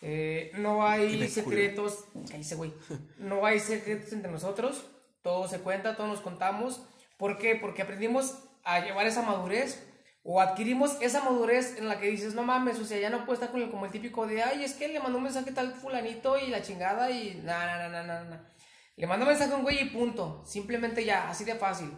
Eh, 0.00 0.52
no 0.54 0.86
hay 0.86 1.26
secretos, 1.28 2.04
cállese, 2.30 2.54
güey. 2.54 2.72
No 3.16 3.46
hay 3.46 3.60
secretos 3.60 4.12
entre 4.12 4.30
nosotros. 4.30 4.84
Todo 5.22 5.48
se 5.48 5.60
cuenta, 5.60 5.96
todo 5.96 6.06
nos 6.06 6.20
contamos. 6.20 6.82
¿Por 7.16 7.38
qué? 7.38 7.56
Porque 7.56 7.82
aprendimos 7.82 8.38
a 8.62 8.80
llevar 8.80 9.06
esa 9.06 9.22
madurez 9.22 9.82
o 10.22 10.40
adquirimos 10.40 10.96
esa 11.00 11.22
madurez 11.22 11.76
en 11.78 11.88
la 11.88 11.98
que 12.00 12.08
dices, 12.08 12.34
no 12.34 12.42
mames, 12.42 12.78
o 12.78 12.84
sea, 12.84 12.98
ya 12.98 13.08
no 13.10 13.24
puedo 13.24 13.34
estar 13.34 13.50
con 13.50 13.62
el, 13.62 13.70
como 13.70 13.86
el 13.86 13.92
típico 13.92 14.26
de, 14.26 14.42
ay, 14.42 14.64
es 14.64 14.74
que 14.74 14.88
le 14.88 15.00
mandó 15.00 15.18
un 15.18 15.24
mensaje 15.24 15.52
tal 15.52 15.72
fulanito 15.72 16.36
y 16.38 16.48
la 16.48 16.62
chingada 16.62 17.10
y 17.10 17.40
nada, 17.44 17.88
nada, 17.88 18.02
nada, 18.02 18.24
nada. 18.24 18.48
Le 18.96 19.06
mandó 19.06 19.24
un 19.24 19.30
mensaje 19.30 19.52
a 19.52 19.56
un 19.56 19.62
güey 19.62 19.80
y 19.80 19.90
punto. 19.90 20.42
Simplemente 20.44 21.04
ya, 21.04 21.28
así 21.30 21.44
de 21.44 21.54
fácil. 21.54 21.90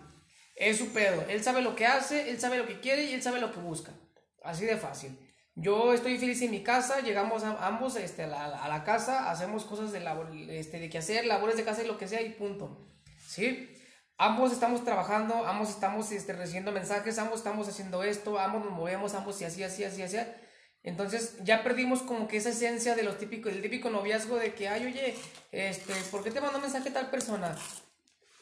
Es 0.55 0.77
su 0.77 0.93
pedo. 0.93 1.25
Él 1.29 1.43
sabe 1.43 1.63
lo 1.63 1.75
que 1.75 1.87
hace, 1.87 2.29
él 2.31 2.39
sabe 2.39 2.59
lo 2.59 2.67
que 2.67 2.79
quiere 2.81 3.05
y 3.05 3.15
él 3.15 3.23
sabe 3.23 3.41
lo 3.41 3.51
que 3.53 3.59
busca. 3.61 3.93
Así 4.45 4.67
de 4.67 4.77
fácil. 4.77 5.19
Yo 5.55 5.93
estoy 5.95 6.19
feliz 6.19 6.41
en 6.43 6.51
mi 6.51 6.63
casa, 6.63 7.01
llegamos 7.01 7.43
a- 7.43 7.67
ambos 7.67 7.97
este, 7.97 8.25
a, 8.25 8.27
la, 8.27 8.45
a 8.63 8.69
la 8.69 8.85
casa, 8.85 9.31
hacemos 9.31 9.65
cosas 9.65 9.93
de, 9.93 10.01
labor, 10.01 10.31
este, 10.51 10.79
de 10.79 10.89
que 10.91 10.99
hacer, 10.99 11.25
labores 11.27 11.57
de 11.57 11.65
casa 11.65 11.83
y 11.83 11.87
lo 11.87 11.99
que 11.99 12.07
sea 12.07 12.21
y 12.23 12.31
punto. 12.31 12.87
¿Sí? 13.27 13.69
Ambos 14.23 14.53
estamos 14.53 14.85
trabajando, 14.85 15.47
ambos 15.47 15.71
estamos 15.71 16.13
este, 16.13 16.35
recibiendo 16.35 16.73
mensajes, 16.73 17.19
ambos 17.19 17.39
estamos 17.39 17.67
haciendo 17.67 18.05
esto, 18.05 18.39
ambos 18.39 18.63
nos 18.63 18.75
movemos, 18.75 19.15
ambos 19.15 19.41
y 19.41 19.47
así, 19.47 19.65
así, 19.65 19.83
así, 19.83 20.03
así. 20.03 20.19
Entonces 20.83 21.39
ya 21.43 21.63
perdimos 21.63 22.03
como 22.03 22.29
que 22.29 22.37
esa 22.37 22.51
esencia 22.51 22.95
de 22.95 23.03
los 23.03 23.17
típicos, 23.17 23.51
del 23.51 23.63
típico 23.63 23.89
noviazgo 23.89 24.37
de 24.37 24.53
que, 24.53 24.69
ay, 24.69 24.85
oye, 24.85 25.15
este, 25.53 25.95
¿por 26.11 26.23
qué 26.23 26.31
te 26.31 26.43
mandó 26.43 26.59
mensaje 26.59 26.91
tal 26.91 27.09
persona? 27.09 27.57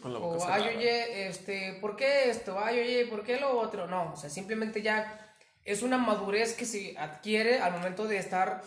O, 0.03 0.45
ay, 0.49 0.77
oye, 0.77 1.29
este, 1.29 1.79
¿por 1.81 1.95
qué 1.95 2.29
esto? 2.29 2.59
Ay, 2.59 2.81
oye, 2.81 3.07
¿por 3.07 3.23
qué 3.23 3.39
lo 3.39 3.57
otro? 3.57 3.87
No, 3.87 4.15
o 4.15 4.17
sea, 4.17 4.31
simplemente 4.31 4.83
ya 4.83 5.33
es 5.65 5.85
una 5.85 5.97
madurez 5.97 6.55
que 6.55 6.67
se 6.67 6.99
adquiere 6.99 7.61
al 7.61 7.75
momento 7.75 8.09
de 8.09 8.19
estar 8.19 8.63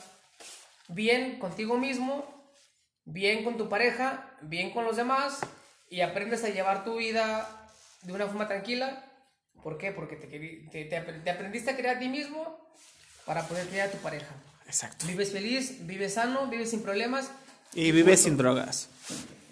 bien 0.87 1.39
contigo 1.39 1.77
mismo, 1.77 2.23
bien 3.03 3.43
con 3.43 3.57
tu 3.57 3.67
pareja, 3.67 4.31
bien 4.43 4.71
con 4.71 4.85
los 4.85 4.95
demás 4.95 5.41
y 5.91 6.01
aprendes 6.01 6.43
a 6.43 6.49
llevar 6.49 6.83
tu 6.83 6.95
vida 6.97 7.67
de 8.01 8.13
una 8.13 8.25
forma 8.25 8.47
tranquila. 8.47 9.05
¿Por 9.61 9.77
qué? 9.77 9.91
Porque 9.91 10.15
te, 10.15 10.25
te, 10.71 10.85
te 10.85 10.97
apre- 10.97 11.21
te 11.23 11.29
aprendiste 11.29 11.69
a 11.69 11.75
crear 11.77 11.97
a 11.97 11.99
ti 11.99 12.07
mismo 12.09 12.57
para 13.25 13.43
poder 13.47 13.67
crear 13.67 13.89
a 13.89 13.91
tu 13.91 13.97
pareja. 13.99 14.33
Exacto. 14.65 15.05
Vives 15.05 15.31
feliz, 15.31 15.85
vives 15.85 16.13
sano, 16.15 16.47
vives 16.47 16.69
sin 16.71 16.81
problemas. 16.81 17.29
Y 17.73 17.91
vive 17.91 18.15
sin 18.17 18.37
drogas. 18.37 18.89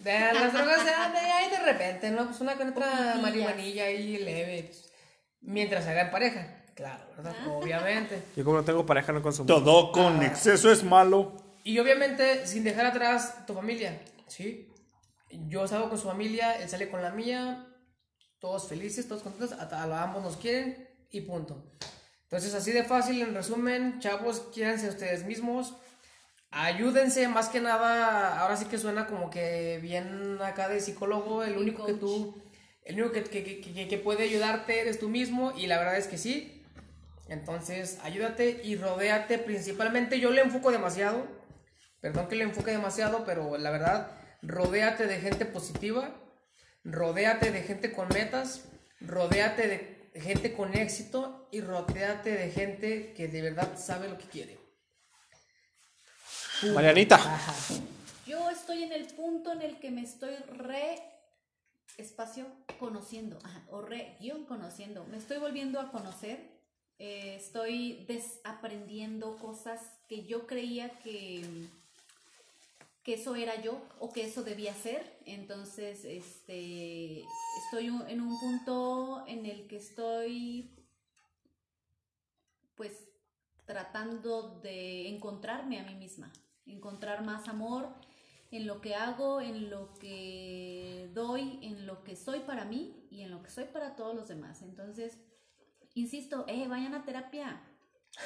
De 0.04 0.18
las 0.18 0.54
drogas 0.54 0.80
de, 0.86 0.92
de 0.92 1.18
ahí 1.20 1.50
de 1.52 1.60
repente, 1.60 2.10
¿no? 2.10 2.26
Pues 2.28 2.40
una 2.40 2.56
con 2.56 2.70
otra 2.70 3.16
marihuanilla 3.22 3.84
ahí 3.84 4.18
leve. 4.18 4.64
pues, 4.64 4.90
mientras 5.42 5.84
se 5.84 5.90
haga 5.92 6.04
en 6.04 6.12
pareja. 6.12 6.56
Claro, 6.74 7.04
¿verdad? 7.18 7.36
Obviamente. 7.50 8.24
Yo 8.38 8.46
como 8.46 8.58
no 8.58 8.64
tengo 8.64 8.86
pareja 8.86 9.12
no 9.12 9.22
consumo. 9.22 9.46
Todo 9.48 9.92
con 9.92 10.24
exceso 10.24 10.72
es 10.72 10.84
malo. 10.86 11.36
Y 11.66 11.78
obviamente 11.80 12.48
sin 12.48 12.64
dejar 12.64 12.86
atrás 12.86 13.46
tu 13.46 13.54
familia, 13.54 14.00
¿sí? 14.28 14.69
Yo 15.30 15.68
salgo 15.68 15.90
con 15.90 15.98
su 15.98 16.08
familia, 16.08 16.54
él 16.62 16.70
sale 16.70 16.90
con 16.90 17.02
la 17.02 17.12
mía, 17.12 17.68
todos 18.40 18.68
felices, 18.68 19.08
todos 19.08 19.22
contentos, 19.24 19.58
a, 19.60 19.64
a 19.64 20.04
ambos 20.04 20.24
nos 20.24 20.38
quieren 20.38 20.90
y 21.12 21.22
punto. 21.22 21.72
Entonces, 22.24 22.54
así 22.54 22.72
de 22.72 22.84
fácil, 22.84 23.22
en 23.22 23.34
resumen, 23.34 24.00
chavos, 24.00 24.42
quiéranse 24.54 24.88
ustedes 24.90 25.26
mismos. 25.26 25.76
Ayúdense, 26.52 27.28
más 27.28 27.50
que 27.50 27.60
nada, 27.62 28.40
ahora 28.40 28.58
sí 28.58 28.66
que 28.66 28.80
suena 28.80 29.06
como 29.06 29.30
que 29.30 29.78
bien 29.82 30.40
acá 30.42 30.68
de 30.68 30.80
psicólogo, 30.82 31.44
el 31.44 31.58
único 31.58 31.86
que 31.86 31.94
tú, 31.94 32.42
el 32.84 32.96
único 32.96 33.12
que, 33.14 33.24
que- 33.24 33.44
que- 33.44 33.62
que- 33.62 33.88
que 33.88 33.98
puede 34.00 34.24
ayudarte 34.24 34.80
eres 34.82 35.00
tú 35.00 35.10
mismo 35.10 35.52
y 35.56 35.68
la 35.68 35.78
verdad 35.78 35.98
es 35.98 36.08
que 36.08 36.18
sí. 36.18 36.64
Entonces, 37.28 38.00
ayúdate 38.02 38.62
y 38.64 38.76
rodéate 38.76 39.38
principalmente, 39.38 40.20
yo 40.20 40.32
le 40.32 40.42
enfoco 40.42 40.72
demasiado, 40.72 41.28
perdón 42.02 42.28
que 42.28 42.36
le 42.36 42.46
enfoque 42.46 42.72
demasiado, 42.72 43.26
pero 43.26 43.58
la 43.60 43.70
verdad, 43.70 44.12
rodéate 44.42 45.08
de 45.08 45.20
gente 45.20 45.46
positiva, 45.46 46.14
rodéate 46.84 47.52
de 47.52 47.62
gente 47.62 47.92
con 47.92 48.08
metas, 48.10 48.66
rodéate 49.02 49.68
de 49.68 50.22
gente 50.22 50.54
con 50.54 50.74
éxito 50.76 51.48
y 51.52 51.62
rodéate 51.62 52.32
de 52.32 52.52
gente 52.52 53.14
que 53.14 53.28
de 53.28 53.42
verdad 53.42 53.78
sabe 53.78 54.10
lo 54.10 54.18
que 54.18 54.26
quiere. 54.26 54.58
Marianita. 56.74 57.16
Ajá. 57.16 57.54
Yo 58.26 58.50
estoy 58.50 58.84
en 58.84 58.92
el 58.92 59.08
punto 59.08 59.52
en 59.54 59.62
el 59.62 59.80
que 59.80 59.92
me 59.92 60.02
estoy 60.02 60.36
re 60.58 61.02
espacio 61.98 62.46
conociendo, 62.80 63.40
ajá, 63.44 63.64
o 63.70 63.82
re 63.82 64.18
guion 64.20 64.46
conociendo. 64.46 65.06
Me 65.06 65.18
estoy 65.18 65.38
volviendo 65.38 65.80
a 65.80 65.92
conocer. 65.92 66.60
eh, 67.00 67.36
estoy 67.40 68.06
desaprendiendo 68.08 69.38
cosas 69.38 69.80
que 70.10 70.26
yo 70.26 70.46
creía 70.46 70.90
que, 71.00 71.46
que 73.10 73.16
eso 73.16 73.36
era 73.36 73.60
yo 73.60 73.82
o 73.98 74.14
que 74.14 74.24
eso 74.24 74.44
debía 74.44 74.72
ser. 74.76 75.02
Entonces, 75.26 76.06
este, 76.06 77.24
estoy 77.66 77.88
en 77.88 78.22
un 78.22 78.40
punto 78.40 79.24
en 79.26 79.48
el 79.48 79.68
que 79.68 79.78
estoy, 79.78 80.70
pues, 82.76 83.10
tratando 83.66 84.60
de 84.60 85.08
encontrarme 85.08 85.80
a 85.80 85.84
mí 85.86 85.96
misma, 85.96 86.32
encontrar 86.68 87.26
más 87.26 87.48
amor 87.48 87.96
en 88.52 88.68
lo 88.68 88.80
que 88.80 88.94
hago, 88.94 89.42
en 89.42 89.72
lo 89.72 89.96
que 89.96 91.10
doy, 91.16 91.58
en 91.64 91.88
lo 91.88 92.04
que 92.04 92.16
soy 92.16 92.42
para 92.42 92.64
mí 92.64 93.08
y 93.10 93.22
en 93.22 93.32
lo 93.32 93.42
que 93.42 93.50
soy 93.50 93.64
para 93.64 93.96
todos 93.96 94.16
los 94.16 94.28
demás. 94.28 94.62
Entonces, 94.62 95.18
insisto, 95.96 96.46
eh, 96.48 96.68
vayan 96.68 96.94
a 96.94 97.04
terapia. 97.06 97.60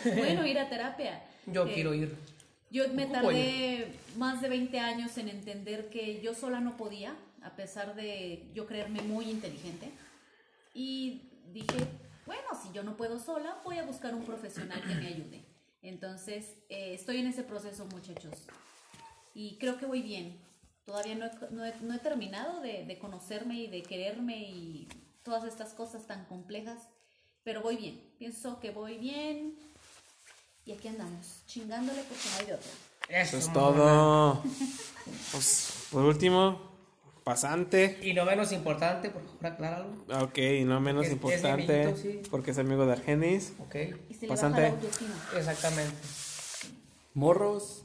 Es 0.03 0.17
bueno 0.17 0.45
ir 0.45 0.59
a 0.59 0.67
terapia. 0.67 1.23
Yo 1.45 1.65
Eh, 1.67 1.73
quiero 1.73 1.93
ir. 1.93 2.32
Yo 2.73 2.83
me 2.89 3.03
tardé 3.13 3.93
más 4.17 4.41
de 4.41 4.49
20 4.49 4.79
años 4.79 5.17
en 5.17 5.29
entender 5.29 5.89
que 5.89 6.19
yo 6.21 6.33
sola 6.33 6.59
no 6.59 6.75
podía, 6.75 7.15
a 7.41 7.55
pesar 7.55 7.95
de 7.95 8.49
yo 8.53 8.65
creerme 8.65 9.01
muy 9.03 9.29
inteligente. 9.29 9.89
Y 10.73 11.29
dije, 11.53 11.77
bueno, 12.25 12.43
si 12.61 12.73
yo 12.73 12.83
no 12.83 12.97
puedo 12.97 13.19
sola, 13.19 13.61
voy 13.63 13.77
a 13.77 13.83
buscar 13.85 14.13
un 14.15 14.23
profesional 14.25 14.81
que 14.81 14.95
me 14.95 15.07
ayude. 15.07 15.45
Entonces, 15.83 16.55
eh, 16.69 16.93
estoy 16.93 17.17
en 17.17 17.27
ese 17.27 17.43
proceso, 17.43 17.85
muchachos. 17.85 18.33
Y 19.35 19.57
creo 19.59 19.77
que 19.77 19.85
voy 19.85 20.01
bien. 20.01 20.39
Todavía 20.85 21.15
no 21.15 21.25
he, 21.25 21.31
no 21.51 21.65
he- 21.65 21.79
no 21.81 21.93
he 21.93 21.99
terminado 21.99 22.59
de, 22.61 22.85
de 22.85 22.97
conocerme 22.97 23.55
y 23.55 23.67
de 23.67 23.83
quererme 23.83 24.37
y 24.49 24.87
todas 25.23 25.43
estas 25.45 25.73
cosas 25.73 26.07
tan 26.07 26.25
complejas, 26.25 26.89
pero 27.43 27.61
voy 27.61 27.77
bien. 27.77 28.01
Pienso 28.17 28.59
que 28.59 28.71
voy 28.71 28.97
bien. 28.97 29.55
Y 30.65 30.71
aquí 30.71 30.87
andamos, 30.87 31.43
chingándole 31.45 32.03
porque 32.03 32.23
no 32.31 32.39
hay 32.39 32.45
de 32.45 32.53
otra. 32.53 32.69
Eso 33.09 33.37
Eso 33.37 33.47
es 33.47 33.53
todo. 33.53 34.43
Pues, 35.33 35.87
por 35.91 36.03
último, 36.05 36.61
pasante. 37.25 37.99
Y 38.01 38.13
no 38.13 38.23
menos 38.23 38.53
importante, 38.53 39.09
por 39.09 39.21
favor, 39.25 39.45
acláralo. 39.47 40.05
Ok, 40.23 40.37
y 40.37 40.63
no 40.63 40.79
menos 40.79 41.05
Es- 41.05 41.11
es 41.11 41.21
mi 41.21 41.29
importante, 41.29 41.83
amiguito, 41.83 42.01
sí. 42.01 42.21
porque 42.31 42.51
es 42.51 42.57
amigo 42.57 42.85
de 42.85 42.93
Argenis. 42.93 43.51
Ok, 43.59 43.75
Y 44.09 44.13
se 44.13 44.21
le 44.21 44.27
Pasante. 44.29 44.61
baja 44.61 44.73
la 44.75 44.79
autoestima. 44.79 45.15
exactamente. 45.37 45.95
Morros, 47.13 47.83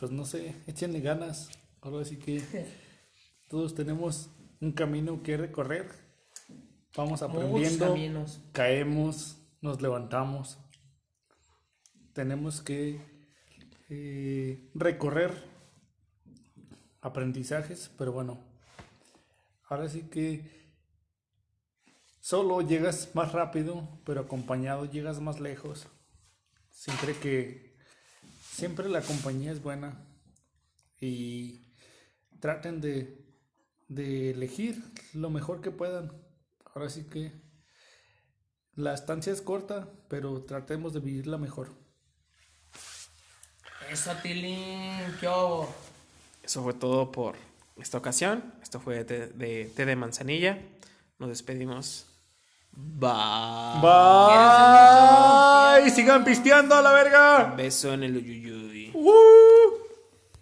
pues 0.00 0.10
no 0.10 0.24
sé, 0.24 0.54
échenle 0.66 1.00
ganas. 1.00 1.48
Ahora 1.80 2.04
sí 2.04 2.16
que 2.16 2.42
todos 3.48 3.74
tenemos 3.76 4.28
un 4.60 4.72
camino 4.72 5.22
que 5.22 5.36
recorrer. 5.36 5.88
Vamos 6.96 7.22
Muchos 7.22 7.30
aprendiendo, 7.30 7.86
caminos. 7.88 8.40
caemos, 8.52 9.36
nos 9.60 9.80
levantamos. 9.80 10.58
Tenemos 12.14 12.62
que 12.62 13.00
eh, 13.90 14.70
recorrer 14.74 15.32
aprendizajes, 17.00 17.90
pero 17.98 18.12
bueno, 18.12 18.38
ahora 19.68 19.88
sí 19.88 20.02
que 20.02 20.72
solo 22.20 22.62
llegas 22.62 23.10
más 23.14 23.32
rápido, 23.32 24.00
pero 24.06 24.22
acompañado 24.22 24.84
llegas 24.84 25.20
más 25.20 25.40
lejos. 25.40 25.88
Siempre 26.70 27.14
que 27.16 27.76
siempre 28.40 28.88
la 28.88 29.02
compañía 29.02 29.50
es 29.50 29.60
buena 29.60 30.06
y 31.00 31.74
traten 32.40 32.80
de, 32.80 33.26
de 33.88 34.30
elegir 34.30 34.82
lo 35.14 35.30
mejor 35.30 35.60
que 35.60 35.72
puedan. 35.72 36.12
Ahora 36.64 36.88
sí 36.88 37.04
que 37.04 37.32
la 38.74 38.94
estancia 38.94 39.32
es 39.32 39.42
corta, 39.42 39.92
pero 40.08 40.44
tratemos 40.44 40.92
de 40.92 41.00
vivirla 41.00 41.38
mejor. 41.38 41.83
Eso, 43.90 44.12
Tilín, 44.22 45.16
¿qué 45.20 45.28
hubo? 45.28 45.68
Eso 46.42 46.62
fue 46.62 46.72
todo 46.74 47.10
por 47.12 47.36
esta 47.80 47.98
ocasión. 47.98 48.42
Esto 48.62 48.80
fue 48.80 49.04
de, 49.04 49.28
de 49.28 49.70
té 49.74 49.86
de 49.86 49.96
manzanilla. 49.96 50.58
Nos 51.18 51.28
despedimos. 51.28 52.06
Bye. 52.72 53.80
Bye. 53.82 55.90
Sigan 55.90 56.24
pisteando 56.24 56.74
a 56.74 56.82
la 56.82 56.92
verga. 56.92 57.54
Beso 57.56 57.92
en 57.92 58.02
el 58.02 58.16
uyuyuy. 58.16 58.90
Uh. 58.94 59.43